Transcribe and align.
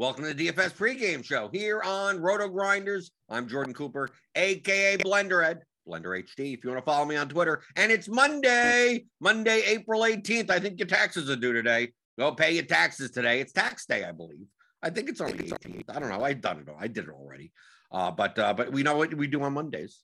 Welcome 0.00 0.24
to 0.24 0.32
the 0.32 0.48
DFS 0.48 0.72
pregame 0.72 1.22
show 1.22 1.50
here 1.52 1.82
on 1.82 2.20
RotoGrinders. 2.20 3.10
I'm 3.28 3.46
Jordan 3.46 3.74
Cooper, 3.74 4.08
aka 4.34 4.96
Blender 4.96 5.44
Ed, 5.44 5.60
Blender 5.86 6.18
HD. 6.18 6.54
If 6.54 6.64
you 6.64 6.70
want 6.70 6.78
to 6.78 6.90
follow 6.90 7.04
me 7.04 7.16
on 7.16 7.28
Twitter, 7.28 7.62
and 7.76 7.92
it's 7.92 8.08
Monday, 8.08 9.04
Monday, 9.20 9.60
April 9.66 10.00
18th. 10.00 10.48
I 10.48 10.58
think 10.58 10.78
your 10.78 10.86
taxes 10.86 11.28
are 11.28 11.36
due 11.36 11.52
today. 11.52 11.92
Go 12.18 12.32
pay 12.32 12.52
your 12.52 12.64
taxes 12.64 13.10
today. 13.10 13.42
It's 13.42 13.52
tax 13.52 13.84
day, 13.84 14.04
I 14.04 14.12
believe. 14.12 14.46
I 14.82 14.88
think 14.88 15.10
it's 15.10 15.20
only 15.20 15.34
18th. 15.34 15.94
I 15.94 15.98
don't 15.98 16.08
know. 16.08 16.24
I've 16.24 16.40
done 16.40 16.60
it. 16.60 16.70
All. 16.70 16.78
I 16.80 16.86
did 16.86 17.04
it 17.04 17.10
already. 17.10 17.52
Uh, 17.92 18.10
but 18.10 18.38
uh, 18.38 18.54
but 18.54 18.72
we 18.72 18.82
know 18.82 18.96
what 18.96 19.12
we 19.12 19.26
do 19.26 19.42
on 19.42 19.52
Mondays. 19.52 20.00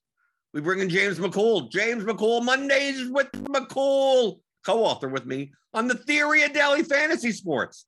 We 0.52 0.60
bring 0.60 0.80
in 0.80 0.90
James 0.90 1.18
McCool. 1.18 1.70
James 1.70 2.04
McCool 2.04 2.44
Mondays 2.44 3.08
with 3.08 3.32
McCool, 3.32 4.40
co-author 4.62 5.08
with 5.08 5.24
me 5.24 5.52
on 5.72 5.88
the 5.88 5.94
theory 5.94 6.42
of 6.42 6.52
daily 6.52 6.82
fantasy 6.82 7.32
sports. 7.32 7.86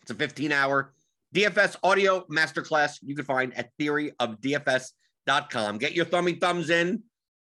It's 0.00 0.10
a 0.10 0.14
15-hour 0.14 0.94
DFS 1.34 1.76
audio 1.82 2.24
masterclass 2.30 2.98
you 3.02 3.14
can 3.14 3.24
find 3.24 3.56
at 3.56 3.70
theoryofdfs.com. 3.80 5.78
Get 5.78 5.92
your 5.92 6.04
thummy 6.04 6.34
thumbs 6.34 6.70
in 6.70 7.02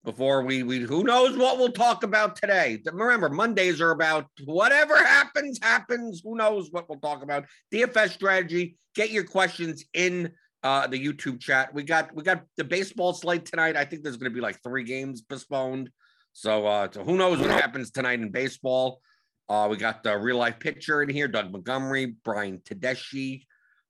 before 0.04 0.42
we, 0.42 0.62
we 0.62 0.80
who 0.80 1.02
knows 1.02 1.36
what 1.36 1.58
we'll 1.58 1.72
talk 1.72 2.04
about 2.04 2.36
today. 2.36 2.80
Remember, 2.84 3.28
Mondays 3.28 3.80
are 3.80 3.90
about 3.90 4.26
whatever 4.44 4.96
happens, 4.96 5.58
happens. 5.60 6.20
Who 6.22 6.36
knows 6.36 6.68
what 6.70 6.88
we'll 6.88 7.00
talk 7.00 7.22
about? 7.22 7.46
DFS 7.72 8.10
strategy. 8.10 8.76
Get 8.94 9.10
your 9.10 9.24
questions 9.24 9.84
in 9.94 10.30
uh, 10.62 10.86
the 10.86 11.04
YouTube 11.04 11.40
chat. 11.40 11.74
We 11.74 11.82
got 11.82 12.14
we 12.14 12.22
got 12.22 12.44
the 12.56 12.64
baseball 12.64 13.12
slate 13.12 13.44
tonight. 13.44 13.76
I 13.76 13.84
think 13.84 14.02
there's 14.02 14.16
going 14.16 14.30
to 14.30 14.34
be 14.34 14.40
like 14.40 14.62
three 14.62 14.84
games 14.84 15.22
postponed. 15.22 15.90
So, 16.32 16.66
uh, 16.66 16.88
so 16.90 17.02
who 17.02 17.16
knows 17.16 17.38
what 17.40 17.50
happens 17.50 17.90
tonight 17.90 18.20
in 18.20 18.30
baseball? 18.30 19.00
Uh, 19.48 19.68
we 19.70 19.76
got 19.76 20.02
the 20.02 20.16
real 20.16 20.36
life 20.36 20.58
pitcher 20.60 21.02
in 21.02 21.08
here: 21.08 21.28
Doug 21.28 21.50
Montgomery, 21.50 22.16
Brian 22.24 22.58
Tedeschi, 22.58 23.44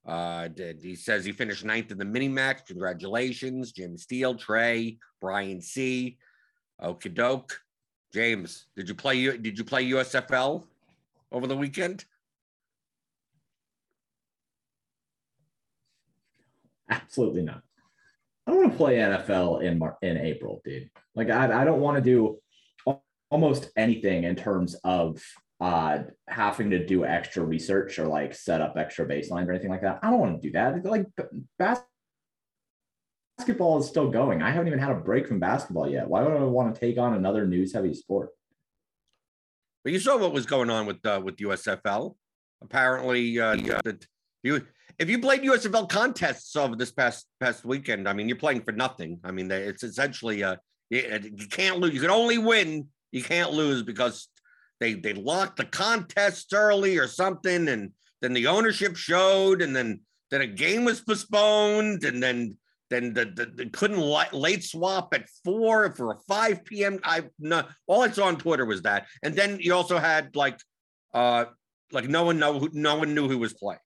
uh, 0.06 0.48
did, 0.48 0.83
he 0.83 0.94
says 0.94 1.24
he 1.24 1.33
finished 1.33 1.64
ninth 1.64 1.91
in 1.91 1.98
the 1.98 2.05
mini 2.05 2.28
max. 2.28 2.62
Congratulations, 2.66 3.72
Jim 3.72 3.97
Steele, 3.97 4.34
Trey, 4.34 4.98
Brian 5.20 5.61
C. 5.61 6.19
Okie 6.83 7.14
doke. 7.14 7.58
James, 8.12 8.66
did 8.77 8.88
you 8.88 8.94
play? 8.94 9.36
Did 9.38 9.58
you 9.58 9.64
play 9.64 9.91
USFL 9.91 10.64
over 11.33 11.46
the 11.46 11.56
weekend? 11.56 12.05
Absolutely 16.91 17.42
not. 17.42 17.62
I 18.46 18.50
don't 18.50 18.61
want 18.61 18.72
to 18.72 18.77
play 18.77 18.96
NFL 18.96 19.62
in 19.62 19.78
Mar- 19.78 19.98
in 20.02 20.18
April, 20.18 20.61
dude. 20.64 20.91
Like 21.14 21.30
I, 21.30 21.62
I 21.62 21.64
don't 21.64 21.80
want 21.80 21.96
to 21.96 22.02
do 22.02 22.39
almost 23.30 23.70
anything 23.77 24.24
in 24.24 24.36
terms 24.36 24.77
of 24.84 25.20
uh, 25.60 25.98
having 26.28 26.70
to 26.70 26.84
do 26.84 27.05
extra 27.05 27.44
research 27.44 27.98
or 27.98 28.06
like 28.06 28.34
set 28.34 28.60
up 28.60 28.77
extra 28.77 29.06
baselines 29.06 29.47
or 29.47 29.52
anything 29.52 29.70
like 29.70 29.83
that. 29.83 30.00
I 30.02 30.11
don't 30.11 30.20
want 30.20 30.41
to 30.41 30.48
do 30.48 30.52
that. 30.52 30.84
Like 30.84 31.06
basketball 33.38 33.78
is 33.78 33.86
still 33.86 34.11
going. 34.11 34.42
I 34.42 34.50
haven't 34.50 34.66
even 34.66 34.78
had 34.78 34.91
a 34.91 34.96
break 34.96 35.28
from 35.28 35.41
basketball 35.41 35.88
yet. 35.88 36.08
Why 36.08 36.22
would 36.22 36.33
I 36.33 36.44
want 36.44 36.74
to 36.74 36.80
take 36.80 36.98
on 36.98 37.14
another 37.14 37.46
news 37.46 37.72
heavy 37.72 37.94
sport? 37.94 38.30
But 39.84 39.92
you 39.92 39.98
saw 39.98 40.16
what 40.16 40.33
was 40.33 40.46
going 40.46 40.70
on 40.70 40.86
with 40.86 41.05
uh, 41.05 41.20
with 41.22 41.36
USFL. 41.36 42.16
Apparently, 42.62 43.39
uh, 43.39 43.80
you 44.42 44.62
if 44.98 45.11
you 45.11 45.18
played 45.18 45.42
USFL 45.42 45.89
contests 45.89 46.56
over 46.56 46.77
this 46.77 46.91
past 46.91 47.27
past 47.41 47.64
weekend, 47.64 48.08
I 48.08 48.12
mean, 48.12 48.28
you're 48.28 48.39
playing 48.39 48.62
for 48.62 48.72
nothing. 48.72 49.20
I 49.24 49.30
mean, 49.30 49.50
it's 49.50 49.83
essentially 49.83 50.42
uh, 50.42 50.56
you, 50.91 51.33
you 51.36 51.46
can't 51.48 51.78
lose. 51.78 51.94
You 51.94 52.00
can 52.00 52.11
only 52.11 52.39
win. 52.39 52.89
You 53.12 53.22
can't 53.22 53.52
lose 53.52 53.83
because 53.83 54.28
they 54.84 54.94
they 54.94 55.14
locked 55.14 55.56
the 55.56 55.64
contests 55.64 56.52
early 56.52 56.98
or 56.98 57.08
something, 57.08 57.68
and 57.68 57.92
then 58.20 58.34
the 58.34 58.46
ownership 58.46 58.96
showed, 58.96 59.62
and 59.62 59.74
then 59.74 60.00
then 60.30 60.42
a 60.42 60.46
game 60.46 60.84
was 60.84 61.00
postponed, 61.00 62.05
and 62.05 62.22
then 62.22 62.58
then 62.90 63.14
the, 63.14 63.24
the, 63.24 63.46
the 63.46 63.67
couldn't 63.70 64.00
late 64.33 64.62
swap 64.62 65.14
at 65.14 65.28
four 65.42 65.92
for 65.95 66.12
a 66.12 66.18
5 66.28 66.64
p.m. 66.64 66.98
I 67.02 67.24
no 67.39 67.64
all 67.86 68.02
I 68.02 68.11
saw 68.11 68.27
on 68.27 68.36
Twitter 68.36 68.67
was 68.67 68.83
that. 68.83 69.06
And 69.22 69.34
then 69.34 69.58
you 69.61 69.74
also 69.74 69.98
had 69.98 70.36
like 70.36 70.58
uh 71.14 71.46
like 71.92 72.08
no 72.08 72.24
one 72.24 72.39
know 72.39 72.58
who 72.58 72.68
no 72.72 72.96
one 72.96 73.14
knew 73.14 73.27
who 73.27 73.39
was 73.39 73.55
playing. 73.55 73.80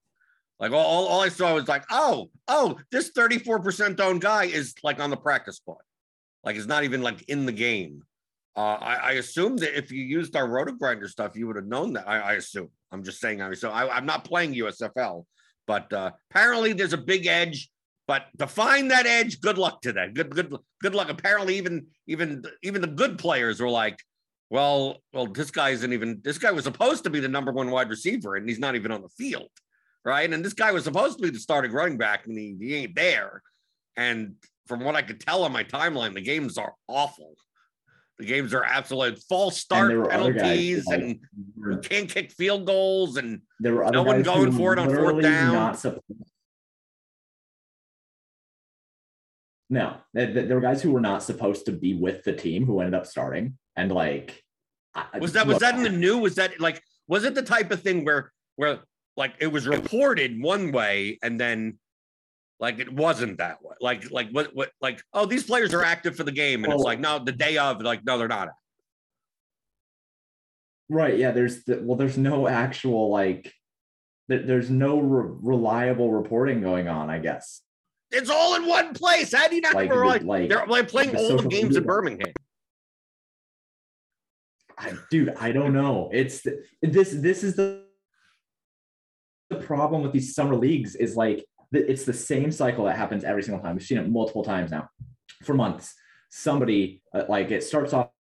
Like 0.58 0.72
all, 0.72 1.06
all 1.06 1.20
I 1.20 1.28
saw 1.28 1.54
was 1.54 1.68
like, 1.68 1.84
oh, 1.88 2.30
oh, 2.48 2.78
this 2.90 3.12
34% 3.12 4.00
owned 4.00 4.20
guy 4.20 4.46
is 4.46 4.74
like 4.82 4.98
on 4.98 5.10
the 5.10 5.16
practice 5.16 5.58
squad. 5.58 5.78
Like 6.42 6.56
it's 6.56 6.66
not 6.66 6.82
even 6.82 7.00
like 7.00 7.22
in 7.28 7.46
the 7.46 7.52
game. 7.52 8.02
Uh, 8.58 8.76
I, 8.80 8.94
I, 8.96 9.12
assume 9.12 9.56
that 9.58 9.78
if 9.78 9.92
you 9.92 10.02
used 10.02 10.34
our 10.34 10.48
roto 10.48 10.72
grinder 10.72 11.06
stuff, 11.06 11.36
you 11.36 11.46
would 11.46 11.54
have 11.54 11.68
known 11.68 11.92
that. 11.92 12.08
I, 12.08 12.18
I 12.18 12.32
assume. 12.32 12.70
I'm 12.90 13.04
just 13.04 13.20
saying. 13.20 13.40
I 13.40 13.54
so 13.54 13.70
I, 13.70 13.96
am 13.96 14.04
not 14.04 14.24
playing 14.24 14.52
USFL, 14.52 15.26
but 15.68 15.92
uh, 15.92 16.10
apparently 16.28 16.72
there's 16.72 16.92
a 16.92 16.98
big 16.98 17.26
edge. 17.26 17.70
But 18.08 18.24
to 18.38 18.48
find 18.48 18.90
that 18.90 19.06
edge, 19.06 19.40
good 19.40 19.58
luck 19.58 19.80
to 19.82 19.92
that. 19.92 20.12
Good, 20.12 20.30
good, 20.30 20.52
good 20.82 20.92
luck. 20.92 21.08
Apparently, 21.08 21.56
even 21.56 21.86
even 22.08 22.42
even 22.64 22.80
the 22.80 22.88
good 22.88 23.16
players 23.16 23.60
were 23.60 23.70
like, 23.70 24.02
well, 24.50 24.96
well, 25.12 25.28
this 25.28 25.52
guy 25.52 25.68
isn't 25.68 25.92
even. 25.92 26.20
This 26.24 26.38
guy 26.38 26.50
was 26.50 26.64
supposed 26.64 27.04
to 27.04 27.10
be 27.10 27.20
the 27.20 27.28
number 27.28 27.52
one 27.52 27.70
wide 27.70 27.90
receiver, 27.90 28.34
and 28.34 28.48
he's 28.48 28.58
not 28.58 28.74
even 28.74 28.90
on 28.90 29.02
the 29.02 29.08
field, 29.10 29.50
right? 30.04 30.32
And 30.32 30.44
this 30.44 30.54
guy 30.54 30.72
was 30.72 30.82
supposed 30.82 31.18
to 31.18 31.22
be 31.22 31.30
the 31.30 31.38
starting 31.38 31.70
running 31.70 31.96
back, 31.96 32.26
and 32.26 32.36
he, 32.36 32.56
he 32.58 32.74
ain't 32.74 32.96
there. 32.96 33.40
And 33.96 34.34
from 34.66 34.80
what 34.80 34.96
I 34.96 35.02
could 35.02 35.20
tell 35.20 35.44
on 35.44 35.52
my 35.52 35.62
timeline, 35.62 36.14
the 36.14 36.20
games 36.22 36.58
are 36.58 36.74
awful. 36.88 37.36
The 38.18 38.24
games 38.26 38.52
are 38.52 38.64
absolute 38.64 39.20
false 39.28 39.58
start 39.58 39.92
penalties, 40.10 40.84
guys, 40.84 41.00
and 41.00 41.20
you 41.56 41.78
can't 41.78 42.08
kick 42.08 42.32
field 42.32 42.66
goals, 42.66 43.16
and 43.16 43.42
there 43.60 43.74
were 43.74 43.88
no 43.90 44.02
one 44.02 44.22
going 44.22 44.50
for 44.52 44.72
it 44.72 44.78
on 44.80 44.92
fourth 44.92 45.22
down. 45.22 45.74
Supposed- 45.76 46.02
no, 49.70 49.98
there 50.14 50.54
were 50.54 50.60
guys 50.60 50.82
who 50.82 50.90
were 50.90 51.00
not 51.00 51.22
supposed 51.22 51.66
to 51.66 51.72
be 51.72 51.94
with 51.94 52.24
the 52.24 52.32
team 52.32 52.64
who 52.66 52.80
ended 52.80 52.94
up 52.94 53.06
starting, 53.06 53.56
and 53.76 53.92
like, 53.92 54.42
was 55.20 55.32
that 55.34 55.46
was 55.46 55.58
that 55.58 55.76
in 55.76 55.82
the 55.82 55.90
new? 55.90 56.18
Was 56.18 56.34
that 56.36 56.58
like 56.60 56.82
was 57.06 57.24
it 57.24 57.34
the 57.36 57.42
type 57.42 57.70
of 57.70 57.82
thing 57.82 58.04
where 58.04 58.32
where 58.56 58.80
like 59.16 59.34
it 59.40 59.46
was 59.48 59.68
reported 59.68 60.42
one 60.42 60.72
way 60.72 61.18
and 61.22 61.38
then 61.38 61.78
like 62.60 62.78
it 62.78 62.92
wasn't 62.92 63.38
that 63.38 63.62
way. 63.62 63.74
Like 63.80 64.10
like 64.10 64.30
what 64.30 64.54
what 64.54 64.70
like 64.80 65.02
oh 65.12 65.26
these 65.26 65.44
players 65.44 65.72
are 65.74 65.84
active 65.84 66.16
for 66.16 66.24
the 66.24 66.32
game 66.32 66.64
and 66.64 66.68
well, 66.68 66.78
it's 66.78 66.84
like 66.84 67.00
no 67.00 67.18
the 67.18 67.32
day 67.32 67.56
of 67.58 67.80
like 67.82 68.04
no 68.04 68.18
they're 68.18 68.28
not. 68.28 68.48
Right. 70.88 71.18
Yeah. 71.18 71.32
There's 71.32 71.64
the, 71.64 71.80
well 71.82 71.96
there's 71.96 72.18
no 72.18 72.48
actual 72.48 73.10
like 73.10 73.52
there, 74.28 74.42
there's 74.42 74.70
no 74.70 74.98
re- 74.98 75.36
reliable 75.42 76.12
reporting 76.12 76.60
going 76.60 76.88
on. 76.88 77.10
I 77.10 77.18
guess 77.18 77.62
it's 78.10 78.30
all 78.30 78.56
in 78.56 78.66
one 78.66 78.94
place. 78.94 79.34
How 79.34 79.48
do 79.48 79.54
you 79.54 79.60
not 79.60 79.74
like, 79.74 79.90
like, 79.90 80.22
like 80.22 80.48
they're 80.48 80.66
like 80.66 80.88
playing 80.88 81.14
all 81.16 81.36
the 81.36 81.48
games 81.48 81.76
in 81.76 81.84
Birmingham? 81.84 82.32
I, 84.78 84.92
dude, 85.10 85.34
I 85.38 85.52
don't 85.52 85.72
know. 85.72 86.08
It's 86.12 86.42
the, 86.42 86.62
this. 86.80 87.10
This 87.10 87.42
is 87.42 87.56
the 87.56 87.84
the 89.50 89.56
problem 89.56 90.02
with 90.02 90.12
these 90.12 90.34
summer 90.34 90.54
leagues 90.54 90.94
is 90.94 91.16
like 91.16 91.44
it's 91.72 92.04
the 92.04 92.12
same 92.12 92.50
cycle 92.50 92.84
that 92.84 92.96
happens 92.96 93.24
every 93.24 93.42
single 93.42 93.62
time. 93.62 93.76
We've 93.76 93.84
seen 93.84 93.98
it 93.98 94.08
multiple 94.08 94.44
times 94.44 94.70
now 94.70 94.88
for 95.44 95.54
months. 95.54 95.94
Somebody 96.30 97.02
uh, 97.14 97.24
like 97.28 97.50
it 97.50 97.64
starts 97.64 97.92
off 97.92 98.10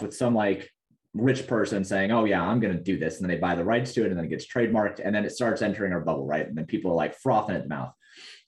with 0.00 0.14
some 0.14 0.34
like 0.34 0.70
rich 1.14 1.46
person 1.46 1.84
saying, 1.84 2.10
"Oh 2.10 2.24
yeah, 2.24 2.42
I'm 2.42 2.60
going 2.60 2.76
to 2.76 2.82
do 2.82 2.98
this," 2.98 3.16
and 3.20 3.28
then 3.28 3.36
they 3.36 3.40
buy 3.40 3.54
the 3.54 3.64
rights 3.64 3.92
to 3.94 4.04
it, 4.04 4.08
and 4.08 4.16
then 4.16 4.24
it 4.24 4.30
gets 4.30 4.46
trademarked, 4.46 5.00
and 5.02 5.14
then 5.14 5.24
it 5.24 5.32
starts 5.32 5.62
entering 5.62 5.92
our 5.92 6.00
bubble, 6.00 6.26
right? 6.26 6.46
And 6.46 6.56
then 6.56 6.66
people 6.66 6.90
are 6.92 6.96
like 6.96 7.14
frothing 7.14 7.56
at 7.56 7.62
the 7.62 7.68
mouth. 7.68 7.92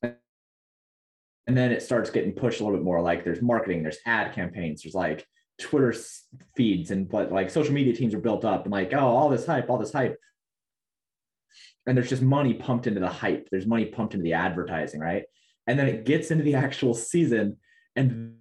And 0.02 1.56
then 1.56 1.72
it 1.72 1.82
starts 1.82 2.10
getting 2.10 2.32
pushed 2.32 2.60
a 2.60 2.64
little 2.64 2.78
bit 2.78 2.84
more. 2.84 3.00
Like 3.00 3.24
there's 3.24 3.42
marketing, 3.42 3.82
there's 3.82 3.98
ad 4.06 4.34
campaigns, 4.34 4.82
there's 4.82 4.94
like 4.94 5.26
Twitter 5.58 5.94
feeds, 6.56 6.90
and 6.90 7.08
but 7.08 7.32
like 7.32 7.50
social 7.50 7.72
media 7.72 7.94
teams 7.94 8.14
are 8.14 8.20
built 8.20 8.44
up, 8.44 8.64
and 8.64 8.72
like 8.72 8.92
oh, 8.94 8.98
all 8.98 9.28
this 9.28 9.46
hype, 9.46 9.68
all 9.68 9.78
this 9.78 9.92
hype 9.92 10.16
and 11.86 11.96
there's 11.96 12.10
just 12.10 12.22
money 12.22 12.54
pumped 12.54 12.86
into 12.86 13.00
the 13.00 13.08
hype. 13.08 13.48
There's 13.50 13.66
money 13.66 13.86
pumped 13.86 14.14
into 14.14 14.24
the 14.24 14.34
advertising 14.34 15.00
right? 15.00 15.24
And 15.66 15.78
then 15.78 15.88
it 15.88 16.04
gets 16.04 16.30
into 16.30 16.44
the 16.44 16.54
actual 16.66 16.94
season 16.94 17.56
and 17.96 18.36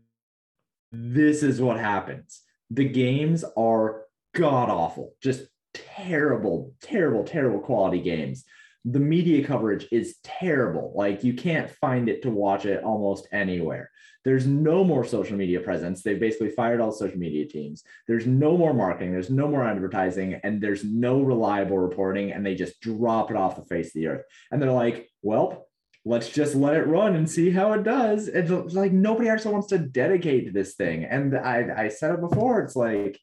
this 0.91 1.43
is 1.43 1.61
what 1.61 1.79
happens. 1.79 2.41
The 2.71 2.85
games 2.85 3.43
are 3.57 4.03
god 4.35 4.69
awful 4.69 5.15
just 5.23 5.47
terrible 5.73 6.73
terrible 6.81 7.23
terrible 7.23 7.59
quality 7.59 7.99
games 7.99 8.45
the 8.85 8.99
media 8.99 9.45
coverage 9.45 9.87
is 9.91 10.17
terrible 10.23 10.93
like 10.95 11.23
you 11.23 11.33
can't 11.33 11.69
find 11.69 12.07
it 12.07 12.21
to 12.21 12.29
watch 12.29 12.65
it 12.65 12.83
almost 12.83 13.27
anywhere 13.31 13.89
there's 14.25 14.45
no 14.45 14.83
more 14.83 15.05
social 15.05 15.37
media 15.37 15.61
presence. 15.61 16.01
They've 16.01 16.19
basically 16.19 16.49
fired 16.49 16.81
all 16.81 16.91
social 16.91 17.17
media 17.17 17.47
teams. 17.47 17.83
There's 18.07 18.27
no 18.27 18.57
more 18.57 18.73
marketing. 18.73 19.13
There's 19.13 19.29
no 19.29 19.47
more 19.47 19.65
advertising, 19.65 20.39
and 20.43 20.61
there's 20.61 20.83
no 20.83 21.21
reliable 21.21 21.79
reporting. 21.79 22.31
And 22.31 22.45
they 22.45 22.55
just 22.55 22.81
drop 22.81 23.31
it 23.31 23.37
off 23.37 23.55
the 23.55 23.65
face 23.65 23.87
of 23.87 23.93
the 23.93 24.07
earth. 24.07 24.25
And 24.51 24.61
they're 24.61 24.71
like, 24.71 25.09
well, 25.21 25.67
let's 26.03 26.29
just 26.29 26.55
let 26.55 26.75
it 26.75 26.87
run 26.87 27.15
and 27.15 27.29
see 27.29 27.49
how 27.49 27.73
it 27.73 27.83
does. 27.83 28.27
It's 28.27 28.51
like 28.73 28.91
nobody 28.91 29.29
actually 29.29 29.53
wants 29.53 29.67
to 29.67 29.79
dedicate 29.79 30.45
to 30.45 30.51
this 30.51 30.75
thing. 30.75 31.05
And 31.05 31.37
I, 31.37 31.85
I 31.85 31.87
said 31.87 32.13
it 32.13 32.21
before. 32.21 32.61
It's 32.61 32.75
like, 32.75 33.19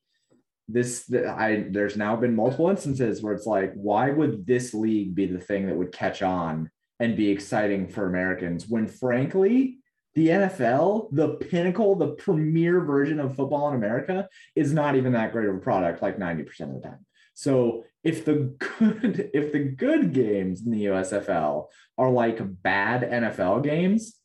this 0.68 1.12
I 1.12 1.66
there's 1.70 1.96
now 1.96 2.16
been 2.16 2.34
multiple 2.34 2.68
instances 2.70 3.22
where 3.22 3.34
it's 3.34 3.46
like, 3.46 3.72
why 3.74 4.10
would 4.10 4.46
this 4.46 4.74
league 4.74 5.14
be 5.14 5.26
the 5.26 5.40
thing 5.40 5.66
that 5.66 5.76
would 5.76 5.92
catch 5.92 6.22
on 6.22 6.70
and 6.98 7.16
be 7.16 7.30
exciting 7.30 7.88
for 7.88 8.06
Americans 8.06 8.68
when 8.68 8.86
frankly 8.86 9.78
the 10.14 10.28
NFL, 10.28 11.08
the 11.12 11.34
pinnacle, 11.34 11.94
the 11.94 12.14
premier 12.14 12.80
version 12.80 13.20
of 13.20 13.36
football 13.36 13.68
in 13.68 13.74
America, 13.74 14.28
is 14.54 14.72
not 14.72 14.96
even 14.96 15.12
that 15.12 15.30
great 15.30 15.46
of 15.46 15.54
a 15.54 15.58
product 15.58 16.00
like 16.00 16.16
90% 16.18 16.60
of 16.62 16.74
the 16.74 16.80
time. 16.80 17.04
So 17.34 17.84
if 18.02 18.24
the 18.24 18.56
good 18.78 19.30
if 19.34 19.52
the 19.52 19.60
good 19.60 20.12
games 20.12 20.64
in 20.64 20.72
the 20.72 20.86
USFL 20.86 21.66
are 21.98 22.10
like 22.10 22.40
bad 22.62 23.02
NFL 23.02 23.62
games, 23.62 24.16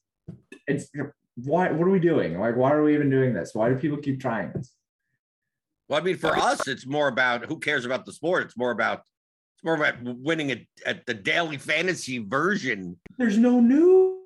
it's 0.66 0.90
why 1.36 1.72
what 1.72 1.88
are 1.88 1.92
we 1.92 2.00
doing? 2.00 2.40
Like 2.40 2.56
why 2.56 2.72
are 2.72 2.84
we 2.84 2.96
even 2.96 3.10
doing 3.10 3.34
this? 3.34 3.54
Why 3.54 3.70
do 3.70 3.76
people 3.76 3.98
keep 3.98 4.22
trying 4.22 4.54
this? 4.54 4.74
Well, 5.92 6.00
I 6.00 6.04
mean, 6.06 6.16
for 6.16 6.38
us, 6.38 6.70
it's 6.70 6.88
more 6.88 7.10
about 7.10 7.48
who 7.48 7.60
cares 7.60 7.84
about 7.84 8.06
the 8.06 8.14
sport. 8.14 8.44
It's 8.46 8.56
more 8.56 8.72
about 8.72 9.00
it's 9.56 9.64
more 9.66 9.76
about 9.76 9.96
winning 10.02 10.50
at, 10.50 10.60
at 10.86 11.06
the 11.06 11.14
daily 11.14 11.58
fantasy 11.58 12.20
version. 12.20 12.96
There's 13.18 13.38
no 13.38 13.60
news. 13.60 14.18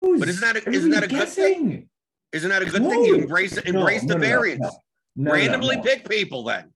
But 0.00 0.30
isn't 0.30 0.40
that 0.40 0.66
a, 0.66 0.70
isn't 0.70 0.90
that 0.92 1.02
a 1.02 1.06
good 1.06 1.28
thing? 1.28 1.90
Isn't 2.32 2.48
that 2.48 2.62
a 2.62 2.64
good 2.64 2.80
no. 2.80 2.88
thing? 2.88 3.04
You 3.04 3.16
embrace 3.16 3.58
embrace 3.58 4.04
no, 4.04 4.14
the 4.14 4.20
no, 4.20 4.26
variance. 4.26 4.66
Randomly 5.18 5.82
pick 5.82 6.08
people 6.08 6.44
then. 6.44 6.72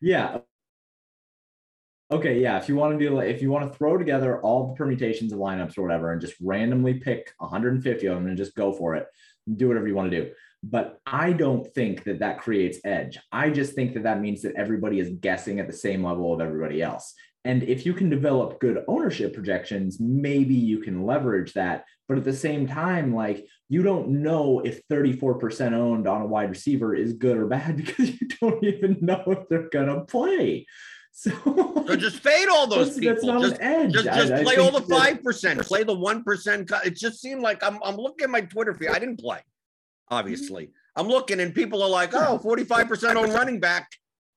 Yeah. 0.00 0.38
Okay, 2.10 2.40
yeah. 2.40 2.58
If 2.58 2.68
you 2.68 2.74
want 2.74 2.98
to 2.98 3.08
do 3.08 3.20
if 3.20 3.40
you 3.40 3.52
want 3.52 3.70
to 3.70 3.78
throw 3.78 3.96
together 3.96 4.40
all 4.40 4.66
the 4.66 4.74
permutations 4.74 5.32
of 5.32 5.38
lineups 5.38 5.78
or 5.78 5.82
whatever 5.82 6.10
and 6.10 6.20
just 6.20 6.34
randomly 6.42 6.94
pick 6.94 7.32
150 7.38 8.06
of 8.08 8.14
them 8.16 8.26
and 8.26 8.36
just 8.36 8.56
go 8.56 8.72
for 8.72 8.96
it, 8.96 9.06
do 9.54 9.68
whatever 9.68 9.86
you 9.86 9.94
want 9.94 10.10
to 10.10 10.24
do. 10.24 10.32
But 10.62 11.00
I 11.06 11.32
don't 11.32 11.66
think 11.74 12.04
that 12.04 12.20
that 12.20 12.40
creates 12.40 12.78
edge. 12.84 13.18
I 13.32 13.50
just 13.50 13.74
think 13.74 13.94
that 13.94 14.04
that 14.04 14.20
means 14.20 14.42
that 14.42 14.54
everybody 14.54 15.00
is 15.00 15.10
guessing 15.20 15.58
at 15.58 15.66
the 15.66 15.72
same 15.72 16.04
level 16.04 16.32
of 16.32 16.40
everybody 16.40 16.82
else. 16.82 17.14
And 17.44 17.64
if 17.64 17.84
you 17.84 17.92
can 17.92 18.08
develop 18.08 18.60
good 18.60 18.84
ownership 18.86 19.34
projections, 19.34 19.98
maybe 19.98 20.54
you 20.54 20.78
can 20.78 21.04
leverage 21.04 21.54
that. 21.54 21.84
But 22.08 22.18
at 22.18 22.24
the 22.24 22.32
same 22.32 22.68
time, 22.68 23.14
like 23.14 23.46
you 23.68 23.82
don't 23.82 24.22
know 24.22 24.60
if 24.60 24.86
34% 24.88 25.72
owned 25.72 26.06
on 26.06 26.22
a 26.22 26.26
wide 26.26 26.50
receiver 26.50 26.94
is 26.94 27.14
good 27.14 27.38
or 27.38 27.46
bad 27.46 27.76
because 27.84 28.20
you 28.20 28.28
don't 28.40 28.62
even 28.62 28.98
know 29.00 29.22
if 29.26 29.48
they're 29.48 29.68
going 29.70 29.88
to 29.88 30.04
play. 30.04 30.66
So, 31.14 31.30
so, 31.86 31.94
just 31.94 32.20
fade 32.20 32.48
all 32.48 32.66
those 32.66 32.96
that's, 32.96 33.20
people. 33.20 33.42
Just, 33.42 33.56
an 33.56 33.60
edge. 33.60 33.92
Just, 33.92 34.06
just 34.06 34.32
I, 34.32 34.42
play 34.42 34.56
I 34.56 34.60
all 34.60 34.70
the 34.70 34.80
five 34.80 35.22
percent. 35.22 35.60
Play 35.60 35.82
the 35.82 35.92
one 35.94 36.24
percent. 36.24 36.70
It 36.86 36.96
just 36.96 37.20
seemed 37.20 37.42
like 37.42 37.62
I'm. 37.62 37.78
I'm 37.84 37.96
looking 37.96 38.24
at 38.24 38.30
my 38.30 38.40
Twitter 38.40 38.72
feed. 38.72 38.88
I 38.88 38.98
didn't 38.98 39.20
play, 39.20 39.40
obviously. 40.12 40.70
I'm 40.94 41.08
looking, 41.08 41.40
and 41.40 41.54
people 41.54 41.82
are 41.82 41.88
like, 41.88 42.10
"Oh, 42.12 42.38
45 42.38 42.88
percent 42.88 43.18
on 43.18 43.30
running 43.32 43.58
back 43.58 43.88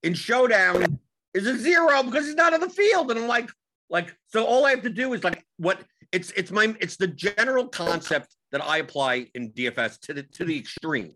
in 0.03 0.13
showdown 0.13 0.99
is 1.33 1.45
a 1.47 1.57
zero 1.57 2.01
because 2.03 2.25
he's 2.25 2.35
not 2.35 2.53
on 2.53 2.61
the 2.61 2.69
field. 2.69 3.11
And 3.11 3.19
I'm 3.19 3.27
like, 3.27 3.49
like, 3.89 4.15
so 4.27 4.45
all 4.45 4.65
I 4.65 4.69
have 4.71 4.83
to 4.83 4.89
do 4.89 5.13
is 5.13 5.23
like 5.23 5.45
what 5.57 5.81
it's 6.11 6.31
it's 6.31 6.51
my 6.51 6.75
it's 6.79 6.95
the 6.95 7.07
general 7.07 7.67
concept 7.67 8.35
that 8.51 8.63
I 8.63 8.77
apply 8.77 9.27
in 9.35 9.51
DFS 9.51 9.99
to 10.01 10.13
the 10.13 10.23
to 10.23 10.45
the 10.45 10.57
extreme, 10.57 11.13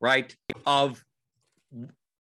right? 0.00 0.34
Of 0.66 1.02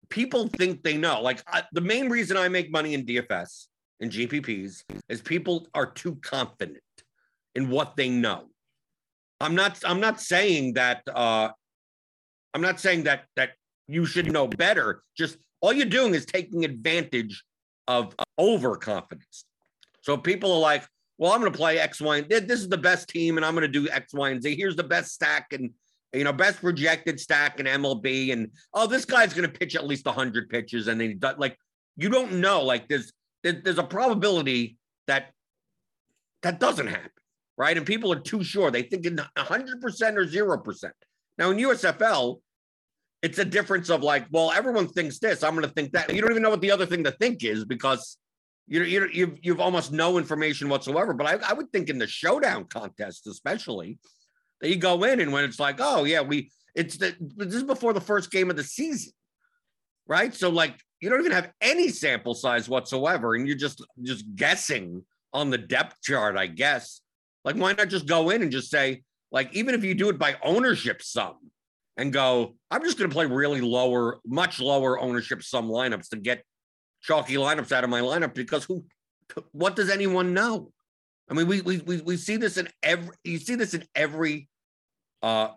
people 0.09 0.47
think 0.47 0.83
they 0.83 0.95
know. 0.97 1.21
Like 1.21 1.41
I, 1.47 1.63
the 1.73 1.81
main 1.81 2.09
reason 2.09 2.37
I 2.37 2.47
make 2.49 2.71
money 2.71 2.93
in 2.93 3.05
DFS 3.05 3.65
and 3.99 4.11
GPPs 4.11 4.83
is 5.09 5.21
people 5.21 5.67
are 5.73 5.87
too 5.87 6.15
confident 6.21 6.79
in 7.55 7.69
what 7.69 7.95
they 7.95 8.09
know. 8.09 8.45
I'm 9.41 9.55
not 9.55 9.79
I'm 9.85 9.99
not 9.99 10.21
saying 10.21 10.73
that 10.73 11.01
uh 11.13 11.49
I'm 12.53 12.61
not 12.61 12.79
saying 12.79 13.03
that 13.03 13.25
that 13.35 13.51
you 13.87 14.05
should 14.05 14.31
know 14.31 14.47
better. 14.47 15.03
Just 15.17 15.37
all 15.61 15.73
you're 15.73 15.85
doing 15.85 16.13
is 16.13 16.25
taking 16.25 16.65
advantage 16.65 17.43
of 17.87 18.15
overconfidence. 18.37 19.45
So 20.01 20.17
people 20.17 20.51
are 20.53 20.59
like, 20.59 20.87
well, 21.17 21.33
I'm 21.33 21.41
going 21.41 21.51
to 21.51 21.57
play 21.57 21.79
X, 21.79 21.99
Y, 21.99 22.17
and 22.17 22.29
this 22.29 22.61
is 22.61 22.69
the 22.69 22.77
best 22.77 23.09
team, 23.09 23.37
and 23.37 23.45
I'm 23.45 23.53
going 23.53 23.61
to 23.61 23.67
do 23.67 23.89
X, 23.89 24.13
Y, 24.13 24.29
and 24.29 24.41
Z. 24.41 24.55
Here's 24.55 24.75
the 24.75 24.83
best 24.83 25.11
stack 25.11 25.51
and 25.51 25.71
you 26.13 26.23
know 26.23 26.33
best 26.33 26.61
projected 26.61 27.19
stack 27.19 27.59
in 27.59 27.65
MLB, 27.65 28.31
and 28.31 28.49
oh, 28.73 28.87
this 28.87 29.05
guy's 29.05 29.33
going 29.33 29.49
to 29.49 29.59
pitch 29.59 29.75
at 29.75 29.85
least 29.85 30.05
100 30.05 30.49
pitches, 30.49 30.87
and 30.87 30.99
then 30.99 31.19
like 31.37 31.57
you 31.97 32.09
don't 32.09 32.33
know. 32.33 32.63
Like 32.63 32.87
there's 32.87 33.11
there's 33.43 33.77
a 33.77 33.83
probability 33.83 34.77
that 35.07 35.31
that 36.41 36.59
doesn't 36.59 36.87
happen, 36.87 37.11
right? 37.57 37.75
And 37.75 37.85
people 37.85 38.13
are 38.13 38.19
too 38.19 38.43
sure. 38.43 38.71
They 38.71 38.83
think 38.83 39.05
in 39.05 39.17
100 39.17 39.81
percent 39.81 40.17
or 40.17 40.25
zero 40.25 40.57
percent. 40.57 40.95
Now 41.39 41.51
in 41.51 41.57
USFL, 41.57 42.41
it's 43.21 43.39
a 43.39 43.45
difference 43.45 43.89
of 43.89 44.03
like, 44.03 44.27
well, 44.31 44.51
everyone 44.51 44.87
thinks 44.87 45.19
this. 45.19 45.41
I'm 45.43 45.55
going 45.55 45.65
to 45.65 45.73
think 45.73 45.93
that. 45.93 46.13
You 46.13 46.21
don't 46.21 46.31
even 46.31 46.43
know 46.43 46.49
what 46.49 46.61
the 46.61 46.71
other 46.71 46.85
thing 46.85 47.03
to 47.05 47.11
think 47.11 47.43
is 47.43 47.65
because 47.65 48.17
you 48.67 48.83
you 48.83 49.09
you've 49.11 49.39
you've 49.41 49.59
almost 49.59 49.91
no 49.91 50.17
information 50.17 50.69
whatsoever. 50.69 51.13
But 51.13 51.27
I, 51.27 51.49
I 51.49 51.53
would 51.53 51.71
think 51.71 51.89
in 51.89 51.97
the 51.97 52.07
showdown 52.07 52.65
contest, 52.65 53.25
especially, 53.25 53.97
that 54.61 54.69
you 54.69 54.75
go 54.75 55.03
in 55.03 55.21
and 55.21 55.33
when 55.33 55.45
it's 55.45 55.59
like, 55.59 55.77
oh 55.79 56.03
yeah, 56.03 56.21
we 56.21 56.51
it's 56.75 56.97
the 56.97 57.15
this 57.37 57.55
is 57.55 57.63
before 57.63 57.93
the 57.93 58.01
first 58.01 58.31
game 58.31 58.49
of 58.49 58.57
the 58.57 58.63
season, 58.63 59.13
right? 60.07 60.33
So 60.35 60.49
like 60.49 60.75
you 61.01 61.09
don't 61.09 61.19
even 61.19 61.31
have 61.31 61.51
any 61.61 61.89
sample 61.89 62.35
size 62.35 62.69
whatsoever, 62.69 63.35
and 63.35 63.47
you're 63.47 63.57
just 63.57 63.83
just 64.03 64.25
guessing 64.35 65.03
on 65.33 65.49
the 65.49 65.57
depth 65.57 66.01
chart, 66.03 66.37
I 66.37 66.47
guess. 66.47 67.01
Like, 67.45 67.55
why 67.55 67.71
not 67.73 67.87
just 67.87 68.05
go 68.05 68.29
in 68.29 68.41
and 68.41 68.51
just 68.51 68.69
say, 68.69 69.03
like, 69.31 69.53
even 69.53 69.75
if 69.75 69.83
you 69.83 69.93
do 69.93 70.09
it 70.09 70.17
by 70.17 70.35
ownership 70.43 71.01
sum, 71.01 71.37
and 71.99 72.13
go, 72.13 72.55
I'm 72.71 72.81
just 72.81 72.97
going 72.97 73.09
to 73.09 73.13
play 73.13 73.25
really 73.25 73.59
lower, 73.59 74.19
much 74.25 74.61
lower 74.61 74.97
ownership 74.97 75.43
sum 75.43 75.67
lineups 75.67 76.09
to 76.09 76.15
get 76.15 76.43
chalky 77.01 77.35
lineups 77.35 77.73
out 77.73 77.83
of 77.83 77.89
my 77.89 77.99
lineup 77.99 78.33
because 78.33 78.63
who, 78.63 78.85
what 79.51 79.75
does 79.75 79.89
anyone 79.89 80.33
know? 80.33 80.71
I 81.29 81.33
mean, 81.33 81.45
we 81.47 81.61
we 81.61 81.77
we, 81.79 82.01
we 82.01 82.17
see 82.17 82.37
this 82.37 82.57
in 82.57 82.69
every 82.81 83.15
you 83.23 83.37
see 83.37 83.55
this 83.55 83.73
in 83.73 83.83
every 83.93 84.47
uh 85.21 85.49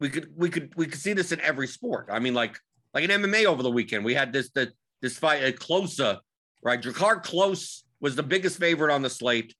we 0.00 0.10
could 0.10 0.28
we 0.36 0.50
could 0.50 0.74
we 0.76 0.86
could 0.86 1.00
see 1.00 1.12
this 1.12 1.32
in 1.32 1.40
every 1.40 1.68
sport. 1.68 2.08
I 2.10 2.18
mean, 2.18 2.34
like 2.34 2.58
like 2.92 3.04
in 3.04 3.22
MMA 3.22 3.46
over 3.46 3.62
the 3.62 3.70
weekend, 3.70 4.04
we 4.04 4.14
had 4.14 4.32
this 4.32 4.50
the 4.50 4.72
this 5.00 5.16
fight 5.16 5.42
at 5.42 5.56
Klose, 5.56 6.18
right? 6.62 6.82
Drakkar 6.82 7.24
Klose 7.24 7.84
was 8.00 8.16
the 8.16 8.22
biggest 8.22 8.58
favorite 8.58 8.92
on 8.92 9.02
the 9.02 9.10
slate. 9.10 9.54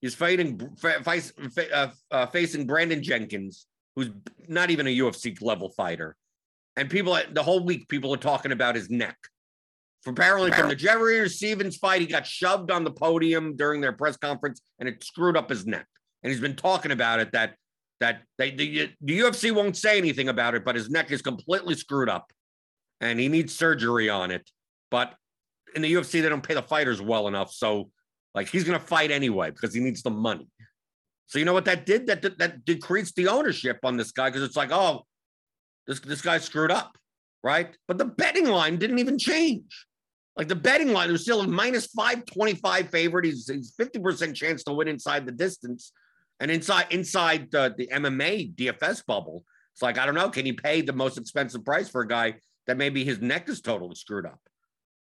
He's 0.00 0.14
fighting 0.14 0.76
face, 1.04 1.32
uh, 1.72 1.88
uh, 2.10 2.26
facing 2.26 2.66
Brandon 2.66 3.02
Jenkins, 3.02 3.66
who's 3.94 4.10
not 4.48 4.70
even 4.70 4.86
a 4.86 4.96
UFC 4.96 5.40
level 5.42 5.70
fighter. 5.70 6.16
And 6.76 6.90
people, 6.90 7.18
the 7.32 7.42
whole 7.42 7.64
week, 7.64 7.88
people 7.88 8.12
are 8.12 8.18
talking 8.18 8.52
about 8.52 8.74
his 8.74 8.90
neck. 8.90 9.16
For 10.02 10.10
apparently, 10.10 10.52
from 10.52 10.68
the 10.68 10.76
Jeremy 10.76 11.28
Stephens 11.28 11.78
fight, 11.78 12.00
he 12.00 12.06
got 12.06 12.26
shoved 12.26 12.70
on 12.70 12.84
the 12.84 12.90
podium 12.90 13.56
during 13.56 13.80
their 13.80 13.92
press 13.92 14.16
conference, 14.16 14.60
and 14.78 14.88
it 14.88 15.02
screwed 15.02 15.36
up 15.36 15.48
his 15.48 15.66
neck. 15.66 15.86
And 16.22 16.30
he's 16.30 16.40
been 16.40 16.54
talking 16.54 16.92
about 16.92 17.18
it 17.18 17.32
that 17.32 17.54
that 18.00 18.22
they, 18.36 18.50
the, 18.50 18.90
the 19.00 19.18
UFC 19.20 19.52
won't 19.52 19.76
say 19.76 19.96
anything 19.96 20.28
about 20.28 20.54
it, 20.54 20.64
but 20.64 20.74
his 20.74 20.90
neck 20.90 21.10
is 21.10 21.22
completely 21.22 21.74
screwed 21.74 22.10
up, 22.10 22.30
and 23.00 23.18
he 23.18 23.28
needs 23.28 23.54
surgery 23.54 24.10
on 24.10 24.30
it. 24.30 24.48
But 24.90 25.14
in 25.74 25.82
the 25.82 25.92
UFC, 25.92 26.20
they 26.22 26.28
don't 26.28 26.46
pay 26.46 26.54
the 26.54 26.62
fighters 26.62 27.00
well 27.00 27.26
enough, 27.26 27.50
so 27.52 27.90
like 28.36 28.48
he's 28.48 28.62
going 28.62 28.78
to 28.78 28.86
fight 28.86 29.10
anyway 29.10 29.50
because 29.50 29.74
he 29.74 29.80
needs 29.80 30.02
the 30.02 30.10
money. 30.10 30.46
So 31.26 31.40
you 31.40 31.44
know 31.44 31.54
what 31.54 31.64
that 31.64 31.86
did? 31.86 32.06
That 32.06 32.22
that, 32.22 32.38
that 32.38 32.64
decreased 32.64 33.16
the 33.16 33.26
ownership 33.28 33.78
on 33.82 33.96
this 33.96 34.12
guy 34.12 34.28
because 34.28 34.42
it's 34.42 34.56
like, 34.56 34.70
oh, 34.70 35.04
this 35.88 35.98
this 36.00 36.20
guy 36.20 36.38
screwed 36.38 36.70
up, 36.70 36.96
right? 37.42 37.76
But 37.88 37.98
the 37.98 38.04
betting 38.04 38.46
line 38.46 38.76
didn't 38.76 39.00
even 39.00 39.18
change. 39.18 39.86
Like 40.36 40.48
the 40.48 40.54
betting 40.54 40.92
line 40.92 41.10
was 41.10 41.22
still 41.22 41.40
a 41.40 41.48
minus 41.48 41.86
525 41.86 42.90
favorite. 42.90 43.24
He's, 43.24 43.48
he's 43.48 43.74
50% 43.80 44.34
chance 44.34 44.62
to 44.64 44.74
win 44.74 44.86
inside 44.86 45.24
the 45.24 45.32
distance. 45.32 45.92
And 46.40 46.50
inside 46.50 46.88
inside 46.90 47.50
the, 47.50 47.74
the 47.76 47.86
MMA 47.86 48.54
DFS 48.54 49.02
bubble, 49.06 49.44
it's 49.72 49.80
like, 49.80 49.96
I 49.96 50.04
don't 50.04 50.14
know, 50.14 50.28
can 50.28 50.44
you 50.44 50.54
pay 50.54 50.82
the 50.82 50.92
most 50.92 51.16
expensive 51.16 51.64
price 51.64 51.88
for 51.88 52.02
a 52.02 52.08
guy 52.08 52.34
that 52.66 52.76
maybe 52.76 53.02
his 53.02 53.22
neck 53.22 53.48
is 53.48 53.62
totally 53.62 53.94
screwed 53.94 54.26
up? 54.26 54.38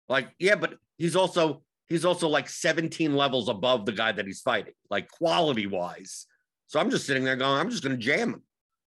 Like, 0.08 0.30
yeah, 0.40 0.56
but 0.56 0.76
he's 0.98 1.18
also 1.18 1.64
he's 1.88 2.06
also 2.06 2.28
like 2.28 2.50
17 2.50 3.16
levels 3.16 3.50
above 3.50 3.86
the 3.86 3.92
guy 3.92 4.12
that 4.12 4.26
he's 4.26 4.42
fighting, 4.42 4.74
like 4.90 5.10
quality 5.10 5.68
wise. 5.68 6.26
So 6.68 6.80
I'm 6.80 6.90
just 6.90 7.06
sitting 7.06 7.24
there 7.24 7.36
going, 7.36 7.60
I'm 7.60 7.70
just 7.70 7.84
going 7.84 7.96
to 7.96 8.02
jam 8.02 8.34
him, 8.34 8.44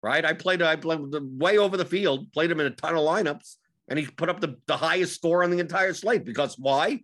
right? 0.02 0.24
I 0.24 0.32
played, 0.32 0.62
I 0.62 0.76
played 0.76 1.00
way 1.12 1.58
over 1.58 1.76
the 1.76 1.84
field, 1.84 2.32
played 2.32 2.50
him 2.50 2.60
in 2.60 2.66
a 2.66 2.70
ton 2.70 2.94
of 2.94 3.00
lineups, 3.00 3.56
and 3.88 3.98
he 3.98 4.06
put 4.06 4.28
up 4.28 4.40
the, 4.40 4.56
the 4.66 4.76
highest 4.76 5.14
score 5.14 5.44
on 5.44 5.50
the 5.50 5.58
entire 5.58 5.94
slate 5.94 6.24
because 6.24 6.56
why? 6.58 7.00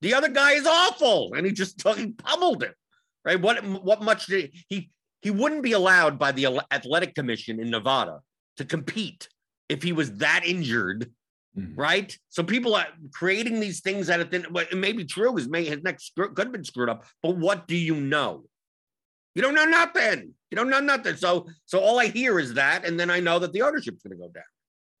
The 0.00 0.14
other 0.14 0.28
guy 0.28 0.52
is 0.52 0.66
awful, 0.66 1.34
and 1.34 1.44
he 1.44 1.52
just 1.52 1.78
took, 1.78 1.98
he 1.98 2.12
pummeled 2.12 2.62
him, 2.62 2.72
right? 3.24 3.40
What 3.40 3.62
what 3.64 4.02
much 4.02 4.26
did 4.26 4.52
he? 4.68 4.90
He 5.20 5.30
wouldn't 5.30 5.62
be 5.62 5.72
allowed 5.72 6.18
by 6.18 6.32
the 6.32 6.60
athletic 6.70 7.14
commission 7.14 7.60
in 7.60 7.70
Nevada 7.70 8.20
to 8.56 8.64
compete 8.64 9.28
if 9.68 9.82
he 9.82 9.92
was 9.92 10.14
that 10.14 10.42
injured 10.46 11.12
Mm-hmm. 11.58 11.80
Right. 11.80 12.16
So 12.28 12.44
people 12.44 12.76
are 12.76 12.86
creating 13.12 13.58
these 13.58 13.80
things 13.80 14.06
that 14.06 14.20
it, 14.20 14.32
it 14.32 14.76
may 14.78 14.92
be 14.92 15.04
true. 15.04 15.34
His, 15.34 15.48
may, 15.48 15.64
his 15.64 15.82
neck 15.82 15.98
could 16.16 16.38
have 16.38 16.52
been 16.52 16.64
screwed 16.64 16.88
up, 16.88 17.04
but 17.22 17.36
what 17.36 17.66
do 17.66 17.76
you 17.76 17.96
know? 17.96 18.44
You 19.34 19.42
don't 19.42 19.54
know 19.54 19.64
nothing. 19.64 20.34
You 20.50 20.56
don't 20.56 20.70
know 20.70 20.80
nothing. 20.80 21.16
So, 21.16 21.46
so 21.64 21.80
all 21.80 21.98
I 21.98 22.06
hear 22.06 22.38
is 22.38 22.54
that, 22.54 22.84
and 22.84 22.98
then 22.98 23.10
I 23.10 23.20
know 23.20 23.38
that 23.38 23.52
the 23.52 23.62
ownership's 23.62 24.02
going 24.02 24.16
to 24.16 24.22
go 24.22 24.28
down. 24.28 24.44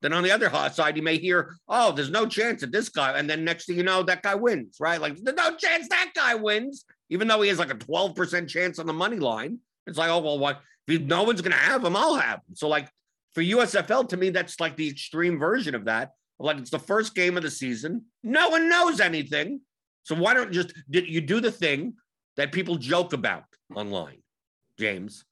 Then 0.02 0.12
on 0.12 0.22
the 0.22 0.30
other 0.30 0.50
side, 0.72 0.96
you 0.96 1.02
may 1.02 1.18
hear, 1.18 1.56
oh, 1.68 1.92
there's 1.92 2.10
no 2.10 2.26
chance 2.26 2.62
that 2.62 2.72
this 2.72 2.88
guy. 2.88 3.18
And 3.18 3.28
then 3.28 3.44
next 3.44 3.66
thing 3.66 3.76
you 3.76 3.82
know, 3.82 4.02
that 4.04 4.22
guy 4.22 4.34
wins, 4.34 4.76
right? 4.80 5.00
Like, 5.00 5.16
there's 5.16 5.36
no 5.36 5.56
chance 5.56 5.88
that 5.88 6.12
guy 6.14 6.34
wins, 6.34 6.84
even 7.10 7.28
though 7.28 7.42
he 7.42 7.48
has 7.48 7.58
like 7.58 7.70
a 7.70 7.76
12% 7.76 8.48
chance 8.48 8.78
on 8.78 8.86
the 8.86 8.92
money 8.92 9.18
line. 9.18 9.58
It's 9.86 9.98
like, 9.98 10.10
oh, 10.10 10.20
well, 10.20 10.38
what? 10.38 10.60
If 10.88 11.02
no 11.02 11.24
one's 11.24 11.42
going 11.42 11.52
to 11.52 11.58
have 11.58 11.84
him, 11.84 11.96
I'll 11.96 12.14
have 12.14 12.38
him. 12.38 12.54
So, 12.54 12.68
like, 12.68 12.88
for 13.34 13.42
USFL, 13.42 14.08
to 14.08 14.16
me, 14.16 14.30
that's 14.30 14.58
like 14.58 14.76
the 14.76 14.88
extreme 14.88 15.38
version 15.38 15.74
of 15.74 15.84
that. 15.84 16.12
Like, 16.40 16.58
it's 16.58 16.70
the 16.70 16.78
first 16.78 17.14
game 17.14 17.36
of 17.36 17.42
the 17.42 17.50
season. 17.50 18.06
No 18.22 18.48
one 18.48 18.68
knows 18.68 18.98
anything. 18.98 19.60
So, 20.04 20.14
why 20.14 20.34
don't 20.34 20.52
just 20.52 20.72
you 20.88 21.20
do 21.20 21.40
the 21.40 21.52
thing 21.52 21.94
that 22.36 22.50
people 22.50 22.76
joke 22.76 23.12
about 23.12 23.44
online, 23.74 24.22
James? 24.78 25.24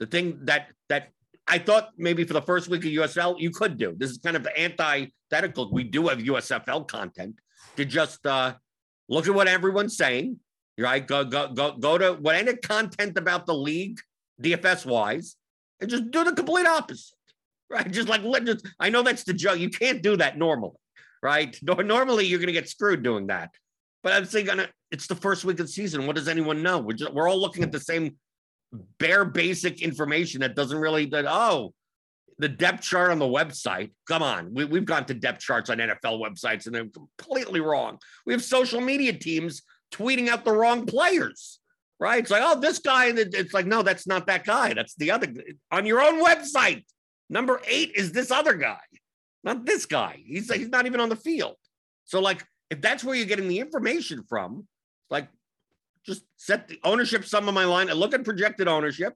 The 0.00 0.06
thing 0.06 0.38
that 0.44 0.68
that 0.88 1.10
I 1.46 1.58
thought 1.58 1.90
maybe 1.98 2.24
for 2.24 2.32
the 2.32 2.42
first 2.42 2.68
week 2.68 2.84
of 2.84 2.90
USL 2.90 3.38
you 3.38 3.50
could 3.50 3.76
do. 3.76 3.94
This 3.96 4.10
is 4.10 4.18
kind 4.18 4.36
of 4.36 4.46
antithetical. 4.56 5.70
We 5.70 5.84
do 5.84 6.08
have 6.08 6.18
USFL 6.18 6.88
content 6.88 7.36
to 7.76 7.84
just 7.84 8.24
uh, 8.26 8.54
look 9.08 9.28
at 9.28 9.34
what 9.34 9.48
everyone's 9.48 9.96
saying. 9.96 10.38
Right? 10.78 11.06
Go 11.06 11.24
go 11.24 11.48
go 11.52 11.76
go 11.76 11.98
to 11.98 12.14
what 12.14 12.36
any 12.36 12.56
content 12.56 13.18
about 13.18 13.44
the 13.44 13.54
league, 13.54 14.00
DFS 14.40 14.86
wise, 14.86 15.36
and 15.80 15.90
just 15.90 16.10
do 16.10 16.24
the 16.24 16.32
complete 16.32 16.66
opposite. 16.66 17.14
Right? 17.72 17.90
Just 17.90 18.06
like 18.06 18.22
let 18.22 18.44
just 18.44 18.68
I 18.78 18.90
know 18.90 19.02
that's 19.02 19.24
the 19.24 19.32
joke. 19.32 19.58
You 19.58 19.70
can't 19.70 20.02
do 20.02 20.18
that 20.18 20.36
normally, 20.36 20.76
right? 21.22 21.58
Normally 21.62 22.26
you're 22.26 22.38
gonna 22.38 22.52
get 22.52 22.68
screwed 22.68 23.02
doing 23.02 23.28
that. 23.28 23.48
But 24.02 24.12
I'm 24.12 24.26
saying 24.26 24.48
it's 24.90 25.06
the 25.06 25.14
first 25.14 25.46
week 25.46 25.58
of 25.58 25.66
the 25.66 25.72
season. 25.72 26.06
What 26.06 26.16
does 26.16 26.28
anyone 26.28 26.62
know? 26.62 26.80
We're 26.80 26.96
just, 26.96 27.14
we're 27.14 27.28
all 27.28 27.40
looking 27.40 27.62
at 27.62 27.72
the 27.72 27.80
same 27.80 28.16
bare 28.98 29.24
basic 29.24 29.82
information 29.82 30.40
that 30.40 30.56
doesn't 30.56 30.78
really 30.78 31.06
that 31.06 31.26
oh 31.28 31.74
the 32.38 32.48
depth 32.48 32.82
chart 32.82 33.10
on 33.10 33.18
the 33.18 33.24
website 33.26 33.92
come 34.08 34.22
on 34.22 34.52
we, 34.54 34.64
we've 34.64 34.86
gone 34.86 35.04
to 35.04 35.14
depth 35.14 35.40
charts 35.40 35.68
on 35.68 35.78
nfl 35.78 36.20
websites 36.20 36.66
and 36.66 36.74
they're 36.74 36.86
completely 36.86 37.60
wrong 37.60 37.98
we 38.24 38.32
have 38.32 38.42
social 38.42 38.80
media 38.80 39.12
teams 39.12 39.62
tweeting 39.92 40.28
out 40.28 40.44
the 40.44 40.52
wrong 40.52 40.86
players 40.86 41.60
right 42.00 42.22
it's 42.22 42.30
like 42.30 42.42
oh 42.42 42.58
this 42.58 42.78
guy 42.78 43.06
and 43.06 43.18
it's 43.18 43.52
like 43.52 43.66
no 43.66 43.82
that's 43.82 44.06
not 44.06 44.26
that 44.26 44.44
guy 44.44 44.72
that's 44.72 44.94
the 44.94 45.10
other 45.10 45.28
on 45.70 45.84
your 45.84 46.00
own 46.00 46.24
website 46.24 46.82
number 47.28 47.60
eight 47.66 47.92
is 47.94 48.12
this 48.12 48.30
other 48.30 48.54
guy 48.54 48.80
not 49.44 49.64
this 49.64 49.86
guy 49.86 50.22
he's 50.24 50.52
he's 50.52 50.68
not 50.68 50.86
even 50.86 51.00
on 51.00 51.08
the 51.08 51.16
field 51.16 51.56
so 52.04 52.20
like 52.20 52.44
if 52.70 52.80
that's 52.80 53.04
where 53.04 53.14
you're 53.14 53.26
getting 53.26 53.48
the 53.48 53.58
information 53.58 54.22
from 54.28 54.66
like 55.10 55.28
just 56.04 56.24
set 56.36 56.68
the 56.68 56.80
ownership 56.84 57.24
sum 57.24 57.48
of 57.48 57.54
my 57.54 57.64
line 57.64 57.88
and 57.88 57.98
look 57.98 58.14
at 58.14 58.24
projected 58.24 58.68
ownership, 58.68 59.14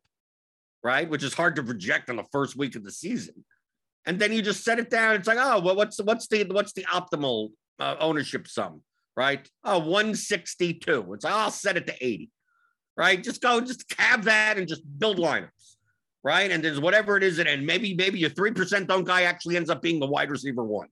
right? 0.82 1.08
Which 1.08 1.24
is 1.24 1.34
hard 1.34 1.56
to 1.56 1.62
project 1.62 2.10
on 2.10 2.16
the 2.16 2.24
first 2.32 2.56
week 2.56 2.76
of 2.76 2.84
the 2.84 2.92
season. 2.92 3.44
And 4.06 4.18
then 4.18 4.32
you 4.32 4.40
just 4.40 4.62
set 4.62 4.78
it 4.78 4.88
down. 4.88 5.16
It's 5.16 5.26
like, 5.26 5.38
oh, 5.40 5.60
well, 5.60 5.74
what's 5.74 6.00
what's 6.00 6.28
the 6.28 6.44
what's 6.44 6.72
the 6.72 6.84
optimal 6.84 7.50
uh, 7.80 7.96
ownership 7.98 8.46
sum, 8.46 8.82
right? 9.16 9.48
Oh, 9.64 9.78
162. 9.78 11.12
It's 11.14 11.24
like, 11.24 11.34
I'll 11.34 11.50
set 11.50 11.76
it 11.76 11.88
to 11.88 11.94
80, 12.04 12.30
right? 12.96 13.22
Just 13.22 13.42
go, 13.42 13.60
just 13.60 13.84
have 13.98 14.24
that 14.24 14.58
and 14.58 14.68
just 14.68 14.82
build 14.98 15.18
lineups, 15.18 15.48
right? 16.26 16.50
And 16.50 16.62
there's 16.62 16.80
whatever 16.80 17.16
it 17.16 17.22
is, 17.22 17.38
and 17.38 17.64
maybe 17.64 17.94
maybe 17.94 18.18
your 18.18 18.30
three 18.30 18.50
percent 18.50 18.90
owned 18.90 19.06
guy 19.06 19.22
actually 19.22 19.56
ends 19.56 19.70
up 19.70 19.80
being 19.80 20.00
the 20.00 20.08
wide 20.08 20.28
receiver 20.28 20.64
one, 20.64 20.88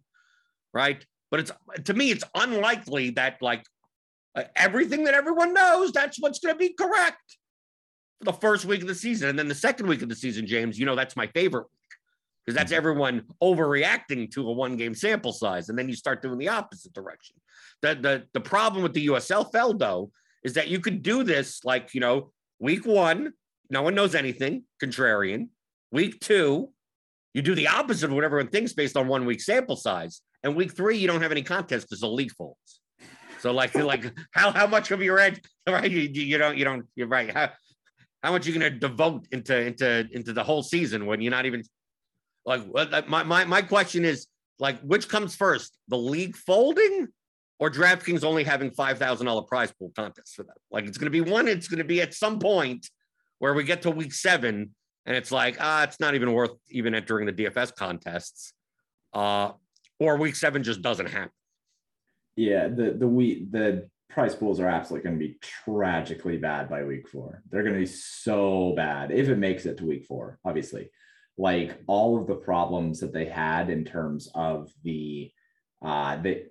right? 0.73 1.05
But 1.33 1.41
it's 1.41 1.53
to 1.87 1.93
me, 1.93 2.13
it's 2.13 2.23
unlikely 2.37 3.11
that 3.11 3.39
like 3.43 3.65
uh, 4.37 4.45
everything 4.55 5.03
that 5.05 5.15
everyone 5.15 5.53
knows, 5.53 5.91
that's 5.91 6.21
what's 6.21 6.39
going 6.39 6.55
to 6.55 6.59
be 6.59 6.73
correct 6.73 7.37
for 8.21 8.27
the 8.27 8.33
first 8.33 8.65
week 8.65 8.83
of 8.83 8.87
the 8.87 8.95
season. 8.95 9.29
And 9.29 9.37
then 9.37 9.49
the 9.49 9.57
second 9.57 9.89
week 9.89 10.03
of 10.03 10.09
the 10.09 10.15
season, 10.15 10.47
James, 10.47 10.79
you 10.79 10.87
know, 10.87 10.95
that's 10.95 11.17
my 11.17 11.27
favorite 11.27 11.67
because 12.47 12.57
that's 12.57 12.71
everyone 12.71 13.23
overreacting 13.43 14.31
to 14.35 14.49
a 14.49 14.53
one 14.53 14.77
game 14.77 14.95
sample 14.95 15.33
size. 15.33 15.69
And 15.69 15.77
then 15.77 15.89
you 15.89 15.97
start 15.97 16.23
doing 16.23 16.39
the 16.39 16.49
opposite 16.49 16.93
direction. 16.93 17.35
The, 17.83 17.97
the, 17.97 18.25
the 18.35 18.41
problem 18.41 18.85
with 18.85 18.93
the 18.93 19.09
USFL, 19.09 19.81
though, 19.81 20.13
is 20.45 20.53
that 20.55 20.69
you 20.69 20.79
could 20.79 21.03
do 21.03 21.25
this 21.25 21.65
like, 21.65 21.93
you 21.93 22.01
know, 22.01 22.31
week 22.61 22.87
one, 22.87 23.33
no 23.71 23.83
one 23.83 23.95
knows 23.95 24.15
anything, 24.15 24.65
contrarian. 24.83 25.49
Week 25.91 26.21
two, 26.21 26.71
you 27.33 27.43
do 27.43 27.55
the 27.55 27.69
opposite 27.69 28.07
of 28.07 28.15
what 28.15 28.25
everyone 28.25 28.49
thinks 28.49 28.73
based 28.73 28.97
on 28.97 29.09
one 29.09 29.27
week 29.27 29.41
sample 29.41 29.77
size. 29.77 30.21
And 30.43 30.55
week 30.55 30.75
three, 30.77 30.99
you 30.99 31.07
don't 31.07 31.23
have 31.23 31.33
any 31.33 31.43
contest 31.43 31.87
because 31.89 32.01
the 32.01 32.09
league 32.09 32.33
folds. 32.33 32.81
So 33.45 33.53
like 33.53 33.75
like 33.93 34.13
how 34.31 34.51
how 34.53 34.67
much 34.67 34.91
of 34.91 35.03
your 35.03 35.19
edge 35.19 35.41
right 35.69 35.91
you, 35.91 36.01
you 36.01 36.39
don't 36.39 36.57
you 36.57 36.65
don't 36.65 36.87
you're 36.97 37.09
right 37.09 37.31
how 37.31 37.51
how 38.23 38.33
much 38.33 38.47
are 38.47 38.51
you 38.51 38.59
going 38.59 38.73
to 38.73 38.79
devote 38.79 39.27
into 39.33 39.55
into 39.55 40.09
into 40.13 40.33
the 40.33 40.43
whole 40.43 40.63
season 40.63 41.05
when 41.05 41.21
you're 41.21 41.31
not 41.31 41.45
even 41.45 41.63
like 42.47 42.63
my 43.07 43.23
my 43.23 43.45
my 43.45 43.61
question 43.61 44.05
is 44.05 44.27
like 44.59 44.81
which 44.81 45.09
comes 45.11 45.37
first 45.37 45.77
the 45.89 45.99
league 45.99 46.37
folding 46.37 47.09
or 47.59 47.71
DraftKings 47.71 48.25
only 48.25 48.45
having 48.45 48.71
five 48.71 48.99
thousand 48.99 49.27
dollar 49.27 49.43
prize 49.43 49.73
pool 49.73 49.93
contests 49.95 50.33
for 50.33 50.45
them 50.45 50.57
like 50.71 50.87
it's 50.87 50.97
going 50.97 51.13
to 51.13 51.25
be 51.25 51.31
one 51.31 51.47
it's 51.47 51.69
going 51.69 51.79
to 51.79 51.85
be 51.85 52.01
at 52.01 52.15
some 52.15 52.39
point 52.39 52.89
where 53.45 53.55
we 53.55 53.65
get 53.65 53.83
to 53.83 53.91
week 53.91 54.13
seven 54.13 54.75
and 55.07 55.17
it's 55.17 55.31
like 55.31 55.57
ah 55.61 55.85
it's 55.85 56.01
not 56.01 56.15
even 56.15 56.33
worth 56.33 56.53
even 56.71 56.95
entering 56.95 57.27
the 57.27 57.33
DFS 57.33 57.75
contests 57.75 58.55
uh 59.13 59.51
or 60.01 60.17
week 60.17 60.35
seven 60.35 60.63
just 60.63 60.83
doesn't 60.83 61.07
happen 61.07 61.31
yeah, 62.37 62.69
the 62.69 62.93
the 62.93 63.07
we 63.07 63.47
the 63.51 63.89
price 64.11 64.35
pools 64.35 64.61
are 64.61 64.69
absolutely 64.69 65.09
going 65.09 65.19
to 65.19 65.27
be 65.27 65.39
tragically 65.41 66.37
bad 66.37 66.69
by 66.69 66.85
week 66.85 67.09
four. 67.09 67.43
They're 67.51 67.63
going 67.63 67.75
to 67.75 67.81
be 67.81 67.87
so 67.87 68.73
bad 68.77 69.11
if 69.11 69.29
it 69.29 69.39
makes 69.39 69.67
it 69.67 69.79
to 69.79 69.87
week 69.87 70.05
four, 70.07 70.39
obviously. 70.45 70.91
Like 71.37 71.81
all 71.87 72.21
of 72.21 72.27
the 72.27 72.37
problems 72.37 73.01
that 73.01 73.13
they 73.13 73.25
had 73.25 73.71
in 73.71 73.85
terms 73.85 74.31
of 74.35 74.71
the 74.83 75.31
uh 75.83 76.17
they 76.17 76.45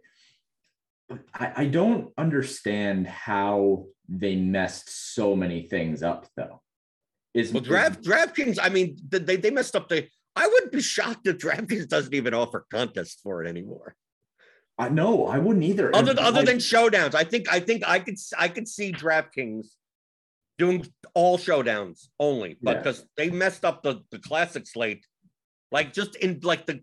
I, 1.33 1.53
I 1.57 1.65
don't 1.65 2.12
understand 2.17 3.07
how 3.07 3.85
they 4.07 4.35
messed 4.35 5.15
so 5.15 5.35
many 5.35 5.67
things 5.67 6.01
up 6.01 6.27
though. 6.35 6.62
Is 7.33 7.51
well 7.51 7.61
draft 7.61 8.03
DraftKings, 8.03 8.59
I 8.61 8.69
mean, 8.69 8.97
they, 9.09 9.37
they 9.37 9.49
messed 9.49 9.75
up 9.75 9.89
the 9.89 10.07
I 10.35 10.47
would 10.47 10.71
be 10.71 10.81
shocked 10.81 11.27
if 11.27 11.37
DraftKings 11.37 11.87
doesn't 11.87 12.13
even 12.13 12.33
offer 12.33 12.65
contests 12.71 13.19
for 13.21 13.43
it 13.43 13.47
anymore. 13.47 13.95
I 14.77 14.89
no, 14.89 15.27
I 15.27 15.37
wouldn't 15.37 15.65
either. 15.65 15.95
Other, 15.95 16.15
other 16.19 16.41
I, 16.41 16.45
than 16.45 16.57
showdowns, 16.57 17.13
I 17.15 17.23
think 17.23 17.51
I 17.51 17.59
think 17.59 17.87
I 17.87 17.99
could 17.99 18.17
I 18.37 18.47
could 18.47 18.67
see 18.67 18.91
DraftKings 18.91 19.67
doing 20.57 20.85
all 21.13 21.37
showdowns 21.37 22.07
only, 22.19 22.57
but 22.61 22.83
because 22.83 22.99
yeah. 22.99 23.05
they 23.17 23.29
messed 23.29 23.65
up 23.65 23.83
the 23.83 24.01
the 24.11 24.19
classic 24.19 24.65
slate, 24.67 25.05
like 25.71 25.93
just 25.93 26.15
in 26.15 26.39
like 26.43 26.65
the 26.65 26.81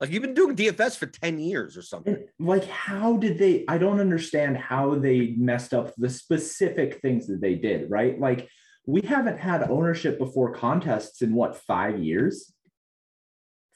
like 0.00 0.10
you've 0.10 0.22
been 0.22 0.34
doing 0.34 0.54
DFS 0.54 0.96
for 0.96 1.06
10 1.06 1.40
years 1.40 1.76
or 1.76 1.82
something. 1.82 2.24
Like, 2.38 2.64
how 2.66 3.16
did 3.16 3.36
they? 3.36 3.64
I 3.66 3.78
don't 3.78 4.00
understand 4.00 4.56
how 4.56 4.94
they 4.94 5.34
messed 5.36 5.74
up 5.74 5.92
the 5.96 6.08
specific 6.08 7.00
things 7.00 7.26
that 7.26 7.40
they 7.40 7.56
did, 7.56 7.90
right? 7.90 8.18
Like, 8.18 8.48
we 8.88 9.02
haven't 9.02 9.38
had 9.38 9.62
ownership 9.70 10.18
before 10.18 10.54
contests 10.54 11.20
in 11.20 11.34
what, 11.34 11.56
five 11.56 11.98
years? 11.98 12.54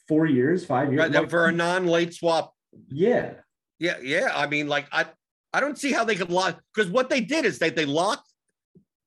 Four 0.08 0.24
years, 0.24 0.64
five 0.64 0.92
years? 0.92 1.14
Right, 1.14 1.30
for 1.30 1.46
a 1.46 1.52
non 1.52 1.86
late 1.86 2.14
swap 2.14 2.54
yeah. 2.88 3.34
Yeah, 3.78 3.96
yeah. 4.02 4.28
I 4.34 4.46
mean, 4.46 4.68
like 4.68 4.86
I 4.92 5.06
I 5.52 5.60
don't 5.60 5.76
see 5.78 5.92
how 5.92 6.04
they 6.04 6.14
could 6.14 6.30
lock 6.30 6.60
because 6.74 6.90
what 6.90 7.10
they 7.10 7.20
did 7.20 7.44
is 7.44 7.58
they 7.58 7.70
they 7.70 7.84
locked 7.84 8.28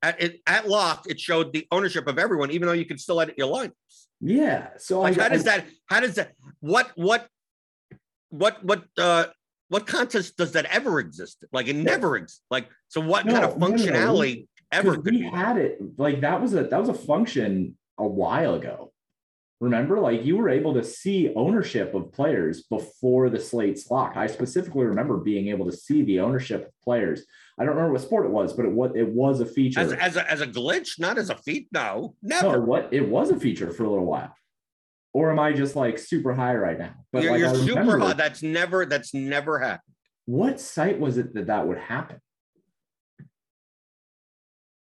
at 0.02 0.22
it, 0.22 0.40
at 0.46 0.68
lock, 0.68 1.06
it 1.08 1.18
showed 1.18 1.52
the 1.52 1.66
ownership 1.70 2.06
of 2.06 2.18
everyone, 2.18 2.50
even 2.50 2.66
though 2.66 2.74
you 2.74 2.84
could 2.84 3.00
still 3.00 3.20
edit 3.20 3.36
your 3.38 3.52
lineups. 3.52 3.72
Yeah. 4.20 4.68
So 4.78 5.00
like, 5.00 5.18
I, 5.18 5.22
how 5.22 5.28
does 5.30 5.46
I, 5.46 5.56
that 5.58 5.66
how 5.86 6.00
does 6.00 6.14
that 6.16 6.32
what 6.60 6.92
what 6.94 7.26
what 8.28 8.62
what 8.64 8.84
uh 8.98 9.26
what 9.68 9.86
contest 9.86 10.36
does 10.36 10.52
that 10.52 10.66
ever 10.66 11.00
exist? 11.00 11.44
Like 11.52 11.68
it 11.68 11.76
never 11.76 12.16
exists. 12.16 12.42
Like 12.50 12.68
so 12.88 13.00
what 13.00 13.26
no, 13.26 13.32
kind 13.32 13.44
of 13.44 13.56
functionality 13.56 14.34
no, 14.34 14.40
no, 14.40 14.46
ever 14.76 15.00
we 15.00 15.22
had 15.22 15.56
it 15.56 15.78
like 15.96 16.20
that 16.20 16.40
was 16.40 16.54
a 16.54 16.64
that 16.64 16.80
was 16.80 16.88
a 16.88 16.94
function 16.94 17.76
a 17.98 18.06
while 18.06 18.54
ago. 18.54 18.92
Remember, 19.58 19.98
like 19.98 20.22
you 20.22 20.36
were 20.36 20.50
able 20.50 20.74
to 20.74 20.84
see 20.84 21.32
ownership 21.34 21.94
of 21.94 22.12
players 22.12 22.64
before 22.64 23.30
the 23.30 23.40
slates 23.40 23.90
locked. 23.90 24.18
I 24.18 24.26
specifically 24.26 24.84
remember 24.84 25.16
being 25.16 25.48
able 25.48 25.64
to 25.64 25.72
see 25.72 26.02
the 26.02 26.20
ownership 26.20 26.66
of 26.66 26.72
players. 26.84 27.22
I 27.58 27.64
don't 27.64 27.74
remember 27.74 27.94
what 27.94 28.02
sport 28.02 28.26
it 28.26 28.32
was, 28.32 28.52
but 28.52 28.66
it 28.66 28.72
was 28.72 28.92
it 28.94 29.08
was 29.08 29.40
a 29.40 29.46
feature 29.46 29.80
as, 29.80 29.92
as 29.94 30.16
a 30.16 30.30
as 30.30 30.42
a 30.42 30.46
glitch, 30.46 30.98
not 30.98 31.16
as 31.16 31.30
a 31.30 31.36
feat. 31.36 31.68
No, 31.72 32.14
never. 32.22 32.58
No, 32.58 32.60
what 32.60 32.88
it 32.92 33.08
was 33.08 33.30
a 33.30 33.40
feature 33.40 33.70
for 33.70 33.84
a 33.84 33.88
little 33.88 34.04
while. 34.04 34.34
Or 35.14 35.30
am 35.30 35.38
I 35.38 35.54
just 35.54 35.74
like 35.74 35.98
super 35.98 36.34
high 36.34 36.56
right 36.56 36.78
now? 36.78 36.92
But 37.10 37.22
you're, 37.22 37.32
like, 37.32 37.40
you're 37.40 37.54
super 37.54 37.98
high. 37.98 38.12
That's 38.12 38.42
never 38.42 38.84
that's 38.84 39.14
never 39.14 39.58
happened. 39.58 39.94
What 40.26 40.60
site 40.60 41.00
was 41.00 41.16
it 41.16 41.32
that 41.32 41.46
that 41.46 41.66
would 41.66 41.78
happen? 41.78 42.20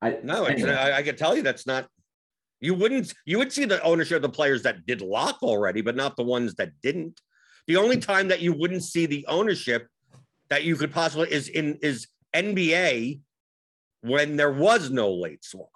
I 0.04 0.18
no, 0.22 0.46
anyway. 0.46 0.74
I, 0.74 0.98
I 0.98 1.04
can 1.04 1.16
tell 1.16 1.36
you 1.36 1.42
that's 1.42 1.66
not 1.66 1.88
you 2.60 2.74
wouldn't 2.74 3.14
you 3.26 3.38
would 3.40 3.52
see 3.52 3.66
the 3.66 3.82
ownership 3.84 4.18
of 4.18 4.22
the 4.22 4.30
players 4.30 4.64
that 4.64 4.86
did 4.86 5.02
lock 5.02 5.42
already, 5.42 5.82
but 5.82 5.96
not 5.96 6.16
the 6.16 6.24
ones 6.24 6.56
that 6.56 6.72
didn't. 6.82 7.20
The 7.68 7.78
only 7.78 7.98
time 7.98 8.28
that 8.28 8.42
you 8.42 8.54
wouldn't 8.54 8.84
see 8.84 9.06
the 9.06 9.26
ownership 9.28 9.88
that 10.50 10.64
you 10.64 10.76
could 10.76 10.92
possibly 10.92 11.32
is 11.32 11.48
in 11.48 11.78
is 11.82 12.08
NBA 12.36 13.22
when 14.02 14.36
there 14.36 14.52
was 14.52 14.90
no 14.90 15.14
late 15.14 15.44
swap. 15.46 15.70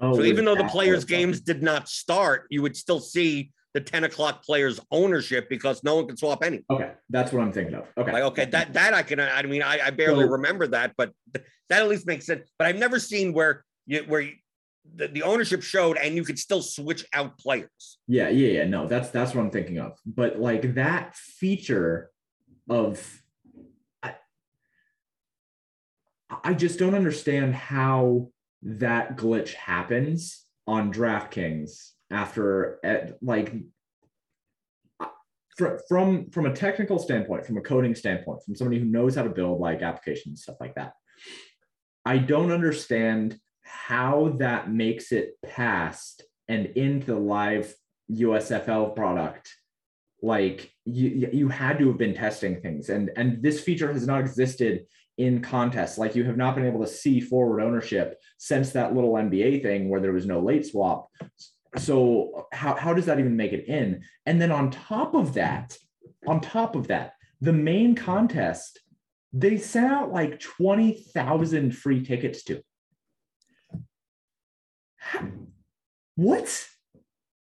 Oh, 0.00 0.14
so 0.14 0.22
even 0.24 0.44
though 0.44 0.56
the 0.56 0.64
players' 0.64 1.04
games 1.04 1.40
did 1.40 1.62
not 1.62 1.88
start, 1.88 2.46
you 2.50 2.60
would 2.62 2.76
still 2.76 3.00
see 3.00 3.52
the 3.76 3.80
10 3.82 4.04
o'clock 4.04 4.42
players 4.42 4.80
ownership 4.90 5.50
because 5.50 5.84
no 5.84 5.96
one 5.96 6.06
can 6.06 6.16
swap 6.16 6.42
any. 6.42 6.64
Okay, 6.70 6.92
that's 7.10 7.30
what 7.30 7.42
I'm 7.42 7.52
thinking 7.52 7.74
of. 7.74 7.84
Okay, 7.98 8.10
Like, 8.10 8.22
okay, 8.22 8.46
that 8.46 8.72
that 8.72 8.94
I 8.94 9.02
can. 9.02 9.20
I 9.20 9.42
mean, 9.42 9.60
I, 9.62 9.78
I 9.88 9.90
barely 9.90 10.24
So- 10.24 10.30
remember 10.30 10.66
that, 10.68 10.94
but 10.96 11.12
th- 11.34 11.44
that 11.68 11.82
at 11.82 11.88
least 11.90 12.06
makes 12.06 12.24
sense. 12.24 12.50
But 12.58 12.68
I've 12.68 12.78
never 12.78 12.98
seen 12.98 13.34
where 13.34 13.66
you 13.84 14.00
where 14.08 14.22
you, 14.22 14.32
the, 14.94 15.08
the 15.08 15.22
ownership 15.24 15.62
showed 15.62 15.98
and 15.98 16.14
you 16.16 16.24
could 16.24 16.38
still 16.38 16.62
switch 16.62 17.04
out 17.12 17.36
players. 17.38 17.98
Yeah, 18.08 18.30
yeah, 18.30 18.48
yeah. 18.62 18.64
No, 18.64 18.86
that's 18.86 19.10
that's 19.10 19.34
what 19.34 19.42
I'm 19.42 19.50
thinking 19.50 19.78
of. 19.78 19.92
But 20.06 20.40
like 20.40 20.74
that 20.76 21.14
feature 21.16 22.10
of 22.70 23.22
I, 24.02 24.14
I 26.42 26.54
just 26.54 26.78
don't 26.78 26.94
understand 26.94 27.54
how 27.54 28.30
that 28.62 29.18
glitch 29.18 29.52
happens 29.52 30.44
on 30.66 30.90
DraftKings 30.94 31.90
after 32.10 32.78
at 32.84 33.18
like 33.22 33.52
fr- 35.56 35.78
from 35.88 36.30
from 36.30 36.46
a 36.46 36.54
technical 36.54 36.98
standpoint, 36.98 37.46
from 37.46 37.56
a 37.56 37.62
coding 37.62 37.94
standpoint, 37.94 38.42
from 38.44 38.54
somebody 38.54 38.78
who 38.78 38.86
knows 38.86 39.14
how 39.14 39.22
to 39.22 39.30
build 39.30 39.60
like 39.60 39.82
applications 39.82 40.42
stuff 40.42 40.56
like 40.60 40.74
that. 40.74 40.92
I 42.04 42.18
don't 42.18 42.52
understand 42.52 43.38
how 43.62 44.36
that 44.38 44.70
makes 44.70 45.10
it 45.10 45.34
past 45.44 46.22
and 46.48 46.66
into 46.66 47.06
the 47.06 47.18
live 47.18 47.74
USFL 48.10 48.94
product. 48.94 49.52
Like 50.22 50.70
you, 50.84 51.08
you 51.08 51.30
you 51.32 51.48
had 51.48 51.78
to 51.78 51.88
have 51.88 51.98
been 51.98 52.14
testing 52.14 52.60
things, 52.60 52.88
and 52.88 53.10
and 53.16 53.42
this 53.42 53.60
feature 53.60 53.92
has 53.92 54.06
not 54.06 54.20
existed 54.20 54.86
in 55.18 55.40
contests. 55.40 55.98
Like 55.98 56.14
you 56.14 56.24
have 56.24 56.36
not 56.36 56.54
been 56.54 56.66
able 56.66 56.80
to 56.80 56.86
see 56.86 57.20
forward 57.20 57.60
ownership 57.60 58.18
since 58.38 58.70
that 58.70 58.94
little 58.94 59.12
NBA 59.12 59.62
thing 59.62 59.88
where 59.88 60.00
there 60.00 60.12
was 60.12 60.26
no 60.26 60.40
late 60.40 60.66
swap. 60.66 61.08
So 61.78 62.46
how 62.52 62.74
how 62.74 62.94
does 62.94 63.06
that 63.06 63.18
even 63.18 63.36
make 63.36 63.52
it 63.52 63.66
in? 63.68 64.02
And 64.26 64.40
then 64.40 64.50
on 64.50 64.70
top 64.70 65.14
of 65.14 65.34
that, 65.34 65.76
on 66.26 66.40
top 66.40 66.74
of 66.74 66.88
that, 66.88 67.12
the 67.40 67.52
main 67.52 67.94
contest 67.94 68.80
they 69.32 69.58
sent 69.58 69.92
out 69.92 70.10
like 70.12 70.40
20,000 70.40 71.76
free 71.76 72.02
tickets 72.02 72.42
to. 72.44 72.62
How- 74.96 75.28
What? 76.14 76.66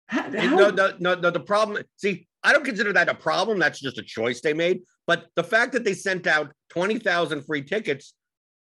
How, 0.08 0.24
how- 0.24 0.30
No, 0.56 0.70
no, 0.70 0.94
no, 1.00 1.16
no. 1.16 1.30
The 1.30 1.40
problem. 1.40 1.84
See, 1.96 2.28
I 2.44 2.52
don't 2.52 2.66
consider 2.66 2.92
that 2.94 3.08
a 3.10 3.14
problem. 3.16 3.60
That's 3.60 3.80
just 3.80 3.98
a 3.98 4.04
choice 4.04 4.42
they 4.42 4.54
made. 4.54 4.82
But 5.08 5.28
the 5.36 5.44
fact 5.44 5.72
that 5.74 5.84
they 5.86 5.94
sent 5.94 6.28
out 6.28 6.52
twenty 6.70 7.00
thousand 7.00 7.44
free 7.46 7.64
tickets 7.64 8.14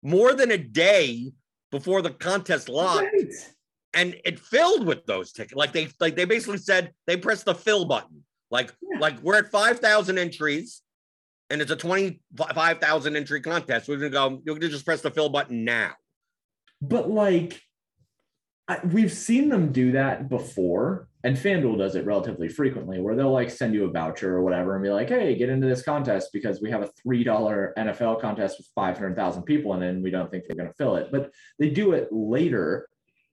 more 0.03 0.35
than 0.35 0.51
a 0.53 0.59
day 0.59 1.33
before 1.73 2.03
the 2.03 2.11
contest 2.11 2.69
locked, 2.69 3.03
Right. 3.13 3.55
And 3.99 4.17
it 4.25 4.39
filled 4.39 4.87
with 4.87 5.05
those 5.07 5.33
tickets. 5.33 5.55
Like 5.55 5.73
they 5.73 5.89
like 6.01 6.15
they 6.15 6.25
basically 6.25 6.59
said 6.59 6.93
they 7.07 7.17
pressed 7.17 7.45
the 7.47 7.55
fill 7.55 7.85
button. 7.85 8.23
Like 8.51 8.73
Yeah. 8.81 9.01
like 9.01 9.21
we're 9.21 9.39
at 9.39 9.51
five 9.51 9.81
thousand 9.81 10.19
entries, 10.19 10.83
and 11.51 11.61
it's 11.61 11.71
a 11.73 11.77
twenty 11.77 12.21
five 12.55 12.79
thousand 12.81 13.17
entry 13.17 13.41
contest. 13.41 13.89
We're 13.89 13.97
gonna 13.97 14.11
go. 14.11 14.41
You're 14.45 14.55
gonna 14.55 14.71
just 14.71 14.85
press 14.85 15.01
the 15.03 15.11
fill 15.11 15.29
button 15.29 15.65
now. 15.65 15.93
But 16.81 17.11
like, 17.11 17.61
I, 18.69 18.79
we've 18.87 19.13
seen 19.13 19.49
them 19.49 19.73
do 19.73 19.93
that 19.93 20.29
before, 20.29 21.09
and 21.25 21.37
FanDuel 21.37 21.77
does 21.79 21.97
it 21.97 22.07
relatively 22.07 22.49
frequently, 22.49 23.01
where 23.01 23.17
they'll 23.17 23.33
like 23.33 23.51
send 23.51 23.75
you 23.75 23.85
a 23.87 23.91
voucher 23.91 24.37
or 24.37 24.43
whatever, 24.43 24.75
and 24.77 24.83
be 24.85 24.91
like, 24.91 25.09
"Hey, 25.09 25.35
get 25.35 25.49
into 25.49 25.67
this 25.67 25.83
contest 25.83 26.31
because 26.33 26.63
we 26.63 26.71
have 26.71 26.83
a 26.83 26.91
three 27.03 27.25
dollar 27.25 27.75
NFL 27.77 28.21
contest 28.21 28.59
with 28.59 28.69
five 28.77 28.97
hundred 28.97 29.17
thousand 29.17 29.43
people 29.43 29.75
in 29.75 29.83
it, 29.83 29.89
and 29.91 30.05
we 30.05 30.11
don't 30.13 30.31
think 30.31 30.45
they're 30.47 30.57
going 30.57 30.69
to 30.69 30.75
fill 30.75 30.95
it." 30.95 31.09
But 31.11 31.33
they 31.59 31.69
do 31.71 31.93
it 31.93 32.09
later, 32.13 32.89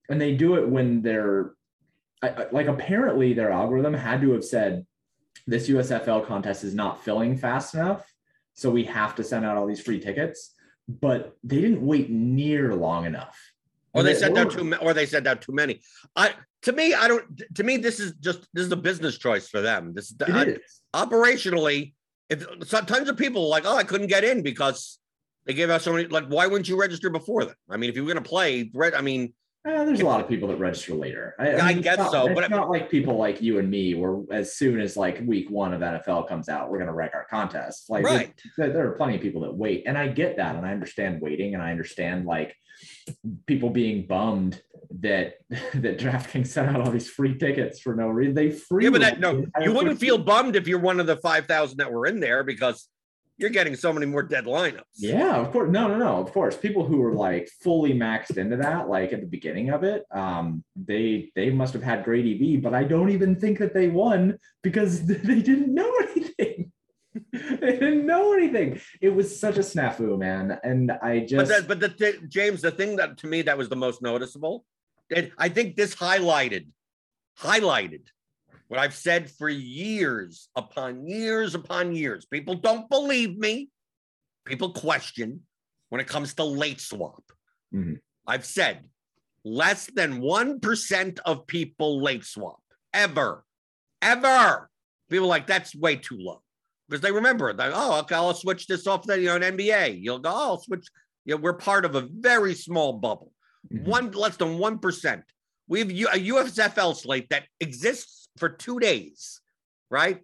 and 0.10 0.20
they 0.20 0.34
do 0.36 0.56
it 0.56 0.68
when 0.68 1.02
they're 1.02 1.54
I, 2.22 2.30
I- 2.30 2.48
like 2.52 2.68
apparently 2.68 3.34
their 3.34 3.52
algorithm 3.52 3.94
had 3.94 4.22
to 4.22 4.32
have 4.34 4.46
said 4.46 4.86
this 5.48 5.68
USFL 5.70 6.26
contest 6.26 6.63
is 6.63 6.74
not 6.74 7.04
filling 7.04 7.38
fast 7.38 7.76
enough, 7.76 8.04
so 8.54 8.70
we 8.72 8.84
have 8.86 9.15
to 9.15 9.24
send 9.24 9.46
out 9.46 9.58
all 9.58 9.68
these 9.68 9.82
free 9.82 10.00
tickets. 10.00 10.54
But 10.88 11.36
they 11.44 11.62
didn't 11.62 11.86
wait 11.86 12.10
near 12.10 12.76
long 12.76 13.06
enough. 13.06 13.38
Or 13.94 14.04
they 14.04 14.13
sent 14.13 14.38
out 14.38 14.52
too 14.52 14.74
or 14.82 14.94
they 14.94 15.06
sent 15.06 15.26
out 15.28 15.41
too 15.41 15.52
many. 15.54 15.82
I 16.15 16.34
to 16.63 16.72
me, 16.72 16.94
I 16.94 17.08
don't 17.08 17.41
to 17.56 17.63
me, 17.63 17.78
this 17.78 18.00
is 18.00 18.13
just 18.13 18.48
this 18.54 18.65
is 18.65 18.72
a 18.72 18.76
business 18.78 19.18
choice 19.18 19.50
for 19.50 19.62
them. 19.62 19.94
This 19.94 20.12
is 20.12 20.15
I- 20.28 20.44
is. 20.46 20.82
operationally, 20.94 21.94
if 22.30 22.46
so, 22.68 22.82
tons 22.82 23.10
of 23.10 23.18
people 23.18 23.48
like, 23.50 23.63
oh, 23.65 23.76
I 23.76 23.84
couldn't 23.84 24.08
get 24.08 24.24
in 24.24 24.41
because 24.41 25.00
they 25.46 25.54
gave 25.54 25.70
out 25.70 25.82
so 25.82 25.94
many. 25.94 26.08
Like, 26.08 26.28
why 26.28 26.48
wouldn't 26.48 26.68
you 26.68 26.80
register 26.80 27.10
before 27.10 27.46
then? 27.46 27.56
I 27.70 27.78
mean, 27.78 27.89
if 27.89 27.96
you 27.96 28.04
were 28.04 28.12
going 28.12 28.24
to 28.24 28.30
play, 28.30 28.72
I 28.96 29.02
mean, 29.02 29.34
Eh, 29.65 29.84
there's 29.84 30.01
a 30.01 30.06
lot 30.06 30.21
of 30.21 30.28
people 30.28 30.47
that 30.49 30.58
register 30.58 30.93
later. 30.93 31.34
Yeah, 31.39 31.58
I 31.65 31.71
it's 31.71 31.82
guess 31.82 31.97
not- 31.97 32.12
so, 32.12 32.28
It's 32.28 32.39
but- 32.39 32.49
not 32.51 32.69
like 32.69 32.89
people 32.89 33.17
like 33.17 33.41
you 33.41 33.58
and 33.58 33.69
me, 33.69 33.95
where 33.95 34.21
as 34.32 34.56
soon 34.56 34.80
as 34.80 34.95
like 34.95 35.21
week 35.25 35.49
one 35.49 35.73
of 35.73 35.82
NFL 35.82 36.28
comes 36.28 36.49
out, 36.49 36.69
we're 36.69 36.78
gonna 36.80 36.93
wreck 36.93 37.12
our 37.15 37.25
contest. 37.25 37.89
Like 37.89 38.06
right? 38.06 38.34
there, 38.58 38.69
there 38.69 38.88
are 38.88 38.91
plenty 38.95 39.15
of 39.15 39.21
people 39.21 39.41
that 39.41 39.54
wait, 39.56 39.84
and 39.88 39.97
I 39.97 40.08
get 40.10 40.38
that, 40.38 40.56
and 40.56 40.65
I 40.65 40.71
understand 40.71 41.19
waiting, 41.19 41.56
and 41.56 41.63
I 41.63 41.71
understand 41.71 42.25
like 42.25 42.56
people 43.47 43.69
being 43.71 44.06
bummed 44.06 44.62
that 44.99 45.36
that 45.49 45.97
DraftKings 45.97 46.47
sent 46.47 46.69
out 46.69 46.82
all 46.82 46.91
these 46.91 47.10
free 47.10 47.36
tickets 47.38 47.80
for 47.80 47.95
no 47.95 48.10
reason. 48.10 48.36
They 48.36 48.51
free. 48.51 48.84
Yeah, 48.84 48.91
but 48.91 49.01
that, 49.01 49.19
no, 49.19 49.45
you 49.62 49.73
wouldn't 49.73 49.99
feel 49.99 50.19
bummed 50.19 50.56
if 50.56 50.67
you're 50.67 50.80
one 50.80 50.99
of 50.99 51.08
the 51.08 51.17
five 51.17 51.47
thousand 51.47 51.78
that 51.78 51.91
were 51.91 52.06
in 52.06 52.19
there 52.19 52.43
because 52.43 52.88
you're 53.38 53.50
getting 53.50 53.76
so 53.76 53.91
many 53.91 54.06
more 54.06 54.24
dead 54.24 54.45
lineups. 54.45 54.84
Yeah, 54.95 55.36
of 55.36 55.52
course. 55.52 55.69
No, 55.69 55.88
no, 55.88 55.98
no. 55.98 56.17
Of 56.21 56.32
course, 56.32 56.56
people 56.56 56.86
who 56.86 56.98
were 56.98 57.13
like 57.13 57.50
fully 57.62 57.93
maxed 57.93 58.38
into 58.38 58.58
that, 58.58 58.88
like 58.88 59.12
at 59.13 59.19
the 59.21 59.28
beginning 59.28 59.69
of 59.71 59.84
it, 59.84 60.06
um, 60.12 60.63
they 60.76 61.32
they 61.36 61.50
must 61.50 61.74
have 61.74 61.84
had 61.84 62.04
great 62.06 62.26
EV, 62.26 62.62
but 62.62 62.74
I 62.74 62.84
don't 62.84 63.10
even 63.10 63.36
think 63.36 63.60
that 63.60 63.74
they 63.74 63.88
won 63.89 64.38
because 64.63 65.06
they 65.06 65.41
didn't 65.41 65.74
know 65.74 65.91
anything. 66.15 66.71
they 67.34 67.78
didn't 67.80 68.06
know 68.06 68.34
anything. 68.34 68.80
It 69.02 69.10
was 69.10 69.38
such 69.39 69.58
a 69.58 69.62
snafu, 69.62 70.17
man. 70.17 70.58
And 70.63 70.91
I 70.91 71.19
But 71.19 71.28
just 71.28 71.48
the, 71.50 71.65
but 71.67 71.80
the 71.80 71.89
thi- 71.89 72.28
James, 72.28 72.62
the 72.62 72.71
thing 72.71 72.95
that 72.98 73.17
to 73.19 73.28
me 73.28 73.41
that 73.43 73.58
was 73.58 73.69
the 73.69 73.76
most 73.76 74.02
noticeable, 74.02 74.65
and 75.13 75.32
I 75.38 75.50
think 75.50 75.76
this 75.76 75.93
highlighted, 75.95 76.67
highlighted 77.39 78.08
what 78.67 78.80
I've 78.80 78.95
said 78.95 79.30
for 79.30 79.49
years 79.49 80.49
upon 80.56 81.08
years 81.08 81.56
upon 81.56 81.95
years. 81.95 82.25
People 82.25 82.56
don't 82.56 82.89
believe 82.89 83.38
me. 83.38 83.69
People 84.45 84.71
question 84.71 85.41
when 85.89 86.01
it 86.01 86.08
comes 86.08 86.34
to 86.36 86.43
late 86.43 86.82
swap. 86.82 87.23
Mhm. 87.73 87.99
I've 88.28 88.45
said 88.45 88.89
less 89.43 89.86
than 89.88 90.19
1% 90.19 91.19
of 91.25 91.45
people 91.47 92.01
late 92.01 92.25
swap 92.25 92.60
ever, 92.93 93.43
ever. 94.01 94.69
People 95.10 95.28
are 95.28 95.30
like, 95.30 95.45
that's 95.47 95.75
way 95.75 95.95
too 95.95 96.17
low 96.17 96.41
because 96.88 97.01
they 97.01 97.12
remember 97.12 97.54
like, 97.54 97.71
oh, 97.73 97.99
okay, 97.99 98.15
I'll 98.15 98.34
switch 98.34 98.65
this 98.67 98.88
off 98.88 99.06
the 99.06 99.19
you 99.19 99.28
know, 99.28 99.36
an 99.36 99.43
NBA. 99.58 100.01
You'll 100.01 100.19
go, 100.19 100.32
oh, 100.32 100.34
I'll 100.49 100.62
switch. 100.62 100.88
You 101.25 101.36
know, 101.36 101.41
we're 101.41 101.54
part 101.54 101.86
of 101.86 101.95
a 101.95 102.01
very 102.01 102.56
small 102.56 102.93
bubble, 102.93 103.32
Mhm. 103.71 103.84
one 103.84 104.12
less 104.12 104.38
than 104.38 104.58
one 104.58 104.80
percent. 104.80 105.23
We 105.67 105.80
have 105.80 105.89
a 105.89 106.19
USFL 106.19 106.95
slate 106.95 107.30
that 107.30 107.47
exists 107.60 108.25
for 108.38 108.50
two 108.50 108.80
days, 108.80 109.41
right? 109.89 110.21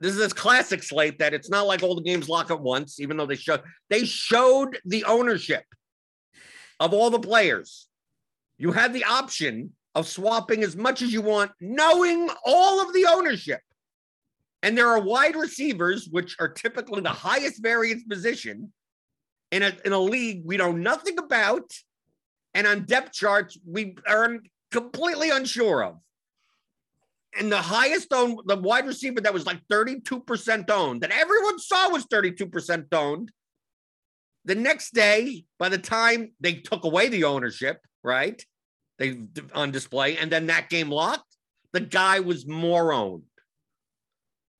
This 0.00 0.12
is 0.12 0.18
this 0.18 0.32
classic 0.32 0.82
slate 0.82 1.20
that 1.20 1.34
it's 1.34 1.48
not 1.48 1.66
like 1.66 1.82
all 1.82 1.94
the 1.94 2.02
games 2.02 2.28
lock 2.28 2.50
at 2.50 2.60
once, 2.60 2.98
even 2.98 3.16
though 3.16 3.26
they 3.26 3.36
showed 3.36 3.62
they 3.88 4.04
showed 4.04 4.78
the 4.84 5.04
ownership 5.04 5.64
of 6.80 6.92
all 6.92 7.10
the 7.10 7.20
players. 7.20 7.88
You 8.58 8.72
had 8.72 8.92
the 8.92 9.04
option 9.04 9.72
of 9.94 10.08
swapping 10.08 10.62
as 10.62 10.76
much 10.76 11.02
as 11.02 11.12
you 11.12 11.22
want, 11.22 11.52
knowing 11.60 12.28
all 12.44 12.80
of 12.80 12.92
the 12.94 13.06
ownership. 13.08 13.60
And 14.62 14.78
there 14.78 14.88
are 14.88 15.00
wide 15.00 15.36
receivers, 15.36 16.08
which 16.10 16.36
are 16.38 16.48
typically 16.48 17.00
the 17.00 17.10
highest 17.10 17.62
variance 17.62 18.04
position 18.04 18.72
in 19.50 19.62
a, 19.62 19.72
in 19.84 19.92
a 19.92 19.98
league 19.98 20.42
we 20.44 20.56
know 20.56 20.72
nothing 20.72 21.18
about. 21.18 21.72
And 22.54 22.66
on 22.66 22.84
depth 22.84 23.12
charts, 23.12 23.58
we 23.66 23.96
are 24.08 24.38
completely 24.70 25.30
unsure 25.30 25.84
of. 25.84 25.98
And 27.38 27.50
the 27.50 27.56
highest 27.56 28.12
owned, 28.12 28.40
the 28.44 28.56
wide 28.56 28.86
receiver 28.86 29.20
that 29.22 29.32
was 29.32 29.46
like 29.46 29.60
32% 29.70 30.70
owned, 30.70 31.00
that 31.00 31.10
everyone 31.10 31.58
saw 31.58 31.90
was 31.90 32.06
32% 32.06 32.86
owned. 32.92 33.30
The 34.44 34.54
next 34.54 34.92
day, 34.92 35.44
by 35.58 35.68
the 35.68 35.78
time 35.78 36.32
they 36.40 36.54
took 36.54 36.84
away 36.84 37.08
the 37.08 37.24
ownership, 37.24 37.80
right? 38.02 38.44
They 38.98 39.22
on 39.54 39.70
display, 39.70 40.18
and 40.18 40.30
then 40.30 40.46
that 40.46 40.68
game 40.68 40.90
locked, 40.90 41.36
the 41.72 41.80
guy 41.80 42.20
was 42.20 42.46
more 42.46 42.92
owned. 42.92 43.22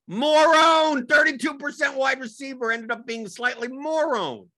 More 0.08 0.54
owned, 0.54 1.08
32% 1.08 1.96
wide 1.96 2.20
receiver 2.20 2.72
ended 2.72 2.90
up 2.90 3.06
being 3.06 3.28
slightly 3.28 3.68
more 3.68 4.16
owned. 4.16 4.48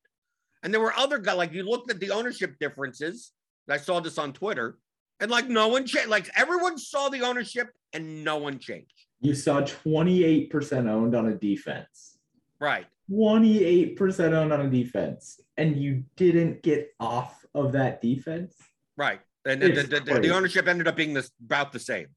And 0.62 0.72
there 0.72 0.80
were 0.80 0.94
other 0.94 1.18
guys, 1.18 1.36
like 1.36 1.52
you 1.52 1.64
looked 1.64 1.90
at 1.90 2.00
the 2.00 2.10
ownership 2.10 2.54
differences. 2.58 3.32
I 3.68 3.76
saw 3.78 4.00
this 4.00 4.18
on 4.18 4.32
Twitter, 4.32 4.78
and 5.20 5.30
like 5.30 5.48
no 5.48 5.68
one 5.68 5.86
changed. 5.86 6.08
Like 6.08 6.30
everyone 6.36 6.78
saw 6.78 7.08
the 7.08 7.22
ownership 7.22 7.68
and 7.94 8.24
no 8.24 8.36
one 8.36 8.58
changed. 8.58 9.06
you 9.20 9.34
saw 9.34 9.62
28% 9.62 10.88
owned 10.88 11.14
on 11.14 11.28
a 11.28 11.34
defense. 11.34 12.18
Right. 12.60 12.86
28% 13.10 14.32
owned 14.32 14.52
on 14.52 14.60
a 14.60 14.70
defense. 14.70 15.40
And 15.56 15.76
you 15.76 16.04
didn't 16.16 16.62
get 16.62 16.94
off 17.00 17.44
of 17.54 17.72
that 17.72 18.02
defense. 18.02 18.54
Right. 18.96 19.20
And 19.46 19.62
the, 19.62 19.68
the, 19.68 20.00
the, 20.00 20.20
the 20.20 20.30
ownership 20.30 20.66
ended 20.68 20.88
up 20.88 20.96
being 20.96 21.14
this 21.14 21.30
about 21.44 21.72
the 21.72 21.78
same. 21.78 22.08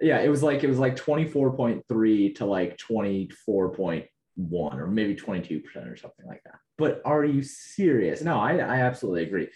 Yeah, 0.00 0.20
it 0.20 0.28
was 0.28 0.42
like 0.42 0.64
it 0.64 0.68
was 0.68 0.78
like 0.78 0.96
24.3 0.96 2.34
to 2.36 2.44
like 2.44 2.76
24.1 2.78 4.08
or 4.50 4.86
maybe 4.88 5.14
22% 5.14 5.62
or 5.92 5.96
something 5.96 6.26
like 6.26 6.42
that. 6.44 6.56
But 6.76 7.02
are 7.04 7.24
you 7.24 7.42
serious? 7.42 8.22
No, 8.22 8.40
I, 8.40 8.54
I 8.56 8.80
absolutely 8.80 9.22
agree. 9.22 9.48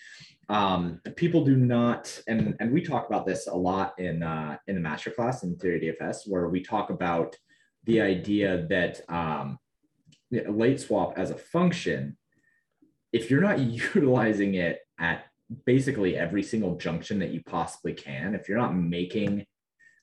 Um, 0.48 1.00
people 1.16 1.44
do 1.44 1.56
not, 1.56 2.20
and 2.28 2.56
and 2.60 2.72
we 2.72 2.80
talk 2.80 3.08
about 3.08 3.26
this 3.26 3.48
a 3.48 3.54
lot 3.54 3.98
in 3.98 4.22
uh, 4.22 4.58
in 4.68 4.80
the 4.80 4.88
masterclass 4.88 5.42
in 5.42 5.56
theory 5.56 5.94
DFS, 6.00 6.28
where 6.28 6.48
we 6.48 6.62
talk 6.62 6.90
about 6.90 7.36
the 7.84 8.00
idea 8.00 8.66
that 8.68 9.00
um, 9.08 9.58
late 10.30 10.80
swap 10.80 11.14
as 11.16 11.30
a 11.30 11.36
function, 11.36 12.16
if 13.12 13.30
you're 13.30 13.40
not 13.40 13.58
utilizing 13.94 14.54
it 14.54 14.80
at 14.98 15.24
basically 15.64 16.16
every 16.16 16.42
single 16.42 16.76
junction 16.76 17.18
that 17.20 17.30
you 17.30 17.42
possibly 17.44 17.92
can, 17.92 18.34
if 18.34 18.48
you're 18.48 18.58
not 18.58 18.74
making 18.74 19.44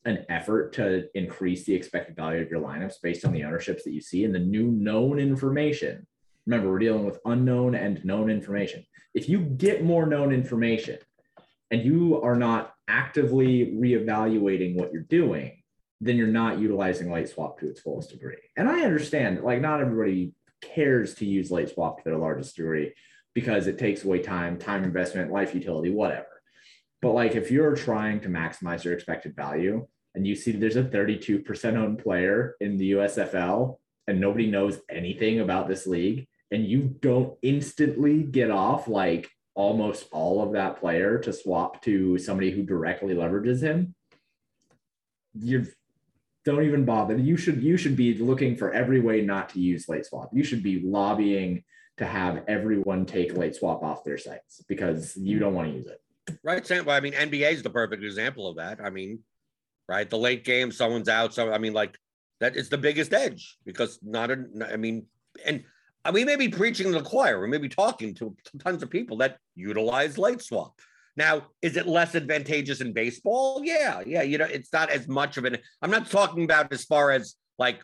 an 0.06 0.26
effort 0.30 0.74
to 0.74 1.08
increase 1.18 1.66
the 1.66 1.74
expected 1.74 2.16
value 2.16 2.42
of 2.42 2.50
your 2.50 2.62
lineups 2.62 2.96
based 3.02 3.26
on 3.26 3.32
the 3.32 3.44
ownerships 3.44 3.84
that 3.84 3.94
you 3.94 4.02
see 4.02 4.26
and 4.26 4.36
the 4.36 4.40
new 4.40 4.68
known 4.68 5.20
information. 5.20 6.06
Remember, 6.46 6.70
we're 6.70 6.80
dealing 6.80 7.06
with 7.06 7.20
unknown 7.26 7.76
and 7.76 8.04
known 8.04 8.30
information. 8.30 8.86
If 9.13 9.30
you 9.30 9.39
get 9.39 9.84
more 9.84 10.06
known 10.06 10.34
information 10.34 10.97
and 11.71 11.84
you 11.84 12.21
are 12.21 12.36
not 12.36 12.73
actively 12.88 13.73
reevaluating 13.76 14.76
what 14.76 14.91
you're 14.91 15.04
doing, 15.04 15.63
then 16.02 16.17
you're 16.17 16.28
not 16.28 16.60
utilizing 16.60 17.12
late 17.12 17.30
swap 17.30 17.60
to 17.60 17.69
its 17.69 17.80
fullest 17.80 18.10
degree. 18.10 18.38
And 18.58 18.67
I 18.67 18.82
understand, 18.82 19.41
like, 19.41 19.62
not 19.62 19.82
everybody 19.82 20.34
cares 20.62 21.15
to 21.15 21.26
use 21.26 21.52
late 21.52 21.69
swap 21.69 21.97
to 21.97 22.04
their 22.04 22.17
largest 22.17 22.56
degree 22.56 22.93
because 23.34 23.67
it 23.67 23.78
takes 23.78 24.04
away 24.04 24.19
time, 24.19 24.58
time 24.58 24.84
investment, 24.84 25.32
life 25.32 25.54
utility, 25.54 25.89
whatever. 25.89 26.28
But 27.02 27.13
like, 27.13 27.36
if 27.36 27.52
you're 27.52 27.76
trying 27.76 28.21
to 28.21 28.30
maximize 28.30 28.84
your 28.84 28.93
expected 28.93 29.36
value 29.36 29.88
and 30.15 30.26
you 30.26 30.36
see 30.36 30.52
there's 30.52 30.76
a 30.78 30.84
32% 30.84 31.76
owned 31.76 31.99
player 31.99 32.56
in 32.62 32.78
the 32.78 32.91
USFL 32.91 33.78
and 34.08 34.19
nobody 34.19 34.49
knows 34.49 34.80
anything 34.89 35.39
about 35.39 35.67
this 35.67 35.86
league, 35.86 36.28
and 36.54 36.68
you 36.68 36.96
don't 37.02 37.36
instantly 37.42 38.22
get 38.22 38.52
off 38.52 38.88
like 38.88 39.28
almost 39.56 40.06
all 40.12 40.42
of 40.42 40.54
that 40.54 40.80
player 40.80 41.18
to 41.18 41.34
swap 41.34 41.82
to 41.82 42.18
somebody 42.20 42.52
who 42.52 42.62
directly 42.62 43.16
leverages 43.16 43.62
him, 43.62 43.96
you 45.34 45.66
don't 46.46 46.63
even 46.63 46.86
bother. 46.86 47.18
You 47.18 47.38
should 47.38 47.63
you 47.63 47.76
should 47.76 47.96
be 47.96 48.13
looking 48.20 48.56
for 48.56 48.72
every 48.72 49.02
way 49.02 49.22
not 49.22 49.50
to 49.50 49.60
use 49.60 49.89
late 49.89 50.06
swap. 50.06 50.30
You 50.32 50.44
should 50.44 50.62
be 50.62 50.80
lobbying 50.82 51.63
to 51.98 52.06
have 52.06 52.44
everyone 52.48 53.08
take 53.08 53.36
late 53.36 53.56
swap 53.56 53.82
off 53.82 54.04
their 54.04 54.20
sites 54.20 54.63
because 54.68 55.18
you 55.18 55.39
don't 55.39 55.56
want 55.56 55.70
to 55.70 55.76
use 55.76 55.88
it. 55.88 56.02
Right. 56.44 56.68
Well, 56.70 56.96
I 56.96 57.00
mean, 57.00 57.13
NBA 57.13 57.52
is 57.52 57.63
the 57.63 57.70
perfect 57.72 58.04
example 58.04 58.48
of 58.48 58.58
that. 58.58 58.80
I 58.80 58.92
mean, 58.92 59.20
right, 59.89 60.08
the 60.08 60.18
late 60.18 60.44
game, 60.44 60.72
someone's 60.72 61.10
out. 61.10 61.34
So 61.34 61.52
I 61.52 61.58
mean, 61.58 61.74
like 61.74 61.98
that 62.42 62.56
is 62.56 62.70
the 62.70 62.78
biggest 62.78 63.12
edge 63.12 63.58
because 63.66 63.98
not 64.04 64.30
a, 64.30 64.46
I 64.72 64.78
mean, 64.78 65.08
and 65.46 65.63
we 66.12 66.26
may 66.26 66.36
be 66.36 66.50
preaching 66.50 66.92
to 66.92 67.00
the 67.00 67.04
choir. 67.04 67.39
We 67.42 67.48
may 67.48 67.58
be 67.58 67.70
talking 67.70 68.13
to 68.16 68.36
tons 68.60 68.84
of 68.84 68.89
people 68.89 69.18
that 69.18 69.38
utilize 69.56 70.18
late 70.18 70.42
swap. 70.42 70.74
Now, 71.16 71.44
is 71.62 71.78
it 71.78 71.88
less 71.88 72.16
advantageous 72.16 72.82
in 72.82 72.92
baseball? 72.92 73.62
Yeah, 73.63 74.02
yeah. 74.06 74.24
You 74.24 74.39
know, 74.39 74.46
it's 74.46 74.74
not 74.74 74.89
as 74.89 75.08
much 75.08 75.38
of 75.38 75.46
an. 75.46 75.58
I'm 75.82 75.92
not 75.92 76.10
talking 76.10 76.44
about 76.44 76.74
as 76.74 76.86
far 76.86 77.12
as 77.12 77.36
like 77.60 77.80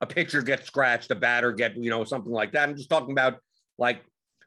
a 0.00 0.06
pitcher 0.06 0.42
gets 0.42 0.66
scratched, 0.66 1.10
a 1.10 1.14
batter 1.14 1.52
get, 1.52 1.76
you 1.76 1.90
know, 1.90 2.04
something 2.04 2.32
like 2.32 2.52
that. 2.52 2.68
I'm 2.68 2.76
just 2.76 2.90
talking 2.90 3.12
about 3.12 3.38
like 3.78 4.04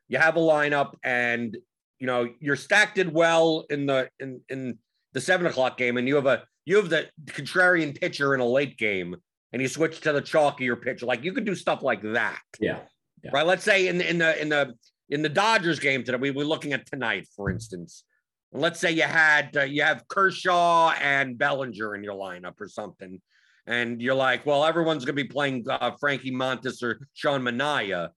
you 0.08 0.20
have 0.20 0.36
a 0.36 0.40
lineup 0.40 0.94
and 1.04 1.58
you 2.00 2.08
know 2.08 2.30
you're 2.40 2.56
stacked 2.56 3.04
well 3.08 3.66
in 3.70 3.88
the 3.88 4.10
in 4.20 4.40
in 4.50 4.78
the 5.14 5.22
seven 5.22 5.48
o'clock 5.48 5.78
game, 5.78 5.98
and 5.98 6.08
you 6.08 6.16
have 6.16 6.28
a 6.28 6.44
you 6.66 6.78
have 6.78 6.90
the 6.90 7.10
contrarian 7.26 8.00
pitcher 8.00 8.36
in 8.36 8.40
a 8.40 8.46
late 8.46 8.78
game, 8.78 9.16
and 9.52 9.62
you 9.62 9.68
switch 9.68 10.02
to 10.02 10.14
the 10.14 10.22
chalkier 10.22 10.80
pitcher. 10.80 11.08
Like 11.08 11.24
you 11.24 11.34
could 11.34 11.46
do 11.46 11.56
stuff 11.56 11.82
like 11.82 12.04
that. 12.04 12.42
Yeah. 12.60 12.80
Yeah. 13.28 13.32
Right. 13.34 13.46
Let's 13.46 13.64
say 13.64 13.88
in 13.88 13.98
the 13.98 14.10
in 14.10 14.18
the 14.18 14.42
in 14.42 14.50
the 14.50 14.74
in 15.10 15.22
the 15.22 15.30
Dodgers 15.30 15.80
game 15.80 16.04
today, 16.04 16.18
we 16.18 16.32
were 16.32 16.44
looking 16.44 16.74
at 16.74 16.86
tonight, 16.86 17.28
for 17.36 17.50
instance 17.50 18.04
let's 18.52 18.80
say 18.80 18.92
you 18.92 19.04
had 19.04 19.56
uh, 19.56 19.64
you 19.64 19.84
have 19.84 20.08
Kershaw 20.08 20.92
and 21.02 21.38
Bellinger 21.38 21.96
in 21.96 22.04
your 22.04 22.16
lineup 22.16 22.60
or 22.60 22.68
something, 22.68 23.22
and 23.66 24.02
you're 24.02 24.16
like, 24.16 24.46
well, 24.46 24.66
everyone's 24.66 25.06
going 25.06 25.16
to 25.16 25.24
be 25.24 25.30
playing 25.30 25.66
uh, 25.70 25.92
Frankie 26.00 26.32
Montas 26.32 26.84
or 26.84 27.00
Sean 27.14 27.42
Manaea, 27.42 28.10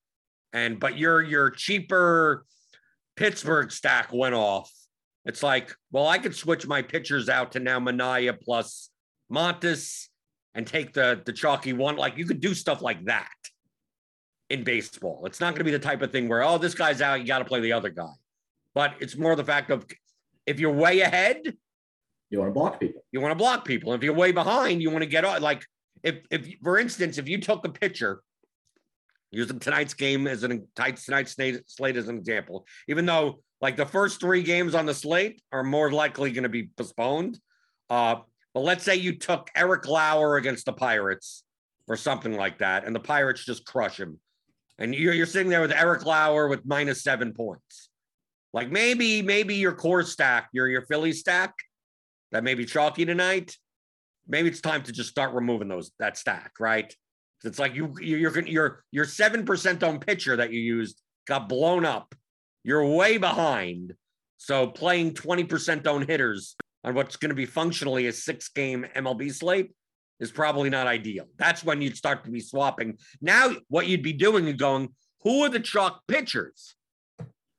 and 0.53 0.79
but 0.79 0.97
your 0.97 1.23
your 1.23 1.51
cheaper 1.51 2.45
Pittsburgh 3.17 3.71
stack 3.71 4.13
went 4.13 4.35
off. 4.35 4.71
It's 5.25 5.43
like, 5.43 5.75
well, 5.93 6.07
I 6.07 6.19
could 6.19 6.35
switch 6.35 6.67
my 6.67 6.83
pitchers 6.83 7.29
out 7.29 7.53
to 7.53 7.61
now 7.61 7.79
Manaea 7.79 8.41
plus 8.41 8.91
Montas 9.33 10.07
and 10.55 10.67
take 10.67 10.93
the 10.93 11.21
the 11.25 11.33
chalky 11.33 11.73
one. 11.73 11.97
Like 11.97 12.17
you 12.17 12.27
could 12.27 12.41
do 12.41 12.55
stuff 12.55 12.83
like 12.83 13.05
that 13.05 13.29
in 14.51 14.65
baseball. 14.65 15.25
It's 15.25 15.41
not 15.41 15.55
going 15.55 15.61
to 15.61 15.65
be 15.65 15.71
the 15.71 15.79
type 15.79 16.03
of 16.03 16.13
thing 16.13 16.29
where 16.29 16.43
oh, 16.43 16.59
this 16.59 16.75
guy's 16.75 17.01
out, 17.01 17.21
you 17.21 17.27
got 17.27 17.39
to 17.39 17.45
play 17.45 17.61
the 17.61 17.73
other 17.73 17.89
guy. 17.89 18.13
But 18.75 18.95
it's 19.01 19.17
more 19.17 19.35
the 19.35 19.45
fact 19.45 19.71
of 19.71 19.87
if 20.47 20.61
you're 20.61 20.73
way 20.73 21.01
ahead, 21.01 21.57
you 22.29 22.39
want 22.39 22.51
to 22.51 22.55
block 22.55 22.79
people. 22.79 23.05
You 23.11 23.21
want 23.21 23.33
to 23.33 23.37
block 23.37 23.65
people. 23.65 23.93
If 23.93 24.03
you're 24.03 24.15
way 24.15 24.33
behind, 24.33 24.83
you 24.83 24.91
want 24.91 25.03
to 25.03 25.09
get 25.09 25.25
on. 25.25 25.41
Like 25.43 25.65
if, 26.03 26.17
if 26.31 26.49
for 26.63 26.79
instance, 26.79 27.19
if 27.19 27.29
you 27.29 27.41
took 27.41 27.65
a 27.65 27.71
pitcher, 27.71 28.23
using 29.33 29.59
tonight's 29.61 29.95
game 29.95 30.27
as 30.27 30.43
an 30.43 30.67
tonight's 30.75 31.05
slate 31.05 31.97
as 31.97 32.09
an 32.09 32.17
example, 32.17 32.67
even 32.89 33.07
though 33.07 33.41
like 33.61 33.77
the 33.77 33.87
first 33.87 34.21
three 34.21 34.43
games 34.43 34.75
on 34.75 34.87
the 34.87 34.95
slate 34.95 35.43
are 35.53 35.63
more 35.63 35.93
likely 35.93 36.33
going 36.33 36.43
to 36.43 36.49
be 36.49 36.71
postponed. 36.77 37.39
Uh, 37.89 38.17
but 38.55 38.61
let's 38.61 38.85
say 38.85 38.97
you 38.97 39.17
took 39.17 39.49
Eric 39.55 39.87
Lauer 39.87 40.37
against 40.37 40.67
the 40.67 40.73
Pirates 40.73 41.45
or 41.87 41.97
something 41.97 42.37
like 42.37 42.59
that, 42.59 42.85
and 42.85 42.95
the 42.95 43.01
Pirates 43.01 43.45
just 43.45 43.65
crush 43.65 43.99
him. 43.99 44.19
And 44.81 44.95
you're, 44.95 45.13
you're 45.13 45.27
sitting 45.27 45.51
there 45.51 45.61
with 45.61 45.73
Eric 45.73 46.07
Lauer 46.07 46.49
with 46.49 46.65
minus 46.65 47.03
seven 47.03 47.33
points. 47.33 47.91
Like 48.53 48.71
maybe, 48.71 49.23
maybe 49.23 49.55
your 49.57 49.75
core 49.75 50.03
stack, 50.03 50.49
your 50.53 50.67
your 50.67 50.83
Philly 50.83 51.13
stack, 51.13 51.55
that 52.33 52.43
may 52.43 52.55
be 52.55 52.65
chalky 52.65 53.05
tonight. 53.05 53.57
Maybe 54.27 54.49
it's 54.49 54.61
time 54.61 54.83
to 54.85 54.93
just 54.93 55.11
start 55.11 55.35
removing 55.35 55.69
those 55.69 55.93
that 56.01 56.17
stack, 56.17 56.53
right? 56.59 56.93
It's 57.45 57.59
like 57.59 57.75
you 57.75 57.95
you're 58.01 58.47
your 58.47 58.85
your 58.91 59.05
seven 59.05 59.45
percent 59.45 59.83
on 59.85 60.01
pitcher 60.01 60.37
that 60.37 60.53
you 60.53 60.61
used 60.61 61.01
got 61.27 61.49
blown 61.49 61.85
up. 61.85 62.15
You're 62.65 62.87
way 62.87 63.19
behind. 63.19 63.95
So 64.37 64.67
playing 64.67 65.15
20% 65.15 65.87
on 65.87 66.07
hitters 66.07 66.57
on 66.83 66.95
what's 66.95 67.17
going 67.17 67.29
to 67.29 67.35
be 67.35 67.47
functionally 67.47 68.07
a 68.07 68.13
six 68.13 68.49
game 68.49 68.87
MLB 68.97 69.33
slate 69.35 69.73
is 70.21 70.31
probably 70.31 70.71
not 70.71 70.87
ideal. 70.87 71.27
That's 71.37 71.65
when 71.65 71.83
you'd 71.83 71.97
start 71.97 72.25
to 72.25 72.31
be 72.31 72.41
swapping. 72.41 72.99
Now, 73.21 73.51
what 73.69 73.87
you'd 73.89 74.03
be 74.03 74.13
doing 74.13 74.47
is 74.47 74.55
going, 74.55 74.91
who 75.23 75.43
are 75.43 75.49
the 75.49 75.61
chalk 75.61 76.03
pitchers? 76.07 76.77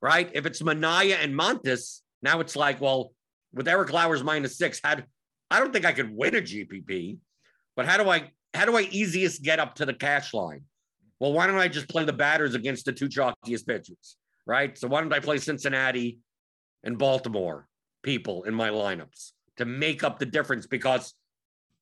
right? 0.01 0.29
If 0.33 0.45
it's 0.45 0.61
Manaea 0.61 1.17
and 1.21 1.33
Montas, 1.33 2.01
now 2.21 2.39
it's 2.39 2.55
like, 2.55 2.81
well, 2.81 3.13
with 3.53 3.67
Eric 3.67 3.93
Lauer's 3.93 4.23
minus 4.23 4.57
six, 4.57 4.81
had 4.83 5.05
I 5.49 5.59
don't 5.59 5.71
think 5.71 5.85
I 5.85 5.91
could 5.91 6.15
win 6.15 6.35
a 6.35 6.41
GPP, 6.41 7.17
but 7.75 7.85
how 7.85 8.01
do 8.01 8.09
I 8.09 8.31
how 8.53 8.65
do 8.65 8.77
I 8.77 8.81
easiest 8.91 9.43
get 9.43 9.59
up 9.59 9.75
to 9.75 9.85
the 9.85 9.93
cash 9.93 10.33
line? 10.33 10.63
Well, 11.19 11.33
why 11.33 11.47
don't 11.47 11.57
I 11.57 11.67
just 11.67 11.87
play 11.87 12.03
the 12.03 12.13
batters 12.13 12.55
against 12.55 12.85
the 12.85 12.91
two 12.91 13.07
chalkiest 13.07 13.67
pitchers, 13.67 14.17
right? 14.45 14.77
So 14.77 14.87
why 14.87 15.01
don't 15.01 15.13
I 15.13 15.19
play 15.19 15.37
Cincinnati 15.37 16.19
and 16.83 16.97
Baltimore 16.97 17.67
people 18.01 18.43
in 18.43 18.55
my 18.55 18.69
lineups 18.69 19.31
to 19.57 19.65
make 19.65 20.03
up 20.03 20.17
the 20.17 20.25
difference 20.25 20.65
because 20.65 21.13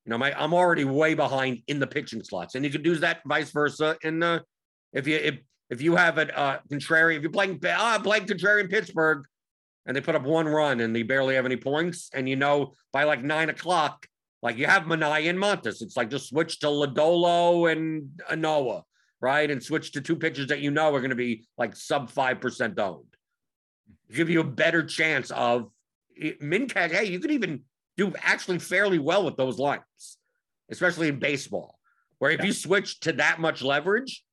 you 0.10 0.12
know 0.12 0.18
my 0.18 0.34
I'm 0.42 0.56
already 0.56 0.86
way 0.86 1.14
behind 1.14 1.62
in 1.68 1.80
the 1.80 1.86
pitching 1.86 2.24
slots, 2.24 2.56
and 2.56 2.66
you 2.66 2.72
could 2.72 2.82
do 2.82 2.96
that 2.96 3.22
vice 3.28 3.52
versa 3.52 3.96
in 4.02 4.18
the 4.18 4.44
if 4.92 5.06
you 5.06 5.18
if 5.18 5.38
if 5.70 5.84
you 5.84 5.96
have 5.96 6.18
a 6.18 6.36
uh, 6.36 6.58
contrary, 6.68 7.16
if 7.16 7.22
you're 7.22 7.32
playing 7.32 7.60
ah, 7.68 8.00
playing 8.02 8.26
contrary 8.26 8.62
in 8.62 8.70
Pittsburgh, 8.70 9.24
and 9.86 9.96
they 9.96 10.02
put 10.02 10.16
up 10.16 10.24
one 10.24 10.48
run 10.48 10.80
and 10.80 10.96
they 10.96 11.04
barely 11.04 11.36
have 11.36 11.46
any 11.46 11.58
points, 11.58 12.10
and 12.12 12.28
you 12.28 12.36
know 12.36 12.74
by 12.92 13.04
like 13.04 13.24
nine 13.24 13.50
o'clock, 13.50 14.08
like 14.42 14.58
you 14.58 14.66
have 14.66 14.86
Manaea 14.86 15.30
and 15.30 15.38
Montas, 15.38 15.84
it's 15.84 15.96
like 15.96 16.10
just 16.10 16.30
switch 16.30 16.60
to 16.62 16.68
Lodolo 16.68 17.72
and 17.72 18.10
Anoa, 18.32 18.82
right, 19.22 19.52
and 19.52 19.62
switch 19.62 19.92
to 19.92 20.02
two 20.02 20.16
pitchers 20.16 20.48
that 20.48 20.60
you 20.60 20.72
know 20.72 20.92
are 20.96 21.02
going 21.02 21.12
to 21.12 21.16
be 21.16 21.46
like 21.56 21.76
sub 21.76 22.10
five 22.10 22.42
percent 22.42 22.80
owned. 22.80 23.06
Give 24.12 24.32
you 24.32 24.40
a 24.40 24.44
better 24.44 24.84
chance 24.84 25.30
of 25.30 25.70
min 26.42 26.68
cash. 26.68 26.90
Hey, 26.90 27.06
you 27.06 27.20
could 27.20 27.30
even 27.30 27.62
do 28.00 28.14
actually 28.22 28.60
fairly 28.60 29.00
well 29.00 29.26
with 29.26 29.38
those 29.38 29.60
lines, 29.60 30.18
especially 30.72 31.08
in 31.08 31.20
baseball, 31.20 31.78
where 32.20 32.32
if 32.32 32.40
yeah. 32.40 32.48
you 32.48 32.54
switch 32.54 33.00
to 33.02 33.14
that 33.14 33.40
much 33.40 33.62
leverage 33.62 34.24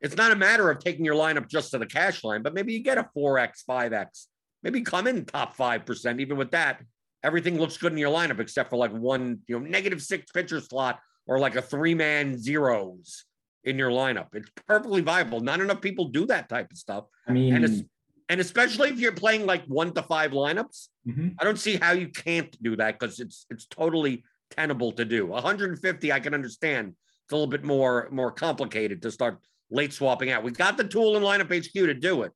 it's 0.00 0.16
not 0.16 0.32
a 0.32 0.36
matter 0.36 0.70
of 0.70 0.78
taking 0.78 1.04
your 1.04 1.14
lineup 1.14 1.48
just 1.48 1.72
to 1.72 1.78
the 1.78 1.86
cash 1.86 2.24
line, 2.24 2.42
but 2.42 2.54
maybe 2.54 2.72
you 2.72 2.82
get 2.82 2.98
a 2.98 3.08
4x, 3.16 3.64
5x. 3.68 4.26
Maybe 4.62 4.82
come 4.82 5.06
in 5.06 5.24
top 5.24 5.56
5%. 5.56 6.20
Even 6.20 6.36
with 6.36 6.50
that, 6.52 6.82
everything 7.22 7.58
looks 7.58 7.76
good 7.76 7.92
in 7.92 7.98
your 7.98 8.12
lineup 8.12 8.40
except 8.40 8.70
for 8.70 8.76
like 8.76 8.92
one, 8.92 9.40
you 9.46 9.58
know, 9.58 9.66
negative 9.66 10.02
six 10.02 10.30
pitcher 10.32 10.60
slot 10.60 11.00
or 11.26 11.38
like 11.38 11.56
a 11.56 11.62
three 11.62 11.94
man 11.94 12.38
zeros 12.38 13.24
in 13.64 13.78
your 13.78 13.90
lineup. 13.90 14.34
It's 14.34 14.50
perfectly 14.66 15.02
viable. 15.02 15.40
Not 15.40 15.60
enough 15.60 15.80
people 15.80 16.06
do 16.06 16.26
that 16.26 16.48
type 16.48 16.70
of 16.70 16.78
stuff. 16.78 17.04
I 17.26 17.32
mean, 17.32 17.54
and 17.54 17.64
it's, 17.64 17.82
and 18.30 18.40
especially 18.40 18.90
if 18.90 19.00
you're 19.00 19.10
playing 19.10 19.44
like 19.44 19.64
one 19.64 19.92
to 19.92 20.02
five 20.02 20.30
lineups, 20.30 20.86
mm-hmm. 21.06 21.30
I 21.40 21.44
don't 21.44 21.58
see 21.58 21.76
how 21.76 21.90
you 21.90 22.08
can't 22.08 22.56
do 22.62 22.76
that 22.76 22.98
because 22.98 23.18
it's 23.18 23.44
it's 23.50 23.66
totally 23.66 24.22
tenable 24.50 24.92
to 24.92 25.04
do. 25.04 25.26
150, 25.26 26.12
I 26.12 26.20
can 26.20 26.32
understand. 26.32 26.94
It's 27.24 27.32
a 27.32 27.34
little 27.34 27.50
bit 27.50 27.64
more 27.64 28.08
more 28.12 28.30
complicated 28.30 29.02
to 29.02 29.10
start 29.10 29.38
late 29.68 29.92
swapping 29.92 30.30
out. 30.30 30.44
We 30.44 30.52
got 30.52 30.76
the 30.76 30.84
tool 30.84 31.16
in 31.16 31.24
lineup 31.24 31.52
HQ 31.52 31.72
to 31.72 31.92
do 31.92 32.22
it, 32.22 32.30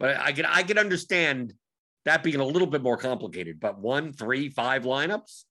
but 0.00 0.16
I 0.16 0.32
can 0.32 0.44
I 0.44 0.64
can 0.64 0.76
understand 0.76 1.54
that 2.04 2.24
being 2.24 2.40
a 2.40 2.44
little 2.44 2.66
bit 2.66 2.82
more 2.82 2.96
complicated. 2.96 3.60
But 3.60 3.78
one, 3.78 4.12
three, 4.12 4.48
five 4.48 4.82
lineups, 4.82 5.44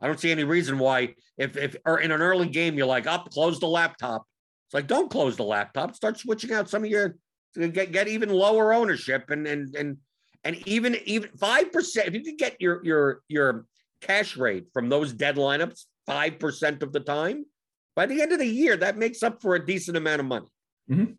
I 0.00 0.06
don't 0.06 0.20
see 0.20 0.30
any 0.30 0.44
reason 0.44 0.78
why 0.78 1.16
if 1.36 1.56
if 1.56 1.74
or 1.84 1.98
in 1.98 2.12
an 2.12 2.22
early 2.22 2.48
game 2.48 2.78
you're 2.78 2.86
like 2.86 3.08
up, 3.08 3.32
close 3.32 3.58
the 3.58 3.66
laptop. 3.66 4.26
It's 4.68 4.74
like 4.74 4.86
don't 4.86 5.10
close 5.10 5.36
the 5.36 5.42
laptop. 5.42 5.96
Start 5.96 6.18
switching 6.18 6.52
out 6.52 6.70
some 6.70 6.84
of 6.84 6.90
your 6.90 7.16
get 7.54 7.92
get 7.92 8.08
even 8.08 8.28
lower 8.28 8.72
ownership 8.72 9.30
and 9.30 9.46
and 9.46 9.74
and 9.74 9.96
and 10.44 10.56
even 10.66 10.96
even 11.04 11.30
five 11.38 11.72
percent. 11.72 12.08
If 12.08 12.14
you 12.14 12.22
could 12.22 12.38
get 12.38 12.60
your 12.60 12.84
your 12.84 13.20
your 13.28 13.66
cash 14.00 14.36
rate 14.36 14.66
from 14.72 14.88
those 14.88 15.12
dead 15.12 15.36
lineups 15.36 15.84
five 16.06 16.38
percent 16.38 16.82
of 16.82 16.92
the 16.92 17.00
time, 17.00 17.44
by 17.96 18.06
the 18.06 18.20
end 18.20 18.32
of 18.32 18.38
the 18.38 18.46
year, 18.46 18.76
that 18.76 18.96
makes 18.96 19.22
up 19.22 19.40
for 19.40 19.54
a 19.54 19.64
decent 19.64 19.96
amount 19.96 20.20
of 20.20 20.26
money. 20.26 20.46
Mm-hmm. 20.90 21.12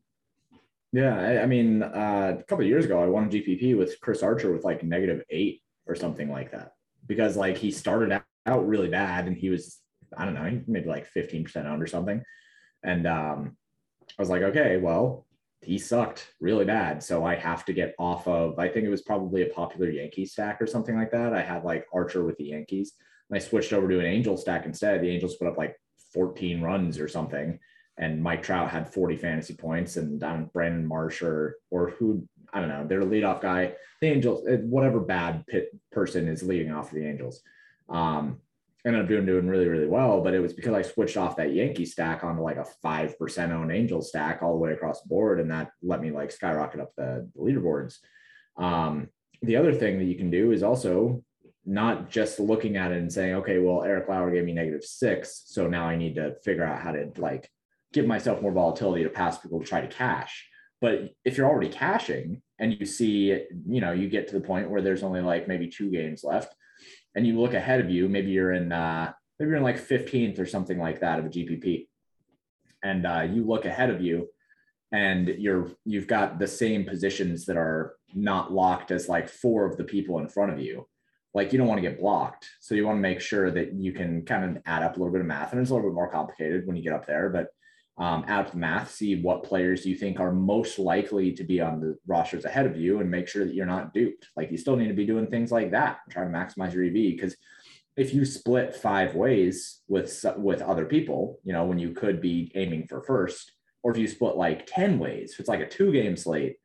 Yeah, 0.93 1.19
I, 1.19 1.43
I 1.43 1.45
mean, 1.45 1.84
uh, 1.84 2.38
a 2.39 2.43
couple 2.43 2.63
years 2.63 2.86
ago, 2.86 3.04
I 3.04 3.08
won 3.08 3.26
a 3.26 3.28
GPP 3.28 3.78
with 3.78 4.00
Chris 4.00 4.24
Archer 4.24 4.54
with 4.54 4.63
like 4.63 4.84
negative 4.84 5.24
eight 5.30 5.62
or 5.88 5.95
something 5.95 6.30
like 6.30 6.52
that 6.52 6.71
because 7.06 7.36
like 7.36 7.58
he 7.58 7.71
started 7.71 8.21
out 8.45 8.67
really 8.67 8.89
bad 8.89 9.28
and 9.28 9.36
he 9.36 9.50
was 9.50 9.80
I 10.17 10.26
don't 10.26 10.36
know 10.36 10.62
maybe 10.67 10.88
like 10.88 11.08
fifteen 11.08 11.43
percent 11.43 11.67
owned 11.67 11.82
or 11.82 11.88
something, 11.88 12.24
and 12.84 13.08
um, 13.08 13.58
I 14.17 14.21
was 14.21 14.30
like, 14.30 14.43
okay, 14.43 14.78
well, 14.78 15.24
he 15.65 15.78
sucked 15.78 16.34
really 16.39 16.65
bad. 16.65 17.04
So 17.04 17.25
I 17.25 17.36
have 17.36 17.65
to 17.65 17.73
get 17.73 17.95
off 17.97 18.28
of, 18.28 18.60
I 18.60 18.69
think 18.69 18.86
it 18.86 18.89
was 18.89 19.01
probably 19.01 19.41
a 19.41 19.54
popular 19.54 19.89
Yankee 19.89 20.25
stack 20.25 20.62
or 20.62 20.67
something 20.67 20.95
like 20.95 21.12
that. 21.12 21.34
I 21.34 21.41
had 21.41 21.63
like 21.63 21.88
Archer 21.93 22.23
with 22.23 22.38
the 22.38 22.45
Yankees. 22.45 22.93
And 23.30 23.36
I 23.36 23.39
switched 23.39 23.73
over 23.73 23.88
to 23.88 23.99
an 23.99 24.06
Angel 24.06 24.38
stack 24.38 24.65
instead. 24.65 25.01
The 25.01 25.10
Angels 25.10 25.36
put 25.36 25.47
up 25.47 25.58
like 25.58 25.75
14 26.13 26.62
runs 26.62 26.99
or 26.99 27.08
something. 27.08 27.60
And 27.97 28.21
Mike 28.21 28.43
Trout 28.43 28.69
had 28.69 28.93
40 28.93 29.17
fantasy 29.17 29.56
points 29.56 29.97
and 29.97 30.23
um, 30.23 30.49
Brandon 30.54 30.86
Marsh 30.86 31.21
or, 31.21 31.56
or 31.71 31.89
who, 31.91 32.28
I 32.54 32.60
don't 32.60 32.69
know, 32.69 32.86
their 32.86 33.01
leadoff 33.01 33.41
guy, 33.41 33.73
the 34.01 34.08
Angels, 34.08 34.45
eh, 34.47 34.58
whatever 34.58 34.99
bad 34.99 35.45
pit 35.47 35.69
person 35.91 36.28
is 36.28 36.43
leading 36.43 36.71
off 36.71 36.91
the 36.91 37.06
Angels. 37.06 37.41
Um, 37.89 38.41
ended 38.86 39.02
up 39.02 39.08
doing 39.08 39.26
doing 39.26 39.48
really 39.48 39.67
really 39.67 39.88
well 39.88 40.21
but 40.21 40.34
it 40.34 40.39
was 40.39 40.54
because 40.54 40.74
i 40.74 40.82
switched 40.82 41.17
off 41.17 41.36
that 41.36 41.54
yankee 41.54 41.86
stack 41.86 42.24
onto 42.24 42.41
like 42.41 42.58
a 42.58 42.65
5% 42.84 43.52
owned 43.52 43.71
angel 43.71 44.02
stack 44.02 44.41
all 44.41 44.54
the 44.54 44.60
way 44.60 44.74
across 44.74 45.02
the 45.02 45.10
board 45.10 45.39
and 45.39 45.50
that 45.50 45.71
let 45.82 46.02
me 46.02 46.12
like 46.12 46.32
skyrocket 46.32 46.80
up 46.80 46.91
the, 46.95 47.30
the 47.36 47.41
leaderboards. 47.41 47.98
Um, 48.58 49.10
the 49.41 49.58
other 49.58 49.74
thing 49.74 49.98
that 50.00 50.06
you 50.06 50.15
can 50.15 50.30
do 50.30 50.52
is 50.52 50.63
also 50.63 51.24
not 51.65 52.10
just 52.10 52.39
looking 52.39 52.78
at 52.78 52.91
it 52.91 53.00
and 53.00 53.12
saying 53.12 53.36
okay 53.36 53.58
well 53.58 53.84
eric 53.84 54.08
lauer 54.08 54.32
gave 54.32 54.45
me 54.45 54.54
negative 54.54 54.84
six 54.84 55.43
so 55.48 55.67
now 55.67 55.86
i 55.86 55.95
need 55.95 56.15
to 56.15 56.36
figure 56.43 56.63
out 56.63 56.80
how 56.80 56.91
to 56.91 57.10
like 57.17 57.50
give 57.95 58.06
myself 58.06 58.41
more 58.41 58.52
volatility 58.52 59.04
to 59.04 59.10
pass 59.10 59.38
people 59.38 59.58
to 59.62 59.65
try 59.65 59.80
to 59.80 59.88
cash. 59.88 60.50
But 60.82 61.12
if 61.24 61.38
you're 61.38 61.48
already 61.48 61.69
cashing 61.69 62.41
and 62.60 62.78
you 62.78 62.86
see 62.86 63.28
you 63.67 63.82
know 63.82 63.93
you 63.93 64.10
get 64.10 64.28
to 64.28 64.34
the 64.34 64.45
point 64.45 64.69
where 64.69 64.82
there's 64.82 65.02
only 65.02 65.21
like 65.21 65.48
maybe 65.48 65.67
two 65.69 65.89
games 65.89 66.24
left 66.24 66.54
and 67.15 67.25
you 67.25 67.39
look 67.39 67.54
ahead 67.54 67.80
of 67.80 67.89
you, 67.89 68.10
maybe 68.10 68.32
you're 68.32 68.54
in 68.54 68.71
uh, 68.71 69.13
maybe 69.39 69.49
you're 69.49 69.58
in 69.58 69.63
like 69.63 69.80
15th 69.80 70.39
or 70.39 70.45
something 70.45 70.78
like 70.78 70.99
that 70.99 71.19
of 71.19 71.25
a 71.25 71.30
GPP, 71.30 71.88
and 72.84 73.06
uh, 73.06 73.21
you 73.21 73.43
look 73.43 73.65
ahead 73.65 73.89
of 73.89 74.01
you, 74.01 74.28
and 74.91 75.28
you're 75.28 75.71
you've 75.86 76.08
got 76.08 76.39
the 76.39 76.47
same 76.47 76.86
positions 76.86 77.45
that 77.45 77.58
are 77.58 77.95
not 78.13 78.51
locked 78.51 78.91
as 78.91 79.10
like 79.10 79.30
four 79.30 79.65
of 79.65 79.78
the 79.78 79.84
people 79.84 80.19
in 80.19 80.28
front 80.28 80.51
of 80.51 80.60
you. 80.60 80.88
Like 81.34 81.51
you 81.51 81.58
don't 81.58 81.67
want 81.67 81.82
to 81.82 81.89
get 81.89 81.99
blocked, 81.99 82.49
so 82.60 82.75
you 82.75 82.86
want 82.86 82.97
to 82.97 83.01
make 83.01 83.21
sure 83.21 83.51
that 83.51 83.73
you 83.73 83.91
can 83.91 84.23
kind 84.23 84.58
of 84.58 84.63
add 84.65 84.84
up 84.84 84.95
a 84.95 84.99
little 84.99 85.12
bit 85.12 85.21
of 85.21 85.28
math, 85.28 85.51
and 85.51 85.62
it's 85.62 85.69
a 85.69 85.73
little 85.73 85.89
bit 85.89 85.95
more 85.95 86.12
complicated 86.12 86.65
when 86.65 86.75
you 86.75 86.84
get 86.84 86.93
up 86.93 87.06
there, 87.06 87.30
but 87.30 87.47
um, 87.97 88.25
add 88.27 88.45
up 88.45 88.51
the 88.51 88.58
math, 88.58 88.91
see 88.91 89.21
what 89.21 89.43
players 89.43 89.86
you 89.86 89.95
think 89.95 90.19
are 90.19 90.31
most 90.31 90.79
likely 90.79 91.31
to 91.31 91.43
be 91.43 91.62
on 91.62 91.79
the 91.79 91.97
rosters 92.05 92.43
ahead 92.43 92.65
of 92.65 92.77
you, 92.77 92.99
and 92.99 93.10
make 93.10 93.27
sure 93.27 93.45
that 93.45 93.53
you're 93.53 93.65
not 93.65 93.93
duped. 93.93 94.27
Like 94.36 94.51
you 94.51 94.58
still 94.58 94.75
need 94.75 94.89
to 94.89 94.93
be 94.93 95.05
doing 95.05 95.27
things 95.27 95.51
like 95.51 95.71
that, 95.71 95.99
trying 96.10 96.31
to 96.31 96.38
maximize 96.38 96.73
your 96.73 96.84
EV. 96.84 97.15
Because 97.15 97.38
if 97.95 98.13
you 98.13 98.25
split 98.25 98.75
five 98.75 99.15
ways 99.15 99.81
with 99.88 100.25
with 100.38 100.62
other 100.62 100.86
people, 100.86 101.39
you 101.43 101.53
know, 101.53 101.63
when 101.65 101.79
you 101.79 101.91
could 101.91 102.19
be 102.19 102.51
aiming 102.55 102.88
for 102.88 103.01
first, 103.01 103.53
or 103.81 103.91
if 103.91 103.97
you 103.97 104.08
split 104.08 104.36
like 104.36 104.65
ten 104.65 104.99
ways, 104.99 105.31
if 105.31 105.39
it's 105.39 105.49
like 105.49 105.62
a 105.62 105.69
two 105.69 105.93
game 105.93 106.17
slate, 106.17 106.58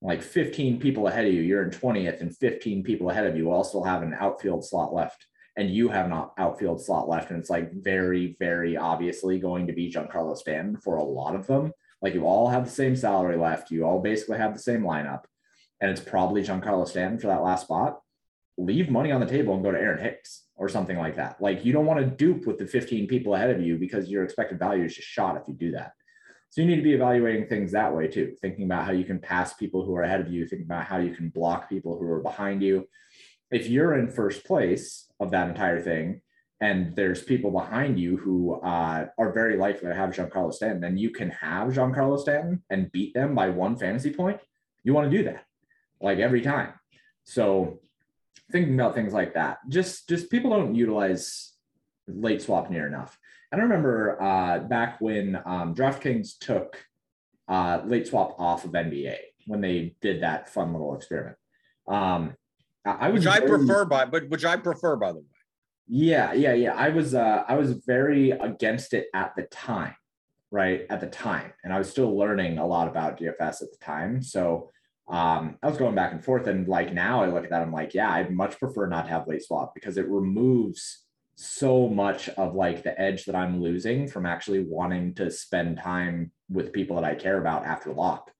like 0.00 0.20
15 0.20 0.80
people 0.80 1.06
ahead 1.06 1.26
of 1.26 1.32
you, 1.32 1.42
you're 1.42 1.62
in 1.62 1.70
20th, 1.70 2.20
and 2.20 2.36
15 2.36 2.82
people 2.82 3.10
ahead 3.10 3.26
of 3.26 3.36
you 3.36 3.52
all 3.52 3.62
still 3.62 3.84
have 3.84 4.02
an 4.02 4.16
outfield 4.18 4.64
slot 4.64 4.92
left 4.92 5.26
and 5.56 5.70
you 5.70 5.88
have 5.88 6.06
an 6.10 6.24
outfield 6.38 6.82
slot 6.82 7.08
left, 7.08 7.30
and 7.30 7.38
it's 7.38 7.50
like 7.50 7.72
very, 7.72 8.36
very 8.38 8.76
obviously 8.76 9.38
going 9.38 9.66
to 9.66 9.72
be 9.72 9.92
Giancarlo 9.92 10.36
Stanton 10.36 10.76
for 10.76 10.96
a 10.96 11.04
lot 11.04 11.34
of 11.34 11.46
them. 11.46 11.72
Like 12.00 12.14
you 12.14 12.26
all 12.26 12.48
have 12.48 12.64
the 12.64 12.70
same 12.70 12.96
salary 12.96 13.36
left, 13.36 13.70
you 13.70 13.84
all 13.84 14.00
basically 14.00 14.38
have 14.38 14.54
the 14.54 14.60
same 14.60 14.82
lineup, 14.82 15.24
and 15.80 15.90
it's 15.90 16.00
probably 16.00 16.42
Giancarlo 16.42 16.88
Stanton 16.88 17.18
for 17.18 17.26
that 17.28 17.42
last 17.42 17.64
spot. 17.64 18.00
Leave 18.58 18.90
money 18.90 19.12
on 19.12 19.20
the 19.20 19.26
table 19.26 19.54
and 19.54 19.62
go 19.62 19.70
to 19.70 19.78
Aaron 19.78 20.02
Hicks 20.02 20.44
or 20.56 20.68
something 20.68 20.98
like 20.98 21.16
that. 21.16 21.40
Like 21.40 21.64
you 21.64 21.72
don't 21.72 21.86
want 21.86 22.00
to 22.00 22.06
dupe 22.06 22.46
with 22.46 22.58
the 22.58 22.66
15 22.66 23.06
people 23.06 23.34
ahead 23.34 23.50
of 23.50 23.60
you 23.60 23.78
because 23.78 24.08
your 24.08 24.24
expected 24.24 24.58
value 24.58 24.84
is 24.84 24.94
just 24.94 25.08
shot 25.08 25.36
if 25.36 25.48
you 25.48 25.54
do 25.54 25.72
that. 25.72 25.92
So 26.50 26.60
you 26.60 26.66
need 26.66 26.76
to 26.76 26.82
be 26.82 26.92
evaluating 26.92 27.46
things 27.46 27.72
that 27.72 27.94
way 27.94 28.08
too, 28.08 28.36
thinking 28.42 28.66
about 28.66 28.84
how 28.84 28.92
you 28.92 29.04
can 29.04 29.18
pass 29.18 29.54
people 29.54 29.86
who 29.86 29.96
are 29.96 30.02
ahead 30.02 30.20
of 30.20 30.30
you, 30.30 30.46
thinking 30.46 30.66
about 30.66 30.84
how 30.84 30.98
you 30.98 31.14
can 31.14 31.30
block 31.30 31.68
people 31.70 31.98
who 31.98 32.06
are 32.06 32.20
behind 32.20 32.62
you. 32.62 32.86
If 33.50 33.68
you're 33.68 33.98
in 33.98 34.10
first 34.10 34.44
place, 34.44 35.10
of 35.22 35.30
that 35.30 35.48
entire 35.48 35.80
thing, 35.80 36.20
and 36.60 36.94
there's 36.94 37.22
people 37.22 37.50
behind 37.50 37.98
you 37.98 38.16
who 38.16 38.54
uh, 38.60 39.06
are 39.18 39.32
very 39.32 39.56
likely 39.56 39.88
to 39.88 39.94
have 39.94 40.10
Giancarlo 40.10 40.52
Stanton, 40.52 40.84
and 40.84 40.98
you 40.98 41.10
can 41.10 41.30
have 41.30 41.72
Giancarlo 41.72 42.18
Stanton 42.18 42.62
and 42.70 42.92
beat 42.92 43.14
them 43.14 43.34
by 43.34 43.48
one 43.48 43.76
fantasy 43.76 44.12
point. 44.12 44.40
You 44.84 44.94
want 44.94 45.10
to 45.10 45.16
do 45.16 45.24
that, 45.24 45.44
like 46.00 46.18
every 46.18 46.40
time. 46.40 46.74
So 47.24 47.80
thinking 48.50 48.74
about 48.74 48.94
things 48.94 49.12
like 49.12 49.34
that, 49.34 49.58
just 49.68 50.08
just 50.08 50.30
people 50.30 50.50
don't 50.50 50.74
utilize 50.74 51.52
late 52.06 52.42
swap 52.42 52.70
near 52.70 52.86
enough. 52.86 53.18
And 53.50 53.60
I 53.60 53.64
remember 53.64 54.22
uh, 54.22 54.60
back 54.60 55.00
when 55.00 55.36
um, 55.44 55.74
DraftKings 55.74 56.38
took 56.38 56.82
uh, 57.48 57.82
late 57.84 58.06
swap 58.06 58.36
off 58.38 58.64
of 58.64 58.72
NBA 58.72 59.16
when 59.46 59.60
they 59.60 59.96
did 60.00 60.22
that 60.22 60.48
fun 60.48 60.72
little 60.72 60.94
experiment. 60.94 61.36
Um, 61.88 62.34
I 62.84 63.10
was 63.10 63.24
which 63.24 63.34
I 63.34 63.38
very, 63.38 63.50
prefer 63.50 63.84
by, 63.84 64.04
but 64.06 64.28
which 64.28 64.44
I 64.44 64.56
prefer 64.56 64.96
by 64.96 65.12
the 65.12 65.18
way. 65.18 65.24
Yeah, 65.88 66.32
yeah, 66.32 66.54
yeah. 66.54 66.74
I 66.74 66.88
was 66.88 67.14
uh 67.14 67.44
I 67.46 67.54
was 67.54 67.72
very 67.86 68.30
against 68.30 68.94
it 68.94 69.06
at 69.14 69.34
the 69.36 69.42
time, 69.42 69.94
right? 70.50 70.86
At 70.90 71.00
the 71.00 71.06
time. 71.06 71.52
And 71.64 71.72
I 71.72 71.78
was 71.78 71.90
still 71.90 72.16
learning 72.16 72.58
a 72.58 72.66
lot 72.66 72.88
about 72.88 73.18
DFS 73.18 73.62
at 73.62 73.70
the 73.70 73.78
time. 73.80 74.22
So 74.22 74.70
um 75.08 75.58
I 75.62 75.68
was 75.68 75.76
going 75.76 75.94
back 75.94 76.12
and 76.12 76.24
forth. 76.24 76.46
And 76.46 76.66
like 76.66 76.92
now 76.92 77.22
I 77.22 77.26
look 77.26 77.44
at 77.44 77.50
that, 77.50 77.62
I'm 77.62 77.72
like, 77.72 77.94
yeah, 77.94 78.12
I'd 78.12 78.32
much 78.32 78.58
prefer 78.58 78.86
not 78.86 79.02
to 79.02 79.10
have 79.10 79.28
late 79.28 79.44
swap 79.44 79.74
because 79.74 79.96
it 79.96 80.08
removes 80.08 81.04
so 81.34 81.88
much 81.88 82.28
of 82.30 82.54
like 82.54 82.82
the 82.82 82.98
edge 83.00 83.24
that 83.24 83.34
I'm 83.34 83.60
losing 83.60 84.06
from 84.06 84.26
actually 84.26 84.64
wanting 84.64 85.14
to 85.14 85.30
spend 85.30 85.78
time 85.78 86.30
with 86.50 86.72
people 86.72 86.96
that 86.96 87.04
I 87.04 87.14
care 87.14 87.40
about 87.40 87.64
after 87.64 87.92
lock. 87.92 88.30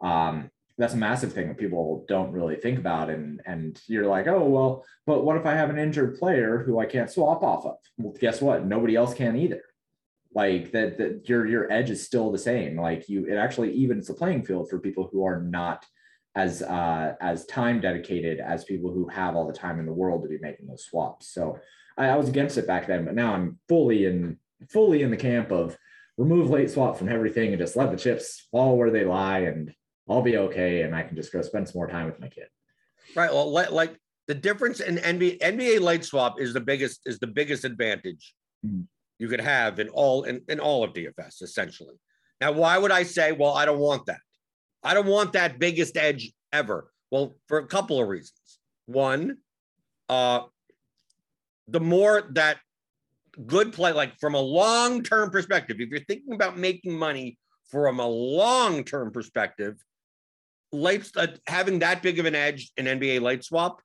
Um, 0.00 0.50
that's 0.76 0.94
a 0.94 0.98
massive 0.98 1.32
thing 1.32 1.48
that 1.48 1.58
people 1.58 2.04
don't 2.08 2.32
really 2.32 2.56
think 2.56 2.78
about. 2.78 3.10
And 3.10 3.40
and 3.46 3.80
you're 3.86 4.06
like 4.06 4.26
oh 4.26 4.44
well 4.44 4.84
but 5.06 5.24
what 5.24 5.36
if 5.36 5.46
i 5.46 5.52
have 5.54 5.70
an 5.70 5.78
injured 5.78 6.18
player 6.18 6.62
who 6.64 6.78
i 6.78 6.86
can't 6.86 7.10
swap 7.10 7.42
off 7.42 7.64
of? 7.64 7.76
Well 7.98 8.14
guess 8.18 8.40
what? 8.40 8.66
Nobody 8.66 8.96
else 8.96 9.14
can 9.14 9.36
either. 9.36 9.62
Like 10.34 10.72
that, 10.72 10.98
that 10.98 11.28
your 11.28 11.46
your 11.46 11.70
edge 11.70 11.90
is 11.90 12.04
still 12.04 12.32
the 12.32 12.38
same. 12.38 12.78
Like 12.80 13.08
you 13.08 13.26
it 13.26 13.36
actually 13.36 13.72
evens 13.72 14.08
the 14.08 14.14
playing 14.14 14.44
field 14.44 14.68
for 14.68 14.80
people 14.80 15.08
who 15.12 15.24
are 15.24 15.40
not 15.40 15.84
as 16.36 16.62
uh 16.62 17.14
as 17.20 17.46
time 17.46 17.80
dedicated 17.80 18.40
as 18.40 18.64
people 18.64 18.92
who 18.92 19.06
have 19.08 19.36
all 19.36 19.46
the 19.46 19.52
time 19.52 19.78
in 19.78 19.86
the 19.86 19.92
world 19.92 20.22
to 20.22 20.28
be 20.28 20.38
making 20.40 20.66
those 20.66 20.84
swaps. 20.84 21.28
So 21.28 21.60
I, 21.96 22.08
I 22.08 22.16
was 22.16 22.28
against 22.28 22.58
it 22.58 22.66
back 22.66 22.86
then 22.86 23.04
but 23.04 23.14
now 23.14 23.34
i'm 23.34 23.58
fully 23.68 24.06
in 24.06 24.38
fully 24.68 25.02
in 25.02 25.10
the 25.10 25.16
camp 25.16 25.50
of 25.50 25.76
remove 26.16 26.50
late 26.50 26.70
swap 26.70 26.96
from 26.96 27.08
everything 27.08 27.50
and 27.50 27.58
just 27.58 27.76
let 27.76 27.90
the 27.90 27.96
chips 27.96 28.46
fall 28.50 28.76
where 28.76 28.90
they 28.90 29.04
lie 29.04 29.40
and 29.40 29.72
I'll 30.08 30.22
be 30.22 30.36
okay, 30.36 30.82
and 30.82 30.94
I 30.94 31.02
can 31.02 31.16
just 31.16 31.32
go 31.32 31.40
spend 31.42 31.68
some 31.68 31.78
more 31.78 31.88
time 31.88 32.06
with 32.06 32.20
my 32.20 32.28
kid. 32.28 32.48
Right. 33.16 33.32
Well, 33.32 33.50
like 33.50 33.96
the 34.26 34.34
difference 34.34 34.80
in 34.80 34.96
NBA 34.96 35.40
NBA 35.40 35.80
late 35.80 36.04
swap 36.04 36.40
is 36.40 36.52
the 36.52 36.60
biggest 36.60 37.00
is 37.06 37.18
the 37.18 37.26
biggest 37.26 37.64
advantage 37.64 38.34
mm-hmm. 38.64 38.82
you 39.18 39.28
could 39.28 39.40
have 39.40 39.78
in 39.78 39.88
all 39.88 40.24
in, 40.24 40.42
in 40.48 40.60
all 40.60 40.84
of 40.84 40.92
DFS 40.92 41.42
essentially. 41.42 41.94
Now, 42.40 42.52
why 42.52 42.76
would 42.76 42.90
I 42.90 43.04
say, 43.04 43.32
well, 43.32 43.54
I 43.54 43.64
don't 43.64 43.78
want 43.78 44.06
that? 44.06 44.20
I 44.82 44.92
don't 44.92 45.06
want 45.06 45.32
that 45.32 45.58
biggest 45.58 45.96
edge 45.96 46.32
ever. 46.52 46.90
Well, 47.10 47.34
for 47.48 47.58
a 47.58 47.66
couple 47.66 48.00
of 48.00 48.08
reasons. 48.08 48.58
One, 48.86 49.38
uh, 50.08 50.42
the 51.68 51.80
more 51.80 52.22
that 52.32 52.58
good 53.46 53.72
play, 53.72 53.92
like 53.92 54.18
from 54.18 54.34
a 54.34 54.40
long 54.40 55.02
term 55.02 55.30
perspective, 55.30 55.76
if 55.80 55.88
you're 55.88 56.04
thinking 56.04 56.34
about 56.34 56.58
making 56.58 56.98
money 56.98 57.38
from 57.70 58.00
a 58.00 58.06
long 58.06 58.84
term 58.84 59.10
perspective, 59.10 59.76
late 60.74 61.10
uh, 61.16 61.28
having 61.46 61.78
that 61.80 62.02
big 62.02 62.18
of 62.18 62.26
an 62.26 62.34
edge 62.34 62.72
in 62.76 62.86
NBA 62.86 63.20
late 63.20 63.44
swap 63.44 63.80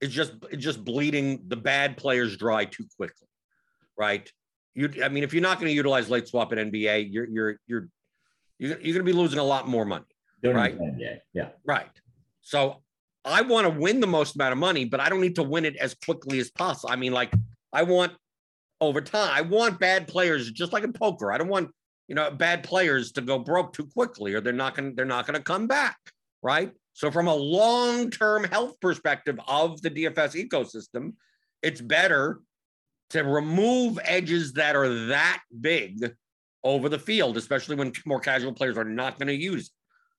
is 0.00 0.10
just 0.10 0.32
it's 0.50 0.62
just 0.62 0.84
bleeding 0.84 1.42
the 1.48 1.56
bad 1.56 1.96
players 1.96 2.36
dry 2.36 2.64
too 2.64 2.84
quickly, 2.96 3.28
right? 3.98 4.30
You, 4.74 4.90
I 5.04 5.08
mean, 5.08 5.24
if 5.24 5.34
you're 5.34 5.42
not 5.42 5.58
going 5.58 5.68
to 5.68 5.74
utilize 5.74 6.08
late 6.08 6.28
swap 6.28 6.52
in 6.52 6.70
NBA, 6.70 7.12
you're 7.12 7.28
you're 7.28 7.56
you're 7.66 7.88
you're, 8.58 8.70
you're 8.80 8.94
going 8.94 9.06
to 9.06 9.12
be 9.12 9.12
losing 9.12 9.38
a 9.38 9.44
lot 9.44 9.68
more 9.68 9.84
money, 9.84 10.04
Don't 10.42 10.54
Right. 10.54 10.78
NBA. 10.78 11.18
Yeah. 11.32 11.48
right? 11.64 11.90
So 12.42 12.82
I 13.24 13.42
want 13.42 13.66
to 13.66 13.80
win 13.80 14.00
the 14.00 14.06
most 14.06 14.34
amount 14.36 14.52
of 14.52 14.58
money, 14.58 14.84
but 14.84 15.00
I 15.00 15.08
don't 15.08 15.20
need 15.20 15.36
to 15.36 15.42
win 15.42 15.64
it 15.64 15.76
as 15.76 15.94
quickly 15.94 16.38
as 16.38 16.50
possible. 16.50 16.90
I 16.92 16.96
mean, 16.96 17.12
like 17.12 17.32
I 17.72 17.82
want 17.82 18.12
over 18.80 19.00
time. 19.00 19.30
I 19.32 19.42
want 19.42 19.78
bad 19.78 20.08
players, 20.08 20.50
just 20.50 20.72
like 20.72 20.84
in 20.84 20.92
poker. 20.92 21.32
I 21.32 21.38
don't 21.38 21.48
want 21.48 21.70
you 22.08 22.14
know 22.14 22.30
bad 22.30 22.64
players 22.64 23.12
to 23.12 23.20
go 23.20 23.38
broke 23.38 23.72
too 23.72 23.86
quickly, 23.86 24.34
or 24.34 24.40
they're 24.40 24.52
not 24.52 24.74
going 24.74 24.94
they're 24.94 25.04
not 25.04 25.26
going 25.26 25.36
to 25.36 25.42
come 25.42 25.66
back, 25.66 25.98
right? 26.42 26.72
So 26.92 27.10
from 27.10 27.28
a 27.28 27.34
long 27.34 28.10
term 28.10 28.44
health 28.44 28.80
perspective 28.80 29.38
of 29.46 29.80
the 29.82 29.90
DFS 29.90 30.48
ecosystem, 30.48 31.14
it's 31.62 31.80
better 31.80 32.40
to 33.10 33.22
remove 33.24 33.98
edges 34.04 34.54
that 34.54 34.76
are 34.76 35.06
that 35.06 35.42
big 35.60 36.14
over 36.62 36.88
the 36.88 36.98
field, 36.98 37.36
especially 37.36 37.76
when 37.76 37.92
more 38.06 38.20
casual 38.20 38.52
players 38.52 38.78
are 38.78 38.84
not 38.84 39.18
going 39.18 39.28
to 39.28 39.34
use 39.34 39.66
it. 39.66 39.72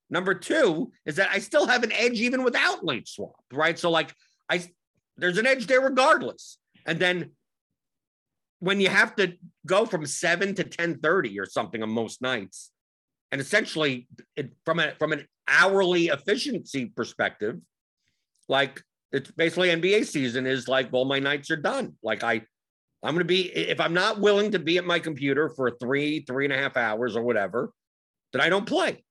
Number 0.10 0.34
two 0.34 0.92
is 1.06 1.16
that 1.16 1.30
I 1.32 1.40
still 1.40 1.66
have 1.66 1.84
an 1.84 1.94
edge 1.94 2.20
even 2.20 2.44
without 2.44 2.84
late 2.84 3.08
swap, 3.08 3.44
right? 3.54 3.80
So 3.80 3.90
like 3.90 4.14
I 4.50 4.66
there's 5.18 5.38
an 5.38 5.48
edge 5.48 5.68
there 5.68 5.82
regardless. 5.82 6.58
And 6.86 7.00
then 7.00 7.32
when 8.60 8.82
you 8.82 8.90
have 8.90 9.16
to 9.16 9.36
go 9.66 9.86
from 9.86 10.06
7 10.06 10.54
to 10.56 10.64
10:30 10.66 11.40
or 11.40 11.46
something 11.46 11.82
on 11.82 11.90
most 11.90 12.22
nights, 12.22 12.71
and 13.32 13.40
essentially 13.40 14.08
it, 14.36 14.52
from 14.66 14.80
a 14.80 14.94
from 15.00 15.14
an 15.14 15.28
hourly 15.48 16.08
efficiency 16.08 16.86
perspective, 16.86 17.60
like 18.48 18.82
it's 19.12 19.32
basically 19.32 19.70
NBA 19.70 20.06
season 20.06 20.46
is 20.46 20.68
like, 20.68 20.92
well, 20.92 21.06
my 21.06 21.20
nights 21.20 21.52
are 21.52 21.58
done. 21.58 21.96
Like 22.04 22.24
I 22.24 22.42
I'm 23.04 23.16
gonna 23.16 23.26
be 23.26 23.50
if 23.50 23.80
I'm 23.80 23.94
not 23.94 24.20
willing 24.20 24.52
to 24.52 24.60
be 24.60 24.78
at 24.78 24.86
my 24.86 25.00
computer 25.00 25.50
for 25.50 25.72
three, 25.72 26.24
three 26.28 26.46
and 26.46 26.54
a 26.54 26.58
half 26.58 26.78
hours 26.78 27.16
or 27.16 27.24
whatever, 27.24 27.72
then 28.34 28.42
I 28.42 28.50
don't 28.50 28.66
play. 28.66 29.04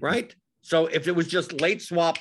Right. 0.00 0.34
So 0.62 0.86
if 0.86 1.08
it 1.08 1.12
was 1.12 1.26
just 1.26 1.60
late 1.60 1.82
swap, 1.82 2.18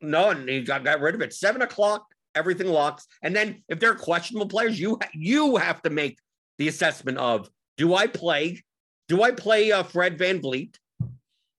none, 0.00 0.48
he 0.48 0.62
got, 0.62 0.84
got 0.84 1.00
rid 1.00 1.14
of 1.14 1.20
it. 1.20 1.32
Seven 1.32 1.62
o'clock, 1.62 2.04
everything 2.34 2.66
locks. 2.66 3.06
And 3.22 3.34
then 3.34 3.62
if 3.68 3.78
they're 3.78 3.94
questionable 3.94 4.48
players, 4.48 4.80
you 4.80 4.98
you 5.12 5.56
have 5.56 5.80
to 5.82 5.90
make 5.90 6.18
the 6.58 6.68
assessment 6.68 7.18
of 7.18 7.48
do 7.76 7.94
I 7.94 8.06
play? 8.06 8.62
Do 9.08 9.22
I 9.22 9.32
play 9.32 9.70
uh, 9.70 9.82
Fred 9.82 10.18
VanVleet? 10.18 10.76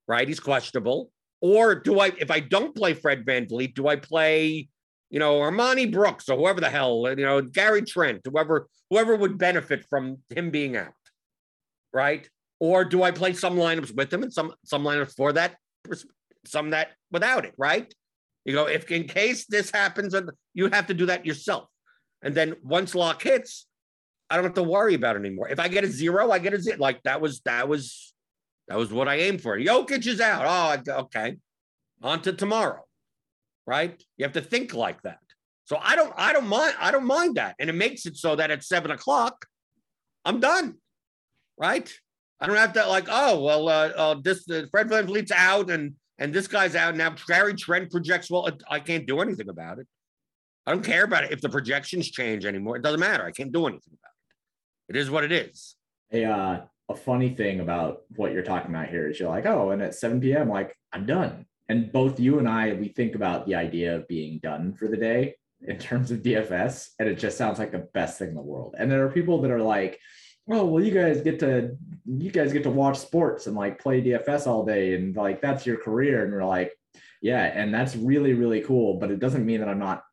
Right, 0.07 0.27
he's 0.27 0.39
questionable. 0.39 1.11
Or 1.41 1.75
do 1.75 1.99
I, 1.99 2.11
if 2.17 2.31
I 2.31 2.39
don't 2.39 2.75
play 2.75 2.93
Fred 2.93 3.25
VanVleet, 3.25 3.75
do 3.75 3.87
I 3.87 3.95
play, 3.95 4.69
you 5.09 5.19
know, 5.19 5.39
Armoni 5.39 5.91
Brooks 5.91 6.29
or 6.29 6.37
whoever 6.37 6.61
the 6.61 6.69
hell, 6.69 7.05
you 7.09 7.25
know, 7.25 7.41
Gary 7.41 7.81
Trent, 7.81 8.21
whoever, 8.23 8.67
whoever 8.89 9.15
would 9.15 9.37
benefit 9.37 9.85
from 9.89 10.17
him 10.29 10.51
being 10.51 10.77
out, 10.77 10.93
right? 11.93 12.27
Or 12.59 12.85
do 12.85 13.03
I 13.03 13.11
play 13.11 13.33
some 13.33 13.57
lineups 13.57 13.95
with 13.95 14.13
him 14.13 14.23
and 14.23 14.33
some 14.33 14.53
some 14.63 14.83
lineups 14.83 15.15
for 15.15 15.33
that, 15.33 15.57
some 16.45 16.69
that 16.69 16.89
without 17.11 17.45
it, 17.45 17.53
right? 17.57 17.93
You 18.45 18.53
go, 18.53 18.67
if 18.67 18.89
in 18.91 19.07
case 19.07 19.45
this 19.45 19.71
happens, 19.71 20.15
you 20.53 20.69
have 20.69 20.87
to 20.87 20.93
do 20.93 21.07
that 21.07 21.25
yourself. 21.25 21.67
And 22.21 22.33
then 22.33 22.55
once 22.63 22.95
lock 22.95 23.21
hits, 23.21 23.67
I 24.29 24.35
don't 24.35 24.45
have 24.45 24.53
to 24.53 24.63
worry 24.63 24.93
about 24.93 25.15
it 25.15 25.19
anymore. 25.19 25.49
If 25.49 25.59
I 25.59 25.67
get 25.67 25.83
a 25.83 25.87
zero, 25.87 26.31
I 26.31 26.39
get 26.39 26.53
a 26.53 26.61
zero. 26.61 26.77
Like 26.79 27.03
that 27.03 27.21
was 27.21 27.41
that 27.41 27.67
was 27.67 28.13
that 28.67 28.77
was 28.77 28.91
what 28.91 29.07
I 29.07 29.15
aimed 29.15 29.41
for. 29.41 29.57
Jokic 29.57 30.05
is 30.07 30.19
out. 30.19 30.85
Oh, 30.87 31.01
okay. 31.01 31.37
On 32.01 32.21
to 32.21 32.33
tomorrow. 32.33 32.83
Right? 33.67 34.01
You 34.17 34.25
have 34.25 34.33
to 34.33 34.41
think 34.41 34.73
like 34.73 35.01
that. 35.03 35.19
So 35.65 35.79
I 35.81 35.95
don't 35.95 36.13
I 36.15 36.33
don't 36.33 36.47
mind 36.47 36.75
I 36.79 36.91
don't 36.91 37.07
mind 37.07 37.35
that. 37.35 37.55
And 37.59 37.69
it 37.69 37.73
makes 37.73 38.05
it 38.05 38.17
so 38.17 38.35
that 38.35 38.51
at 38.51 38.63
seven 38.63 38.91
o'clock, 38.91 39.45
I'm 40.23 40.39
done. 40.39 40.75
Right? 41.57 41.91
I 42.39 42.47
don't 42.47 42.57
have 42.57 42.73
to 42.73 42.85
like, 42.87 43.07
oh, 43.09 43.41
well, 43.41 43.69
uh, 43.69 43.89
uh 43.95 44.15
this 44.21 44.47
uh, 44.49 44.63
Fred 44.69 44.89
VanVleet's 44.89 45.31
out 45.31 45.69
and 45.69 45.95
and 46.19 46.33
this 46.33 46.47
guy's 46.47 46.75
out 46.75 46.95
now. 46.95 47.15
Gary 47.27 47.55
Trent 47.55 47.91
projects 47.91 48.29
well. 48.29 48.49
I 48.69 48.79
can't 48.79 49.05
do 49.05 49.19
anything 49.19 49.49
about 49.49 49.79
it. 49.79 49.87
I 50.65 50.71
don't 50.71 50.83
care 50.83 51.03
about 51.03 51.25
it 51.25 51.31
if 51.31 51.41
the 51.41 51.49
projections 51.49 52.09
change 52.09 52.45
anymore. 52.45 52.77
It 52.77 52.83
doesn't 52.83 52.99
matter. 52.99 53.25
I 53.25 53.31
can't 53.31 53.51
do 53.51 53.67
anything 53.67 53.93
about 53.93 54.11
it. 54.89 54.95
It 54.95 54.99
is 54.99 55.09
what 55.09 55.23
it 55.23 55.31
is. 55.31 55.75
A 56.11 56.25
uh, 56.25 56.61
a 56.89 56.95
funny 56.95 57.29
thing 57.29 57.59
about 57.59 58.01
what 58.15 58.31
you're 58.31 58.43
talking 58.43 58.71
about 58.71 58.89
here 58.89 59.09
is 59.09 59.19
you're 59.19 59.29
like, 59.29 59.45
oh, 59.45 59.71
and 59.71 59.81
at 59.81 59.95
7 59.95 60.21
p.m., 60.21 60.49
like 60.49 60.75
I'm 60.93 61.05
done. 61.05 61.45
And 61.67 61.91
both 61.91 62.19
you 62.19 62.37
and 62.37 62.47
I, 62.47 62.73
we 62.73 62.89
think 62.89 63.15
about 63.15 63.47
the 63.47 63.55
idea 63.55 63.95
of 63.95 64.07
being 64.07 64.39
done 64.43 64.73
for 64.73 64.87
the 64.87 64.97
day 64.97 65.35
in 65.61 65.79
terms 65.79 66.11
of 66.11 66.21
DFS, 66.21 66.89
and 66.99 67.09
it 67.09 67.17
just 67.17 67.37
sounds 67.37 67.57
like 67.57 67.71
the 67.71 67.87
best 67.93 68.19
thing 68.19 68.29
in 68.29 68.35
the 68.35 68.41
world. 68.41 68.75
And 68.77 68.91
there 68.91 69.03
are 69.05 69.11
people 69.11 69.41
that 69.41 69.51
are 69.51 69.61
like, 69.61 69.99
oh, 70.49 70.65
well, 70.65 70.83
you 70.83 70.91
guys 70.91 71.21
get 71.21 71.39
to 71.39 71.75
you 72.05 72.29
guys 72.29 72.53
get 72.53 72.63
to 72.63 72.69
watch 72.69 72.97
sports 72.97 73.47
and 73.47 73.55
like 73.55 73.79
play 73.79 74.01
DFS 74.01 74.45
all 74.45 74.63
day, 74.63 74.93
and 74.93 75.15
like 75.15 75.41
that's 75.41 75.65
your 75.65 75.77
career. 75.77 76.23
And 76.23 76.33
we're 76.33 76.45
like, 76.45 76.71
yeah, 77.21 77.45
and 77.45 77.73
that's 77.73 77.95
really 77.95 78.33
really 78.33 78.61
cool, 78.61 78.99
but 78.99 79.09
it 79.09 79.19
doesn't 79.19 79.45
mean 79.45 79.61
that 79.61 79.69
I'm 79.69 79.79
not 79.79 80.03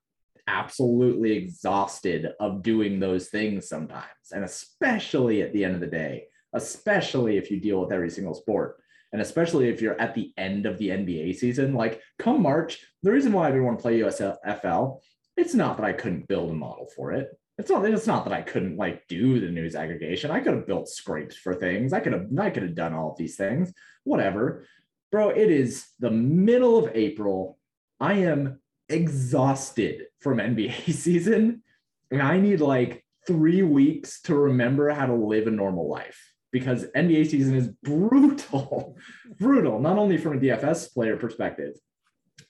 absolutely 0.47 1.33
exhausted 1.33 2.31
of 2.41 2.63
doing 2.63 2.99
those 2.99 3.29
things 3.29 3.69
sometimes, 3.69 4.07
and 4.33 4.45
especially 4.45 5.43
at 5.43 5.53
the 5.53 5.67
end 5.67 5.75
of 5.75 5.81
the 5.81 5.87
day 5.87 6.29
especially 6.53 7.37
if 7.37 7.51
you 7.51 7.61
deal 7.61 7.81
with 7.81 7.93
every 7.93 8.11
single 8.11 8.35
sport. 8.35 8.79
And 9.13 9.21
especially 9.21 9.69
if 9.69 9.83
you're 9.83 10.01
at 10.01 10.15
the 10.15 10.33
end 10.39 10.65
of 10.65 10.79
the 10.79 10.89
NBA 10.89 11.37
season, 11.37 11.75
like 11.75 12.01
come 12.19 12.43
March, 12.43 12.85
the 13.03 13.13
reason 13.13 13.33
why 13.33 13.47
I 13.47 13.51
didn't 13.51 13.67
want 13.67 13.79
to 13.79 13.83
play 13.83 13.99
USFL, 14.01 15.01
it's 15.37 15.55
not 15.55 15.77
that 15.77 15.85
I 15.85 15.93
couldn't 15.93 16.29
build 16.29 16.51
a 16.51 16.55
model 16.55 16.89
for 16.97 17.13
it. 17.13 17.29
It's 17.59 17.71
not, 17.71 17.85
it's 17.85 18.07
not 18.07 18.25
that 18.25 18.33
I 18.33 18.41
couldn't 18.41 18.79
like 18.79 19.07
do 19.09 19.39
the 19.39 19.51
news 19.51 19.75
aggregation. 19.75 20.31
I 20.31 20.41
could 20.41 20.55
have 20.55 20.67
built 20.67 20.89
scrapes 20.89 21.37
for 21.37 21.55
things. 21.55 21.93
I 21.93 22.01
could 22.01 22.15
have, 22.15 22.27
I 22.39 22.51
could 22.51 22.63
have 22.63 22.75
done 22.75 22.95
all 22.95 23.13
of 23.13 23.19
these 23.19 23.37
things, 23.37 23.73
whatever. 24.05 24.67
Bro, 25.11 25.31
it 25.31 25.51
is 25.51 25.87
the 26.01 26.11
middle 26.11 26.79
of 26.79 26.91
April. 26.95 27.59
I 28.01 28.15
am 28.15 28.61
exhausted 28.89 30.07
from 30.21 30.39
NBA 30.39 30.91
season. 30.93 31.63
And 32.11 32.23
I 32.23 32.41
need 32.41 32.61
like 32.61 33.05
three 33.27 33.63
weeks 33.63 34.23
to 34.23 34.35
remember 34.35 34.89
how 34.89 35.07
to 35.07 35.15
live 35.15 35.47
a 35.47 35.51
normal 35.51 35.89
life 35.89 36.32
because 36.53 36.85
NBA 36.95 37.29
season 37.29 37.57
is 37.57 37.69
brutal, 37.83 38.97
brutal, 39.39 39.81
not 39.81 39.99
only 39.99 40.19
from 40.19 40.37
a 40.37 40.41
DFS 40.41 40.93
player 40.93 41.17
perspective, 41.17 41.75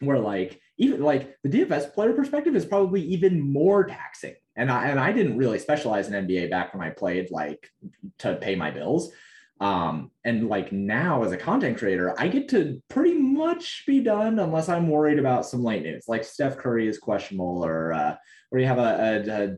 where 0.00 0.18
like 0.18 0.60
even 0.76 1.00
like 1.00 1.36
the 1.44 1.48
DFS 1.48 1.94
player 1.94 2.12
perspective 2.12 2.56
is 2.56 2.66
probably 2.66 3.00
even 3.02 3.40
more 3.40 3.84
taxing. 3.84 4.34
And 4.56 4.70
I 4.70 4.88
and 4.88 5.00
I 5.00 5.12
didn't 5.12 5.38
really 5.38 5.58
specialize 5.58 6.08
in 6.08 6.26
NBA 6.26 6.50
back 6.50 6.74
when 6.74 6.82
I 6.82 6.90
played 6.90 7.30
like 7.30 7.70
to 8.18 8.34
pay 8.34 8.56
my 8.56 8.70
bills. 8.70 9.12
Um, 9.60 10.10
and 10.24 10.48
like 10.48 10.72
now 10.72 11.22
as 11.22 11.30
a 11.30 11.36
content 11.36 11.78
creator, 11.78 12.14
I 12.18 12.26
get 12.26 12.48
to 12.48 12.82
pretty 12.88 13.14
much 13.14 13.84
be 13.86 14.00
done 14.00 14.40
unless 14.40 14.68
I'm 14.68 14.88
worried 14.88 15.20
about 15.20 15.46
some 15.46 15.62
late 15.62 15.84
news, 15.84 16.06
like 16.08 16.24
Steph 16.24 16.56
Curry 16.56 16.88
is 16.88 16.98
questionable, 16.98 17.64
or 17.64 17.92
uh, 17.92 18.16
or 18.50 18.58
you 18.58 18.66
have 18.66 18.78
a, 18.78 18.82
a, 18.82 19.44
a 19.44 19.56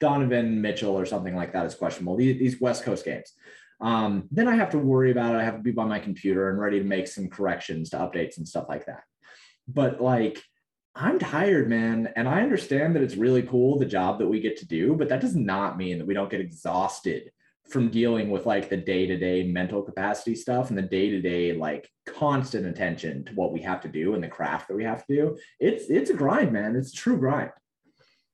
Donovan 0.00 0.60
Mitchell 0.60 0.98
or 0.98 1.06
something 1.06 1.34
like 1.34 1.52
that 1.52 1.64
is 1.64 1.74
questionable. 1.74 2.16
These, 2.16 2.38
these 2.38 2.60
West 2.60 2.84
Coast 2.84 3.04
games. 3.04 3.32
Um, 3.82 4.28
then 4.30 4.46
I 4.48 4.54
have 4.54 4.70
to 4.70 4.78
worry 4.78 5.10
about 5.10 5.34
it. 5.34 5.38
I 5.38 5.44
have 5.44 5.56
to 5.56 5.62
be 5.62 5.72
by 5.72 5.84
my 5.84 5.98
computer 5.98 6.48
and 6.48 6.58
ready 6.58 6.78
to 6.78 6.84
make 6.84 7.08
some 7.08 7.28
corrections 7.28 7.90
to 7.90 7.96
updates 7.96 8.38
and 8.38 8.46
stuff 8.46 8.66
like 8.68 8.86
that. 8.86 9.02
But 9.66 10.00
like, 10.00 10.40
I'm 10.94 11.18
tired, 11.18 11.68
man. 11.68 12.12
And 12.16 12.28
I 12.28 12.42
understand 12.42 12.94
that 12.94 13.02
it's 13.02 13.16
really 13.16 13.42
cool 13.42 13.78
the 13.78 13.84
job 13.86 14.18
that 14.18 14.28
we 14.28 14.40
get 14.40 14.58
to 14.58 14.66
do, 14.66 14.94
but 14.94 15.08
that 15.08 15.20
does 15.20 15.34
not 15.34 15.76
mean 15.76 15.98
that 15.98 16.06
we 16.06 16.14
don't 16.14 16.30
get 16.30 16.40
exhausted 16.40 17.32
from 17.68 17.88
dealing 17.88 18.30
with 18.30 18.44
like 18.44 18.68
the 18.68 18.76
day 18.76 19.06
to 19.06 19.16
day 19.16 19.44
mental 19.44 19.82
capacity 19.82 20.34
stuff 20.34 20.68
and 20.68 20.78
the 20.78 20.82
day 20.82 21.08
to 21.10 21.20
day 21.20 21.54
like 21.54 21.88
constant 22.06 22.66
attention 22.66 23.24
to 23.24 23.32
what 23.32 23.52
we 23.52 23.62
have 23.62 23.80
to 23.80 23.88
do 23.88 24.14
and 24.14 24.22
the 24.22 24.28
craft 24.28 24.68
that 24.68 24.76
we 24.76 24.84
have 24.84 25.06
to 25.06 25.14
do. 25.14 25.38
It's 25.58 25.88
it's 25.88 26.10
a 26.10 26.14
grind, 26.14 26.52
man. 26.52 26.76
It's 26.76 26.92
a 26.92 26.96
true 26.96 27.16
grind. 27.16 27.50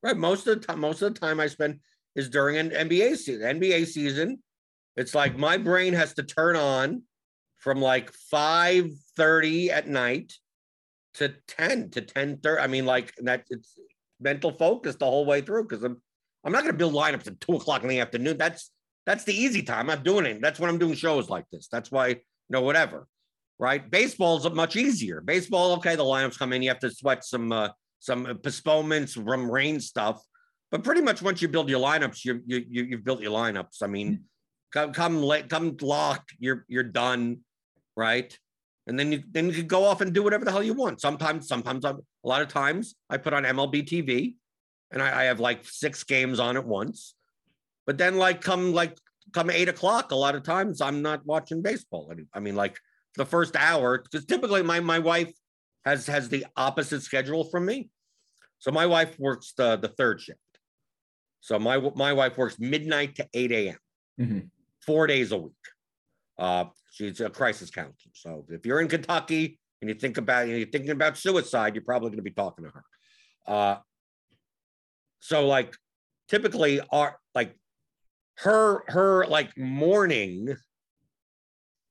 Right. 0.03 0.17
Most 0.17 0.47
of 0.47 0.61
the 0.61 0.67
time, 0.67 0.81
most 0.81 1.03
of 1.03 1.15
the 1.15 1.21
time 1.21 1.41
I 1.41 1.47
spend 1.47 1.81
is 2.17 2.29
during 2.29 2.57
an 2.57 2.71
NBA 2.71 3.17
season. 3.17 3.61
NBA 3.61 3.87
season, 3.87 4.43
it's 4.99 5.15
like 5.15 5.39
my 5.39 5.57
brain 5.57 5.93
has 5.93 6.15
to 6.15 6.25
turn 6.25 6.57
on 6.57 7.03
from 7.59 7.81
like 7.81 8.13
5 8.13 8.91
30 9.17 9.71
at 9.71 9.89
night 9.89 10.33
to 11.15 11.35
10 11.47 11.91
to 11.91 12.01
10 12.01 12.39
30. 12.39 12.61
I 12.61 12.67
mean, 12.67 12.85
like 12.85 13.15
that 13.19 13.45
it's 13.49 13.79
mental 14.21 14.51
focus 14.51 14.97
the 14.97 15.07
whole 15.07 15.25
way 15.25 15.41
through 15.41 15.65
because 15.65 15.85
I'm 15.85 16.03
I'm 16.45 16.53
not 16.53 16.63
gonna 16.63 16.77
build 16.77 16.95
lineups 16.95 17.27
at 17.29 17.41
two 17.41 17.55
o'clock 17.55 17.83
in 17.83 17.89
the 17.89 18.01
afternoon. 18.01 18.37
That's 18.39 18.73
that's 19.07 19.25
the 19.25 19.35
easy 19.35 19.63
time. 19.63 19.89
I'm 19.89 20.03
doing 20.03 20.27
it. 20.27 20.41
That's 20.41 20.59
when 20.59 20.69
I'm 20.69 20.79
doing 20.79 20.95
shows 20.95 21.31
like 21.31 21.45
this. 21.51 21.69
That's 21.71 21.91
why, 21.91 22.09
you 22.09 22.17
know, 22.51 22.63
whatever. 22.63 23.07
Right. 23.59 23.89
Baseball's 23.89 24.49
much 24.53 24.77
easier. 24.77 25.21
Baseball, 25.21 25.73
okay, 25.75 25.97
the 25.97 26.05
lineups 26.05 26.39
come 26.39 26.53
in, 26.53 26.63
you 26.63 26.71
have 26.71 26.79
to 26.81 26.91
sweat 26.91 27.25
some 27.25 27.53
uh 27.53 27.69
some 28.01 28.39
postponements 28.43 29.15
from 29.15 29.51
rain 29.51 29.81
stuff. 29.81 30.23
But 30.71 30.85
pretty 30.85 31.03
much 31.03 31.23
once 31.23 31.41
you 31.41 31.49
build 31.49 31.69
your 31.69 31.81
lineups, 31.81 32.25
you 32.25 32.43
you, 32.47 32.65
you 32.69 32.83
you've 32.85 33.05
built 33.05 33.21
your 33.21 33.33
lineups. 33.33 33.83
I 33.83 33.87
mean, 33.87 34.25
come 34.73 34.93
come 34.93 35.23
late, 35.23 35.49
come 35.49 35.77
lock, 35.81 36.29
you're 36.39 36.65
you're 36.69 36.83
done, 36.83 37.41
right? 37.97 38.37
And 38.87 38.99
then 38.99 39.13
you 39.13 39.23
then 39.31 39.47
you 39.47 39.53
could 39.53 39.69
go 39.69 39.85
off 39.85 40.01
and 40.01 40.13
do 40.13 40.23
whatever 40.23 40.45
the 40.45 40.51
hell 40.51 40.63
you 40.63 40.75
want. 40.75 41.01
Sometimes, 41.01 41.47
sometimes 41.47 41.85
I'm, 41.85 41.97
a 42.25 42.29
lot 42.29 42.43
of 42.43 42.49
times 42.49 42.95
I 43.11 43.19
put 43.19 43.35
on 43.35 43.45
MLB 43.45 43.87
TV 43.87 44.37
and 44.91 45.03
I, 45.03 45.23
I 45.23 45.25
have 45.25 45.41
like 45.41 45.65
six 45.65 46.05
games 46.05 46.41
on 46.41 46.57
at 46.57 46.67
once. 46.67 47.15
But 47.87 47.99
then, 47.99 48.17
like, 48.17 48.41
come 48.41 48.73
like 48.73 48.97
come 49.33 49.51
eight 49.51 49.69
o'clock, 49.69 50.13
a 50.13 50.17
lot 50.17 50.35
of 50.35 50.43
times 50.43 50.81
I'm 50.81 51.03
not 51.03 51.25
watching 51.27 51.63
baseball. 51.63 52.13
I 52.33 52.41
mean, 52.41 52.57
like 52.57 52.79
the 53.17 53.27
first 53.27 53.57
hour, 53.57 53.99
because 53.99 54.25
typically 54.25 54.63
my 54.63 54.81
my 54.81 54.99
wife 54.99 55.33
has 55.85 56.07
has 56.07 56.29
the 56.29 56.47
opposite 56.57 57.03
schedule 57.03 57.45
from 57.45 57.67
me. 57.67 57.91
So 58.59 58.71
my 58.71 58.87
wife 58.87 59.19
works 59.19 59.53
the 59.57 59.77
the 59.77 59.89
third 59.89 60.21
shift. 60.21 60.39
So 61.41 61.59
my 61.59 61.79
my 61.95 62.13
wife 62.13 62.37
works 62.37 62.59
midnight 62.59 63.17
to 63.17 63.29
8 63.33 63.53
a.m. 63.53 63.77
Mm-hmm. 64.21 64.39
Four 64.81 65.07
days 65.07 65.33
a 65.33 65.39
week. 65.39 65.53
Uh, 66.39 66.67
she's 66.91 67.21
a 67.21 67.31
crisis 67.31 67.71
counselor. 67.71 68.13
So 68.15 68.45
if 68.49 68.65
you're 68.65 68.81
in 68.81 68.89
Kentucky 68.89 69.59
and 69.81 69.89
you 69.89 69.95
think 69.95 70.19
about 70.19 70.45
and 70.45 70.57
you're 70.57 70.69
thinking 70.69 70.91
about 70.91 71.17
suicide, 71.17 71.75
you're 71.75 71.85
probably 71.85 72.11
going 72.11 72.19
to 72.19 72.23
be 72.23 72.31
talking 72.31 72.65
to 72.65 72.71
her. 72.71 72.85
Uh, 73.47 73.77
so 75.21 75.47
like 75.47 75.75
typically 76.29 76.81
our 76.93 77.19
like 77.35 77.57
her 78.37 78.85
her 78.89 79.27
like 79.27 79.57
morning 79.57 80.55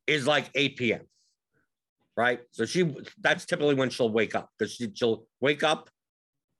is 0.06 0.26
like 0.26 0.50
8 0.56 0.78
p.m. 0.78 1.02
Right. 2.16 2.40
So 2.52 2.66
she 2.66 2.96
that's 3.20 3.46
typically 3.46 3.76
when 3.76 3.90
she'll 3.90 4.10
wake 4.10 4.34
up 4.34 4.50
because 4.58 4.74
she, 4.74 4.90
she'll 4.96 5.26
wake 5.40 5.64
up, 5.64 5.90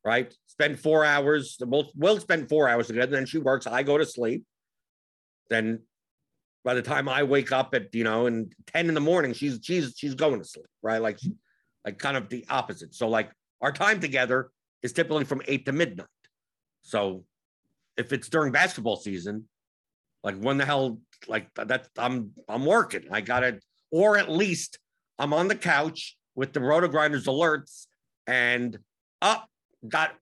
right? 0.06 0.32
Spend 0.46 0.80
four 0.80 1.04
hours. 1.04 1.58
We'll, 1.60 1.90
we'll 1.96 2.20
spend 2.20 2.50
four 2.50 2.70
hours 2.70 2.88
together. 2.88 3.16
Then 3.16 3.26
she 3.26 3.40
works. 3.40 3.66
I 3.66 3.82
go 3.82 3.98
to 3.98 4.06
sleep. 4.06 4.44
Then 5.50 5.80
by 6.68 6.74
the 6.74 6.82
time 6.82 7.08
I 7.08 7.24
wake 7.24 7.54
up 7.54 7.74
at 7.76 7.96
you 7.96 8.04
know 8.04 8.26
and 8.26 8.54
10 8.74 8.90
in 8.90 8.94
the 8.94 9.00
morning, 9.00 9.32
she's 9.32 9.58
she's 9.64 9.94
she's 9.96 10.16
going 10.16 10.40
to 10.40 10.44
sleep, 10.44 10.66
right? 10.82 11.02
Like 11.02 11.18
like 11.86 11.98
kind 11.98 12.18
of 12.18 12.28
the 12.28 12.46
opposite. 12.50 12.94
So 12.94 13.08
like 13.08 13.32
our 13.62 13.72
time 13.72 14.02
together 14.02 14.52
is 14.84 14.92
typically 14.92 15.24
from 15.24 15.42
eight 15.48 15.66
to 15.68 15.72
midnight. 15.72 16.08
So 16.82 17.24
if 17.96 18.12
it's 18.12 18.28
during 18.28 18.52
basketball 18.52 18.98
season, 18.98 19.48
like 20.26 20.36
when 20.42 20.58
the 20.58 20.66
hell 20.66 21.00
like 21.26 21.48
that 21.56 21.88
I'm 21.98 22.32
I'm 22.50 22.66
working. 22.66 23.06
I 23.12 23.22
gotta 23.22 23.62
or 23.90 24.18
at 24.18 24.30
least 24.30 24.78
I'm 25.18 25.34
on 25.34 25.48
the 25.48 25.56
couch 25.56 26.18
with 26.36 26.52
the 26.52 26.60
RotoGrinders 26.60 27.28
alerts 27.28 27.86
and 28.28 28.78
up 29.22 29.48
got 29.88 30.16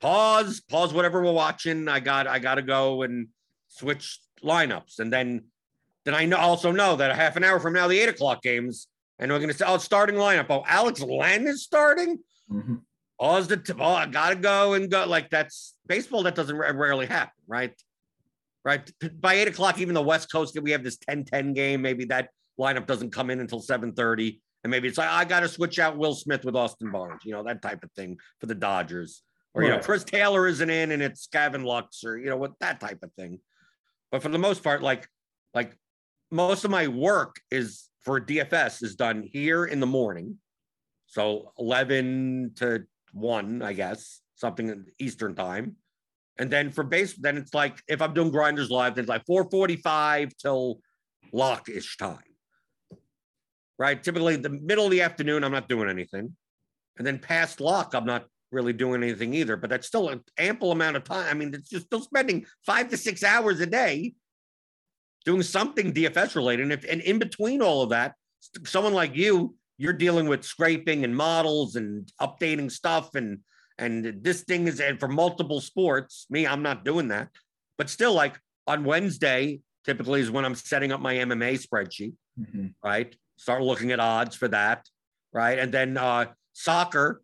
pause, 0.00 0.60
pause 0.60 0.94
whatever 0.94 1.20
we're 1.20 1.32
watching. 1.32 1.88
I 1.88 1.98
got 1.98 2.28
I 2.28 2.38
gotta 2.38 2.62
go 2.62 3.02
and 3.02 3.26
switch 3.66 4.20
lineups. 4.40 5.00
And 5.00 5.12
then 5.12 5.46
then 6.04 6.14
I 6.14 6.24
know 6.26 6.36
also 6.36 6.70
know 6.70 6.96
that 6.96 7.10
a 7.10 7.14
half 7.14 7.36
an 7.36 7.44
hour 7.44 7.58
from 7.60 7.72
now, 7.72 7.88
the 7.88 7.98
eight 7.98 8.08
o'clock 8.08 8.42
games, 8.42 8.88
and 9.18 9.30
we're 9.30 9.40
gonna 9.40 9.54
say, 9.54 9.64
oh, 9.66 9.78
starting 9.78 10.16
lineup. 10.16 10.46
Oh, 10.50 10.64
Alex 10.66 11.00
Len 11.00 11.46
is 11.46 11.62
starting. 11.62 12.18
Mm-hmm. 12.50 12.76
Pause 13.20 13.48
the. 13.48 13.56
T- 13.58 13.72
oh, 13.78 13.84
I 13.84 14.06
gotta 14.06 14.36
go 14.36 14.74
and 14.74 14.90
go. 14.90 15.06
Like 15.06 15.30
that's 15.30 15.74
baseball. 15.86 16.24
That 16.24 16.34
doesn't 16.34 16.56
rarely 16.56 17.06
happen, 17.06 17.32
right? 17.46 17.72
Right. 18.64 18.90
By 19.20 19.34
eight 19.34 19.48
o'clock, 19.48 19.78
even 19.78 19.94
the 19.94 20.02
West 20.02 20.32
Coast, 20.32 20.58
we 20.60 20.70
have 20.70 20.82
this 20.82 20.96
10-10 20.96 21.54
game. 21.54 21.82
Maybe 21.82 22.06
that 22.06 22.30
lineup 22.58 22.86
doesn't 22.86 23.10
come 23.10 23.28
in 23.28 23.40
until 23.40 23.60
7:30. 23.60 24.40
And 24.62 24.70
maybe 24.70 24.88
it's 24.88 24.96
like, 24.96 25.10
I 25.10 25.26
got 25.26 25.40
to 25.40 25.48
switch 25.48 25.78
out 25.78 25.98
Will 25.98 26.14
Smith 26.14 26.42
with 26.42 26.56
Austin 26.56 26.90
Barnes, 26.90 27.20
you 27.24 27.32
know, 27.32 27.42
that 27.42 27.60
type 27.60 27.84
of 27.84 27.92
thing 27.92 28.16
for 28.40 28.46
the 28.46 28.54
Dodgers. 28.54 29.22
Or, 29.52 29.62
you 29.62 29.68
know, 29.68 29.78
Chris 29.78 30.02
Taylor 30.02 30.48
isn't 30.48 30.70
in 30.70 30.90
and 30.90 31.02
it's 31.02 31.28
Gavin 31.28 31.62
Lux 31.62 32.02
or, 32.02 32.18
you 32.18 32.26
know, 32.26 32.36
what 32.36 32.58
that 32.60 32.80
type 32.80 33.02
of 33.02 33.12
thing. 33.12 33.38
But 34.10 34.22
for 34.22 34.30
the 34.30 34.38
most 34.38 34.64
part, 34.64 34.82
like, 34.82 35.06
like 35.52 35.76
most 36.34 36.64
of 36.64 36.70
my 36.70 36.88
work 36.88 37.40
is 37.52 37.88
for 38.00 38.20
DFS 38.20 38.82
is 38.82 38.96
done 38.96 39.22
here 39.22 39.66
in 39.66 39.78
the 39.78 39.86
morning. 39.86 40.36
So 41.06 41.52
11 41.60 42.54
to 42.56 42.84
1, 43.12 43.62
I 43.62 43.72
guess, 43.72 44.20
something 44.34 44.84
Eastern 44.98 45.36
time. 45.36 45.76
And 46.36 46.50
then 46.50 46.72
for 46.72 46.82
base, 46.82 47.14
then 47.14 47.36
it's 47.36 47.54
like 47.54 47.80
if 47.86 48.02
I'm 48.02 48.14
doing 48.14 48.32
grinders 48.32 48.68
live, 48.68 48.96
then 48.96 49.04
it's 49.04 49.08
like 49.08 49.24
445 49.26 50.36
till 50.36 50.80
lock-ish 51.32 51.96
time. 51.98 52.18
Right. 53.78 54.02
Typically 54.02 54.34
the 54.34 54.50
middle 54.50 54.86
of 54.86 54.90
the 54.90 55.02
afternoon, 55.02 55.44
I'm 55.44 55.52
not 55.52 55.68
doing 55.68 55.88
anything. 55.88 56.36
And 56.98 57.06
then 57.06 57.20
past 57.20 57.60
lock, 57.60 57.94
I'm 57.94 58.06
not 58.06 58.26
really 58.50 58.72
doing 58.72 59.04
anything 59.04 59.34
either. 59.34 59.56
But 59.56 59.70
that's 59.70 59.86
still 59.86 60.08
an 60.08 60.24
ample 60.36 60.72
amount 60.72 60.96
of 60.96 61.04
time. 61.04 61.28
I 61.28 61.34
mean, 61.34 61.54
it's 61.54 61.70
just 61.70 61.86
still 61.86 62.02
spending 62.02 62.44
five 62.66 62.88
to 62.88 62.96
six 62.96 63.22
hours 63.22 63.60
a 63.60 63.66
day 63.66 64.14
doing 65.24 65.42
something 65.42 65.92
DFS 65.92 66.36
related. 66.36 66.64
And 66.64 66.72
if 66.72 66.84
and 66.84 67.00
in 67.00 67.18
between 67.18 67.62
all 67.62 67.82
of 67.82 67.90
that, 67.90 68.14
someone 68.64 68.94
like 68.94 69.16
you, 69.16 69.54
you're 69.78 69.92
dealing 69.92 70.28
with 70.28 70.44
scraping 70.44 71.04
and 71.04 71.16
models 71.16 71.76
and 71.76 72.10
updating 72.20 72.70
stuff 72.70 73.14
and 73.14 73.40
and 73.78 74.22
this 74.22 74.42
thing 74.42 74.68
is 74.68 74.80
and 74.80 75.00
for 75.00 75.08
multiple 75.08 75.60
sports. 75.60 76.26
Me, 76.30 76.46
I'm 76.46 76.62
not 76.62 76.84
doing 76.84 77.08
that. 77.08 77.28
But 77.76 77.90
still, 77.90 78.12
like 78.12 78.38
on 78.66 78.84
Wednesday, 78.84 79.60
typically 79.84 80.20
is 80.20 80.30
when 80.30 80.44
I'm 80.44 80.54
setting 80.54 80.92
up 80.92 81.00
my 81.00 81.14
MMA 81.14 81.64
spreadsheet, 81.66 82.14
mm-hmm. 82.38 82.68
right? 82.84 83.14
Start 83.36 83.62
looking 83.62 83.90
at 83.90 83.98
odds 83.98 84.36
for 84.36 84.48
that, 84.48 84.86
right? 85.32 85.58
And 85.58 85.72
then 85.72 85.96
uh 85.96 86.26
soccer, 86.52 87.20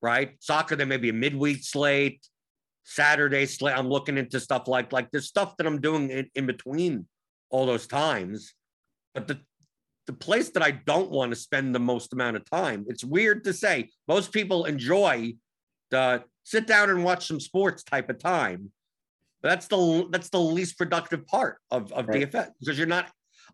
right? 0.00 0.36
Soccer, 0.38 0.76
there 0.76 0.86
may 0.86 0.98
be 0.98 1.08
a 1.08 1.14
midweek 1.14 1.64
slate, 1.64 2.24
Saturday 2.84 3.46
slate. 3.46 3.76
I'm 3.76 3.88
looking 3.88 4.18
into 4.18 4.38
stuff 4.38 4.68
like 4.68 4.92
like 4.92 5.10
there's 5.10 5.26
stuff 5.26 5.56
that 5.56 5.66
I'm 5.66 5.80
doing 5.80 6.10
in, 6.10 6.30
in 6.36 6.46
between 6.46 7.06
all 7.50 7.66
those 7.66 7.86
times. 7.86 8.54
But 9.14 9.28
the 9.28 9.40
the 10.06 10.12
place 10.14 10.48
that 10.50 10.62
I 10.62 10.70
don't 10.70 11.10
want 11.10 11.32
to 11.32 11.36
spend 11.36 11.74
the 11.74 11.80
most 11.80 12.14
amount 12.14 12.36
of 12.36 12.48
time, 12.48 12.86
it's 12.88 13.04
weird 13.04 13.44
to 13.44 13.52
say. 13.52 13.90
Most 14.06 14.32
people 14.32 14.64
enjoy 14.64 15.34
the 15.90 16.24
sit 16.44 16.66
down 16.66 16.88
and 16.88 17.04
watch 17.04 17.26
some 17.26 17.40
sports 17.40 17.82
type 17.82 18.08
of 18.08 18.18
time. 18.18 18.72
But 19.42 19.50
that's 19.50 19.66
the 19.66 20.08
that's 20.10 20.30
the 20.30 20.40
least 20.40 20.78
productive 20.78 21.26
part 21.26 21.58
of, 21.70 21.92
of 21.92 22.08
right. 22.08 22.22
DFS 22.22 22.50
because 22.58 22.78
you're 22.78 22.86
not 22.86 23.10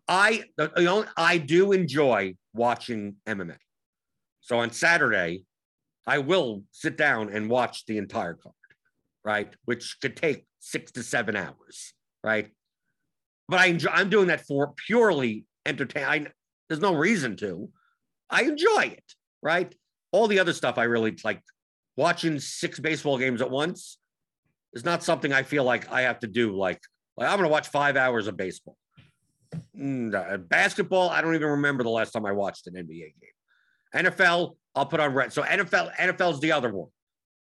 I 0.07 0.43
the, 0.57 0.71
you 0.77 0.83
know, 0.83 1.05
I 1.17 1.37
do 1.37 1.71
enjoy 1.71 2.35
watching 2.53 3.15
MMA. 3.27 3.57
So 4.41 4.59
on 4.59 4.71
Saturday, 4.71 5.43
I 6.07 6.19
will 6.19 6.63
sit 6.71 6.97
down 6.97 7.29
and 7.29 7.49
watch 7.49 7.85
the 7.85 7.97
entire 7.97 8.35
card, 8.35 8.55
right? 9.23 9.53
Which 9.65 9.97
could 10.01 10.15
take 10.15 10.45
six 10.59 10.91
to 10.93 11.03
seven 11.03 11.35
hours, 11.35 11.93
right? 12.23 12.49
But 13.47 13.59
I 13.59 13.67
enjoy. 13.67 13.89
I'm 13.91 14.09
doing 14.09 14.27
that 14.27 14.45
for 14.45 14.73
purely 14.87 15.45
entertain. 15.65 16.29
there's 16.67 16.81
no 16.81 16.95
reason 16.95 17.35
to. 17.37 17.69
I 18.29 18.43
enjoy 18.43 18.83
it, 18.97 19.13
right? 19.41 19.73
All 20.11 20.27
the 20.27 20.39
other 20.39 20.53
stuff 20.53 20.77
I 20.77 20.83
really 20.83 21.15
like. 21.23 21.41
Watching 21.97 22.39
six 22.39 22.79
baseball 22.79 23.17
games 23.17 23.41
at 23.41 23.49
once 23.49 23.97
is 24.73 24.83
not 24.83 25.03
something 25.03 25.31
I 25.31 25.43
feel 25.43 25.63
like 25.63 25.89
I 25.91 26.01
have 26.01 26.19
to 26.19 26.27
do. 26.27 26.55
Like, 26.55 26.81
like 27.15 27.29
I'm 27.29 27.37
going 27.37 27.47
to 27.47 27.51
watch 27.51 27.69
five 27.69 27.95
hours 27.95 28.27
of 28.27 28.35
baseball. 28.35 28.75
Mm, 29.77 30.13
uh, 30.13 30.37
basketball, 30.37 31.09
I 31.09 31.21
don't 31.21 31.35
even 31.35 31.47
remember 31.47 31.83
the 31.83 31.89
last 31.89 32.11
time 32.11 32.25
I 32.25 32.33
watched 32.33 32.67
an 32.67 32.73
NBA 32.73 33.13
game. 33.21 34.03
NFL, 34.03 34.55
I'll 34.75 34.85
put 34.85 34.99
on 34.99 35.13
red. 35.13 35.31
So 35.31 35.43
NFL, 35.43 35.95
NFL 35.95 36.33
is 36.33 36.39
the 36.41 36.51
other 36.51 36.73
one. 36.73 36.89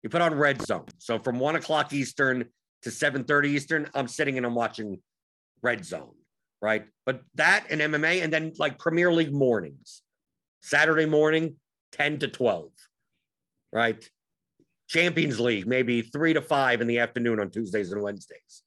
You 0.02 0.10
put 0.10 0.22
on 0.22 0.34
red 0.34 0.62
zone. 0.62 0.84
So 0.98 1.18
from 1.18 1.40
one 1.40 1.56
o'clock 1.56 1.92
Eastern 1.92 2.44
to 2.82 2.90
7:30 2.90 3.48
Eastern, 3.48 3.90
I'm 3.94 4.06
sitting 4.06 4.36
and 4.36 4.46
I'm 4.46 4.54
watching 4.54 5.00
red 5.62 5.84
zone, 5.84 6.14
right? 6.60 6.86
But 7.04 7.22
that 7.34 7.66
and 7.70 7.80
MMA, 7.80 8.22
and 8.22 8.32
then 8.32 8.52
like 8.58 8.78
Premier 8.78 9.12
League 9.12 9.32
mornings, 9.32 10.02
Saturday 10.60 11.06
morning, 11.06 11.56
10 11.92 12.18
to 12.20 12.28
12, 12.28 12.70
right? 13.72 14.08
Champions 14.88 15.40
League, 15.40 15.66
maybe 15.66 16.02
three 16.02 16.32
to 16.32 16.40
five 16.40 16.80
in 16.80 16.86
the 16.86 16.98
afternoon 16.98 17.40
on 17.40 17.50
Tuesdays 17.50 17.92
and 17.92 18.02
Wednesdays. 18.02 18.62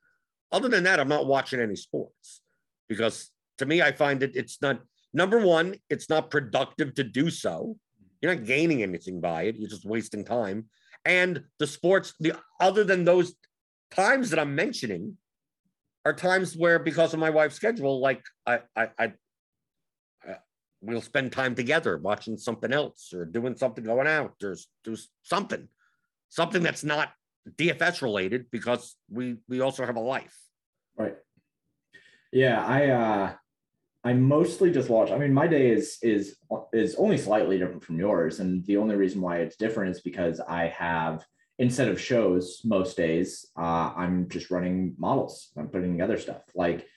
Other 0.52 0.68
than 0.68 0.84
that, 0.84 1.00
I'm 1.00 1.08
not 1.08 1.28
watching 1.28 1.60
any 1.60 1.76
sports 1.76 2.42
because 2.88 3.32
to 3.60 3.66
me, 3.66 3.82
I 3.82 3.92
find 3.92 4.20
that 4.22 4.36
it's 4.36 4.62
not 4.62 4.80
number 5.14 5.40
one, 5.40 5.76
it's 5.90 6.10
not 6.10 6.32
productive 6.32 6.96
to 6.96 7.04
do 7.04 7.30
so. 7.30 7.78
You're 8.22 8.36
not 8.36 8.46
gaining 8.46 8.84
anything 8.84 9.22
by 9.22 9.44
it, 9.44 9.56
you're 9.58 9.70
just 9.70 9.86
wasting 9.86 10.26
time. 10.26 10.66
And 11.06 11.44
the 11.60 11.68
sports, 11.68 12.14
the 12.20 12.34
other 12.60 12.84
than 12.84 13.06
those 13.06 13.36
times 13.92 14.30
that 14.32 14.40
I'm 14.40 14.56
mentioning, 14.56 15.18
are 16.06 16.14
times 16.14 16.56
where 16.56 16.80
because 16.80 17.14
of 17.14 17.20
my 17.20 17.30
wife's 17.30 17.56
schedule, 17.56 18.00
like 18.00 18.24
I, 18.46 18.60
I, 18.76 18.90
I, 18.98 19.14
I 20.28 20.36
we'll 20.82 21.02
spend 21.02 21.32
time 21.32 21.56
together 21.56 21.98
watching 21.98 22.38
something 22.38 22.72
else 22.72 23.14
or 23.14 23.26
doing 23.26 23.56
something, 23.56 23.84
going 23.84 24.08
out, 24.08 24.36
or 24.44 24.56
do 24.84 24.96
something, 25.24 25.68
something 26.30 26.64
that's 26.64 26.84
not 26.84 27.10
DFS 27.58 28.02
related 28.02 28.46
because 28.52 28.96
we 29.10 29.38
we 29.48 29.62
also 29.62 29.86
have 29.86 29.96
a 29.96 30.02
life. 30.02 30.38
Right. 30.98 31.16
Yeah, 32.32 32.64
I 32.66 32.90
uh 32.90 33.34
I 34.04 34.14
mostly 34.14 34.72
just 34.72 34.90
watch. 34.90 35.12
I 35.12 35.18
mean, 35.18 35.34
my 35.34 35.48
day 35.48 35.72
is 35.72 35.98
is 36.02 36.38
is 36.72 36.96
only 36.96 37.18
slightly 37.18 37.58
different 37.58 37.84
from 37.84 38.00
yours, 38.00 38.40
and 38.40 38.66
the 38.66 38.78
only 38.78 38.96
reason 38.96 39.22
why 39.22 39.38
it's 39.38 39.58
different 39.58 39.92
is 39.92 40.02
because 40.02 40.40
I 40.40 40.68
have 40.68 41.26
instead 41.60 41.90
of 41.90 42.02
shows 42.02 42.62
most 42.64 42.98
days, 42.98 43.46
uh, 43.58 43.94
I'm 43.96 44.28
just 44.30 44.50
running 44.50 44.96
models. 44.98 45.52
I'm 45.58 45.68
putting 45.68 45.92
together 45.92 46.18
stuff. 46.18 46.42
Like 46.56 46.88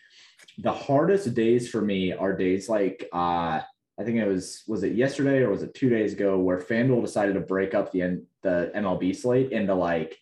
the 0.58 0.72
hardest 0.72 1.34
days 1.34 1.68
for 1.68 1.82
me 1.82 2.12
are 2.12 2.36
days 2.36 2.68
like 2.68 3.08
uh, 3.12 3.60
I 3.98 4.04
think 4.04 4.18
it 4.18 4.26
was 4.26 4.62
was 4.66 4.84
it 4.84 4.94
yesterday 4.94 5.40
or 5.40 5.50
was 5.50 5.62
it 5.62 5.74
two 5.74 5.90
days 5.90 6.12
ago 6.14 6.38
where 6.38 6.58
FanDuel 6.58 7.04
decided 7.04 7.34
to 7.34 7.40
break 7.40 7.74
up 7.74 7.92
the 7.92 8.24
the 8.42 8.72
MLB 8.74 9.14
slate 9.14 9.52
into 9.52 9.74
like 9.74 10.16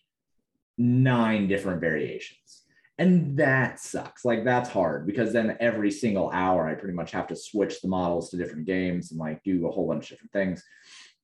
nine 0.78 1.47
different 1.47 1.80
variations 1.80 2.62
And 2.99 3.36
that 3.36 3.78
sucks. 3.80 4.24
Like 4.24 4.45
that's 4.45 4.70
hard 4.70 5.07
because 5.07 5.32
then 5.32 5.57
every 5.61 5.91
single 5.91 6.30
hour 6.30 6.66
I 6.66 6.74
pretty 6.74 6.95
much 6.95 7.12
have 7.12 7.26
to 7.28 7.36
switch 7.36 7.82
the 7.82 7.88
models 7.88 8.30
to 8.30 8.38
different 8.38 8.66
games 8.66 9.11
and 9.11 9.20
like 9.20 9.43
do 9.43 9.66
a 9.66 9.70
whole 9.70 9.86
bunch 9.86 10.05
of 10.05 10.16
different 10.16 10.32
things. 10.32 10.64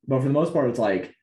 But 0.07 0.21
for 0.21 0.29
the 0.29 0.35
most 0.35 0.53
part, 0.53 0.69
it's 0.71 0.79
like 0.79 1.15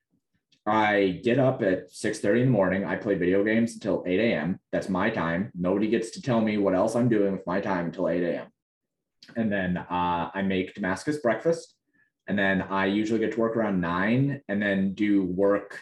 I 0.66 1.20
get 1.24 1.40
up 1.40 1.62
at 1.62 1.92
6 1.92 2.20
30 2.20 2.42
in 2.42 2.48
the 2.48 2.52
morning. 2.52 2.86
I 2.86 2.96
play 2.96 3.16
video 3.16 3.44
games 3.44 3.74
until 3.74 4.04
8 4.08 4.20
a.m. 4.20 4.60
That's 4.72 4.90
my 4.90 5.10
time. 5.10 5.52
Nobody 5.54 5.90
gets 5.90 6.12
to 6.12 6.22
tell 6.22 6.40
me 6.42 6.58
what 6.58 6.76
else 6.76 6.96
I'm 6.96 7.10
doing 7.10 7.34
with 7.34 7.46
my 7.46 7.60
time 7.60 7.86
until 7.86 8.08
8 8.08 8.24
a.m. 8.24 8.48
And 9.36 9.52
then 9.52 9.78
uh, 9.78 10.32
I 10.34 10.42
make 10.42 10.74
Damascus 10.74 11.18
breakfast 11.18 11.76
and 12.28 12.40
then 12.40 12.62
I 12.62 12.86
usually 12.86 13.20
get 13.20 13.34
to 13.34 13.40
work 13.40 13.58
around 13.58 13.82
nine 13.82 14.42
and 14.48 14.62
then 14.62 14.94
do 14.94 15.24
work 15.24 15.82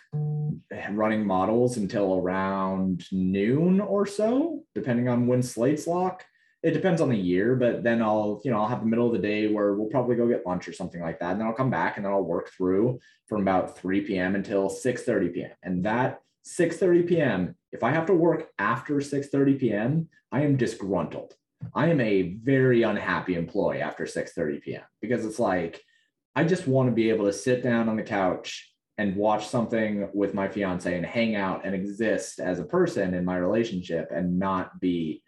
running 0.89 1.25
models 1.25 1.77
until 1.77 2.15
around 2.15 3.05
noon 3.11 3.79
or 3.79 4.07
so, 4.07 4.63
depending 4.73 5.07
on 5.07 5.27
when 5.27 5.43
slates 5.43 5.85
lock. 5.85 6.25
It 6.63 6.71
depends 6.71 7.01
on 7.01 7.09
the 7.09 7.17
year, 7.17 7.55
but 7.55 7.83
then 7.83 8.01
I'll, 8.01 8.39
you 8.43 8.51
know, 8.51 8.59
I'll 8.59 8.67
have 8.67 8.81
the 8.81 8.85
middle 8.85 9.07
of 9.07 9.13
the 9.13 9.27
day 9.27 9.47
where 9.47 9.73
we'll 9.73 9.89
probably 9.89 10.15
go 10.15 10.27
get 10.27 10.45
lunch 10.45 10.67
or 10.67 10.73
something 10.73 11.01
like 11.01 11.19
that. 11.19 11.31
And 11.31 11.39
then 11.39 11.47
I'll 11.47 11.53
come 11.53 11.71
back 11.71 11.97
and 11.97 12.05
then 12.05 12.13
I'll 12.13 12.23
work 12.23 12.51
through 12.51 12.99
from 13.27 13.41
about 13.41 13.77
3 13.77 14.01
p.m. 14.01 14.35
until 14.35 14.69
6 14.69 15.03
30 15.03 15.29
p.m. 15.29 15.51
And 15.63 15.83
that 15.85 16.21
6 16.43 16.77
30 16.77 17.03
p.m., 17.03 17.55
if 17.71 17.83
I 17.83 17.91
have 17.91 18.05
to 18.07 18.13
work 18.13 18.49
after 18.59 19.01
6 19.01 19.27
30 19.29 19.53
p.m., 19.55 20.09
I 20.31 20.41
am 20.41 20.55
disgruntled. 20.55 21.33
I 21.73 21.87
am 21.87 22.01
a 22.01 22.37
very 22.43 22.83
unhappy 22.83 23.35
employee 23.35 23.81
after 23.81 24.05
6 24.05 24.33
30 24.33 24.59
p.m. 24.59 24.83
because 25.01 25.25
it's 25.25 25.39
like, 25.39 25.81
I 26.35 26.43
just 26.43 26.67
want 26.67 26.89
to 26.89 26.95
be 26.95 27.09
able 27.09 27.25
to 27.25 27.33
sit 27.33 27.63
down 27.63 27.89
on 27.89 27.97
the 27.97 28.03
couch 28.03 28.71
and 28.97 29.15
watch 29.15 29.47
something 29.47 30.09
with 30.13 30.33
my 30.33 30.47
fiance 30.47 30.95
and 30.95 31.05
hang 31.05 31.35
out 31.35 31.65
and 31.65 31.73
exist 31.73 32.39
as 32.39 32.59
a 32.59 32.65
person 32.65 33.13
in 33.13 33.25
my 33.25 33.37
relationship 33.37 34.11
and 34.13 34.37
not 34.37 34.79
be 34.79 35.23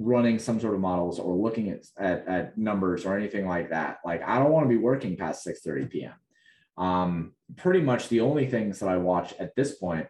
running 0.00 0.38
some 0.38 0.58
sort 0.58 0.74
of 0.74 0.80
models 0.80 1.18
or 1.18 1.36
looking 1.36 1.68
at, 1.68 1.84
at, 1.98 2.26
at 2.26 2.58
numbers 2.58 3.04
or 3.04 3.16
anything 3.16 3.46
like 3.46 3.70
that. 3.70 3.98
Like 4.04 4.22
I 4.26 4.38
don't 4.38 4.50
want 4.50 4.64
to 4.64 4.68
be 4.68 4.78
working 4.78 5.16
past 5.16 5.44
6 5.44 5.60
30 5.60 5.86
p.m. 5.86 6.14
Um, 6.82 7.34
pretty 7.56 7.82
much 7.82 8.08
the 8.08 8.20
only 8.20 8.46
things 8.46 8.80
that 8.80 8.88
I 8.88 8.96
watch 8.96 9.34
at 9.38 9.54
this 9.54 9.74
point, 9.76 10.06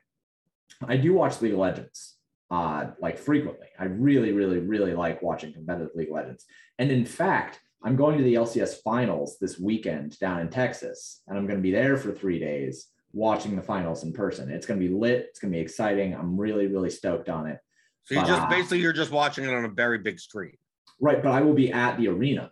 I 0.86 0.97
do 0.97 1.12
watch 1.12 1.43
League 1.43 1.53
of 1.53 1.59
Legends 1.59 2.16
uh, 2.51 2.86
like 3.01 3.18
frequently. 3.18 3.66
I 3.78 3.84
really, 3.84 4.32
really, 4.32 4.59
really 4.59 4.95
like 4.95 5.22
watching 5.22 5.53
competitive 5.53 5.95
League 5.97 6.09
of 6.09 6.14
Legends. 6.14 6.45
And 6.78 6.91
in 6.93 7.05
fact, 7.05 7.61
I'm 7.82 7.97
going 7.97 8.18
to 8.18 8.24
the 8.24 8.34
LCS 8.34 8.82
finals 8.84 9.38
this 9.41 9.59
weekend 9.59 10.18
down 10.18 10.41
in 10.41 10.51
Texas, 10.51 11.22
and 11.26 11.36
I'm 11.36 11.47
going 11.47 11.59
to 11.59 11.62
be 11.62 11.72
there 11.72 11.97
for 11.97 12.12
three 12.12 12.38
days 12.38 12.88
watching 13.12 13.57
the 13.57 13.62
finals 13.62 14.05
in 14.05 14.12
person. 14.12 14.51
It's 14.51 14.66
going 14.66 14.78
to 14.78 14.86
be 14.86 14.95
lit. 14.95 15.26
It's 15.30 15.41
going 15.41 15.53
to 15.53 15.57
be 15.57 15.62
exciting. 15.62 16.14
I'm 16.14 16.38
really, 16.38 16.66
really 16.66 16.91
stoked 16.91 17.28
on 17.28 17.47
it. 17.47 17.59
So 18.05 18.14
you 18.14 18.20
just 18.22 18.42
uh, 18.42 18.48
basically 18.48 18.80
you're 18.80 18.92
just 18.92 19.11
watching 19.11 19.44
it 19.44 19.55
on 19.55 19.64
a 19.64 19.68
very 19.68 19.98
big 19.98 20.18
screen. 20.18 20.57
Right, 21.01 21.22
but 21.22 21.32
I 21.32 21.40
will 21.42 21.55
be 21.55 21.72
at 21.72 21.96
the 21.96 22.09
arena 22.09 22.51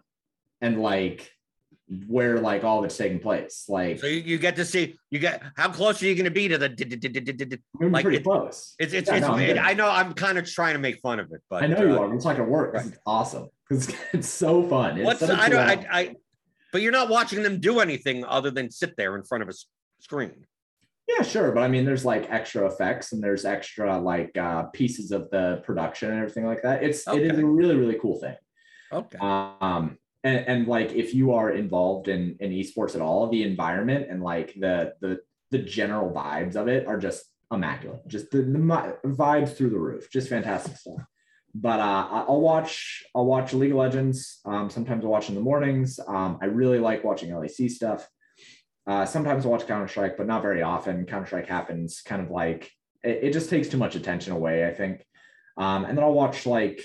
and 0.60 0.80
like 0.80 1.30
where 2.06 2.38
like 2.38 2.64
all 2.64 2.80
of 2.80 2.84
it's 2.84 2.96
taking 2.96 3.18
place. 3.18 3.64
Like 3.68 3.98
so 3.98 4.06
you, 4.06 4.20
you 4.20 4.38
get 4.38 4.56
to 4.56 4.64
see 4.64 4.98
you 5.10 5.18
get 5.18 5.42
how 5.56 5.70
close 5.70 6.02
are 6.02 6.06
you 6.06 6.14
going 6.14 6.24
to 6.24 6.30
be 6.30 6.48
to 6.48 6.58
the 6.58 7.58
like 7.80 8.04
pretty 8.04 8.18
it, 8.18 8.24
close. 8.24 8.74
It's 8.78 8.92
it's, 8.92 9.08
yeah, 9.08 9.16
it's 9.16 9.26
no, 9.26 9.36
it, 9.36 9.58
I 9.58 9.74
know 9.74 9.88
I'm 9.88 10.12
kind 10.14 10.38
of 10.38 10.50
trying 10.50 10.74
to 10.74 10.78
make 10.78 11.00
fun 11.00 11.18
of 11.18 11.32
it, 11.32 11.40
but 11.48 11.62
I 11.62 11.66
know 11.66 11.76
uh, 11.76 11.82
you 11.82 11.98
are. 11.98 12.14
It's 12.14 12.24
going 12.24 12.36
to 12.36 12.44
work. 12.44 12.74
Right. 12.74 12.86
It's 12.86 12.98
awesome 13.06 13.48
because 13.68 13.92
it's 14.12 14.28
so 14.28 14.62
fun. 14.68 14.98
It's 14.98 15.06
What's 15.06 15.22
I 15.22 15.48
don't 15.48 15.60
I, 15.60 15.86
I 15.90 16.16
but 16.72 16.82
you're 16.82 16.92
not 16.92 17.08
watching 17.08 17.42
them 17.42 17.60
do 17.60 17.80
anything 17.80 18.24
other 18.24 18.50
than 18.50 18.70
sit 18.70 18.96
there 18.96 19.16
in 19.16 19.24
front 19.24 19.42
of 19.42 19.48
a 19.48 19.54
screen. 20.00 20.46
Yeah, 21.08 21.22
sure, 21.22 21.52
but 21.52 21.62
I 21.62 21.68
mean, 21.68 21.84
there's 21.84 22.04
like 22.04 22.30
extra 22.30 22.66
effects 22.66 23.12
and 23.12 23.22
there's 23.22 23.44
extra 23.44 23.98
like 23.98 24.36
uh, 24.36 24.64
pieces 24.64 25.10
of 25.10 25.30
the 25.30 25.62
production 25.64 26.10
and 26.10 26.18
everything 26.18 26.46
like 26.46 26.62
that. 26.62 26.82
It's 26.82 27.08
okay. 27.08 27.24
it 27.24 27.32
is 27.32 27.38
a 27.38 27.46
really 27.46 27.76
really 27.76 27.98
cool 28.00 28.20
thing. 28.20 28.36
Okay. 28.92 29.18
Um, 29.18 29.98
and, 30.22 30.46
and 30.46 30.66
like 30.66 30.92
if 30.92 31.14
you 31.14 31.32
are 31.32 31.50
involved 31.50 32.08
in 32.08 32.36
in 32.40 32.50
esports 32.50 32.94
at 32.94 33.00
all, 33.00 33.28
the 33.28 33.42
environment 33.42 34.08
and 34.10 34.22
like 34.22 34.54
the 34.54 34.92
the 35.00 35.20
the 35.50 35.58
general 35.58 36.12
vibes 36.12 36.56
of 36.56 36.68
it 36.68 36.86
are 36.86 36.98
just 36.98 37.24
immaculate. 37.50 38.06
Just 38.06 38.30
the, 38.30 38.42
the 38.42 38.58
vibes 39.08 39.56
through 39.56 39.70
the 39.70 39.78
roof. 39.78 40.10
Just 40.12 40.28
fantastic 40.28 40.76
stuff 40.76 41.00
but 41.54 41.80
uh, 41.80 42.24
I'll 42.28 42.40
watch 42.40 43.02
I'll 43.14 43.26
watch 43.26 43.52
League 43.52 43.72
of 43.72 43.78
Legends. 43.78 44.40
Um, 44.44 44.70
sometimes 44.70 45.04
I 45.04 45.08
watch 45.08 45.28
in 45.28 45.34
the 45.34 45.40
mornings. 45.40 45.98
Um, 46.06 46.38
I 46.40 46.46
really 46.46 46.78
like 46.78 47.04
watching 47.04 47.30
LEC 47.30 47.70
stuff. 47.70 48.06
Uh, 48.88 49.04
sometimes 49.04 49.44
I 49.44 49.50
watch 49.50 49.66
Counter 49.66 49.86
Strike, 49.86 50.16
but 50.16 50.26
not 50.26 50.40
very 50.40 50.62
often. 50.62 51.04
Counter 51.04 51.26
Strike 51.26 51.46
happens 51.46 52.00
kind 52.00 52.22
of 52.22 52.30
like 52.30 52.72
it, 53.04 53.20
it, 53.24 53.32
just 53.34 53.50
takes 53.50 53.68
too 53.68 53.76
much 53.76 53.96
attention 53.96 54.32
away. 54.32 54.66
I 54.66 54.72
think. 54.72 55.04
Um, 55.58 55.84
and 55.84 55.96
then 55.96 56.02
I'll 56.02 56.14
watch 56.14 56.46
like 56.46 56.82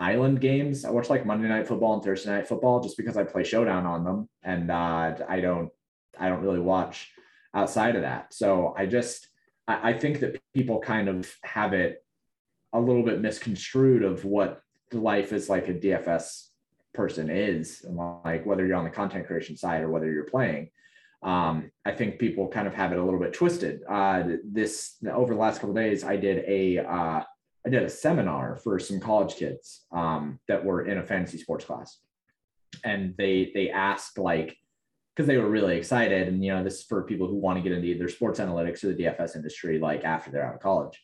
island 0.00 0.40
games. 0.40 0.84
I 0.84 0.90
watch 0.90 1.08
like 1.08 1.24
Monday 1.24 1.46
Night 1.46 1.68
Football 1.68 1.94
and 1.94 2.02
Thursday 2.02 2.30
Night 2.30 2.48
Football 2.48 2.82
just 2.82 2.96
because 2.96 3.16
I 3.16 3.22
play 3.22 3.44
Showdown 3.44 3.86
on 3.86 4.02
them, 4.02 4.28
and 4.42 4.68
uh, 4.68 5.14
I 5.28 5.40
don't 5.40 5.70
I 6.18 6.28
don't 6.28 6.42
really 6.42 6.58
watch 6.58 7.12
outside 7.54 7.94
of 7.94 8.02
that. 8.02 8.34
So 8.34 8.74
I 8.76 8.86
just 8.86 9.28
I, 9.68 9.90
I 9.90 9.92
think 9.92 10.18
that 10.18 10.40
people 10.54 10.80
kind 10.80 11.08
of 11.08 11.32
have 11.44 11.72
it 11.72 12.04
a 12.72 12.80
little 12.80 13.04
bit 13.04 13.20
misconstrued 13.20 14.02
of 14.02 14.24
what 14.24 14.60
the 14.90 14.98
life 14.98 15.32
is 15.32 15.48
like 15.48 15.68
a 15.68 15.74
DFS 15.74 16.48
person 16.94 17.30
is, 17.30 17.84
and 17.84 17.96
like 18.24 18.44
whether 18.44 18.66
you're 18.66 18.76
on 18.76 18.82
the 18.82 18.90
content 18.90 19.28
creation 19.28 19.56
side 19.56 19.82
or 19.82 19.88
whether 19.88 20.10
you're 20.10 20.24
playing. 20.24 20.70
Um, 21.22 21.70
I 21.84 21.92
think 21.92 22.18
people 22.18 22.48
kind 22.48 22.66
of 22.66 22.74
have 22.74 22.92
it 22.92 22.98
a 22.98 23.04
little 23.04 23.18
bit 23.18 23.32
twisted. 23.32 23.80
Uh, 23.88 24.24
this 24.44 24.96
over 25.10 25.34
the 25.34 25.40
last 25.40 25.60
couple 25.60 25.74
days, 25.74 26.04
I 26.04 26.16
did 26.16 26.44
a 26.46 26.78
uh, 26.78 27.22
I 27.66 27.70
did 27.70 27.82
a 27.82 27.88
seminar 27.88 28.56
for 28.56 28.78
some 28.78 29.00
college 29.00 29.34
kids 29.34 29.86
um, 29.92 30.38
that 30.48 30.64
were 30.64 30.86
in 30.86 30.98
a 30.98 31.04
fantasy 31.04 31.38
sports 31.38 31.64
class, 31.64 31.98
and 32.84 33.14
they 33.18 33.50
they 33.54 33.70
asked 33.70 34.18
like 34.18 34.56
because 35.14 35.26
they 35.26 35.38
were 35.38 35.50
really 35.50 35.76
excited, 35.76 36.28
and 36.28 36.44
you 36.44 36.52
know 36.52 36.62
this 36.62 36.80
is 36.80 36.84
for 36.84 37.02
people 37.02 37.26
who 37.26 37.36
want 37.36 37.56
to 37.58 37.62
get 37.62 37.72
into 37.72 37.88
either 37.88 38.08
sports 38.08 38.38
analytics 38.38 38.84
or 38.84 38.94
the 38.94 39.02
DFS 39.02 39.34
industry 39.34 39.78
like 39.78 40.04
after 40.04 40.30
they're 40.30 40.46
out 40.46 40.54
of 40.54 40.60
college 40.60 41.00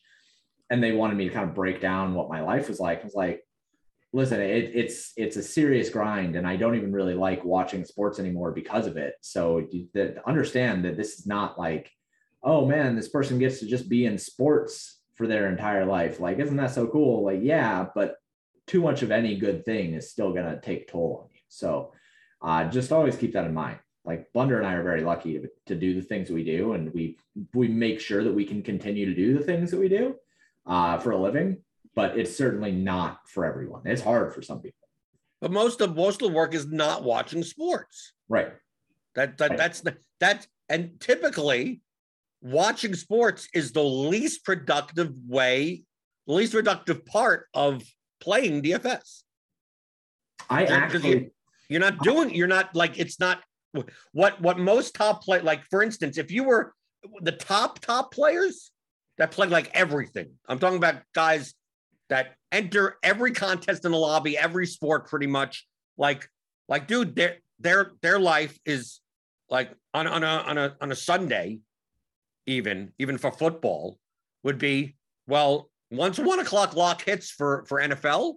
and 0.69 0.83
they 0.83 0.91
wanted 0.91 1.17
me 1.17 1.27
to 1.27 1.33
kind 1.33 1.47
of 1.47 1.55
break 1.55 1.79
down 1.79 2.13
what 2.13 2.29
my 2.29 2.41
life 2.41 2.69
was 2.69 2.79
like. 2.79 3.01
I 3.01 3.03
was 3.03 3.13
like, 3.13 3.41
listen, 4.15 4.39
it, 4.39 4.71
it's 4.73 5.11
it's 5.17 5.35
a 5.35 5.43
serious 5.43 5.89
grind, 5.89 6.37
and 6.37 6.47
I 6.47 6.55
don't 6.55 6.75
even 6.75 6.93
really 6.93 7.13
like 7.13 7.43
watching 7.43 7.83
sports 7.83 8.17
anymore 8.17 8.51
because 8.51 8.87
of 8.87 8.95
it. 8.95 9.15
So 9.19 9.67
that 9.93 10.25
understand 10.25 10.85
that 10.85 10.95
this 10.95 11.19
is 11.19 11.27
not 11.27 11.59
like, 11.59 11.91
oh 12.41 12.65
man, 12.65 12.95
this 12.95 13.09
person 13.09 13.37
gets 13.37 13.59
to 13.59 13.67
just 13.67 13.89
be 13.89 14.05
in 14.05 14.17
sports 14.17 15.01
for 15.15 15.27
their 15.27 15.49
entire 15.49 15.85
life. 15.85 16.21
Like, 16.21 16.39
isn't 16.39 16.55
that 16.55 16.71
so 16.71 16.87
cool? 16.87 17.25
Like, 17.25 17.41
yeah, 17.41 17.87
but 17.93 18.15
too 18.67 18.81
much 18.81 19.03
of 19.03 19.11
any 19.11 19.35
good 19.35 19.65
thing 19.65 19.93
is 19.93 20.09
still 20.09 20.33
gonna 20.33 20.61
take 20.61 20.87
toll 20.87 21.23
on 21.23 21.29
you. 21.33 21.41
So 21.49 21.91
uh, 22.41 22.69
just 22.69 22.93
always 22.93 23.17
keep 23.17 23.33
that 23.33 23.45
in 23.45 23.53
mind. 23.53 23.79
Like 24.05 24.31
Blunder 24.31 24.57
and 24.57 24.65
I 24.65 24.75
are 24.75 24.83
very 24.83 25.01
lucky 25.01 25.39
to, 25.39 25.49
to 25.65 25.75
do 25.75 25.93
the 25.93 26.07
things 26.07 26.29
we 26.29 26.45
do, 26.45 26.71
and 26.71 26.93
we 26.93 27.17
we 27.53 27.67
make 27.67 27.99
sure 27.99 28.23
that 28.23 28.33
we 28.33 28.45
can 28.45 28.61
continue 28.61 29.07
to 29.07 29.13
do 29.13 29.37
the 29.37 29.43
things 29.43 29.71
that 29.71 29.79
we 29.79 29.89
do 29.89 30.15
uh, 30.65 30.99
for 30.99 31.11
a 31.11 31.17
living, 31.17 31.57
but 31.95 32.17
it's 32.19 32.35
certainly 32.37 32.71
not 32.71 33.21
for 33.27 33.45
everyone. 33.45 33.81
It's 33.85 34.01
hard 34.01 34.33
for 34.33 34.41
some 34.41 34.59
people. 34.59 34.87
But 35.41 35.51
most 35.51 35.81
of 35.81 35.95
most 35.95 36.21
of 36.21 36.29
the 36.29 36.33
work 36.33 36.53
is 36.53 36.67
not 36.67 37.03
watching 37.03 37.43
sports. 37.43 38.13
Right. 38.29 38.53
That, 39.15 39.37
that 39.37 39.51
right. 39.51 39.57
that's 39.57 39.83
that 40.19 40.47
and 40.69 40.99
typically 40.99 41.81
watching 42.41 42.93
sports 42.93 43.47
is 43.53 43.71
the 43.71 43.83
least 43.83 44.43
productive 44.43 45.13
way, 45.27 45.83
the 46.27 46.33
least 46.33 46.53
productive 46.53 47.05
part 47.05 47.47
of 47.53 47.83
playing 48.19 48.61
DFS. 48.61 49.21
I 50.49 50.65
actually 50.65 51.31
you're 51.69 51.79
not 51.79 51.99
doing 51.99 52.33
you're 52.33 52.47
not 52.47 52.75
like 52.75 52.99
it's 52.99 53.19
not 53.19 53.41
what 54.11 54.39
what 54.41 54.59
most 54.59 54.95
top 54.95 55.23
play 55.23 55.41
like 55.41 55.65
for 55.65 55.81
instance 55.81 56.17
if 56.17 56.31
you 56.31 56.43
were 56.43 56.73
the 57.21 57.31
top 57.31 57.79
top 57.79 58.13
players 58.13 58.71
that 59.17 59.31
play 59.31 59.47
like 59.47 59.71
everything. 59.73 60.31
I'm 60.47 60.59
talking 60.59 60.77
about 60.77 61.01
guys 61.13 61.53
that 62.09 62.35
enter 62.51 62.97
every 63.03 63.31
contest 63.31 63.85
in 63.85 63.91
the 63.91 63.97
lobby, 63.97 64.37
every 64.37 64.67
sport 64.67 65.07
pretty 65.07 65.27
much. 65.27 65.67
Like, 65.97 66.29
like, 66.67 66.87
dude, 66.87 67.15
their 67.15 67.37
their 67.59 67.93
their 68.01 68.19
life 68.19 68.57
is 68.65 68.99
like 69.49 69.71
on, 69.93 70.07
on 70.07 70.23
a 70.23 70.27
on 70.27 70.57
a 70.57 70.75
on 70.81 70.91
a 70.91 70.95
Sunday, 70.95 71.59
even 72.45 72.91
even 72.99 73.17
for 73.17 73.31
football, 73.31 73.97
would 74.43 74.57
be 74.57 74.95
well, 75.27 75.69
once 75.91 76.19
one 76.19 76.39
o'clock 76.39 76.75
lock 76.75 77.01
hits 77.01 77.29
for 77.29 77.65
for 77.67 77.79
NFL, 77.79 78.35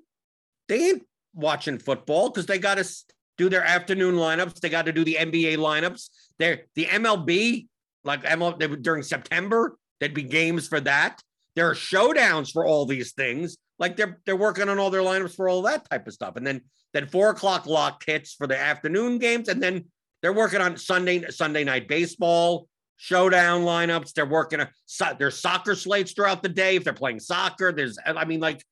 they 0.69 0.89
ain't 0.89 1.07
watching 1.35 1.79
football 1.79 2.31
because 2.31 2.47
they 2.47 2.59
got 2.59 2.77
to 2.77 2.89
do 3.37 3.49
their 3.49 3.65
afternoon 3.65 4.17
lineups. 4.17 4.61
They 4.61 4.69
got 4.69 4.87
to 4.87 4.93
do 4.93 5.05
the 5.05 5.15
NBA 5.15 5.57
lineups. 5.59 6.09
They're 6.39 6.63
the 6.75 6.87
MLB, 6.87 7.67
like 8.05 8.23
MLB 8.23 8.83
during 8.83 9.03
September, 9.03 9.77
There'd 10.01 10.15
be 10.15 10.23
games 10.23 10.69
for 10.69 10.81
that. 10.81 11.21
There 11.59 11.69
are 11.69 11.75
showdowns 11.75 12.53
for 12.53 12.65
all 12.65 12.87
these 12.87 13.15
things. 13.15 13.57
Like 13.81 13.97
they're 13.97 14.21
they're 14.25 14.37
working 14.37 14.69
on 14.69 14.79
all 14.79 14.91
their 14.91 15.03
lineups 15.03 15.35
for 15.35 15.49
all 15.49 15.63
that 15.63 15.91
type 15.91 16.07
of 16.07 16.15
stuff. 16.15 16.37
And 16.37 16.47
then 16.47 16.61
then 16.93 17.09
four 17.09 17.31
o'clock 17.31 17.67
lock 17.67 18.05
hits 18.07 18.33
for 18.33 18.47
the 18.47 18.57
afternoon 18.57 19.19
games, 19.19 19.49
and 19.49 19.61
then 19.61 19.87
they're 20.23 20.33
working 20.33 20.61
on 20.61 20.77
Sunday 20.77 21.29
Sunday 21.31 21.65
night 21.65 21.89
baseball 21.89 22.69
showdown 22.97 23.63
lineups. 23.63 24.13
They're 24.13 24.25
working 24.25 24.61
uh, 24.61 24.67
on 25.03 25.17
there's 25.19 25.41
soccer 25.41 25.75
slates 25.75 26.13
throughout 26.13 26.45
the 26.45 26.49
day. 26.49 26.77
If 26.77 26.85
they're 26.85 26.93
playing 26.93 27.19
soccer, 27.19 27.73
there's 27.73 27.99
I 28.07 28.25
mean 28.25 28.39
like 28.39 28.63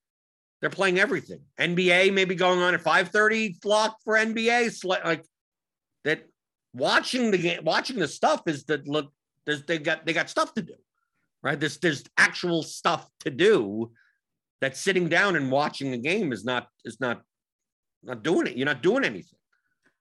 They're 0.61 0.71
playing 0.71 1.01
everything. 1.01 1.41
NBA 1.59 2.13
maybe 2.13 2.37
going 2.37 2.61
on 2.61 2.73
at 2.73 2.85
5:30 2.85 3.65
lock 3.65 3.97
for 4.05 4.15
NBA. 4.15 4.85
Like 4.85 5.25
that 6.05 6.23
watching 6.73 7.33
the 7.33 7.39
game, 7.39 7.65
watching 7.65 7.99
the 7.99 8.07
stuff 8.07 8.43
is 8.47 8.63
that 8.67 8.87
look, 8.87 9.13
there's 9.45 9.65
they 9.65 9.79
got 9.79 10.07
they 10.07 10.13
got 10.13 10.31
stuff 10.31 10.55
to 10.55 10.63
do. 10.63 10.75
Right? 11.47 11.61
There's 11.61 11.79
there's 11.79 12.03
actual 12.19 12.65
stuff 12.65 13.09
to 13.21 13.31
do 13.31 13.93
that 14.61 14.77
sitting 14.77 15.09
down 15.09 15.37
and 15.37 15.49
watching 15.49 15.93
a 15.93 15.97
game 15.97 16.33
is 16.33 16.45
not 16.45 16.67
is 16.85 16.99
not 16.99 17.23
not 18.03 18.25
doing 18.25 18.49
it. 18.49 18.57
You're 18.57 18.67
not 18.67 18.83
doing 18.83 19.05
anything. 19.05 19.39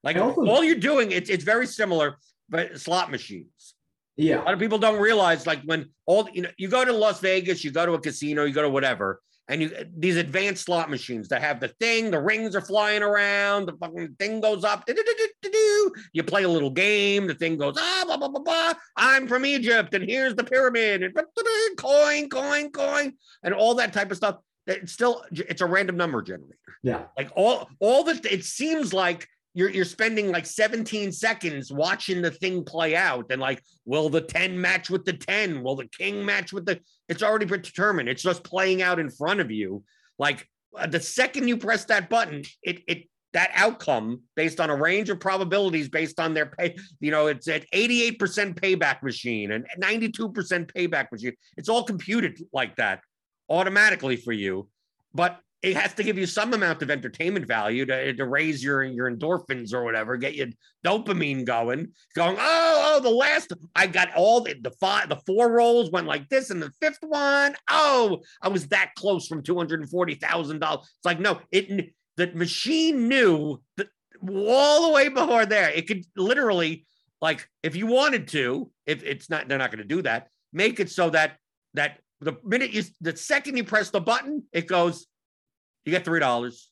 Like 0.02 0.16
all 0.16 0.64
you're 0.64 0.74
doing, 0.74 1.12
it's 1.12 1.30
it's 1.30 1.44
very 1.44 1.68
similar, 1.68 2.16
but 2.48 2.80
slot 2.80 3.12
machines. 3.12 3.76
Yeah. 4.16 4.42
A 4.42 4.44
lot 4.44 4.54
of 4.54 4.58
people 4.58 4.78
don't 4.78 5.00
realize 5.00 5.46
like 5.46 5.62
when 5.66 5.90
all 6.04 6.28
you 6.32 6.42
know, 6.42 6.50
you 6.58 6.66
go 6.66 6.84
to 6.84 6.92
Las 6.92 7.20
Vegas, 7.20 7.62
you 7.62 7.70
go 7.70 7.86
to 7.86 7.92
a 7.92 8.00
casino, 8.00 8.42
you 8.42 8.52
go 8.52 8.62
to 8.62 8.68
whatever, 8.68 9.20
and 9.48 9.62
you 9.62 9.70
these 9.96 10.16
advanced 10.16 10.64
slot 10.64 10.90
machines 10.90 11.28
that 11.28 11.42
have 11.42 11.60
the 11.60 11.68
thing, 11.68 12.10
the 12.10 12.20
rings 12.20 12.56
are 12.56 12.60
flying 12.60 13.02
around, 13.02 13.66
the 13.66 13.72
fucking 13.74 14.16
thing 14.18 14.40
goes 14.40 14.64
up. 14.64 14.88
You 16.12 16.22
play 16.24 16.42
a 16.42 16.48
little 16.48 16.70
game, 16.70 17.26
the 17.26 17.34
thing 17.34 17.56
goes 17.56 17.76
ah 17.78 18.02
blah 18.06 18.16
blah 18.16 18.28
blah 18.28 18.42
blah. 18.42 18.74
I'm 18.96 19.28
from 19.28 19.46
Egypt, 19.46 19.94
and 19.94 20.04
here's 20.04 20.34
the 20.34 20.44
pyramid, 20.44 21.02
and 21.02 21.14
coin, 21.76 22.28
coin, 22.28 22.70
coin, 22.70 23.12
and 23.42 23.54
all 23.54 23.74
that 23.76 23.92
type 23.92 24.10
of 24.10 24.16
stuff. 24.16 24.36
It's 24.66 24.92
still 24.92 25.22
it's 25.30 25.60
a 25.60 25.66
random 25.66 25.96
number 25.96 26.22
generator. 26.22 26.56
Yeah, 26.82 27.04
like 27.16 27.30
all 27.36 27.68
all 27.78 28.02
the 28.04 28.20
it 28.30 28.44
seems 28.44 28.92
like 28.92 29.28
you're 29.56 29.70
you're 29.70 29.86
spending 29.86 30.30
like 30.30 30.44
17 30.44 31.10
seconds 31.10 31.72
watching 31.72 32.20
the 32.20 32.30
thing 32.30 32.62
play 32.62 32.94
out 32.94 33.24
and 33.30 33.40
like 33.40 33.62
will 33.86 34.10
the 34.10 34.20
10 34.20 34.60
match 34.60 34.90
with 34.90 35.06
the 35.06 35.14
10 35.14 35.62
will 35.62 35.76
the 35.76 35.86
king 35.86 36.24
match 36.24 36.52
with 36.52 36.66
the 36.66 36.78
it's 37.08 37.22
already 37.22 37.46
determined. 37.46 38.08
It's 38.08 38.22
just 38.22 38.44
playing 38.44 38.82
out 38.82 38.98
in 38.98 39.08
front 39.08 39.40
of 39.40 39.50
you. 39.50 39.82
Like 40.18 40.46
uh, 40.76 40.86
the 40.86 41.00
second 41.00 41.48
you 41.48 41.56
press 41.56 41.86
that 41.86 42.10
button 42.10 42.42
it 42.62 42.82
it 42.86 43.08
that 43.32 43.50
outcome 43.54 44.20
based 44.34 44.60
on 44.60 44.68
a 44.68 44.76
range 44.76 45.08
of 45.08 45.20
probabilities 45.20 45.88
based 45.88 46.20
on 46.20 46.34
their 46.34 46.46
pay 46.46 46.76
you 47.00 47.10
know 47.10 47.26
it's 47.26 47.48
at 47.48 47.64
88% 47.70 48.18
payback 48.60 49.02
machine 49.02 49.52
and 49.52 49.66
92% 49.80 50.30
payback 50.70 51.10
machine. 51.10 51.32
It's 51.56 51.70
all 51.70 51.82
computed 51.82 52.42
like 52.52 52.76
that 52.76 53.00
automatically 53.48 54.16
for 54.16 54.32
you. 54.32 54.68
But 55.14 55.40
it 55.66 55.76
has 55.76 55.92
to 55.94 56.04
give 56.04 56.16
you 56.16 56.26
some 56.26 56.54
amount 56.54 56.80
of 56.82 56.92
entertainment 56.92 57.44
value 57.44 57.84
to, 57.86 58.12
to 58.14 58.24
raise 58.24 58.62
your 58.62 58.84
your 58.84 59.10
endorphins 59.10 59.74
or 59.74 59.82
whatever, 59.82 60.16
get 60.16 60.36
your 60.36 60.46
dopamine 60.84 61.44
going. 61.44 61.88
Going, 62.14 62.36
oh, 62.38 62.94
oh, 62.96 63.00
the 63.00 63.10
last 63.10 63.52
I 63.74 63.88
got 63.88 64.14
all 64.14 64.42
the, 64.42 64.54
the 64.60 64.70
five, 64.70 65.08
the 65.08 65.20
four 65.26 65.50
rolls 65.50 65.90
went 65.90 66.06
like 66.06 66.28
this, 66.28 66.50
and 66.50 66.62
the 66.62 66.70
fifth 66.80 67.00
one, 67.00 67.56
oh, 67.68 68.20
I 68.40 68.48
was 68.48 68.68
that 68.68 68.92
close 68.96 69.26
from 69.26 69.42
two 69.42 69.56
hundred 69.56 69.80
and 69.80 69.90
forty 69.90 70.14
thousand 70.14 70.60
dollars. 70.60 70.82
It's 70.82 71.04
like 71.04 71.18
no, 71.18 71.40
it 71.50 71.92
the 72.16 72.28
machine 72.32 73.08
knew 73.08 73.60
that 73.76 73.88
all 74.22 74.86
the 74.86 74.92
way 74.92 75.08
before 75.08 75.46
there. 75.46 75.70
It 75.70 75.88
could 75.88 76.04
literally, 76.16 76.86
like, 77.20 77.48
if 77.64 77.74
you 77.74 77.86
wanted 77.86 78.28
to, 78.28 78.70
if 78.86 79.02
it's 79.02 79.28
not, 79.28 79.48
they're 79.48 79.58
not 79.58 79.70
going 79.70 79.86
to 79.86 79.94
do 79.96 80.02
that. 80.02 80.28
Make 80.52 80.78
it 80.78 80.90
so 80.90 81.10
that 81.10 81.38
that 81.74 81.98
the 82.20 82.34
minute 82.44 82.70
you, 82.70 82.84
the 83.00 83.16
second 83.16 83.56
you 83.56 83.64
press 83.64 83.90
the 83.90 84.00
button, 84.00 84.44
it 84.52 84.68
goes 84.68 85.08
you 85.86 85.92
get 85.92 86.04
three 86.04 86.20
dollars. 86.20 86.68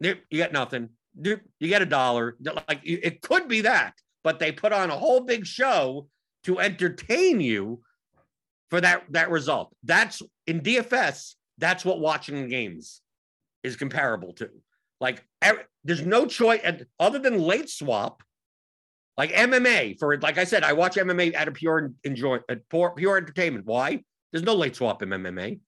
You 0.00 0.14
get 0.30 0.52
nothing. 0.52 0.90
You 1.20 1.40
get 1.60 1.82
a 1.82 1.86
dollar. 1.86 2.36
Like 2.40 2.80
it 2.84 3.20
could 3.22 3.48
be 3.48 3.62
that, 3.62 3.94
but 4.22 4.38
they 4.38 4.52
put 4.52 4.72
on 4.72 4.90
a 4.90 4.96
whole 4.96 5.20
big 5.20 5.44
show 5.44 6.06
to 6.44 6.60
entertain 6.60 7.40
you 7.40 7.80
for 8.70 8.80
that 8.80 9.04
that 9.10 9.30
result. 9.30 9.74
That's 9.82 10.22
in 10.46 10.60
DFS. 10.60 11.34
That's 11.56 11.84
what 11.84 11.98
watching 11.98 12.48
games 12.48 13.00
is 13.64 13.74
comparable 13.74 14.34
to. 14.34 14.50
Like 15.00 15.24
there's 15.82 16.04
no 16.04 16.26
choice 16.26 16.60
other 17.00 17.18
than 17.18 17.40
late 17.40 17.70
swap. 17.70 18.22
Like 19.16 19.32
MMA 19.32 19.98
for 19.98 20.16
like 20.18 20.38
I 20.38 20.44
said, 20.44 20.62
I 20.62 20.74
watch 20.74 20.94
MMA 20.94 21.34
out 21.34 21.48
of 21.48 21.54
pure 21.54 21.92
enjoy 22.04 22.38
uh, 22.48 22.56
pure, 22.70 22.92
pure 22.96 23.16
entertainment. 23.16 23.66
Why? 23.66 24.04
There's 24.30 24.44
no 24.44 24.54
late 24.54 24.76
swap 24.76 25.02
in 25.02 25.08
MMA. 25.08 25.58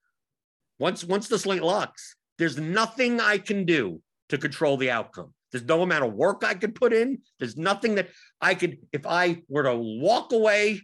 Once 0.81 1.05
once 1.05 1.29
the 1.29 1.39
slate 1.39 1.63
locks, 1.63 2.17
there's 2.39 2.59
nothing 2.59 3.21
I 3.21 3.37
can 3.37 3.67
do 3.67 4.01
to 4.31 4.39
control 4.39 4.79
the 4.79 4.91
outcome. 4.91 5.35
There's 5.53 5.65
no 5.65 5.83
amount 5.83 6.05
of 6.05 6.15
work 6.15 6.43
I 6.43 6.55
could 6.55 6.75
put 6.75 6.95
in. 6.95 7.19
There's 7.39 7.57
nothing 7.57 7.97
that 7.97 8.09
I 8.41 8.55
could, 8.55 8.79
if 8.91 9.07
I 9.07 9.43
were 9.49 9.65
to 9.65 9.77
walk 9.77 10.33
away 10.33 10.81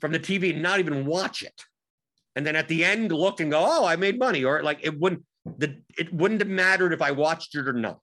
from 0.00 0.12
the 0.12 0.20
TV 0.20 0.52
and 0.52 0.62
not 0.62 0.80
even 0.80 1.06
watch 1.06 1.42
it, 1.42 1.62
and 2.36 2.46
then 2.46 2.56
at 2.56 2.68
the 2.68 2.84
end 2.84 3.10
look 3.10 3.40
and 3.40 3.50
go, 3.50 3.64
"Oh, 3.66 3.86
I 3.86 3.96
made 3.96 4.18
money," 4.18 4.44
or 4.44 4.62
like 4.62 4.80
it 4.82 5.00
wouldn't, 5.00 5.24
the 5.56 5.80
it 5.96 6.12
wouldn't 6.12 6.42
have 6.42 6.50
mattered 6.50 6.92
if 6.92 7.00
I 7.00 7.12
watched 7.12 7.54
it 7.54 7.66
or 7.66 7.72
not, 7.72 8.02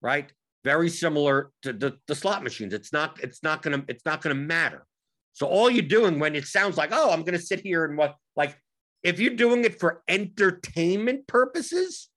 right? 0.00 0.32
Very 0.64 0.90
similar 0.90 1.50
to 1.62 1.72
the, 1.72 1.98
the 2.06 2.14
slot 2.14 2.44
machines. 2.44 2.72
It's 2.72 2.92
not, 2.92 3.18
it's 3.22 3.42
not 3.42 3.62
gonna, 3.62 3.82
it's 3.88 4.04
not 4.04 4.22
gonna 4.22 4.36
matter. 4.36 4.86
So 5.32 5.46
all 5.46 5.70
you're 5.70 5.82
doing 5.82 6.20
when 6.20 6.36
it 6.36 6.46
sounds 6.46 6.76
like, 6.76 6.90
"Oh, 6.92 7.10
I'm 7.10 7.24
gonna 7.24 7.40
sit 7.40 7.60
here 7.60 7.84
and 7.84 7.98
what," 7.98 8.14
like 8.36 8.56
if 9.02 9.20
you're 9.20 9.34
doing 9.34 9.64
it 9.64 9.78
for 9.78 10.02
entertainment 10.08 11.26
purposes, 11.26 12.08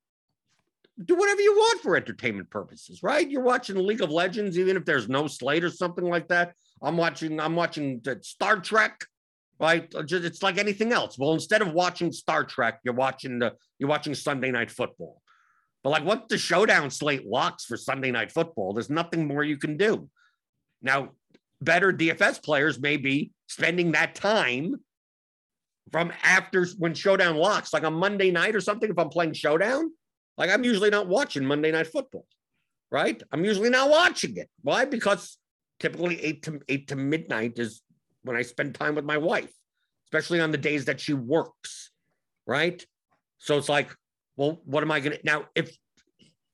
do 1.04 1.16
whatever 1.16 1.42
you 1.42 1.54
want 1.54 1.82
for 1.82 1.96
entertainment 1.96 2.50
purposes, 2.50 3.02
right? 3.04 3.30
You're 3.30 3.44
watching 3.44 3.78
League 3.78 4.02
of 4.02 4.12
Legends, 4.12 4.58
even 4.58 4.78
if 4.78 4.86
there's 4.86 5.10
no 5.10 5.28
slate 5.28 5.64
or 5.64 5.70
something 5.70 6.06
like 6.06 6.28
that. 6.30 6.54
I'm 6.82 6.98
watching, 6.98 7.40
I'm 7.40 7.56
watching 7.56 8.02
Star 8.22 8.60
Trek, 8.60 9.00
right? 9.60 9.94
Uh, 9.94 10.04
it's 10.10 10.44
like 10.44 10.58
anything 10.58 10.92
else. 10.92 11.18
Well, 11.18 11.34
instead 11.34 11.62
of 11.62 11.74
watching 11.74 12.12
Star 12.12 12.44
Trek, 12.44 12.80
you're 12.84 12.94
watching 12.94 13.40
the 13.40 13.54
you're 13.78 13.90
watching 13.90 14.16
Sunday 14.16 14.52
night 14.52 14.72
football. 14.72 15.22
But 15.84 15.92
like 15.92 16.06
what 16.06 16.30
the 16.30 16.38
showdown 16.38 16.90
slate 16.90 17.26
locks 17.26 17.66
for 17.66 17.78
Sunday 17.78 18.12
night 18.12 18.32
football, 18.32 18.74
there's 18.74 18.90
nothing 18.90 19.28
more 19.28 19.44
you 19.44 19.58
can 19.58 19.78
do. 19.78 20.10
Now, 20.82 21.12
better 21.62 21.94
DFS 21.94 22.44
players 22.44 22.80
may 22.80 22.98
be 22.98 23.32
spending 23.48 23.92
that 23.92 24.16
time 24.16 24.76
from 25.92 26.12
after 26.24 26.66
when 26.78 26.94
showdown 26.94 27.36
locks, 27.36 27.74
like 27.74 27.84
on 27.84 27.94
Monday 27.94 28.32
night 28.32 28.56
or 28.56 28.62
something. 28.62 28.90
If 28.90 28.98
I'm 28.98 29.10
playing 29.10 29.34
showdown, 29.34 29.92
like 30.38 30.50
I'm 30.50 30.64
usually 30.64 30.90
not 30.90 31.08
watching 31.08 31.46
Monday 31.46 31.72
Night 31.72 31.88
Football, 31.88 32.26
right? 32.90 33.22
I'm 33.32 33.44
usually 33.46 33.70
not 33.70 33.90
watching 33.90 34.38
it. 34.38 34.50
Why? 34.62 34.86
Because 34.86 35.38
typically 35.80 36.22
eight 36.24 36.44
to 36.44 36.60
eight 36.70 36.88
to 36.90 36.96
midnight 36.96 37.60
is 37.60 37.82
when 38.24 38.38
I 38.38 38.44
spend 38.44 38.76
time 38.76 38.96
with 38.96 39.06
my 39.06 39.18
wife, 39.18 39.52
especially 40.08 40.40
on 40.40 40.52
the 40.52 40.58
days 40.58 40.86
that 40.86 41.00
she 41.00 41.14
works, 41.14 41.92
right? 42.46 42.86
So 43.40 43.58
it's 43.58 43.70
like, 43.70 43.94
well, 44.38 44.62
what 44.66 44.84
am 44.84 44.92
I 44.92 45.00
gonna 45.00 45.18
now? 45.24 45.46
If 45.56 45.76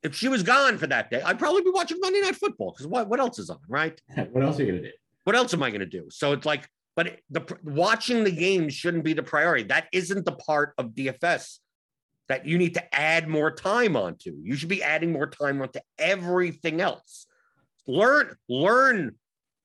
if 0.04 0.16
she 0.16 0.30
was 0.30 0.44
gone 0.44 0.78
for 0.78 0.88
that 0.88 1.10
day, 1.10 1.22
I'd 1.22 1.40
probably 1.40 1.62
be 1.62 1.72
watching 1.72 1.98
Monday 2.00 2.22
Night 2.22 2.36
Football 2.36 2.72
because 2.72 2.88
what 2.88 3.08
what 3.08 3.20
else 3.20 3.40
is 3.40 3.50
on, 3.50 3.60
right? 3.68 4.00
what 4.32 4.44
else 4.44 4.60
are 4.60 4.64
you 4.64 4.72
gonna 4.72 4.84
do? 4.84 4.92
What 5.26 5.36
else 5.36 5.54
am 5.54 5.62
I 5.62 5.70
gonna 5.70 5.86
do? 5.86 6.08
So 6.10 6.32
it's 6.32 6.46
like, 6.46 6.68
but 6.98 7.20
the 7.30 7.46
watching 7.64 8.24
the 8.24 8.32
games 8.32 8.74
shouldn't 8.74 9.04
be 9.04 9.14
the 9.14 9.22
priority. 9.22 9.64
That 9.66 9.88
isn't 9.94 10.26
the 10.26 10.32
part 10.32 10.74
of 10.80 10.96
DFS 10.96 11.60
that 12.28 12.48
you 12.48 12.58
need 12.58 12.74
to 12.74 12.96
add 12.96 13.28
more 13.28 13.52
time 13.52 13.96
onto. 13.96 14.36
You 14.42 14.56
should 14.56 14.68
be 14.68 14.82
adding 14.82 15.14
more 15.14 15.28
time 15.28 15.62
onto 15.62 15.80
everything 16.00 16.82
else. 16.82 17.28
Learn, 17.86 18.36
learn, 18.50 19.16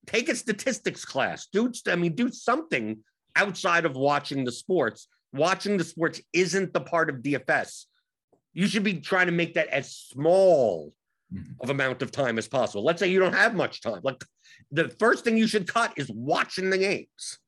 take 0.07 0.29
a 0.29 0.37
statistics 0.37 1.07
class. 1.07 1.47
Do 1.47 1.73
I 1.89 1.97
mean 1.97 2.15
do 2.15 2.31
something 2.31 2.99
outside 3.35 3.87
of 3.87 3.97
watching 3.97 4.45
the 4.45 4.53
sports. 4.53 5.09
Watching 5.33 5.79
the 5.79 5.85
sports 5.85 6.21
isn't 6.35 6.75
the 6.75 6.83
part 6.83 7.09
of 7.09 7.23
DFS. 7.23 7.87
You 8.53 8.67
should 8.67 8.85
be 8.85 9.01
trying 9.01 9.27
to 9.27 9.33
make 9.33 9.55
that 9.55 9.69
as 9.69 9.97
small. 9.97 10.93
Mm-hmm. 11.33 11.63
of 11.63 11.71
amount 11.71 12.03
of 12.03 12.11
time 12.11 12.37
as 12.37 12.47
possible. 12.47 12.85
Let's 12.85 13.01
say 13.01 13.09
you 13.09 13.19
don't 13.19 13.33
have 13.33 13.55
much 13.55 13.81
time. 13.81 14.01
Like 14.03 14.23
the 14.71 14.91
first 14.99 15.25
thing 15.25 15.39
you 15.39 15.47
should 15.47 15.67
cut 15.67 15.95
is 15.97 16.11
watching 16.11 16.69
the 16.69 16.77
games, 16.77 17.39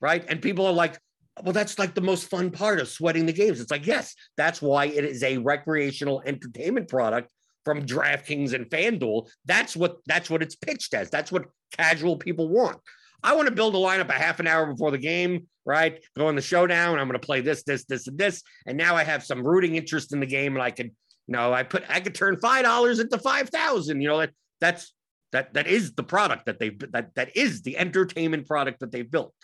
right? 0.00 0.24
And 0.28 0.40
people 0.40 0.64
are 0.64 0.72
like, 0.72 0.98
well, 1.42 1.52
that's 1.52 1.78
like 1.78 1.94
the 1.94 2.00
most 2.00 2.30
fun 2.30 2.50
part 2.50 2.80
of 2.80 2.88
sweating 2.88 3.26
the 3.26 3.32
games. 3.32 3.60
It's 3.60 3.70
like, 3.70 3.86
yes, 3.86 4.14
that's 4.38 4.62
why 4.62 4.86
it 4.86 5.04
is 5.04 5.22
a 5.22 5.36
recreational 5.36 6.22
entertainment 6.24 6.88
product 6.88 7.28
from 7.64 7.84
DraftKings 7.84 8.54
and 8.54 8.70
FanDuel. 8.70 9.28
That's 9.44 9.76
what 9.76 9.96
that's 10.06 10.30
what 10.30 10.42
it's 10.42 10.54
pitched 10.54 10.94
as. 10.94 11.10
That's 11.10 11.30
what 11.30 11.44
casual 11.76 12.16
people 12.16 12.48
want. 12.48 12.78
I 13.22 13.34
want 13.34 13.48
to 13.48 13.54
build 13.54 13.74
a 13.74 13.78
lineup 13.78 14.08
a 14.08 14.12
half 14.12 14.40
an 14.40 14.46
hour 14.46 14.66
before 14.66 14.92
the 14.92 14.98
game, 14.98 15.48
right? 15.64 16.02
Go 16.16 16.28
in 16.28 16.36
the 16.36 16.42
showdown. 16.42 16.98
I'm 16.98 17.08
going 17.08 17.20
to 17.20 17.26
play 17.26 17.40
this, 17.40 17.64
this, 17.64 17.84
this, 17.84 18.06
and 18.06 18.16
this. 18.16 18.42
And 18.66 18.78
now 18.78 18.94
I 18.94 19.04
have 19.04 19.24
some 19.24 19.42
rooting 19.42 19.74
interest 19.74 20.12
in 20.12 20.20
the 20.20 20.26
game, 20.26 20.54
and 20.54 20.62
I 20.62 20.70
could, 20.70 20.92
know, 21.32 21.52
I 21.52 21.62
put 21.62 21.84
I 21.88 22.00
could 22.00 22.14
turn 22.14 22.36
five 22.36 22.64
dollars 22.64 22.98
into 22.98 23.18
five 23.18 23.48
thousand. 23.50 24.00
You 24.00 24.08
know, 24.08 24.18
that 24.18 24.30
that's 24.60 24.92
that 25.32 25.54
that 25.54 25.66
is 25.66 25.94
the 25.94 26.02
product 26.02 26.46
that 26.46 26.58
they 26.58 26.70
that 26.92 27.14
that 27.14 27.36
is 27.36 27.62
the 27.62 27.76
entertainment 27.76 28.46
product 28.46 28.80
that 28.80 28.92
they've 28.92 29.10
built. 29.10 29.34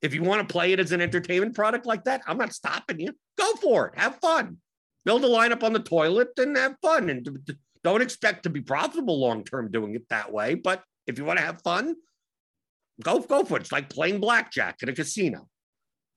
If 0.00 0.14
you 0.14 0.22
want 0.22 0.46
to 0.46 0.52
play 0.52 0.72
it 0.72 0.80
as 0.80 0.92
an 0.92 1.00
entertainment 1.00 1.54
product 1.54 1.86
like 1.86 2.04
that, 2.04 2.22
I'm 2.26 2.38
not 2.38 2.52
stopping 2.52 2.98
you. 2.98 3.12
Go 3.38 3.52
for 3.54 3.88
it. 3.88 3.98
Have 3.98 4.16
fun. 4.16 4.58
Build 5.04 5.24
a 5.24 5.28
lineup 5.28 5.62
on 5.62 5.72
the 5.72 5.80
toilet 5.80 6.28
and 6.36 6.56
have 6.56 6.76
fun. 6.82 7.08
And 7.08 7.28
don't 7.84 8.02
expect 8.02 8.44
to 8.44 8.50
be 8.50 8.60
profitable 8.60 9.20
long 9.20 9.44
term 9.44 9.70
doing 9.70 9.94
it 9.94 10.08
that 10.10 10.32
way. 10.32 10.54
But 10.54 10.82
if 11.06 11.18
you 11.18 11.24
want 11.24 11.38
to 11.38 11.44
have 11.44 11.62
fun, 11.62 11.94
go 13.02 13.20
go 13.20 13.44
for 13.44 13.56
it. 13.56 13.62
It's 13.62 13.72
like 13.72 13.90
playing 13.90 14.20
blackjack 14.20 14.78
at 14.82 14.88
a 14.88 14.92
casino. 14.92 15.48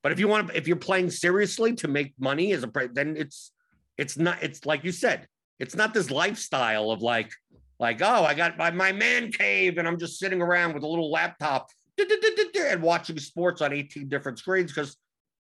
But 0.04 0.12
if 0.12 0.20
you 0.20 0.28
want 0.28 0.50
to, 0.50 0.58
if 0.58 0.68
you're 0.68 0.78
playing 0.78 1.10
seriously 1.10 1.74
to 1.76 1.88
make 1.88 2.14
money 2.20 2.54
as 2.54 2.64
a 2.64 2.72
then 2.94 3.18
it's 3.18 3.52
it's 3.98 4.18
not. 4.18 4.42
It's 4.42 4.66
like 4.66 4.84
you 4.84 4.92
said. 4.92 5.28
It's 5.60 5.76
not 5.76 5.94
this 5.94 6.12
lifestyle 6.12 6.92
of 6.92 7.02
like, 7.02 7.32
like 7.80 8.02
oh, 8.02 8.26
I 8.26 8.34
got 8.34 8.58
my, 8.58 8.72
my 8.72 8.92
man 8.92 9.32
cave 9.32 9.78
and 9.78 9.88
I'm 9.88 9.98
just 9.98 10.20
sitting 10.20 10.42
around 10.42 10.74
with 10.74 10.84
a 10.84 10.88
little 10.88 11.10
laptop 11.10 11.70
and 11.98 12.82
watching 12.82 13.18
sports 13.20 13.62
on 13.62 13.72
18 13.72 14.10
different 14.10 14.40
screens 14.40 14.74
because 14.74 14.98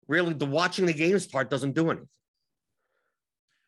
really 0.07 0.33
the 0.33 0.45
watching 0.45 0.85
the 0.85 0.93
games 0.93 1.25
part 1.25 1.49
doesn't 1.49 1.73
do 1.73 1.89
anything. 1.89 2.07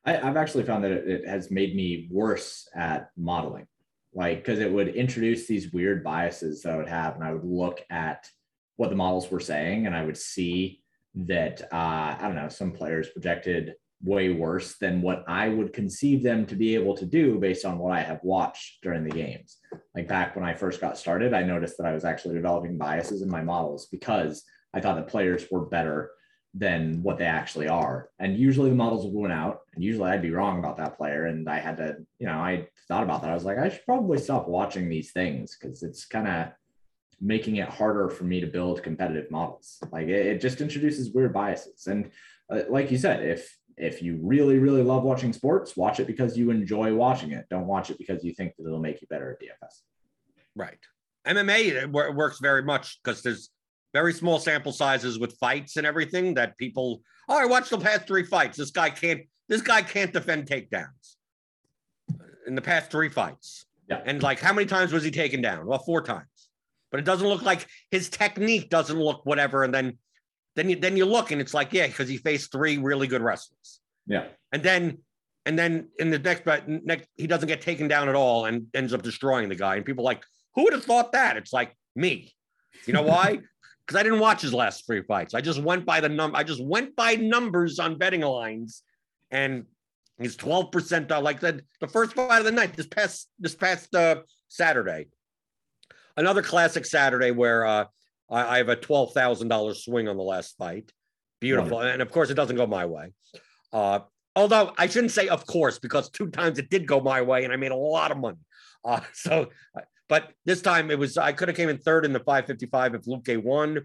I, 0.05 0.13
have 0.13 0.37
actually 0.37 0.63
found 0.63 0.83
that 0.83 0.91
it, 0.91 1.07
it, 1.07 1.27
has 1.27 1.51
made 1.51 1.75
me 1.75 2.07
worse 2.11 2.67
at 2.75 3.09
modeling, 3.17 3.67
like 4.13 4.37
because 4.37 4.59
it 4.59 4.71
would 4.71 4.89
introduce 4.89 5.45
these 5.45 5.73
weird 5.73 6.03
biases 6.03 6.61
that 6.61 6.73
I 6.73 6.77
would 6.77 6.87
have, 6.87 7.15
and 7.15 7.23
I 7.23 7.33
would 7.33 7.43
look 7.43 7.83
at 7.89 8.27
what 8.77 8.89
the 8.89 8.95
models 8.95 9.29
were 9.29 9.41
saying, 9.41 9.87
and 9.87 9.95
I 9.95 10.05
would 10.05 10.17
see 10.17 10.81
that 11.15 11.61
uh, 11.73 12.15
I 12.17 12.21
don't 12.21 12.35
know 12.35 12.47
some 12.47 12.71
players 12.71 13.09
projected 13.09 13.73
way 14.03 14.29
worse 14.29 14.77
than 14.77 15.01
what 15.01 15.25
I 15.27 15.49
would 15.49 15.73
conceive 15.73 16.23
them 16.23 16.45
to 16.45 16.55
be 16.55 16.75
able 16.75 16.95
to 16.95 17.05
do 17.05 17.37
based 17.37 17.65
on 17.65 17.77
what 17.77 17.91
I 17.91 18.01
have 18.01 18.19
watched 18.23 18.81
during 18.81 19.03
the 19.03 19.09
games. 19.09 19.57
Like 19.93 20.07
back 20.07 20.35
when 20.35 20.45
I 20.45 20.53
first 20.53 20.79
got 20.79 20.97
started, 20.97 21.33
I 21.33 21.43
noticed 21.43 21.77
that 21.77 21.87
I 21.87 21.93
was 21.93 22.05
actually 22.05 22.35
developing 22.35 22.77
biases 22.77 23.21
in 23.21 23.29
my 23.29 23.41
models 23.41 23.87
because 23.87 24.43
I 24.73 24.79
thought 24.79 24.95
that 24.95 25.09
players 25.09 25.47
were 25.51 25.65
better 25.65 26.11
than 26.53 27.03
what 27.03 27.17
they 27.17 27.25
actually 27.25 27.67
are. 27.67 28.09
And 28.19 28.37
usually 28.37 28.69
the 28.69 28.75
models 28.75 29.05
would 29.05 29.13
win 29.13 29.31
out. 29.31 29.61
And 29.75 29.83
usually 29.83 30.09
I'd 30.09 30.21
be 30.21 30.31
wrong 30.31 30.59
about 30.59 30.77
that 30.77 30.97
player. 30.97 31.25
And 31.25 31.47
I 31.49 31.59
had 31.59 31.77
to, 31.77 31.97
you 32.19 32.25
know, 32.27 32.39
I 32.39 32.67
thought 32.87 33.03
about 33.03 33.21
that. 33.21 33.29
I 33.31 33.35
was 33.35 33.45
like, 33.45 33.57
I 33.57 33.69
should 33.69 33.85
probably 33.85 34.17
stop 34.17 34.47
watching 34.47 34.89
these 34.89 35.11
things 35.11 35.57
because 35.59 35.83
it's 35.83 36.05
kind 36.05 36.27
of 36.27 36.47
making 37.21 37.57
it 37.57 37.67
harder 37.67 38.09
for 38.09 38.23
me 38.23 38.39
to 38.39 38.47
build 38.47 38.81
competitive 38.81 39.29
models. 39.29 39.77
Like 39.91 40.07
it, 40.07 40.25
it 40.25 40.41
just 40.41 40.61
introduces 40.61 41.11
weird 41.11 41.33
biases. 41.33 41.85
And 41.87 42.09
uh, 42.51 42.61
like 42.69 42.89
you 42.89 42.97
said, 42.97 43.23
if 43.23 43.58
if 43.79 44.01
you 44.01 44.19
really, 44.21 44.59
really 44.59 44.83
love 44.83 45.03
watching 45.03 45.31
sports, 45.31 45.77
watch 45.77 45.99
it 45.99 46.07
because 46.07 46.37
you 46.37 46.51
enjoy 46.51 46.93
watching 46.93 47.31
it. 47.31 47.45
Don't 47.49 47.65
watch 47.65 47.89
it 47.89 47.97
because 47.97 48.23
you 48.23 48.33
think 48.33 48.53
that 48.57 48.65
it'll 48.65 48.79
make 48.79 49.01
you 49.01 49.07
better 49.07 49.31
at 49.31 49.41
DFS. 49.41 49.81
Right. 50.55 50.77
MMA 51.25 51.91
works 51.91 52.39
very 52.39 52.61
much 52.61 52.99
because 53.01 53.21
there's 53.21 53.49
very 53.93 54.13
small 54.13 54.37
sample 54.37 54.73
sizes 54.73 55.17
with 55.17 55.37
fights 55.37 55.77
and 55.77 55.87
everything 55.87 56.33
that 56.33 56.57
people, 56.57 57.01
oh, 57.29 57.39
I 57.39 57.45
watched 57.45 57.69
the 57.69 57.77
past 57.77 58.05
three 58.05 58.23
fights. 58.23 58.57
This 58.57 58.71
guy 58.71 58.89
can't, 58.89 59.21
this 59.47 59.61
guy 59.61 59.81
can't 59.81 60.11
defend 60.11 60.47
takedowns 60.47 61.15
in 62.45 62.55
the 62.55 62.61
past 62.61 62.91
three 62.91 63.09
fights. 63.09 63.65
Yeah. 63.89 64.01
And 64.05 64.21
like, 64.21 64.39
how 64.39 64.53
many 64.53 64.67
times 64.67 64.91
was 64.91 65.03
he 65.03 65.11
taken 65.11 65.41
down? 65.41 65.65
Well, 65.65 65.79
four 65.79 66.01
times. 66.01 66.25
But 66.91 66.99
it 66.99 67.05
doesn't 67.05 67.27
look 67.27 67.43
like 67.43 67.67
his 67.91 68.09
technique 68.09 68.69
doesn't 68.69 68.99
look 68.99 69.25
whatever. 69.25 69.63
And 69.63 69.73
then 69.73 69.97
then 70.55 70.69
you 70.69 70.75
then 70.75 70.97
you 70.97 71.05
look 71.05 71.31
and 71.31 71.41
it's 71.41 71.53
like, 71.53 71.73
yeah, 71.73 71.87
because 71.87 72.09
he 72.09 72.17
faced 72.17 72.51
three 72.51 72.77
really 72.77 73.07
good 73.07 73.21
wrestlers. 73.21 73.79
Yeah. 74.07 74.25
And 74.51 74.63
then 74.63 74.99
and 75.45 75.57
then 75.57 75.89
in 75.99 76.09
the 76.09 76.19
next 76.19 76.43
but 76.43 76.67
next 76.67 77.07
he 77.15 77.27
doesn't 77.27 77.47
get 77.47 77.61
taken 77.61 77.87
down 77.87 78.09
at 78.09 78.15
all 78.15 78.45
and 78.45 78.67
ends 78.73 78.93
up 78.93 79.01
destroying 79.01 79.49
the 79.49 79.55
guy. 79.55 79.75
And 79.75 79.85
people 79.85 80.03
like, 80.03 80.23
who 80.55 80.63
would 80.63 80.73
have 80.73 80.83
thought 80.83 81.13
that? 81.13 81.37
It's 81.37 81.53
like 81.53 81.75
me. 81.95 82.33
You 82.85 82.93
know 82.93 83.03
why? 83.03 83.39
Because 83.85 84.01
I 84.01 84.03
didn't 84.03 84.19
watch 84.19 84.43
his 84.43 84.53
last 84.53 84.85
three 84.85 85.01
fights. 85.01 85.33
I 85.33 85.41
just 85.41 85.63
went 85.63 85.83
by 85.83 85.99
the 85.99 86.09
number. 86.09 86.37
I 86.37 86.43
just 86.43 86.63
went 86.63 86.95
by 86.95 87.15
numbers 87.15 87.79
on 87.79 87.97
betting 87.97 88.21
lines, 88.21 88.83
and 89.31 89.65
he's 90.21 90.35
twelve 90.35 90.71
percent. 90.71 91.09
Like 91.09 91.39
the 91.39 91.63
the 91.81 91.87
first 91.87 92.13
fight 92.13 92.37
of 92.37 92.45
the 92.45 92.51
night 92.51 92.77
this 92.77 92.85
past 92.85 93.31
this 93.39 93.55
past 93.55 93.95
uh, 93.95 94.17
Saturday. 94.47 95.07
Another 96.15 96.43
classic 96.43 96.85
Saturday 96.85 97.31
where 97.31 97.65
uh, 97.65 97.85
I, 98.29 98.55
I 98.55 98.57
have 98.57 98.69
a 98.69 98.75
twelve 98.75 99.13
thousand 99.13 99.47
dollars 99.47 99.83
swing 99.83 100.07
on 100.07 100.17
the 100.17 100.23
last 100.23 100.57
fight. 100.57 100.91
Beautiful, 101.39 101.81
and 101.81 102.01
of 102.01 102.11
course 102.11 102.29
it 102.29 102.35
doesn't 102.35 102.55
go 102.55 102.67
my 102.67 102.85
way. 102.85 103.13
Uh, 103.71 103.99
although 104.35 104.73
I 104.77 104.87
shouldn't 104.87 105.11
say 105.11 105.27
of 105.27 105.45
course 105.45 105.79
because 105.79 106.09
two 106.09 106.29
times 106.29 106.59
it 106.59 106.69
did 106.69 106.87
go 106.87 106.99
my 106.99 107.21
way 107.21 107.43
and 107.43 107.53
I 107.53 107.55
made 107.55 107.71
a 107.71 107.77
lot 107.77 108.11
of 108.11 108.17
money. 108.17 108.37
Uh, 108.83 109.01
so, 109.13 109.49
but 110.07 110.31
this 110.45 110.61
time 110.61 110.91
it 110.91 110.99
was 110.99 111.17
I 111.17 111.31
could 111.31 111.47
have 111.47 111.57
came 111.57 111.69
in 111.69 111.77
third 111.77 112.05
in 112.05 112.13
the 112.13 112.19
555 112.19 112.95
if 112.95 113.01
Luque 113.03 113.41
won, 113.41 113.81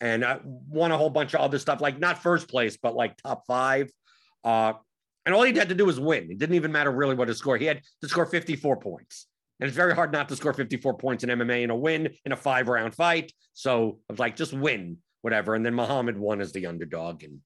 and 0.00 0.24
I 0.24 0.40
won 0.44 0.92
a 0.92 0.98
whole 0.98 1.10
bunch 1.10 1.34
of 1.34 1.40
other 1.40 1.58
stuff 1.58 1.80
like 1.80 1.98
not 1.98 2.22
first 2.22 2.48
place 2.48 2.76
but 2.76 2.94
like 2.94 3.16
top 3.16 3.44
five. 3.46 3.90
Uh, 4.44 4.74
and 5.26 5.34
all 5.34 5.42
he 5.42 5.52
had 5.52 5.68
to 5.68 5.74
do 5.74 5.84
was 5.84 6.00
win. 6.00 6.30
It 6.30 6.38
didn't 6.38 6.56
even 6.56 6.72
matter 6.72 6.90
really 6.90 7.14
what 7.14 7.28
his 7.28 7.38
score. 7.38 7.56
He 7.58 7.66
had 7.66 7.82
to 8.00 8.08
score 8.08 8.24
54 8.24 8.78
points. 8.78 9.26
And 9.60 9.68
it's 9.68 9.76
very 9.76 9.94
hard 9.94 10.10
not 10.10 10.28
to 10.30 10.36
score 10.36 10.54
54 10.54 10.96
points 10.96 11.22
in 11.22 11.30
MMA 11.30 11.62
in 11.62 11.70
a 11.70 11.76
win 11.76 12.08
in 12.24 12.32
a 12.32 12.36
five 12.36 12.68
round 12.68 12.94
fight. 12.94 13.32
So 13.52 13.98
I 14.08 14.12
was 14.14 14.18
like, 14.18 14.34
just 14.34 14.54
win, 14.54 14.96
whatever. 15.20 15.54
And 15.54 15.64
then 15.64 15.74
Muhammad 15.74 16.16
won 16.18 16.40
as 16.40 16.52
the 16.52 16.66
underdog. 16.66 17.22
And 17.24 17.40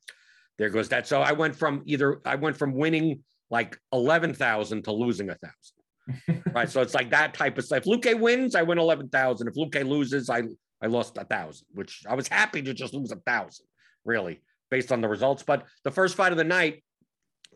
there 0.56 0.70
goes 0.70 0.88
that. 0.90 1.08
So 1.08 1.22
I 1.22 1.32
went 1.32 1.56
from 1.56 1.82
either, 1.86 2.20
I 2.24 2.36
went 2.36 2.56
from 2.56 2.74
winning 2.74 3.24
like 3.50 3.76
11,000 3.92 4.84
to 4.84 4.92
losing 4.92 5.30
a 5.30 5.36
thousand. 5.36 6.44
right. 6.54 6.70
So 6.70 6.82
it's 6.82 6.94
like 6.94 7.10
that 7.10 7.34
type 7.34 7.58
of 7.58 7.64
stuff. 7.64 7.78
If 7.78 7.84
Luque 7.84 8.18
wins, 8.20 8.54
I 8.54 8.62
win 8.62 8.78
11,000. 8.78 9.48
If 9.48 9.54
Luque 9.54 9.86
loses, 9.86 10.30
I, 10.30 10.42
I 10.80 10.86
lost 10.86 11.18
a 11.18 11.24
thousand, 11.24 11.66
which 11.72 12.02
I 12.08 12.14
was 12.14 12.28
happy 12.28 12.62
to 12.62 12.74
just 12.74 12.94
lose 12.94 13.10
a 13.10 13.16
thousand, 13.16 13.66
really, 14.04 14.40
based 14.70 14.92
on 14.92 15.00
the 15.00 15.08
results. 15.08 15.42
But 15.42 15.64
the 15.82 15.90
first 15.90 16.14
fight 16.14 16.30
of 16.30 16.38
the 16.38 16.44
night, 16.44 16.84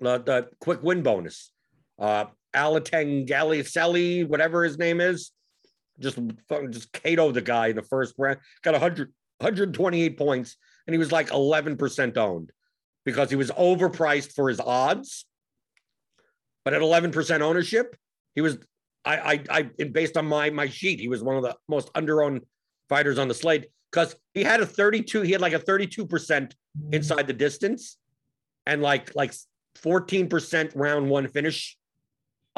uh, 0.05 0.19
the 0.19 0.49
quick 0.61 0.83
win 0.83 1.03
bonus. 1.03 1.53
Uh, 1.99 2.27
Alateng 2.55 3.29
Galicelli, 3.29 4.27
whatever 4.27 4.65
his 4.65 4.79
name 4.79 5.01
is, 5.01 5.33
just 5.99 6.19
just 6.71 6.93
Cato 6.93 7.33
the 7.33 7.43
guy 7.43 7.69
in 7.69 7.77
the 7.77 7.83
first 7.83 8.15
round, 8.19 8.39
got 8.63 8.73
100, 8.73 9.13
128 9.39 10.17
points, 10.17 10.57
and 10.87 10.95
he 10.95 10.99
was 10.99 11.13
like 11.13 11.29
11% 11.31 12.17
owned 12.17 12.53
because 13.05 13.31
he 13.31 13.37
was 13.37 13.51
overpriced 13.51 14.33
for 14.33 14.49
his 14.49 14.61
odds. 14.61 15.27
But 16.65 16.75
at 16.75 16.83
11% 16.83 17.41
ownership, 17.41 17.97
he 18.35 18.41
was 18.41 18.59
I 19.05 19.43
I 19.51 19.63
I 19.79 19.85
based 19.85 20.17
on 20.17 20.27
my 20.27 20.51
my 20.51 20.69
sheet, 20.69 21.01
he 21.01 21.09
was 21.09 21.23
one 21.23 21.37
of 21.37 21.43
the 21.43 21.57
most 21.69 21.93
underowned 21.95 22.41
fighters 22.89 23.19
on 23.19 23.29
the 23.29 23.35
slate 23.35 23.67
because 23.91 24.15
he 24.35 24.43
had 24.43 24.61
a 24.61 24.67
32, 24.67 25.23
he 25.23 25.33
had 25.33 25.41
like 25.41 25.53
a 25.53 25.59
32% 25.59 26.53
inside 26.93 27.27
the 27.27 27.33
distance 27.33 27.97
and 28.67 28.83
like 28.83 29.15
like 29.15 29.33
14% 29.83 30.73
round 30.75 31.09
one 31.09 31.29
finish 31.29 31.77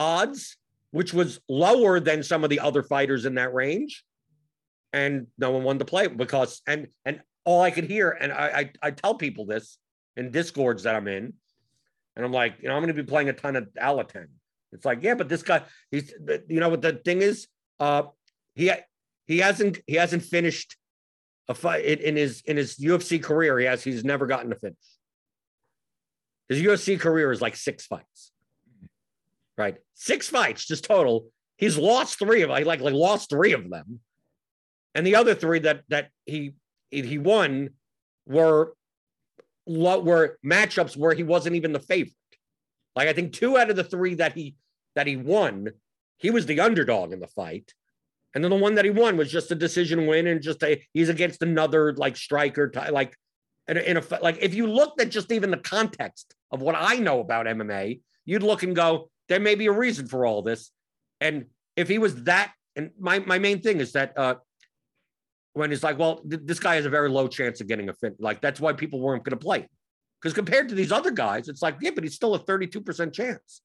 odds, 0.01 0.57
which 0.91 1.13
was 1.13 1.39
lower 1.49 2.01
than 2.01 2.25
some 2.25 2.43
of 2.43 2.51
the 2.51 2.59
other 2.59 2.83
fighters 2.83 3.27
in 3.27 3.35
that 3.35 3.55
range. 3.55 4.03
And 4.93 5.29
no 5.39 5.53
one 5.53 5.63
wanted 5.63 5.81
to 5.81 5.85
play 5.85 6.09
because 6.09 6.63
and 6.67 6.89
and 7.05 7.21
all 7.45 7.63
I 7.63 7.71
could 7.71 7.85
hear, 7.85 8.11
and 8.11 8.33
I 8.33 8.71
I, 8.83 8.89
I 8.89 8.91
tell 8.91 9.15
people 9.15 9.47
this 9.47 9.79
in 10.17 10.33
discords 10.33 10.83
that 10.83 10.97
I'm 10.97 11.07
in, 11.07 11.33
and 12.17 12.25
I'm 12.25 12.33
like, 12.33 12.57
you 12.61 12.69
know, 12.69 12.75
I'm 12.75 12.83
going 12.83 12.95
to 12.95 13.01
be 13.01 13.07
playing 13.07 13.29
a 13.29 13.33
ton 13.33 13.55
of 13.55 13.69
Alateng. 13.81 14.27
It's 14.73 14.85
like, 14.85 15.03
yeah, 15.03 15.15
but 15.15 15.29
this 15.29 15.43
guy, 15.43 15.63
he's, 15.91 16.13
you 16.49 16.61
know, 16.61 16.69
what 16.69 16.83
the 16.83 16.93
thing 16.93 17.23
is, 17.23 17.47
uh, 17.79 18.05
he 18.57 18.73
he 19.27 19.39
hasn't 19.39 19.79
he 19.87 19.95
hasn't 19.95 20.25
finished 20.25 20.77
a 21.49 21.55
fight 21.55 21.85
in 21.85 22.17
his 22.17 22.43
in 22.47 22.57
his 22.57 22.79
UFC 22.79 23.23
career. 23.23 23.61
He 23.61 23.67
has 23.67 23.85
he's 23.85 24.05
never 24.05 24.27
gotten 24.27 24.53
a 24.53 24.57
finish. 24.57 24.77
His 26.49 26.61
UFC 26.61 26.99
career 26.99 27.31
is 27.31 27.41
like 27.41 27.55
six 27.55 27.87
fights 27.87 28.33
right? 29.61 29.77
Six 29.95 30.29
fights 30.29 30.65
just 30.65 30.85
total. 30.85 31.27
He's 31.59 31.77
lost 31.77 32.19
three 32.19 32.43
of 32.43 32.49
like 32.51 32.65
like 32.65 32.81
lost 32.81 33.29
three 33.29 33.53
of 33.53 33.69
them, 33.69 34.01
and 34.95 35.07
the 35.07 35.17
other 35.17 35.35
three 35.35 35.59
that 35.61 35.83
that 35.89 36.09
he 36.25 36.55
he 36.91 37.19
won 37.19 37.71
were 38.27 38.73
were 39.67 40.39
matchups 40.45 40.97
where 40.97 41.13
he 41.13 41.23
wasn't 41.23 41.57
even 41.57 41.73
the 41.73 41.79
favorite. 41.79 42.15
Like 42.97 43.09
I 43.09 43.13
think 43.13 43.35
two 43.35 43.59
out 43.59 43.69
of 43.69 43.77
the 43.77 43.85
three 43.85 44.15
that 44.15 44.33
he 44.33 44.57
that 44.97 45.07
he 45.07 45.17
won, 45.17 45.69
he 46.17 46.31
was 46.31 46.47
the 46.47 46.61
underdog 46.61 47.13
in 47.13 47.21
the 47.21 47.29
fight. 47.29 47.73
And 48.35 48.43
then 48.43 48.51
the 48.51 48.57
one 48.57 48.77
that 48.77 48.85
he 48.85 48.91
won 48.91 49.17
was 49.17 49.31
just 49.31 49.51
a 49.51 49.57
decision 49.57 50.07
win 50.07 50.27
and 50.27 50.41
just 50.41 50.63
a 50.63 50.83
he's 50.95 51.11
against 51.11 51.43
another 51.43 51.93
like 51.95 52.17
striker 52.17 52.73
like 52.91 53.15
in 53.69 53.77
a, 53.77 53.81
in 53.81 53.97
a 53.99 54.03
like 54.23 54.39
if 54.41 54.55
you 54.55 54.67
looked 54.67 55.01
at 55.01 55.11
just 55.11 55.31
even 55.31 55.51
the 55.51 55.59
context 55.59 56.35
of 56.51 56.63
what 56.63 56.75
I 56.79 56.97
know 56.97 57.21
about 57.21 57.47
MMA, 57.47 58.01
you'd 58.25 58.43
look 58.43 58.63
and 58.63 58.75
go, 58.75 59.11
there 59.31 59.41
may 59.41 59.55
be 59.55 59.67
a 59.67 59.73
reason 59.73 60.09
for 60.09 60.27
all 60.27 60.43
this. 60.43 60.73
And 61.21 61.47
if 61.77 61.89
he 61.89 61.99
was 61.99 62.25
that, 62.25 62.53
and 62.77 62.91
my, 62.99 63.21
my 63.21 63.39
main 63.39 63.63
thing 63.63 63.81
is 63.81 63.93
that 63.93 64.13
uh, 64.19 64.35
when 65.53 65.73
it's 65.73 65.85
like, 65.85 65.99
well, 65.99 66.21
th- 66.29 66.43
this 66.45 66.59
guy 66.59 66.75
has 66.75 66.85
a 66.85 66.91
very 66.91 67.09
low 67.09 67.29
chance 67.29 67.61
of 67.61 67.69
getting 67.69 67.89
a 67.89 67.95
fit. 67.95 68.17
Like 68.19 68.43
that's 68.43 68.61
why 68.61 68.73
people 68.73 69.01
weren't 69.01 69.23
going 69.23 69.39
to 69.39 69.43
play. 69.43 69.69
Because 70.21 70.35
compared 70.35 70.69
to 70.69 70.75
these 70.75 70.91
other 70.91 71.13
guys, 71.13 71.49
it's 71.49 71.63
like, 71.63 71.77
yeah, 71.81 71.93
but 71.95 72.03
he's 72.05 72.15
still 72.15 72.35
a 72.35 72.41
32% 72.41 73.13
chance 73.13 73.63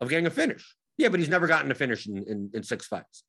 of 0.00 0.08
getting 0.08 0.26
a 0.26 0.30
finish. 0.30 0.74
Yeah, 0.96 1.08
but 1.08 1.20
he's 1.20 1.28
never 1.28 1.46
gotten 1.46 1.70
a 1.70 1.74
finish 1.74 2.06
in, 2.06 2.16
in, 2.26 2.50
in 2.54 2.62
six 2.62 2.86
fights. 2.86 3.22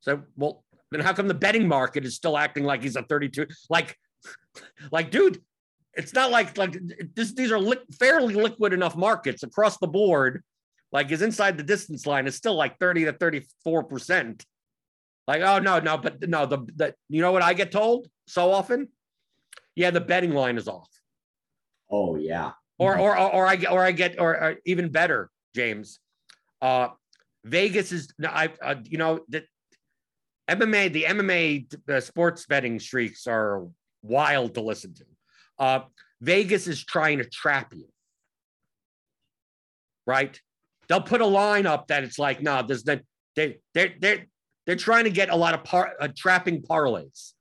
So, 0.00 0.22
well, 0.36 0.64
then 0.90 1.00
how 1.00 1.12
come 1.12 1.28
the 1.28 1.34
betting 1.34 1.68
market 1.68 2.06
is 2.06 2.16
still 2.16 2.38
acting 2.38 2.64
like 2.64 2.82
he's 2.82 2.96
a 2.96 3.02
32? 3.02 3.46
Like, 3.68 3.96
like, 4.90 5.10
dude, 5.10 5.42
it's 5.92 6.14
not 6.14 6.30
like 6.30 6.56
like 6.56 6.76
this, 7.14 7.34
these 7.34 7.52
are 7.52 7.58
li- 7.58 7.76
fairly 7.98 8.34
liquid 8.34 8.72
enough 8.72 8.96
markets 8.96 9.42
across 9.42 9.76
the 9.78 9.86
board 9.86 10.42
like 10.94 11.10
his 11.10 11.22
inside 11.22 11.58
the 11.58 11.64
distance 11.64 12.06
line 12.06 12.28
is 12.28 12.36
still 12.36 12.54
like 12.54 12.78
30 12.78 13.06
to 13.06 13.12
34%. 13.12 14.44
Like, 15.26 15.42
oh 15.42 15.58
no, 15.58 15.80
no, 15.80 15.98
but 15.98 16.26
no, 16.28 16.46
the, 16.46 16.58
the 16.76 16.94
you 17.08 17.20
know 17.20 17.32
what 17.32 17.42
I 17.42 17.52
get 17.52 17.72
told 17.72 18.06
so 18.28 18.52
often? 18.52 18.88
Yeah, 19.74 19.90
the 19.90 20.00
betting 20.00 20.30
line 20.30 20.56
is 20.56 20.68
off. 20.68 20.88
Oh 21.90 22.14
yeah. 22.14 22.52
Or, 22.78 22.96
or, 22.96 23.18
or, 23.18 23.32
or 23.34 23.46
I 23.46 23.56
get, 23.56 23.72
or 23.72 23.84
I 23.84 23.90
get, 23.92 24.20
or, 24.20 24.40
or 24.40 24.56
even 24.64 24.88
better, 24.88 25.30
James. 25.54 25.98
Uh, 26.62 26.88
Vegas 27.44 27.90
is, 27.90 28.12
I, 28.24 28.50
uh, 28.62 28.76
you 28.84 28.98
know, 28.98 29.20
the 29.28 29.44
MMA, 30.48 30.92
the 30.92 31.04
MMA 31.04 31.88
uh, 31.88 32.00
sports 32.00 32.46
betting 32.46 32.78
streaks 32.78 33.26
are 33.26 33.66
wild 34.02 34.54
to 34.54 34.60
listen 34.60 34.94
to. 34.94 35.04
Uh, 35.58 35.80
Vegas 36.20 36.68
is 36.68 36.84
trying 36.84 37.18
to 37.18 37.24
trap 37.24 37.74
you, 37.74 37.88
right? 40.06 40.40
They'll 40.88 41.00
put 41.00 41.20
a 41.20 41.26
line 41.26 41.66
up 41.66 41.88
that 41.88 42.04
it's 42.04 42.18
like, 42.18 42.42
no, 42.42 42.62
there's 42.62 42.84
the 42.84 43.02
they 43.36 43.58
they 43.74 43.94
they 44.00 44.24
they're 44.66 44.76
trying 44.76 45.04
to 45.04 45.10
get 45.10 45.30
a 45.30 45.36
lot 45.36 45.54
of 45.54 45.64
par, 45.64 45.94
uh, 46.00 46.08
trapping 46.16 46.62
parlays, 46.62 47.32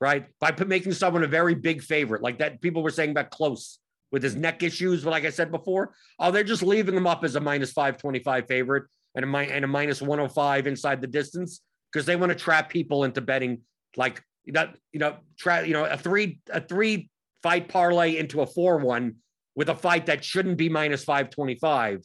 right? 0.00 0.26
By 0.40 0.50
put, 0.50 0.68
making 0.68 0.92
someone 0.92 1.22
a 1.22 1.28
very 1.28 1.54
big 1.54 1.82
favorite, 1.82 2.22
like 2.22 2.38
that 2.38 2.60
people 2.60 2.82
were 2.82 2.90
saying 2.90 3.10
about 3.10 3.30
Klose 3.30 3.78
with 4.10 4.22
his 4.22 4.36
neck 4.36 4.62
issues. 4.62 5.04
But 5.04 5.10
like 5.10 5.24
I 5.24 5.30
said 5.30 5.50
before, 5.50 5.94
oh, 6.18 6.30
they're 6.30 6.44
just 6.44 6.62
leaving 6.62 6.96
him 6.96 7.06
up 7.06 7.24
as 7.24 7.36
a 7.36 7.40
minus 7.40 7.72
five 7.72 7.98
twenty 7.98 8.20
five 8.20 8.46
favorite 8.46 8.84
and 9.14 9.24
a 9.24 9.38
and 9.38 9.64
a 9.64 9.68
minus 9.68 10.00
one 10.00 10.18
hundred 10.18 10.30
oh 10.30 10.34
five 10.34 10.66
inside 10.66 11.00
the 11.00 11.06
distance 11.06 11.60
because 11.92 12.06
they 12.06 12.16
want 12.16 12.30
to 12.30 12.36
trap 12.36 12.70
people 12.70 13.04
into 13.04 13.20
betting 13.20 13.60
like 13.96 14.22
that, 14.48 14.76
you 14.92 15.00
know, 15.00 15.16
try, 15.38 15.62
you 15.62 15.72
know, 15.72 15.84
a 15.84 15.96
three, 15.96 16.40
a 16.50 16.60
three 16.60 17.08
fight 17.42 17.68
parlay 17.68 18.16
into 18.16 18.40
a 18.40 18.46
four 18.46 18.78
one 18.78 19.16
with 19.54 19.68
a 19.68 19.74
fight 19.74 20.06
that 20.06 20.24
shouldn't 20.24 20.56
be 20.56 20.68
minus 20.68 21.04
525. 21.04 22.04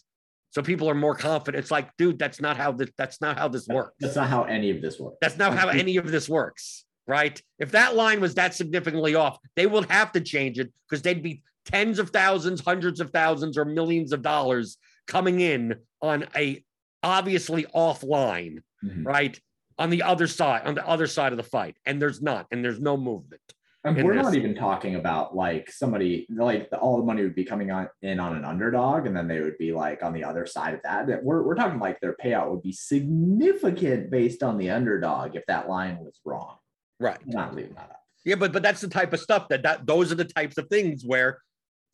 So 0.52 0.62
people 0.62 0.89
are 0.89 0.95
more 0.95 1.16
confident. 1.16 1.62
It's 1.62 1.72
like, 1.72 1.95
dude, 1.97 2.18
that's 2.18 2.41
not 2.41 2.58
how 2.58 2.72
this, 2.72 2.89
that's 2.97 3.22
not 3.22 3.38
how 3.38 3.47
this 3.47 3.68
works. 3.68 3.95
That's 4.00 4.16
not 4.16 4.30
how 4.30 4.43
any 4.43 4.72
of 4.72 4.82
this 4.82 5.00
works. 5.00 5.18
That's 5.22 5.38
not 5.38 5.56
how 5.56 5.70
any 5.70 5.97
of 5.97 6.12
this 6.12 6.28
works. 6.28 6.86
Right. 7.08 7.41
If 7.58 7.72
that 7.72 7.95
line 7.95 8.22
was 8.22 8.36
that 8.36 8.54
significantly 8.54 9.16
off, 9.16 9.39
they 9.56 9.66
would 9.66 9.89
have 9.89 10.12
to 10.12 10.22
change 10.22 10.60
it 10.60 10.72
because 10.88 11.02
they'd 11.02 11.24
be 11.24 11.41
tens 11.66 11.97
of 12.00 12.12
thousands, 12.12 12.62
hundreds 12.62 13.00
of 13.00 13.12
thousands, 13.12 13.58
or 13.58 13.66
millions 13.66 14.12
of 14.12 14.22
dollars 14.22 14.78
coming 15.08 15.39
in 15.39 15.76
on 16.02 16.26
a 16.36 16.64
obviously 17.02 17.64
offline, 17.76 18.60
mm-hmm. 18.84 19.04
right? 19.04 19.39
on 19.80 19.89
the 19.89 20.04
other 20.04 20.28
side, 20.28 20.64
on 20.66 20.76
the 20.76 20.86
other 20.86 21.08
side 21.08 21.32
of 21.32 21.38
the 21.38 21.43
fight, 21.43 21.78
and 21.86 22.02
there's 22.02 22.22
not, 22.22 22.45
and 22.52 22.64
there's 22.64 22.82
no 22.82 22.97
movement. 22.97 23.41
And 23.86 24.04
we're 24.04 24.16
this. 24.16 24.24
not 24.24 24.36
even 24.36 24.56
talking 24.56 24.96
about 24.96 25.36
like 25.36 25.72
somebody 25.72 26.28
like 26.30 26.70
the, 26.70 26.78
all 26.78 26.98
the 26.98 27.04
money 27.04 27.24
would 27.24 27.36
be 27.36 27.46
coming 27.46 27.72
on 27.72 27.88
in 28.02 28.20
on 28.20 28.36
an 28.36 28.44
underdog, 28.44 29.06
and 29.06 29.16
then 29.16 29.28
they 29.28 29.40
would 29.40 29.58
be 29.58 29.72
like 29.72 30.04
on 30.04 30.12
the 30.12 30.24
other 30.24 30.46
side 30.46 30.74
of 30.74 30.82
that. 30.84 31.24
We're 31.24 31.44
we're 31.44 31.56
talking 31.56 31.80
like 31.80 32.00
their 32.02 32.16
payout 32.22 32.50
would 32.52 32.62
be 32.62 32.74
significant 32.74 34.12
based 34.12 34.44
on 34.44 34.58
the 34.58 34.70
underdog 34.70 35.38
if 35.38 35.46
that 35.48 35.70
line 35.70 35.98
was 36.00 36.20
wrong. 36.26 36.58
Right. 37.00 37.18
I'm 37.24 37.32
not 37.32 37.56
leaving 37.56 37.74
that 37.76 37.92
up. 37.92 38.02
Yeah, 38.26 38.36
but 38.36 38.52
but 38.52 38.64
that's 38.64 38.82
the 38.82 38.90
type 38.90 39.14
of 39.14 39.22
stuff 39.22 39.48
that 39.48 39.64
that 39.64 39.88
those 39.88 40.12
are 40.12 40.16
the 40.16 40.26
types 40.26 40.58
of 40.58 40.68
things 40.68 41.04
where 41.06 41.40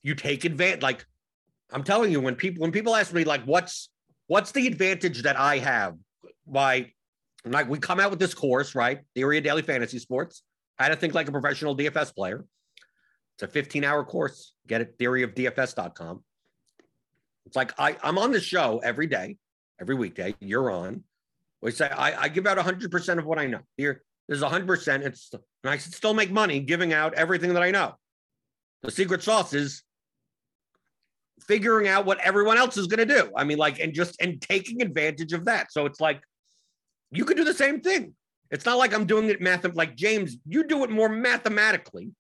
you 0.02 0.16
take 0.16 0.44
advantage. 0.44 0.82
Like 0.82 1.06
I'm 1.72 1.84
telling 1.84 2.12
you, 2.12 2.20
when 2.20 2.36
people 2.36 2.62
when 2.62 2.72
people 2.72 2.96
ask 2.96 3.14
me 3.14 3.26
like, 3.26 3.44
what's 3.44 3.90
what's 4.26 4.52
the 4.52 4.66
advantage 4.66 5.22
that 5.22 5.38
I 5.38 5.60
have 5.60 5.96
by 6.48 6.92
like 7.46 7.70
we 7.70 7.78
come 7.78 8.00
out 8.00 8.10
with 8.10 8.20
this 8.20 8.34
course, 8.34 8.74
right? 8.74 9.02
Theory 9.14 9.38
of 9.38 9.44
daily 9.44 9.62
fantasy 9.62 10.00
sports. 10.00 10.42
How 10.78 10.90
to 10.90 10.96
think 10.96 11.14
like 11.14 11.28
a 11.28 11.32
professional 11.32 11.76
DFS 11.76 12.14
player. 12.14 12.46
It's 13.36 13.44
a 13.44 13.48
15 13.48 13.84
hour 13.84 14.04
course. 14.04 14.54
Get 14.68 14.82
it, 14.82 14.98
theoryofdfs.com. 14.98 16.24
It's 17.46 17.56
like 17.56 17.74
I, 17.80 17.98
I'm 18.04 18.18
on 18.18 18.32
the 18.32 18.40
show 18.40 18.80
every 18.84 19.08
day, 19.08 19.38
every 19.80 19.96
weekday. 19.96 20.36
You're 20.40 20.72
on. 20.72 21.04
We 21.62 21.72
say 21.72 21.90
I, 21.90 22.24
I 22.24 22.28
give 22.30 22.48
out 22.48 22.58
100% 22.58 23.18
of 23.18 23.26
what 23.26 23.40
I 23.40 23.48
know. 23.48 23.60
Here, 23.78 24.02
there's 24.28 24.42
100%. 24.42 25.06
It's 25.06 25.32
and 25.34 25.72
I 25.72 25.78
still 25.78 26.14
make 26.14 26.32
money 26.32 26.60
giving 26.60 26.94
out 26.94 27.14
everything 27.16 27.54
that 27.54 27.64
I 27.64 27.72
know. 27.72 27.96
The 28.84 28.92
secret 28.92 29.24
sauce 29.24 29.54
is 29.54 29.84
figuring 31.42 31.88
out 31.88 32.06
what 32.06 32.20
everyone 32.20 32.58
else 32.58 32.78
is 32.78 32.88
going 32.88 33.08
to 33.08 33.14
do. 33.16 33.32
I 33.36 33.44
mean, 33.44 33.58
like, 33.58 33.80
and 33.80 33.94
just 33.94 34.22
and 34.22 34.42
taking 34.42 34.82
advantage 34.82 35.34
of 35.34 35.46
that. 35.46 35.72
So 35.72 35.86
it's 35.86 36.00
like 36.00 36.22
you 37.12 37.26
could 37.26 37.38
do 37.38 37.44
the 37.44 37.54
same 37.54 37.82
thing. 37.82 38.14
It's 38.52 38.66
not 38.66 38.78
like 38.78 38.94
I'm 38.94 39.06
doing 39.06 39.30
it 39.30 39.42
math 39.42 39.66
like 39.76 39.96
James, 39.96 40.38
you 40.48 40.66
do 40.66 40.84
it 40.84 40.90
more 40.90 41.10
mathematically. 41.10 42.12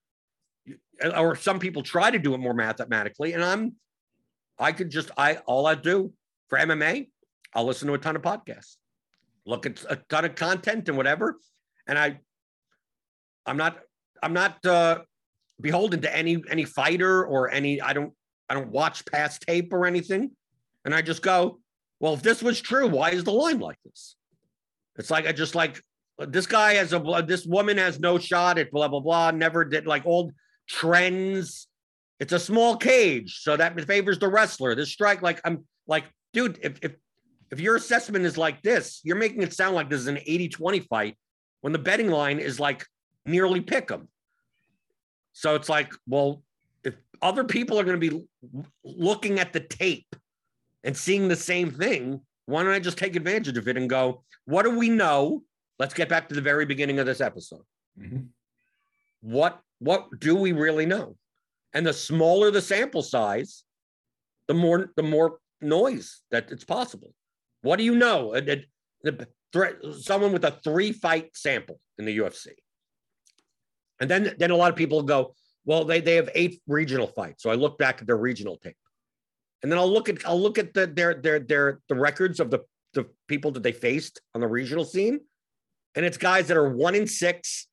Or 1.15 1.35
some 1.35 1.59
people 1.59 1.83
try 1.83 2.09
to 2.09 2.19
do 2.19 2.33
it 2.33 2.39
more 2.39 2.53
mathematically. 2.53 3.33
And 3.33 3.43
I'm 3.43 3.75
I 4.57 4.71
could 4.71 4.89
just 4.89 5.11
I 5.17 5.35
all 5.45 5.67
I 5.67 5.75
do 5.75 6.13
for 6.47 6.57
MMA, 6.57 7.09
I'll 7.53 7.65
listen 7.65 7.87
to 7.87 7.93
a 7.93 7.97
ton 7.97 8.15
of 8.15 8.21
podcasts, 8.21 8.77
look 9.45 9.65
at 9.65 9.83
a 9.89 9.97
ton 10.09 10.25
of 10.25 10.35
content 10.35 10.87
and 10.87 10.97
whatever. 10.97 11.37
And 11.87 11.99
I 11.99 12.19
I'm 13.45 13.57
not 13.57 13.79
I'm 14.23 14.33
not 14.33 14.65
uh 14.65 14.99
beholden 15.61 16.01
to 16.01 16.15
any 16.15 16.41
any 16.49 16.65
fighter 16.65 17.25
or 17.25 17.51
any 17.51 17.81
I 17.81 17.93
don't 17.93 18.13
I 18.49 18.53
don't 18.53 18.71
watch 18.71 19.05
past 19.05 19.43
tape 19.47 19.73
or 19.73 19.85
anything. 19.85 20.31
And 20.85 20.93
I 20.93 21.01
just 21.01 21.21
go, 21.21 21.59
well, 21.99 22.13
if 22.13 22.21
this 22.21 22.43
was 22.43 22.61
true, 22.61 22.87
why 22.87 23.09
is 23.09 23.23
the 23.23 23.31
line 23.31 23.59
like 23.59 23.77
this? 23.83 24.15
It's 24.97 25.09
like 25.09 25.27
I 25.27 25.31
just 25.31 25.55
like 25.55 25.81
this 26.19 26.47
guy 26.47 26.75
has 26.75 26.93
a 26.93 27.23
this 27.27 27.45
woman 27.45 27.77
has 27.77 27.99
no 27.99 28.17
shot 28.17 28.57
at 28.57 28.71
blah 28.71 28.87
blah 28.87 28.99
blah. 28.99 29.31
Never 29.31 29.65
did 29.65 29.85
like 29.85 30.05
old 30.05 30.33
trends. 30.67 31.67
It's 32.19 32.33
a 32.33 32.39
small 32.39 32.77
cage, 32.77 33.39
so 33.41 33.57
that 33.57 33.79
favors 33.85 34.19
the 34.19 34.29
wrestler. 34.29 34.75
This 34.75 34.89
strike, 34.89 35.21
like 35.21 35.41
I'm 35.43 35.65
like, 35.87 36.05
dude, 36.33 36.59
if 36.63 36.79
if 36.81 36.95
if 37.51 37.59
your 37.59 37.75
assessment 37.75 38.25
is 38.25 38.37
like 38.37 38.61
this, 38.61 39.01
you're 39.03 39.17
making 39.17 39.41
it 39.41 39.53
sound 39.53 39.75
like 39.75 39.89
this 39.89 40.01
is 40.01 40.07
an 40.07 40.17
80-20 40.17 40.87
fight 40.87 41.17
when 41.61 41.73
the 41.73 41.79
betting 41.79 42.09
line 42.09 42.39
is 42.39 42.59
like 42.59 42.85
nearly 43.25 43.61
pick 43.61 43.91
'em. 43.91 44.07
So 45.33 45.55
it's 45.55 45.69
like, 45.69 45.93
well, 46.07 46.41
if 46.83 46.95
other 47.21 47.43
people 47.43 47.79
are 47.79 47.83
going 47.83 47.99
to 47.99 48.09
be 48.09 48.25
looking 48.83 49.39
at 49.39 49.53
the 49.53 49.59
tape 49.59 50.15
and 50.83 50.95
seeing 50.95 51.27
the 51.27 51.35
same 51.35 51.71
thing, 51.71 52.21
why 52.45 52.63
don't 52.63 52.71
I 52.71 52.79
just 52.79 52.97
take 52.97 53.15
advantage 53.15 53.57
of 53.57 53.67
it 53.67 53.77
and 53.77 53.89
go, 53.89 54.23
what 54.45 54.63
do 54.63 54.77
we 54.77 54.89
know? 54.89 55.43
Let's 55.79 55.93
get 55.93 56.09
back 56.09 56.29
to 56.29 56.35
the 56.35 56.41
very 56.41 56.65
beginning 56.65 56.99
of 56.99 57.05
this 57.05 57.21
episode. 57.21 57.63
Mm-hmm. 57.99 58.23
What 59.21 59.59
what 59.79 60.07
do 60.19 60.35
we 60.35 60.51
really 60.51 60.85
know? 60.85 61.17
And 61.73 61.85
the 61.85 61.93
smaller 61.93 62.51
the 62.51 62.61
sample 62.61 63.01
size, 63.01 63.63
the 64.47 64.53
more 64.53 64.91
the 64.95 65.03
more 65.03 65.39
noise 65.61 66.21
that 66.31 66.51
it's 66.51 66.63
possible. 66.63 67.13
What 67.61 67.77
do 67.77 67.83
you 67.83 67.95
know? 67.95 68.35
A, 68.35 68.63
a, 69.05 69.93
someone 69.99 70.31
with 70.31 70.45
a 70.45 70.59
three 70.63 70.91
fight 70.91 71.35
sample 71.35 71.79
in 71.97 72.05
the 72.05 72.17
UFC. 72.17 72.49
And 73.99 74.09
then 74.09 74.35
then 74.37 74.51
a 74.51 74.55
lot 74.55 74.69
of 74.69 74.75
people 74.75 75.01
go, 75.03 75.35
well, 75.65 75.83
they, 75.83 75.99
they 75.99 76.15
have 76.15 76.29
eight 76.35 76.61
regional 76.67 77.07
fights. 77.07 77.43
So 77.43 77.49
I 77.49 77.55
look 77.55 77.77
back 77.77 78.01
at 78.01 78.07
their 78.07 78.17
regional 78.17 78.57
tape. 78.57 78.77
And 79.63 79.71
then 79.71 79.79
I'll 79.79 79.91
look 79.91 80.09
at 80.09 80.25
I'll 80.27 80.39
look 80.39 80.57
at 80.57 80.73
the 80.73 80.87
their 80.87 81.15
their 81.15 81.39
their 81.39 81.79
the 81.89 81.95
records 81.95 82.39
of 82.39 82.51
the 82.51 82.59
the 82.93 83.07
people 83.27 83.51
that 83.51 83.63
they 83.63 83.71
faced 83.71 84.21
on 84.33 84.41
the 84.41 84.47
regional 84.47 84.85
scene, 84.85 85.19
and 85.95 86.05
it's 86.05 86.17
guys 86.17 86.47
that 86.47 86.57
are 86.57 86.69
one 86.69 86.95
in 86.95 87.07
six, 87.07 87.67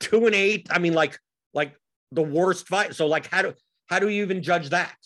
two 0.00 0.26
and 0.26 0.34
eight. 0.34 0.66
I 0.70 0.78
mean, 0.78 0.94
like 0.94 1.18
like 1.54 1.74
the 2.12 2.22
worst 2.22 2.68
fight. 2.68 2.94
So 2.94 3.06
like, 3.06 3.28
how 3.28 3.42
do 3.42 3.54
how 3.86 3.98
do 3.98 4.08
you 4.08 4.22
even 4.22 4.42
judge 4.42 4.70
that 4.70 4.96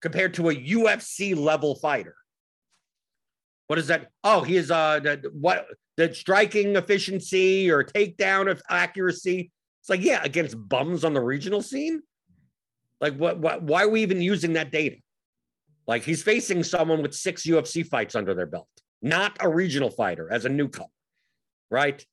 compared 0.00 0.34
to 0.34 0.50
a 0.50 0.54
UFC 0.54 1.36
level 1.36 1.74
fighter? 1.74 2.14
What 3.66 3.78
is 3.78 3.88
that? 3.88 4.08
Oh, 4.24 4.42
he 4.42 4.56
is 4.56 4.70
uh 4.70 5.00
the, 5.00 5.30
what 5.32 5.66
the 5.96 6.14
striking 6.14 6.76
efficiency 6.76 7.70
or 7.70 7.84
takedown 7.84 8.50
of 8.50 8.62
accuracy. 8.68 9.50
It's 9.82 9.90
like 9.90 10.02
yeah, 10.02 10.20
against 10.22 10.56
bums 10.68 11.04
on 11.04 11.14
the 11.14 11.20
regional 11.20 11.62
scene. 11.62 12.02
Like 13.00 13.16
what? 13.16 13.38
What? 13.38 13.62
Why 13.62 13.84
are 13.84 13.88
we 13.88 14.02
even 14.02 14.20
using 14.20 14.54
that 14.54 14.70
data? 14.70 14.96
Like 15.86 16.04
he's 16.04 16.22
facing 16.22 16.62
someone 16.62 17.02
with 17.02 17.14
six 17.14 17.42
UFC 17.42 17.86
fights 17.86 18.14
under 18.14 18.34
their 18.34 18.46
belt, 18.46 18.68
not 19.02 19.36
a 19.40 19.48
regional 19.48 19.90
fighter 19.90 20.30
as 20.30 20.44
a 20.44 20.48
newcomer, 20.48 20.88
right? 21.70 22.04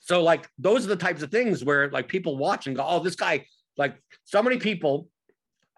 So 0.00 0.22
like 0.22 0.48
those 0.58 0.84
are 0.84 0.88
the 0.88 0.96
types 0.96 1.22
of 1.22 1.30
things 1.30 1.64
where 1.64 1.90
like 1.90 2.08
people 2.08 2.36
watch 2.36 2.66
and 2.66 2.76
go, 2.76 2.84
oh, 2.86 3.00
this 3.00 3.16
guy, 3.16 3.46
like 3.76 3.96
so 4.24 4.42
many 4.42 4.58
people, 4.58 5.08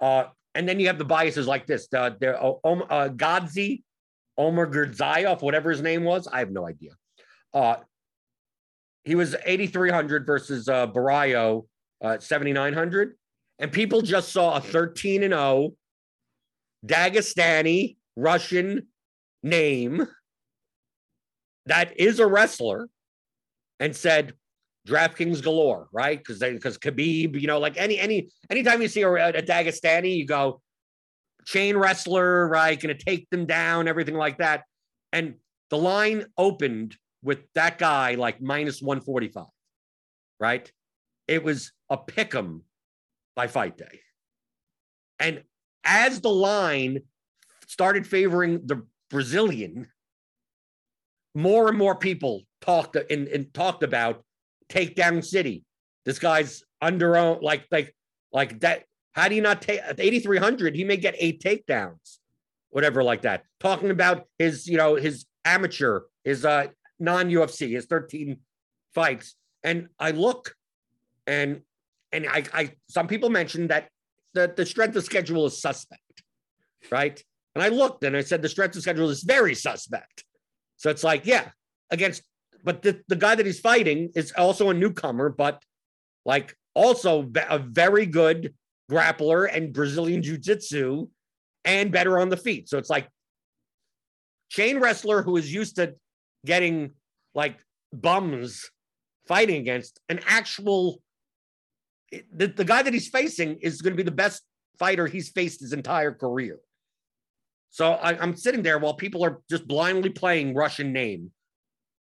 uh, 0.01 0.25
and 0.55 0.69
then 0.69 0.81
you 0.81 0.87
have 0.87 0.99
the 0.99 1.05
biases 1.05 1.47
like 1.47 1.67
this. 1.67 1.87
The, 1.89 2.17
the 2.19 2.41
uh, 2.41 2.55
uh, 2.65 3.09
Godzi, 3.11 3.83
Omar 4.39 4.67
Gurdzayev, 4.67 5.43
whatever 5.43 5.71
his 5.71 5.83
name 5.83 6.05
was, 6.05 6.27
I 6.27 6.39
have 6.39 6.51
no 6.51 6.67
idea. 6.67 6.93
Uh, 7.53 7.77
he 9.05 9.15
was 9.15 9.37
8,300 9.45 10.27
versus 10.27 10.69
uh, 10.69 10.87
Barrio 10.87 11.67
uh, 12.03 12.19
7,900. 12.19 13.17
And 13.59 13.71
people 13.71 14.03
just 14.03 14.33
saw 14.33 14.57
a 14.57 14.61
13 14.61 15.23
and 15.23 15.33
0 15.33 15.73
Dagestani 16.85 17.97
Russian 18.17 18.89
name 19.43 20.07
that 21.67 21.99
is 21.99 22.21
a 22.21 22.27
wrestler 22.27 22.89
and 23.81 23.95
said 23.95 24.35
DraftKings 24.87 25.43
galore, 25.43 25.89
right? 25.93 26.19
Because 26.19 26.39
because 26.39 26.79
Khabib, 26.79 27.39
you 27.41 27.47
know, 27.47 27.59
like 27.59 27.77
any 27.77 27.99
any 27.99 28.31
anytime 28.51 28.81
you 28.81 28.89
see 28.89 29.03
a, 29.03 29.11
a 29.11 29.43
Dagestani, 29.43 30.17
you 30.17 30.27
go 30.27 30.61
chain 31.45 31.77
wrestler, 31.77 32.49
right? 32.49 32.81
Gonna 32.81 32.95
take 32.95 33.29
them 33.31 33.47
down, 33.47 33.89
everything 33.89 34.15
like 34.15 34.39
that. 34.39 34.63
And 35.13 35.35
the 35.71 35.79
line 35.79 36.27
opened 36.37 36.97
with 37.23 37.41
that 37.55 37.79
guy 37.79 38.15
like 38.15 38.41
minus 38.41 38.81
145, 38.81 39.47
right? 40.39 40.71
It 41.27 41.43
was 41.43 41.73
a 41.91 41.97
pick 41.97 42.35
'em 42.35 42.63
by 43.35 43.49
fight 43.49 43.77
day. 43.77 44.01
And 45.19 45.43
as 45.85 46.21
the 46.21 46.31
line 46.31 47.01
started 47.67 48.07
favoring 48.07 48.67
the 48.67 48.87
Brazilian, 49.11 49.89
more 51.35 51.69
and 51.69 51.77
more 51.77 51.97
people 51.97 52.43
talked 52.61 52.97
and, 52.97 53.29
and 53.29 53.53
talked 53.53 53.83
about 53.83 54.25
takedown 54.69 55.25
city. 55.25 55.65
This 56.05 56.19
guy's 56.19 56.63
under 56.81 57.17
own 57.17 57.41
like 57.43 57.67
like 57.71 57.95
like 58.33 58.61
that. 58.61 58.85
How 59.13 59.29
do 59.29 59.35
you 59.35 59.43
not 59.43 59.63
take 59.63 59.81
at 59.81 59.99
8,300? 59.99 60.75
He 60.75 60.85
may 60.85 60.99
get 60.99 61.15
eight 61.19 61.43
takedowns, 61.43 62.19
whatever, 62.69 63.03
like 63.03 63.23
that. 63.23 63.45
Talking 63.61 63.91
about 63.91 64.27
his, 64.39 64.67
you 64.67 64.77
know, 64.77 64.95
his 64.95 65.25
amateur, 65.45 66.01
his 66.25 66.45
uh 66.45 66.69
non 66.99 67.31
UFC, 67.31 67.71
his 67.71 67.87
13 67.87 68.39
fights. 68.95 69.37
And 69.65 69.89
I 69.99 70.11
look 70.11 70.55
and 71.27 71.63
and 72.13 72.27
I, 72.29 72.45
I 72.53 72.73
some 72.89 73.09
people 73.09 73.31
mentioned 73.31 73.71
that 73.71 73.89
the, 74.35 74.53
the 74.55 74.67
strength 74.67 74.97
of 74.97 75.05
schedule 75.05 75.47
is 75.47 75.61
suspect, 75.61 76.23
right? 76.91 77.21
And 77.55 77.65
I 77.65 77.69
looked 77.69 78.05
and 78.05 78.15
I 78.17 78.21
said 78.21 78.43
the 78.43 78.51
strength 78.51 78.77
of 78.77 78.83
schedule 78.83 79.09
is 79.09 79.23
very 79.23 79.55
suspect. 79.55 80.25
So 80.77 80.91
it's 80.91 81.03
like, 81.03 81.25
yeah, 81.25 81.49
against, 81.91 82.23
but 82.67 82.83
the, 82.83 83.01
the 83.07 83.15
guy 83.15 83.37
that 83.37 83.47
he's 83.47 83.61
fighting 83.61 84.11
is 84.17 84.33
also 84.33 84.71
a 84.71 84.75
newcomer, 84.75 85.29
but 85.31 85.63
like 86.25 86.57
also 86.75 87.31
a 87.49 87.61
very 87.61 88.07
good 88.07 88.55
grappler 88.91 89.49
and 89.51 89.73
Brazilian 89.73 90.21
jiu 90.21 90.37
jitsu 90.37 91.07
and 91.65 91.93
better 91.93 92.19
on 92.19 92.29
the 92.29 92.37
feet. 92.37 92.69
So 92.69 92.77
it's 92.77 92.91
like 92.91 93.09
chain 94.51 94.81
wrestler 94.81 95.23
who 95.23 95.37
is 95.37 95.53
used 95.53 95.77
to 95.77 95.95
getting 96.45 96.91
like 97.37 97.57
bums 97.93 98.69
fighting 99.29 99.61
against 99.61 100.01
an 100.09 100.21
actual 100.27 101.01
the, 102.33 102.49
the 102.49 102.65
guy 102.65 102.83
that 102.83 102.93
he's 102.93 103.09
facing 103.09 103.59
is 103.61 103.81
going 103.81 103.93
to 103.93 103.97
be 103.97 104.03
the 104.03 104.11
best 104.11 104.43
fighter 104.79 105.07
he's 105.07 105.29
faced 105.29 105.61
his 105.61 105.73
entire 105.73 106.13
career. 106.13 106.59
So 107.71 107.93
I, 107.93 108.21
am 108.23 108.35
sitting 108.37 108.63
there 108.63 108.79
while 108.79 108.95
people 108.95 109.25
are 109.25 109.41
just 109.49 109.69
blindly 109.69 110.11
playing 110.11 110.55
Russian 110.55 110.93
name 110.93 111.31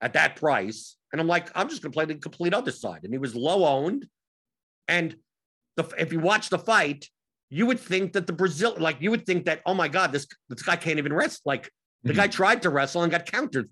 at 0.00 0.14
that 0.14 0.36
price. 0.36 0.96
And 1.12 1.20
I'm 1.20 1.26
like, 1.26 1.50
I'm 1.54 1.68
just 1.68 1.82
going 1.82 1.92
to 1.92 1.96
play 1.96 2.04
the 2.04 2.16
complete 2.16 2.54
other 2.54 2.72
side. 2.72 3.00
And 3.04 3.12
he 3.12 3.18
was 3.18 3.34
low 3.34 3.64
owned. 3.64 4.06
And 4.88 5.16
the, 5.76 5.84
if 5.98 6.12
you 6.12 6.20
watch 6.20 6.50
the 6.50 6.58
fight, 6.58 7.08
you 7.48 7.66
would 7.66 7.80
think 7.80 8.12
that 8.14 8.26
the 8.26 8.32
Brazil, 8.32 8.74
like 8.78 8.96
you 9.00 9.10
would 9.10 9.24
think 9.24 9.46
that, 9.46 9.62
oh 9.66 9.74
my 9.74 9.88
God, 9.88 10.12
this, 10.12 10.26
this 10.48 10.62
guy 10.62 10.76
can't 10.76 10.98
even 10.98 11.12
wrestle. 11.12 11.42
Like 11.44 11.70
the 12.02 12.10
mm-hmm. 12.10 12.20
guy 12.20 12.26
tried 12.26 12.62
to 12.62 12.70
wrestle 12.70 13.02
and 13.02 13.12
got 13.12 13.26
countered 13.26 13.70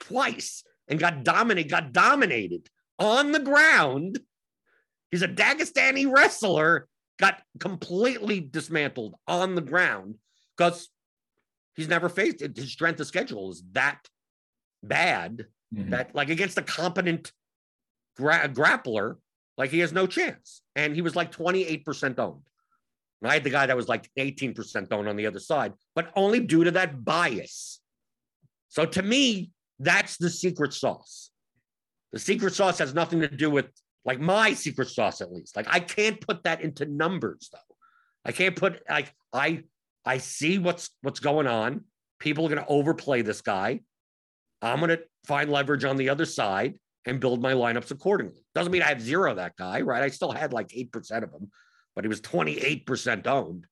twice 0.00 0.64
and 0.88 0.98
got 0.98 1.24
dominated, 1.24 1.70
got 1.70 1.92
dominated 1.92 2.68
on 2.98 3.32
the 3.32 3.40
ground 3.40 4.18
He's 5.10 5.22
a 5.22 5.28
Dagestani 5.28 6.12
wrestler, 6.12 6.88
got 7.18 7.40
completely 7.58 8.40
dismantled 8.40 9.14
on 9.26 9.54
the 9.54 9.62
ground 9.62 10.16
because 10.56 10.88
he's 11.74 11.88
never 11.88 12.08
faced 12.08 12.42
it. 12.42 12.56
His 12.56 12.72
strength 12.72 13.00
of 13.00 13.06
schedule 13.06 13.50
is 13.50 13.62
that 13.72 14.00
bad 14.82 15.46
mm-hmm. 15.74 15.90
that, 15.90 16.14
like, 16.14 16.30
against 16.30 16.58
a 16.58 16.62
competent 16.62 17.32
gra- 18.16 18.48
grappler, 18.48 19.16
like, 19.56 19.70
he 19.70 19.80
has 19.80 19.92
no 19.92 20.06
chance. 20.06 20.62
And 20.74 20.94
he 20.94 21.02
was 21.02 21.16
like 21.16 21.32
28% 21.32 22.18
owned. 22.18 22.42
And 23.22 23.30
I 23.30 23.34
had 23.34 23.44
the 23.44 23.50
guy 23.50 23.66
that 23.66 23.76
was 23.76 23.88
like 23.88 24.10
18% 24.18 24.92
owned 24.92 25.08
on 25.08 25.16
the 25.16 25.26
other 25.26 25.40
side, 25.40 25.72
but 25.94 26.12
only 26.16 26.40
due 26.40 26.64
to 26.64 26.70
that 26.72 27.04
bias. 27.04 27.80
So 28.68 28.84
to 28.84 29.02
me, 29.02 29.50
that's 29.78 30.16
the 30.16 30.30
secret 30.30 30.74
sauce. 30.74 31.30
The 32.12 32.18
secret 32.18 32.54
sauce 32.54 32.78
has 32.78 32.94
nothing 32.94 33.20
to 33.20 33.28
do 33.28 33.50
with 33.50 33.66
like 34.04 34.20
my 34.20 34.52
secret 34.52 34.88
sauce 34.88 35.20
at 35.20 35.32
least. 35.32 35.56
Like 35.56 35.66
I 35.68 35.80
can't 35.80 36.20
put 36.20 36.44
that 36.44 36.60
into 36.60 36.86
numbers 36.86 37.50
though. 37.52 37.76
I 38.24 38.32
can't 38.32 38.56
put 38.56 38.82
like 38.88 39.12
I 39.32 39.64
I 40.04 40.18
see 40.18 40.58
what's 40.58 40.90
what's 41.02 41.20
going 41.20 41.46
on. 41.46 41.84
People 42.18 42.46
are 42.46 42.48
going 42.48 42.62
to 42.62 42.68
overplay 42.68 43.22
this 43.22 43.42
guy. 43.42 43.80
I'm 44.62 44.78
going 44.78 44.90
to 44.90 45.00
find 45.26 45.50
leverage 45.50 45.84
on 45.84 45.96
the 45.96 46.08
other 46.08 46.24
side 46.24 46.74
and 47.06 47.20
build 47.20 47.40
my 47.40 47.52
lineups 47.52 47.90
accordingly. 47.90 48.44
Doesn't 48.54 48.72
mean 48.72 48.82
I 48.82 48.88
have 48.88 49.00
zero 49.00 49.34
that 49.34 49.56
guy, 49.56 49.80
right? 49.80 50.02
I 50.02 50.08
still 50.08 50.32
had 50.32 50.52
like 50.52 50.68
8% 50.68 51.22
of 51.22 51.32
him, 51.32 51.50
but 51.94 52.04
he 52.04 52.08
was 52.08 52.20
28% 52.20 53.26
owned. 53.26 53.66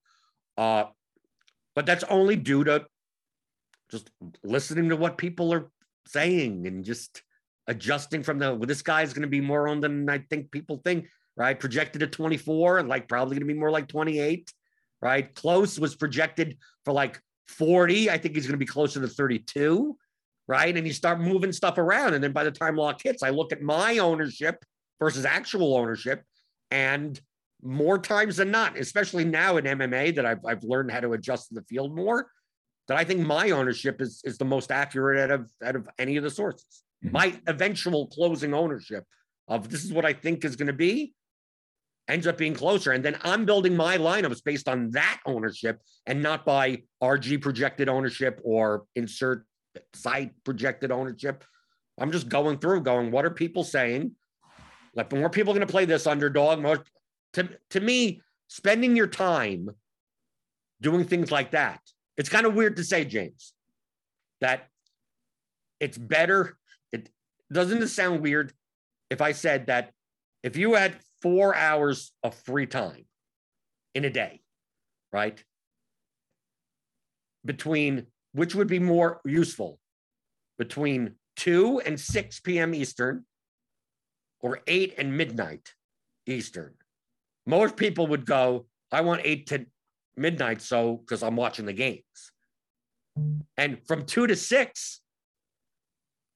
Uh, 0.57 0.85
but 1.75 1.87
that's 1.87 2.05
only 2.05 2.37
due 2.37 2.65
to 2.65 2.87
just 3.91 4.11
listening 4.43 4.89
to 4.91 4.97
what 4.97 5.19
people 5.19 5.53
are 5.53 5.71
saying 6.07 6.67
and 6.67 6.85
just 6.85 7.23
adjusting 7.67 8.23
from 8.23 8.39
the 8.39 8.55
well, 8.55 8.67
this 8.67 8.83
guy 8.83 9.03
is 9.03 9.13
going 9.13 9.23
to 9.23 9.29
be 9.29 9.41
more 9.41 9.69
on 9.69 9.81
than 9.81 10.09
I 10.09 10.19
think 10.19 10.51
people 10.51 10.81
think, 10.85 11.07
right? 11.37 11.59
Projected 11.59 12.03
at 12.03 12.13
24, 12.13 12.79
and 12.79 12.89
like 12.89 13.09
probably 13.09 13.35
going 13.35 13.49
to 13.49 13.53
be 13.53 13.59
more 13.59 13.71
like 13.71 13.89
28, 13.89 14.53
right? 15.03 15.35
Klose 15.35 15.79
was 15.79 15.97
projected 15.97 16.59
for 16.85 16.93
like 16.93 17.21
40. 17.49 18.11
I 18.11 18.19
think 18.19 18.35
he's 18.35 18.47
going 18.47 18.53
to 18.53 18.59
be 18.59 18.67
closer 18.67 19.01
to 19.01 19.09
32, 19.09 19.97
right? 20.47 20.77
And 20.77 20.87
you 20.87 20.93
start 20.93 21.21
moving 21.21 21.53
stuff 21.53 21.79
around. 21.79 22.15
And 22.15 22.23
then 22.23 22.33
by 22.33 22.45
the 22.45 22.51
time 22.51 22.77
lock 22.77 23.01
hits, 23.03 23.23
I 23.23 23.31
look 23.31 23.53
at 23.53 23.63
my 23.63 23.99
ownership 23.99 24.65
versus 25.01 25.25
actual 25.25 25.77
ownership. 25.77 26.23
And 26.71 27.21
more 27.63 27.99
times 27.99 28.37
than 28.37 28.51
not, 28.51 28.79
especially 28.79 29.25
now 29.25 29.57
in 29.57 29.65
MMA 29.65 30.17
that 30.17 30.27
I've, 30.27 30.45
I've 30.45 30.63
learned 30.65 30.91
how 30.91 31.01
to 31.01 31.13
adjust 31.13 31.55
the 31.55 31.63
field 31.63 31.95
more, 31.95 32.29
that 32.89 32.99
I 32.99 33.05
think 33.05 33.21
my 33.21 33.51
ownership 33.51 34.03
is, 34.03 34.21
is 34.25 34.37
the 34.37 34.45
most 34.45 34.71
accurate 34.71 35.19
out 35.19 35.41
of, 35.41 35.51
out 35.65 35.77
of 35.77 35.89
any 35.99 36.17
of 36.17 36.25
the 36.25 36.31
sources 36.31 36.85
mm-hmm. 37.05 37.13
my 37.13 37.41
eventual 37.47 38.07
closing 38.09 38.55
ownership 38.55 39.05
of 39.49 39.69
this 39.69 39.85
is 39.85 39.93
what 39.93 40.05
I 40.05 40.13
think 40.13 40.45
is 40.45 40.57
going 40.57 40.69
to 40.69 40.73
be 40.73 41.15
ends 42.09 42.27
up 42.27 42.37
being 42.37 42.55
closer. 42.55 42.93
And 42.93 43.05
then 43.05 43.17
I'm 43.23 43.47
building 43.47 43.75
my 43.75 43.97
lineups 43.97 44.45
based 44.45 44.69
on 44.69 44.91
that 44.91 45.21
ownership 45.25 45.81
and 46.07 46.23
not 46.23 46.45
by 46.45 46.83
RG 47.03 47.41
projected 47.41 47.89
ownership 47.89 48.41
or 48.45 48.85
insert 48.95 49.47
site 49.93 50.33
projected 50.45 50.91
ownership. 50.91 51.45
I'm 51.99 52.13
just 52.13 52.29
going 52.29 52.59
through, 52.59 52.83
going, 52.83 53.11
what 53.11 53.25
are 53.25 53.31
people 53.31 53.65
saying? 53.65 54.13
Like, 54.95 55.13
more 55.13 55.31
people 55.31 55.53
going 55.53 55.67
to 55.67 55.71
play 55.71 55.85
this 55.85 56.07
underdog. 56.07 56.61
More, 56.61 56.85
to, 57.35 57.49
to 57.71 57.81
me, 57.81 58.23
spending 58.49 58.97
your 58.97 59.07
time 59.07 59.71
doing 60.81 61.05
things 61.05 61.31
like 61.31 61.53
that, 61.53 61.81
it's 62.17 62.29
kind 62.29 62.47
of 62.47 62.55
weird 62.55 62.77
to 62.77 62.85
say, 62.85 63.05
James, 63.05 63.53
that 64.41 64.69
it's 65.81 65.99
better 65.99 66.57
It 66.93 67.11
doesn't 67.53 67.83
it 67.83 67.89
sound 67.89 68.21
weird 68.21 68.53
if 69.11 69.21
I 69.21 69.33
said 69.33 69.67
that 69.67 69.93
if 70.43 70.57
you 70.57 70.75
had 70.75 70.97
four 71.23 71.55
hours 71.55 72.13
of 72.23 72.35
free 72.35 72.67
time 72.67 73.07
in 73.95 74.05
a 74.05 74.11
day, 74.11 74.43
right? 75.13 75.43
Between 77.45 78.07
which 78.35 78.55
would 78.55 78.69
be 78.69 78.79
more 78.79 79.21
useful 79.25 79.79
between 80.59 81.15
2 81.37 81.81
and 81.87 81.99
6 81.99 82.41
p.m. 82.41 82.75
Eastern 82.75 83.25
or 84.41 84.61
8 84.67 84.95
and 84.99 85.17
midnight 85.17 85.73
Eastern. 86.27 86.75
Most 87.47 87.77
people 87.77 88.07
would 88.09 88.27
go, 88.27 88.67
I 88.93 89.01
want 89.01 89.23
8 89.25 89.47
to 89.49 89.67
midnight, 90.17 90.61
so 90.61 90.97
because 90.97 91.23
I'm 91.23 91.37
watching 91.37 91.65
the 91.65 91.73
games. 91.73 92.33
And 93.57 93.79
from 93.87 94.05
2 94.05 94.27
to 94.27 94.37
6, 94.37 95.01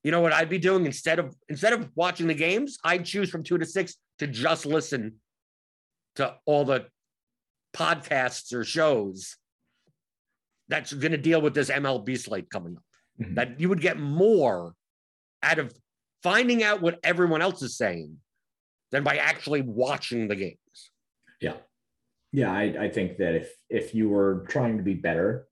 you 0.05 0.13
know 0.13 0.21
what 0.21 0.33
I'd 0.33 0.49
be 0.49 0.59
doing 0.59 0.87
instead 0.87 1.19
of 1.19 1.35
instead 1.49 1.73
of 1.73 1.91
watching 1.95 2.29
the 2.29 2.35
games, 2.35 2.79
I'd 2.85 3.05
choose 3.05 3.31
from 3.31 3.43
two 3.43 3.59
to 3.59 3.67
six 3.67 3.97
to 4.21 4.27
just 4.27 4.65
listen 4.65 5.17
to 6.15 6.35
all 6.47 6.65
the 6.65 6.87
podcasts 7.77 8.55
or 8.55 8.65
shows 8.65 9.37
that's 10.69 10.93
going 10.93 11.13
to 11.13 11.19
deal 11.19 11.41
with 11.41 11.55
this 11.55 11.71
MLB 11.71 12.19
slate 12.19 12.51
coming 12.51 12.77
up. 12.77 12.83
Mm-hmm. 13.21 13.35
That 13.35 13.61
you 13.61 13.69
would 13.69 13.81
get 13.81 13.99
more 13.99 14.75
out 15.43 15.59
of 15.59 15.75
finding 16.23 16.63
out 16.63 16.83
what 16.83 16.99
everyone 17.03 17.43
else 17.43 17.63
is 17.63 17.77
saying 17.77 18.17
than 18.91 19.03
by 19.03 19.17
actually 19.17 19.63
watching 19.63 20.29
the 20.29 20.37
games. 20.37 20.91
Yeah. 21.41 21.55
Yeah, 22.33 22.53
I, 22.53 22.63
I 22.81 22.89
think 22.91 23.17
that 23.19 23.35
if 23.35 23.51
if 23.71 23.95
you 23.95 24.09
were 24.09 24.47
trying 24.51 24.77
to 24.77 24.83
be 24.83 24.95
better 24.95 25.49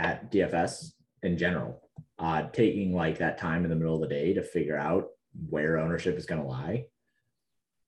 at 0.00 0.32
DFS 0.32 0.92
in 1.22 1.38
general, 1.38 1.80
uh, 2.18 2.48
taking 2.52 2.92
like 2.92 3.18
that 3.18 3.38
time 3.38 3.64
in 3.64 3.70
the 3.70 3.76
middle 3.76 3.94
of 3.94 4.00
the 4.00 4.14
day 4.14 4.34
to 4.34 4.42
figure 4.42 4.76
out 4.76 5.08
where 5.48 5.78
ownership 5.78 6.16
is 6.16 6.26
going 6.26 6.40
to 6.40 6.46
lie. 6.46 6.86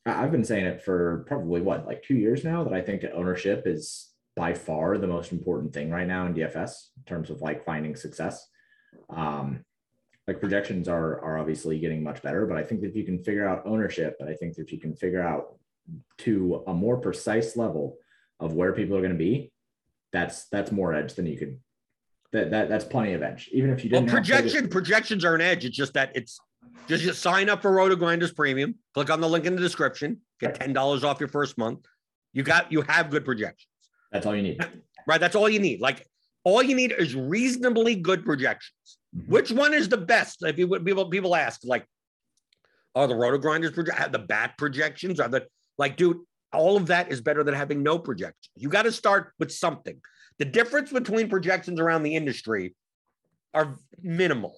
I've 0.06 0.30
been 0.30 0.44
saying 0.44 0.66
it 0.66 0.82
for 0.82 1.24
probably 1.26 1.60
what, 1.60 1.86
like 1.86 2.02
two 2.02 2.14
years 2.14 2.44
now, 2.44 2.64
that 2.64 2.72
I 2.72 2.80
think 2.80 3.04
ownership 3.12 3.64
is 3.66 4.09
by 4.40 4.54
far 4.54 4.96
the 4.96 5.06
most 5.06 5.32
important 5.32 5.70
thing 5.70 5.90
right 5.90 6.06
now 6.06 6.24
in 6.24 6.32
DFS 6.32 6.72
in 6.96 7.02
terms 7.04 7.28
of 7.28 7.42
like 7.42 7.62
finding 7.62 7.94
success. 7.94 8.48
Um, 9.10 9.62
like 10.26 10.40
projections 10.40 10.88
are 10.88 11.20
are 11.20 11.36
obviously 11.36 11.78
getting 11.78 12.02
much 12.02 12.22
better, 12.22 12.46
but 12.46 12.56
I 12.56 12.62
think 12.62 12.80
that 12.80 12.88
if 12.88 12.96
you 12.96 13.04
can 13.04 13.22
figure 13.22 13.46
out 13.46 13.66
ownership, 13.66 14.16
but 14.18 14.30
I 14.30 14.34
think 14.34 14.54
that 14.54 14.62
if 14.62 14.72
you 14.72 14.80
can 14.80 14.94
figure 14.96 15.20
out 15.20 15.58
to 16.24 16.64
a 16.66 16.72
more 16.72 16.96
precise 16.96 17.54
level 17.54 17.98
of 18.38 18.54
where 18.54 18.72
people 18.72 18.96
are 18.96 19.02
going 19.02 19.12
to 19.12 19.18
be, 19.18 19.52
that's 20.10 20.46
that's 20.46 20.72
more 20.72 20.94
edge 20.94 21.12
than 21.16 21.26
you 21.26 21.36
could 21.36 21.60
that, 22.32 22.50
that 22.50 22.70
that's 22.70 22.86
plenty 22.86 23.12
of 23.12 23.22
edge. 23.22 23.50
Even 23.52 23.68
if 23.68 23.84
you 23.84 23.90
didn't 23.90 24.06
well, 24.06 24.14
projection 24.14 24.68
projections 24.68 25.22
are 25.22 25.34
an 25.34 25.42
edge. 25.42 25.66
It's 25.66 25.76
just 25.76 25.92
that 25.94 26.12
it's 26.14 26.40
just, 26.88 27.04
just 27.04 27.20
sign 27.20 27.50
up 27.50 27.60
for 27.60 27.72
RotoGrinders 27.72 28.34
Premium. 28.34 28.76
Click 28.94 29.10
on 29.10 29.20
the 29.20 29.28
link 29.28 29.44
in 29.44 29.54
the 29.54 29.60
description. 29.60 30.22
Get 30.40 30.54
ten 30.54 30.72
dollars 30.72 31.04
off 31.04 31.20
your 31.20 31.28
first 31.28 31.58
month. 31.58 31.86
You 32.32 32.42
got 32.42 32.72
you 32.72 32.80
have 32.82 33.10
good 33.10 33.26
projections. 33.26 33.69
That's 34.12 34.26
all 34.26 34.34
you 34.36 34.42
need. 34.42 34.64
right? 35.06 35.20
That's 35.20 35.36
all 35.36 35.48
you 35.48 35.60
need. 35.60 35.80
Like 35.80 36.06
all 36.44 36.62
you 36.62 36.74
need 36.74 36.92
is 36.92 37.14
reasonably 37.14 37.94
good 37.94 38.24
projections. 38.24 38.98
Mhm. 39.16 39.28
Which 39.28 39.50
one 39.50 39.74
is 39.74 39.88
the 39.88 39.96
best? 39.96 40.38
If 40.42 40.58
you 40.58 40.68
people 40.80 41.08
people 41.10 41.34
ask, 41.36 41.60
like, 41.64 41.86
are 42.94 43.06
the 43.06 43.14
RotoGrinders 43.14 43.74
project 43.74 44.12
the 44.12 44.18
bat 44.18 44.54
projections? 44.58 45.20
Are 45.20 45.28
the 45.28 45.46
like, 45.78 45.96
dude, 45.96 46.18
all 46.52 46.76
of 46.76 46.86
that 46.86 47.10
is 47.12 47.20
better 47.20 47.44
than 47.44 47.54
having 47.54 47.82
no 47.82 47.98
projections. 47.98 48.50
You 48.56 48.68
got 48.68 48.82
to 48.82 48.92
start 48.92 49.32
with 49.38 49.52
something. 49.52 50.00
The 50.38 50.44
difference 50.44 50.90
between 50.92 51.28
projections 51.28 51.78
around 51.80 52.02
the 52.02 52.14
industry 52.16 52.74
are 53.54 53.76
minimal 54.02 54.56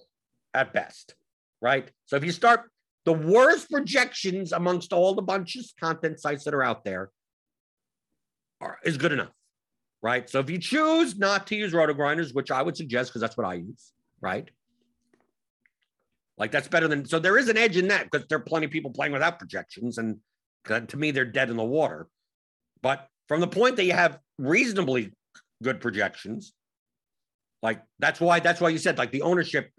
at 0.53 0.73
best, 0.73 1.15
right? 1.61 1.89
So 2.05 2.15
if 2.15 2.23
you 2.23 2.31
start 2.31 2.71
the 3.05 3.13
worst 3.13 3.69
projections 3.69 4.53
amongst 4.53 4.93
all 4.93 5.13
the 5.13 5.21
bunches 5.21 5.73
content 5.79 6.19
sites 6.19 6.43
that 6.45 6.53
are 6.53 6.63
out 6.63 6.83
there 6.83 7.09
are 8.61 8.79
is 8.83 8.97
good 8.97 9.11
enough, 9.11 9.31
right? 10.03 10.29
So 10.29 10.39
if 10.39 10.49
you 10.49 10.59
choose 10.59 11.17
not 11.17 11.47
to 11.47 11.55
use 11.55 11.71
RotoGrinders, 11.71 12.35
which 12.35 12.51
I 12.51 12.61
would 12.61 12.77
suggest 12.77 13.09
because 13.09 13.21
that's 13.21 13.37
what 13.37 13.47
I 13.47 13.55
use, 13.55 13.93
right? 14.21 14.47
Like 16.37 16.51
that's 16.51 16.67
better 16.67 16.87
than 16.87 17.05
so 17.05 17.19
there 17.19 17.37
is 17.37 17.47
an 17.47 17.57
edge 17.57 17.77
in 17.77 17.87
that 17.87 18.11
because 18.11 18.27
there 18.27 18.37
are 18.37 18.41
plenty 18.41 18.65
of 18.65 18.71
people 18.71 18.91
playing 18.91 19.13
without 19.13 19.39
projections, 19.39 19.97
and 19.97 20.19
to 20.65 20.97
me 20.97 21.11
they're 21.11 21.25
dead 21.25 21.49
in 21.49 21.55
the 21.55 21.63
water. 21.63 22.07
But 22.81 23.07
from 23.27 23.39
the 23.39 23.47
point 23.47 23.77
that 23.77 23.85
you 23.85 23.93
have 23.93 24.19
reasonably 24.37 25.13
good 25.63 25.79
projections, 25.79 26.53
like 27.61 27.81
that's 27.99 28.19
why 28.19 28.39
that's 28.39 28.59
why 28.59 28.69
you 28.69 28.77
said 28.77 28.97
like 28.97 29.11
the 29.11 29.21
ownership. 29.21 29.71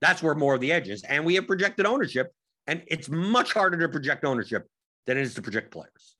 That's 0.00 0.22
where 0.22 0.34
more 0.34 0.54
of 0.54 0.62
the 0.62 0.72
edge 0.72 0.88
is, 0.88 1.04
and 1.04 1.24
we 1.24 1.34
have 1.34 1.46
projected 1.46 1.84
ownership, 1.86 2.32
and 2.66 2.82
it's 2.86 3.08
much 3.10 3.52
harder 3.52 3.78
to 3.78 3.88
project 3.88 4.24
ownership 4.24 4.66
than 5.06 5.18
it 5.18 5.22
is 5.22 5.34
to 5.34 5.42
project 5.42 5.70
players. 5.70 6.16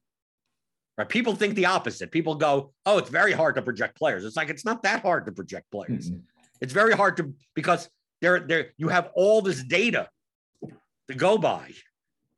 Right? 0.99 1.09
People 1.09 1.35
think 1.35 1.55
the 1.55 1.67
opposite. 1.67 2.11
People 2.11 2.35
go, 2.35 2.73
"Oh, 2.85 2.99
it's 2.99 3.11
very 3.11 3.33
hard 3.33 3.55
to 3.55 3.63
project 3.63 3.97
players." 3.97 4.25
It's 4.25 4.37
like 4.37 4.51
it's 4.51 4.65
not 4.65 4.83
that 4.83 5.03
hard 5.03 5.27
to 5.27 5.33
project 5.33 5.71
players. 5.71 6.11
Mm-mm. 6.11 6.23
It's 6.61 6.73
very 6.73 6.93
hard 6.93 7.17
to 7.19 7.35
because 7.55 7.89
there, 8.21 8.41
there 8.41 8.73
you 8.77 8.89
have 8.89 9.11
all 9.15 9.41
this 9.43 9.63
data 9.65 10.09
to 11.09 11.15
go 11.17 11.39
by, 11.39 11.73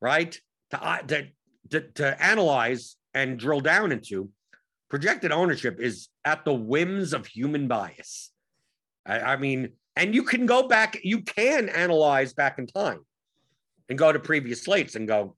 right? 0.01 0.39
To, 0.71 0.83
uh, 0.83 0.97
to, 1.03 1.27
to, 1.71 1.81
to 1.81 2.23
analyze 2.23 2.95
and 3.13 3.37
drill 3.37 3.61
down 3.61 3.91
into. 3.91 4.29
Projected 4.89 5.31
ownership 5.31 5.79
is 5.79 6.09
at 6.23 6.45
the 6.45 6.53
whims 6.53 7.13
of 7.13 7.25
human 7.25 7.67
bias. 7.67 8.31
I, 9.05 9.19
I 9.19 9.35
mean, 9.37 9.73
and 9.95 10.13
you 10.15 10.23
can 10.23 10.45
go 10.45 10.67
back, 10.67 10.99
you 11.03 11.21
can 11.21 11.69
analyze 11.69 12.33
back 12.33 12.59
in 12.59 12.67
time 12.67 12.99
and 13.89 13.97
go 13.97 14.11
to 14.11 14.19
previous 14.19 14.63
slates 14.63 14.95
and 14.95 15.07
go, 15.07 15.35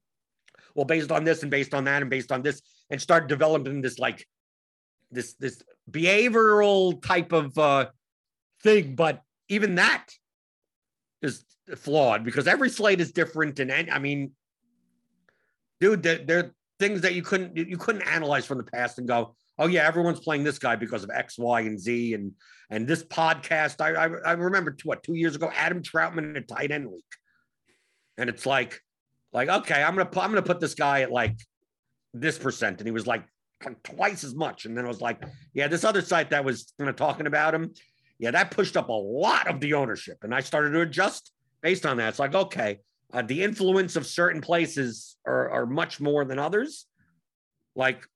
well, 0.74 0.84
based 0.84 1.10
on 1.10 1.24
this 1.24 1.42
and 1.42 1.50
based 1.50 1.74
on 1.74 1.84
that 1.84 2.02
and 2.02 2.10
based 2.10 2.32
on 2.32 2.42
this, 2.42 2.60
and 2.90 3.00
start 3.00 3.28
developing 3.28 3.80
this 3.82 3.98
like 3.98 4.26
this 5.10 5.34
this 5.34 5.62
behavioral 5.90 7.02
type 7.02 7.32
of 7.32 7.56
uh 7.58 7.86
thing. 8.62 8.94
But 8.94 9.22
even 9.48 9.76
that 9.76 10.06
is 11.22 11.44
flawed 11.76 12.24
because 12.24 12.46
every 12.46 12.70
slate 12.70 13.00
is 13.00 13.12
different. 13.12 13.58
And, 13.60 13.70
and 13.70 13.90
I 13.90 13.98
mean, 13.98 14.32
dude, 15.80 16.02
there, 16.02 16.18
there 16.18 16.38
are 16.38 16.54
things 16.78 17.00
that 17.02 17.14
you 17.14 17.22
couldn't 17.22 17.56
you 17.56 17.76
couldn't 17.76 18.02
analyze 18.02 18.46
from 18.46 18.58
the 18.58 18.64
past 18.64 18.98
and 18.98 19.08
go, 19.08 19.34
oh 19.58 19.66
yeah, 19.66 19.86
everyone's 19.86 20.20
playing 20.20 20.44
this 20.44 20.58
guy 20.58 20.76
because 20.76 21.04
of 21.04 21.10
X, 21.10 21.38
Y, 21.38 21.60
and 21.62 21.78
Z, 21.78 22.14
and 22.14 22.32
and 22.70 22.86
this 22.86 23.04
podcast. 23.04 23.80
I 23.80 23.94
I, 23.94 24.30
I 24.30 24.32
remember 24.32 24.72
two, 24.72 24.88
what 24.88 25.02
two 25.02 25.14
years 25.14 25.36
ago, 25.36 25.50
Adam 25.54 25.82
Trautman 25.82 26.30
in 26.30 26.36
a 26.36 26.40
tight 26.42 26.70
end 26.70 26.86
league, 26.86 27.02
and 28.18 28.28
it's 28.28 28.46
like, 28.46 28.80
like 29.32 29.48
okay, 29.48 29.82
I'm 29.82 29.96
gonna 29.96 30.08
I'm 30.20 30.30
gonna 30.30 30.42
put 30.42 30.60
this 30.60 30.74
guy 30.74 31.02
at 31.02 31.10
like 31.10 31.36
this 32.20 32.38
percent, 32.38 32.78
and 32.78 32.86
he 32.86 32.92
was 32.92 33.06
like 33.06 33.24
twice 33.82 34.24
as 34.24 34.34
much, 34.34 34.66
and 34.66 34.76
then 34.76 34.84
it 34.84 34.88
was 34.88 35.00
like, 35.00 35.22
yeah, 35.54 35.68
this 35.68 35.84
other 35.84 36.02
site 36.02 36.30
that 36.30 36.44
was 36.44 36.72
kind 36.78 36.90
of 36.90 36.96
talking 36.96 37.26
about 37.26 37.54
him, 37.54 37.72
yeah, 38.18 38.30
that 38.30 38.50
pushed 38.50 38.76
up 38.76 38.88
a 38.88 38.92
lot 38.92 39.48
of 39.48 39.60
the 39.60 39.74
ownership, 39.74 40.18
and 40.22 40.34
I 40.34 40.40
started 40.40 40.70
to 40.70 40.80
adjust 40.80 41.32
based 41.62 41.86
on 41.86 41.96
that. 41.98 42.10
It's 42.10 42.18
like 42.18 42.34
okay, 42.34 42.80
uh, 43.12 43.22
the 43.22 43.42
influence 43.42 43.96
of 43.96 44.06
certain 44.06 44.40
places 44.40 45.16
are 45.26 45.50
are 45.50 45.66
much 45.66 46.00
more 46.00 46.24
than 46.24 46.38
others, 46.38 46.86
like 47.74 48.06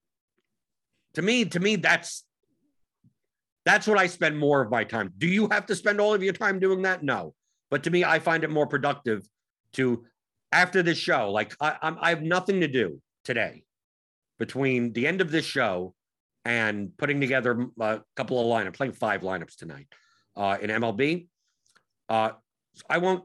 to 1.15 1.23
me 1.23 1.45
to 1.45 1.61
me 1.61 1.77
that's 1.77 2.25
that's 3.67 3.87
what 3.87 3.99
i 3.99 4.07
spend 4.07 4.39
more 4.39 4.63
of 4.63 4.71
my 4.71 4.85
time. 4.85 5.13
Do 5.19 5.27
you 5.27 5.49
have 5.49 5.67
to 5.67 5.75
spend 5.75 6.01
all 6.01 6.15
of 6.15 6.23
your 6.23 6.33
time 6.33 6.59
doing 6.59 6.83
that? 6.83 7.03
No. 7.03 7.35
But 7.71 7.85
to 7.85 7.91
me 7.91 8.05
i 8.05 8.19
find 8.19 8.43
it 8.43 8.51
more 8.51 8.67
productive 8.67 9.23
to 9.75 10.05
after 10.53 10.83
this 10.83 10.99
show 10.99 11.31
like 11.31 11.55
i 11.61 11.77
I'm, 11.83 11.97
i 12.01 12.11
have 12.11 12.23
nothing 12.23 12.61
to 12.61 12.69
do 12.69 13.01
today 13.25 13.63
between 14.41 14.93
the 14.93 15.07
end 15.07 15.21
of 15.21 15.31
this 15.31 15.45
show 15.45 15.95
and 16.45 16.91
putting 16.97 17.21
together 17.21 17.67
a 17.79 18.01
couple 18.17 18.41
of 18.41 18.47
lineups 18.47 18.75
playing 18.75 18.93
five 18.93 19.21
lineups 19.21 19.55
tonight 19.55 19.87
uh, 20.37 20.57
in 20.61 20.71
mlb 20.71 21.29
uh, 22.09 22.31
i 22.89 22.99
won't 22.99 23.25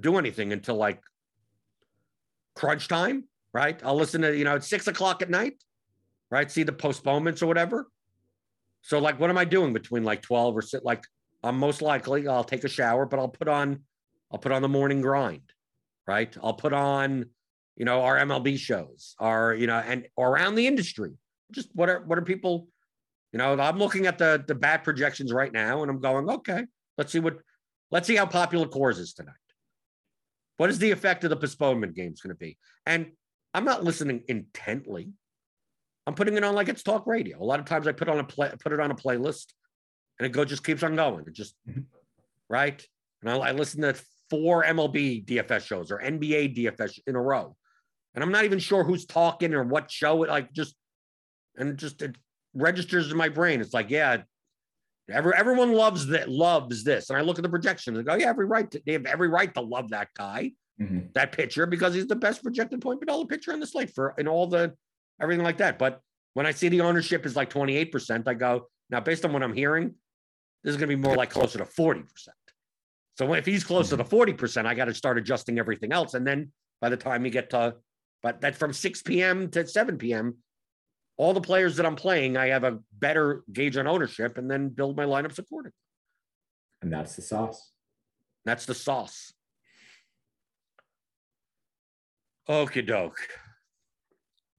do 0.00 0.18
anything 0.18 0.52
until 0.52 0.74
like 0.74 1.00
crunch 2.56 2.88
time 2.88 3.24
right 3.52 3.80
i'll 3.84 3.94
listen 3.94 4.22
to 4.22 4.36
you 4.36 4.44
know 4.44 4.56
it's 4.56 4.68
six 4.68 4.88
o'clock 4.88 5.22
at 5.22 5.30
night 5.30 5.54
right? 6.34 6.50
See 6.50 6.64
the 6.64 6.72
postponements 6.72 7.42
or 7.42 7.46
whatever. 7.46 7.86
So, 8.82 8.98
like, 8.98 9.20
what 9.20 9.30
am 9.30 9.38
I 9.38 9.44
doing 9.44 9.72
between 9.72 10.02
like 10.02 10.20
12 10.22 10.56
or 10.56 10.62
sit 10.62 10.84
like 10.84 11.04
I'm 11.44 11.56
most 11.56 11.80
likely 11.80 12.26
I'll 12.26 12.42
take 12.42 12.64
a 12.64 12.68
shower, 12.68 13.06
but 13.06 13.20
I'll 13.20 13.28
put 13.28 13.46
on 13.46 13.84
I'll 14.32 14.40
put 14.40 14.50
on 14.50 14.60
the 14.60 14.68
morning 14.68 15.00
grind, 15.00 15.52
right? 16.08 16.36
I'll 16.42 16.54
put 16.54 16.72
on, 16.72 17.26
you 17.76 17.84
know, 17.84 18.02
our 18.02 18.16
MLB 18.18 18.58
shows, 18.58 19.14
our, 19.18 19.54
you 19.54 19.66
know, 19.66 19.76
and 19.76 20.06
around 20.18 20.54
the 20.54 20.66
industry. 20.66 21.12
Just 21.52 21.68
what 21.74 21.88
are 21.88 22.02
what 22.04 22.18
are 22.18 22.22
people, 22.22 22.68
you 23.32 23.38
know, 23.38 23.58
I'm 23.58 23.78
looking 23.78 24.06
at 24.06 24.18
the 24.18 24.42
the 24.46 24.54
bat 24.54 24.84
projections 24.84 25.32
right 25.32 25.52
now 25.52 25.82
and 25.82 25.90
I'm 25.90 26.00
going, 26.00 26.28
okay, 26.28 26.64
let's 26.98 27.12
see 27.12 27.20
what 27.20 27.38
let's 27.90 28.06
see 28.06 28.16
how 28.16 28.26
popular 28.26 28.66
cores 28.66 28.98
is 28.98 29.12
tonight. 29.12 29.34
What 30.56 30.70
is 30.70 30.78
the 30.78 30.90
effect 30.90 31.24
of 31.24 31.30
the 31.30 31.36
postponement 31.36 31.94
games 31.94 32.20
going 32.20 32.34
to 32.34 32.38
be? 32.38 32.58
And 32.86 33.12
I'm 33.52 33.64
not 33.64 33.84
listening 33.84 34.22
intently. 34.28 35.10
I'm 36.06 36.14
putting 36.14 36.36
it 36.36 36.44
on 36.44 36.54
like 36.54 36.68
it's 36.68 36.82
talk 36.82 37.06
radio. 37.06 37.42
A 37.42 37.44
lot 37.44 37.60
of 37.60 37.66
times 37.66 37.86
I 37.86 37.92
put 37.92 38.08
on 38.08 38.18
a 38.20 38.24
play, 38.24 38.50
put 38.60 38.72
it 38.72 38.80
on 38.80 38.90
a 38.90 38.94
playlist, 38.94 39.46
and 40.18 40.26
it 40.26 40.30
go 40.30 40.44
just 40.44 40.64
keeps 40.64 40.82
on 40.82 40.96
going. 40.96 41.24
It 41.26 41.34
just 41.34 41.54
Mhm. 41.68 41.84
right. 42.48 42.86
And 43.22 43.30
I, 43.30 43.36
I 43.36 43.52
listen 43.52 43.80
to 43.82 43.94
four 44.30 44.64
MLB 44.64 45.24
DFS 45.24 45.66
shows 45.66 45.90
or 45.90 45.98
NBA 45.98 46.56
DFS 46.56 47.00
in 47.06 47.16
a 47.16 47.20
row, 47.20 47.56
and 48.14 48.22
I'm 48.22 48.32
not 48.32 48.44
even 48.44 48.58
sure 48.58 48.84
who's 48.84 49.06
talking 49.06 49.54
or 49.54 49.64
what 49.64 49.90
show 49.90 50.22
it 50.22 50.28
like. 50.30 50.52
Just 50.52 50.74
and 51.56 51.76
just 51.76 52.02
it 52.02 52.16
registers 52.54 53.10
in 53.10 53.16
my 53.16 53.28
brain. 53.28 53.60
It's 53.60 53.74
like 53.74 53.90
yeah, 53.90 54.22
every, 55.10 55.32
everyone 55.36 55.72
loves 55.72 56.06
that 56.08 56.28
loves 56.28 56.84
this, 56.84 57.10
and 57.10 57.18
I 57.18 57.22
look 57.22 57.38
at 57.38 57.42
the 57.42 57.48
projections 57.48 57.98
and 57.98 58.06
go 58.06 58.14
yeah, 58.14 58.28
every 58.28 58.46
right 58.46 58.70
to, 58.70 58.82
they 58.86 58.92
have 58.92 59.06
every 59.06 59.28
right 59.28 59.52
to 59.54 59.60
love 59.60 59.90
that 59.90 60.08
guy 60.16 60.52
Mhm. 60.80 61.12
that 61.14 61.30
pitcher 61.30 61.66
because 61.66 61.94
he's 61.94 62.08
the 62.08 62.16
best 62.16 62.42
projected 62.42 62.80
point 62.80 62.98
per 62.98 63.06
dollar 63.06 63.26
pitcher 63.26 63.52
on 63.52 63.60
the 63.60 63.66
slate 63.66 63.94
for 63.94 64.12
and 64.18 64.26
all 64.26 64.48
the 64.48 64.74
everything 65.20 65.44
like 65.44 65.58
that. 65.58 65.78
But 65.78 66.00
when 66.32 66.46
I 66.46 66.50
see 66.50 66.68
the 66.68 66.80
ownership 66.80 67.24
is 67.24 67.36
like 67.36 67.48
28%, 67.48 68.26
I 68.26 68.34
go, 68.34 68.68
now 68.90 68.98
based 68.98 69.24
on 69.24 69.32
what 69.32 69.44
I'm 69.44 69.54
hearing, 69.54 69.94
this 70.64 70.72
is 70.72 70.76
going 70.76 70.90
to 70.90 70.96
be 70.96 71.00
more 71.00 71.14
like 71.14 71.30
closer 71.30 71.58
to 71.58 71.64
40%. 71.64 72.04
So 73.16 73.32
if 73.34 73.46
he's 73.46 73.62
closer 73.62 73.96
to 73.96 74.02
40%, 74.02 74.66
I 74.66 74.74
got 74.74 74.86
to 74.86 74.94
start 74.94 75.16
adjusting 75.16 75.60
everything 75.60 75.92
else. 75.92 76.14
And 76.14 76.26
then 76.26 76.50
by 76.80 76.88
the 76.88 76.96
time 76.96 77.24
you 77.24 77.30
get 77.30 77.50
to, 77.50 77.76
but 78.24 78.40
that 78.40 78.56
from 78.56 78.72
6 78.72 79.02
p.m. 79.02 79.50
to 79.50 79.66
7 79.66 79.98
p.m., 79.98 80.38
all 81.18 81.34
the 81.34 81.42
players 81.42 81.76
that 81.76 81.84
I'm 81.84 81.94
playing, 81.94 82.38
I 82.38 82.46
have 82.46 82.64
a 82.64 82.78
better 82.98 83.44
gauge 83.52 83.76
on 83.76 83.86
ownership 83.86 84.38
and 84.38 84.50
then 84.50 84.70
build 84.70 84.96
my 84.96 85.04
lineups 85.04 85.38
accordingly. 85.38 85.76
And 86.80 86.90
that's 86.90 87.16
the 87.16 87.22
sauce. 87.22 87.70
That's 88.46 88.64
the 88.64 88.74
sauce. 88.74 89.34
Okie 92.48 92.86
doke. 92.86 93.28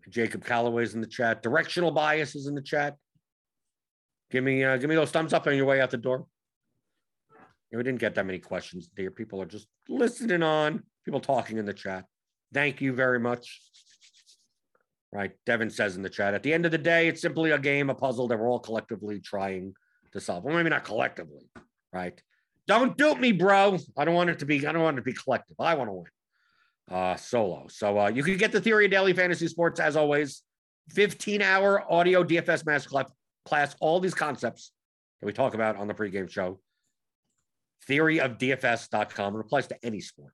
Jacob 0.10 0.46
Calloway's 0.46 0.94
in 0.94 1.02
the 1.02 1.08
chat. 1.08 1.42
Directional 1.42 1.90
bias 1.90 2.36
is 2.36 2.46
in 2.46 2.54
the 2.54 2.62
chat. 2.62 2.96
Give 4.30 4.44
me 4.44 4.64
uh, 4.64 4.78
give 4.78 4.90
me 4.90 4.96
those 4.96 5.12
thumbs 5.12 5.34
up 5.34 5.48
on 5.48 5.56
your 5.56 5.66
way 5.66 5.82
out 5.82 5.90
the 5.90 5.98
door. 5.98 6.28
Yeah, 7.72 7.78
we 7.78 7.84
didn't 7.84 8.00
get 8.00 8.14
that 8.14 8.28
many 8.28 8.40
questions 8.40 8.90
there. 8.96 9.10
People 9.10 9.42
are 9.42 9.48
just 9.48 9.68
listening 9.90 10.44
on. 10.44 10.84
People 11.04 11.20
talking 11.20 11.58
in 11.58 11.66
the 11.66 11.74
chat. 11.74 12.06
Thank 12.54 12.82
you 12.82 12.94
very 12.94 13.20
much. 13.20 13.62
Right, 15.12 15.32
Devin 15.46 15.70
says 15.70 15.96
in 15.96 16.02
the 16.02 16.10
chat. 16.10 16.34
At 16.34 16.44
the 16.44 16.54
end 16.54 16.66
of 16.66 16.72
the 16.72 16.78
day, 16.78 17.08
it's 17.08 17.22
simply 17.22 17.52
a 17.52 17.60
game, 17.60 17.90
a 17.90 17.96
puzzle 17.96 18.28
that 18.28 18.38
we're 18.38 18.50
all 18.50 18.60
collectively 18.60 19.20
trying 19.20 19.74
to 20.12 20.20
solve. 20.20 20.44
Well, 20.44 20.56
maybe 20.56 20.70
not 20.70 20.84
collectively, 20.84 21.50
right? 21.94 22.22
Don't 22.68 22.98
dupe 22.98 23.20
me, 23.20 23.32
bro. 23.32 23.78
I 23.98 24.04
don't 24.04 24.16
want 24.16 24.30
it 24.30 24.40
to 24.40 24.46
be. 24.46 24.66
I 24.68 24.72
don't 24.74 24.82
want 24.82 24.98
it 24.98 25.02
to 25.02 25.06
be 25.06 25.14
collective. 25.14 25.56
I 25.60 25.76
want 25.76 25.90
to 25.90 25.94
win 25.94 26.06
uh, 26.92 27.16
solo. 27.16 27.68
So 27.70 28.00
uh, 28.00 28.08
you 28.10 28.24
can 28.24 28.38
get 28.38 28.52
the 28.52 28.62
Theory 28.62 28.86
of 28.86 28.92
Daily 28.92 29.14
Fantasy 29.14 29.48
Sports 29.48 29.80
as 29.80 29.96
always. 29.96 30.42
15 30.92 31.42
hour 31.42 31.92
audio 31.92 32.24
DFS 32.24 32.64
masterclass 32.64 33.10
class, 33.46 33.76
all 33.80 34.00
these 34.00 34.14
concepts 34.14 34.72
that 35.20 35.26
we 35.26 35.34
talk 35.34 35.54
about 35.54 35.78
on 35.78 35.88
the 35.88 35.94
pregame 35.94 36.30
show. 36.30 36.60
Theory 37.88 38.20
of 38.20 38.38
Theoryofdfs.com. 38.38 39.36
It 39.36 39.40
applies 39.40 39.68
to 39.68 39.78
any 39.84 40.00
sport. 40.00 40.34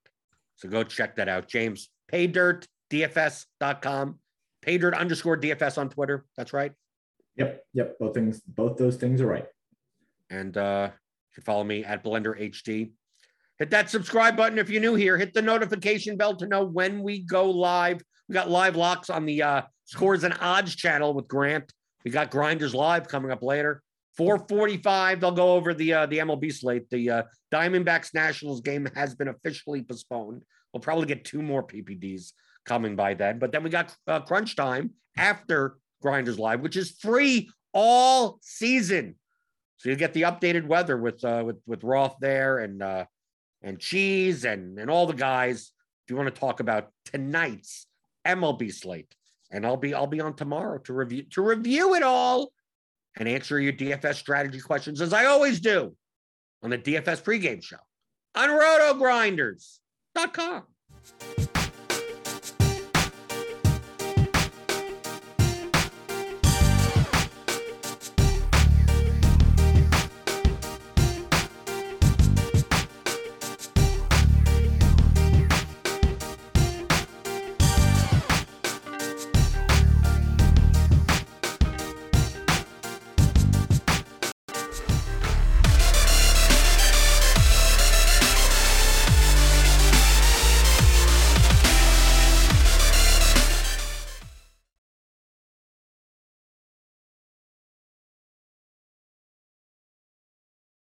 So 0.55 0.69
go 0.69 0.83
check 0.83 1.15
that 1.15 1.29
out. 1.29 1.47
James, 1.47 1.89
paydirtdfs.com. 2.11 4.19
Paydirt 4.65 4.97
underscore 4.97 5.38
DFS 5.38 5.77
on 5.77 5.89
Twitter. 5.89 6.25
That's 6.38 6.53
right. 6.53 6.71
Yep, 7.38 7.63
yep. 7.73 7.97
Both 7.99 8.13
things, 8.13 8.41
both 8.41 8.77
those 8.77 8.97
things 8.97 9.21
are 9.21 9.27
right. 9.27 9.45
And 10.29 10.55
uh, 10.55 10.89
you 10.91 11.35
can 11.35 11.43
follow 11.43 11.63
me 11.63 11.83
at 11.83 12.03
Blender 12.03 12.39
HD. 12.39 12.91
Hit 13.57 13.71
that 13.71 13.89
subscribe 13.89 14.38
button 14.38 14.59
if 14.59 14.69
you're 14.69 14.81
new 14.81 14.95
here. 14.95 15.17
Hit 15.17 15.33
the 15.33 15.41
notification 15.41 16.17
bell 16.17 16.35
to 16.35 16.47
know 16.47 16.63
when 16.63 17.01
we 17.01 17.19
go 17.19 17.49
live. 17.49 18.01
We 18.27 18.33
got 18.33 18.49
live 18.49 18.75
locks 18.75 19.09
on 19.09 19.25
the 19.25 19.43
uh, 19.43 19.61
Scores 19.85 20.23
and 20.23 20.35
Odds 20.39 20.75
channel 20.75 21.13
with 21.13 21.27
Grant. 21.27 21.71
We 22.03 22.11
got 22.11 22.31
Grinders 22.31 22.73
Live 22.73 23.07
coming 23.07 23.31
up 23.31 23.43
later. 23.43 23.81
445, 24.17 25.21
they'll 25.21 25.31
go 25.31 25.53
over 25.53 25.73
the 25.73 25.93
uh, 25.93 26.05
the 26.05 26.19
MLB 26.19 26.53
slate. 26.53 26.89
The 26.89 27.09
uh, 27.09 27.23
Diamondbacks 27.53 28.13
Nationals 28.13 28.61
game 28.61 28.88
has 28.95 29.15
been 29.15 29.29
officially 29.29 29.83
postponed. 29.83 30.41
We'll 30.73 30.81
probably 30.81 31.06
get 31.06 31.26
two 31.26 31.41
more 31.41 31.64
PPDs 31.64 32.34
coming 32.65 32.95
by 32.95 33.14
then. 33.14 33.39
But 33.39 33.52
then 33.52 33.64
we 33.64 33.69
got 33.69 33.95
uh, 34.07 34.22
crunch 34.22 34.56
time 34.56 34.91
after 35.18 35.77
Grinders 36.02 36.39
Live, 36.39 36.61
which 36.61 36.77
is 36.77 36.91
free 36.91 37.49
all 37.73 38.39
season. 38.41 39.15
So 39.77 39.89
you 39.89 39.95
get 39.95 40.14
the 40.14 40.23
updated 40.23 40.68
weather 40.68 40.98
with 40.98 41.23
uh, 41.23 41.43
with 41.45 41.57
with 41.65 41.84
Roth 41.84 42.15
there 42.22 42.60
and 42.60 42.84
uh, 42.84 43.06
and 43.61 43.80
Cheese 43.80 44.45
and 44.45 44.77
and 44.80 44.89
all 44.89 45.07
the 45.07 45.14
guys. 45.14 45.72
If 46.06 46.11
you 46.11 46.15
want 46.15 46.34
to 46.34 46.39
talk 46.39 46.60
about 46.60 46.89
tonight's 47.06 47.88
MLB 48.26 48.73
slate, 48.73 49.15
and 49.52 49.65
I'll 49.65 49.77
be 49.77 49.93
I'll 49.93 50.07
be 50.07 50.22
on 50.22 50.35
tomorrow 50.35 50.77
to 50.80 50.93
review 50.93 51.23
to 51.31 51.41
review 51.41 51.95
it 51.95 52.03
all 52.03 52.52
and 53.18 53.27
answer 53.27 53.60
your 53.60 53.73
DFS 53.73 54.15
strategy 54.15 54.60
questions 54.60 55.02
as 55.02 55.14
I 55.14 55.26
always 55.26 55.60
do 55.60 55.95
on 56.64 56.69
the 56.69 56.77
DFS 56.77 57.23
pregame 57.23 57.64
show 57.64 57.77
on 58.35 58.49
rotogrinders.com. 60.15 61.50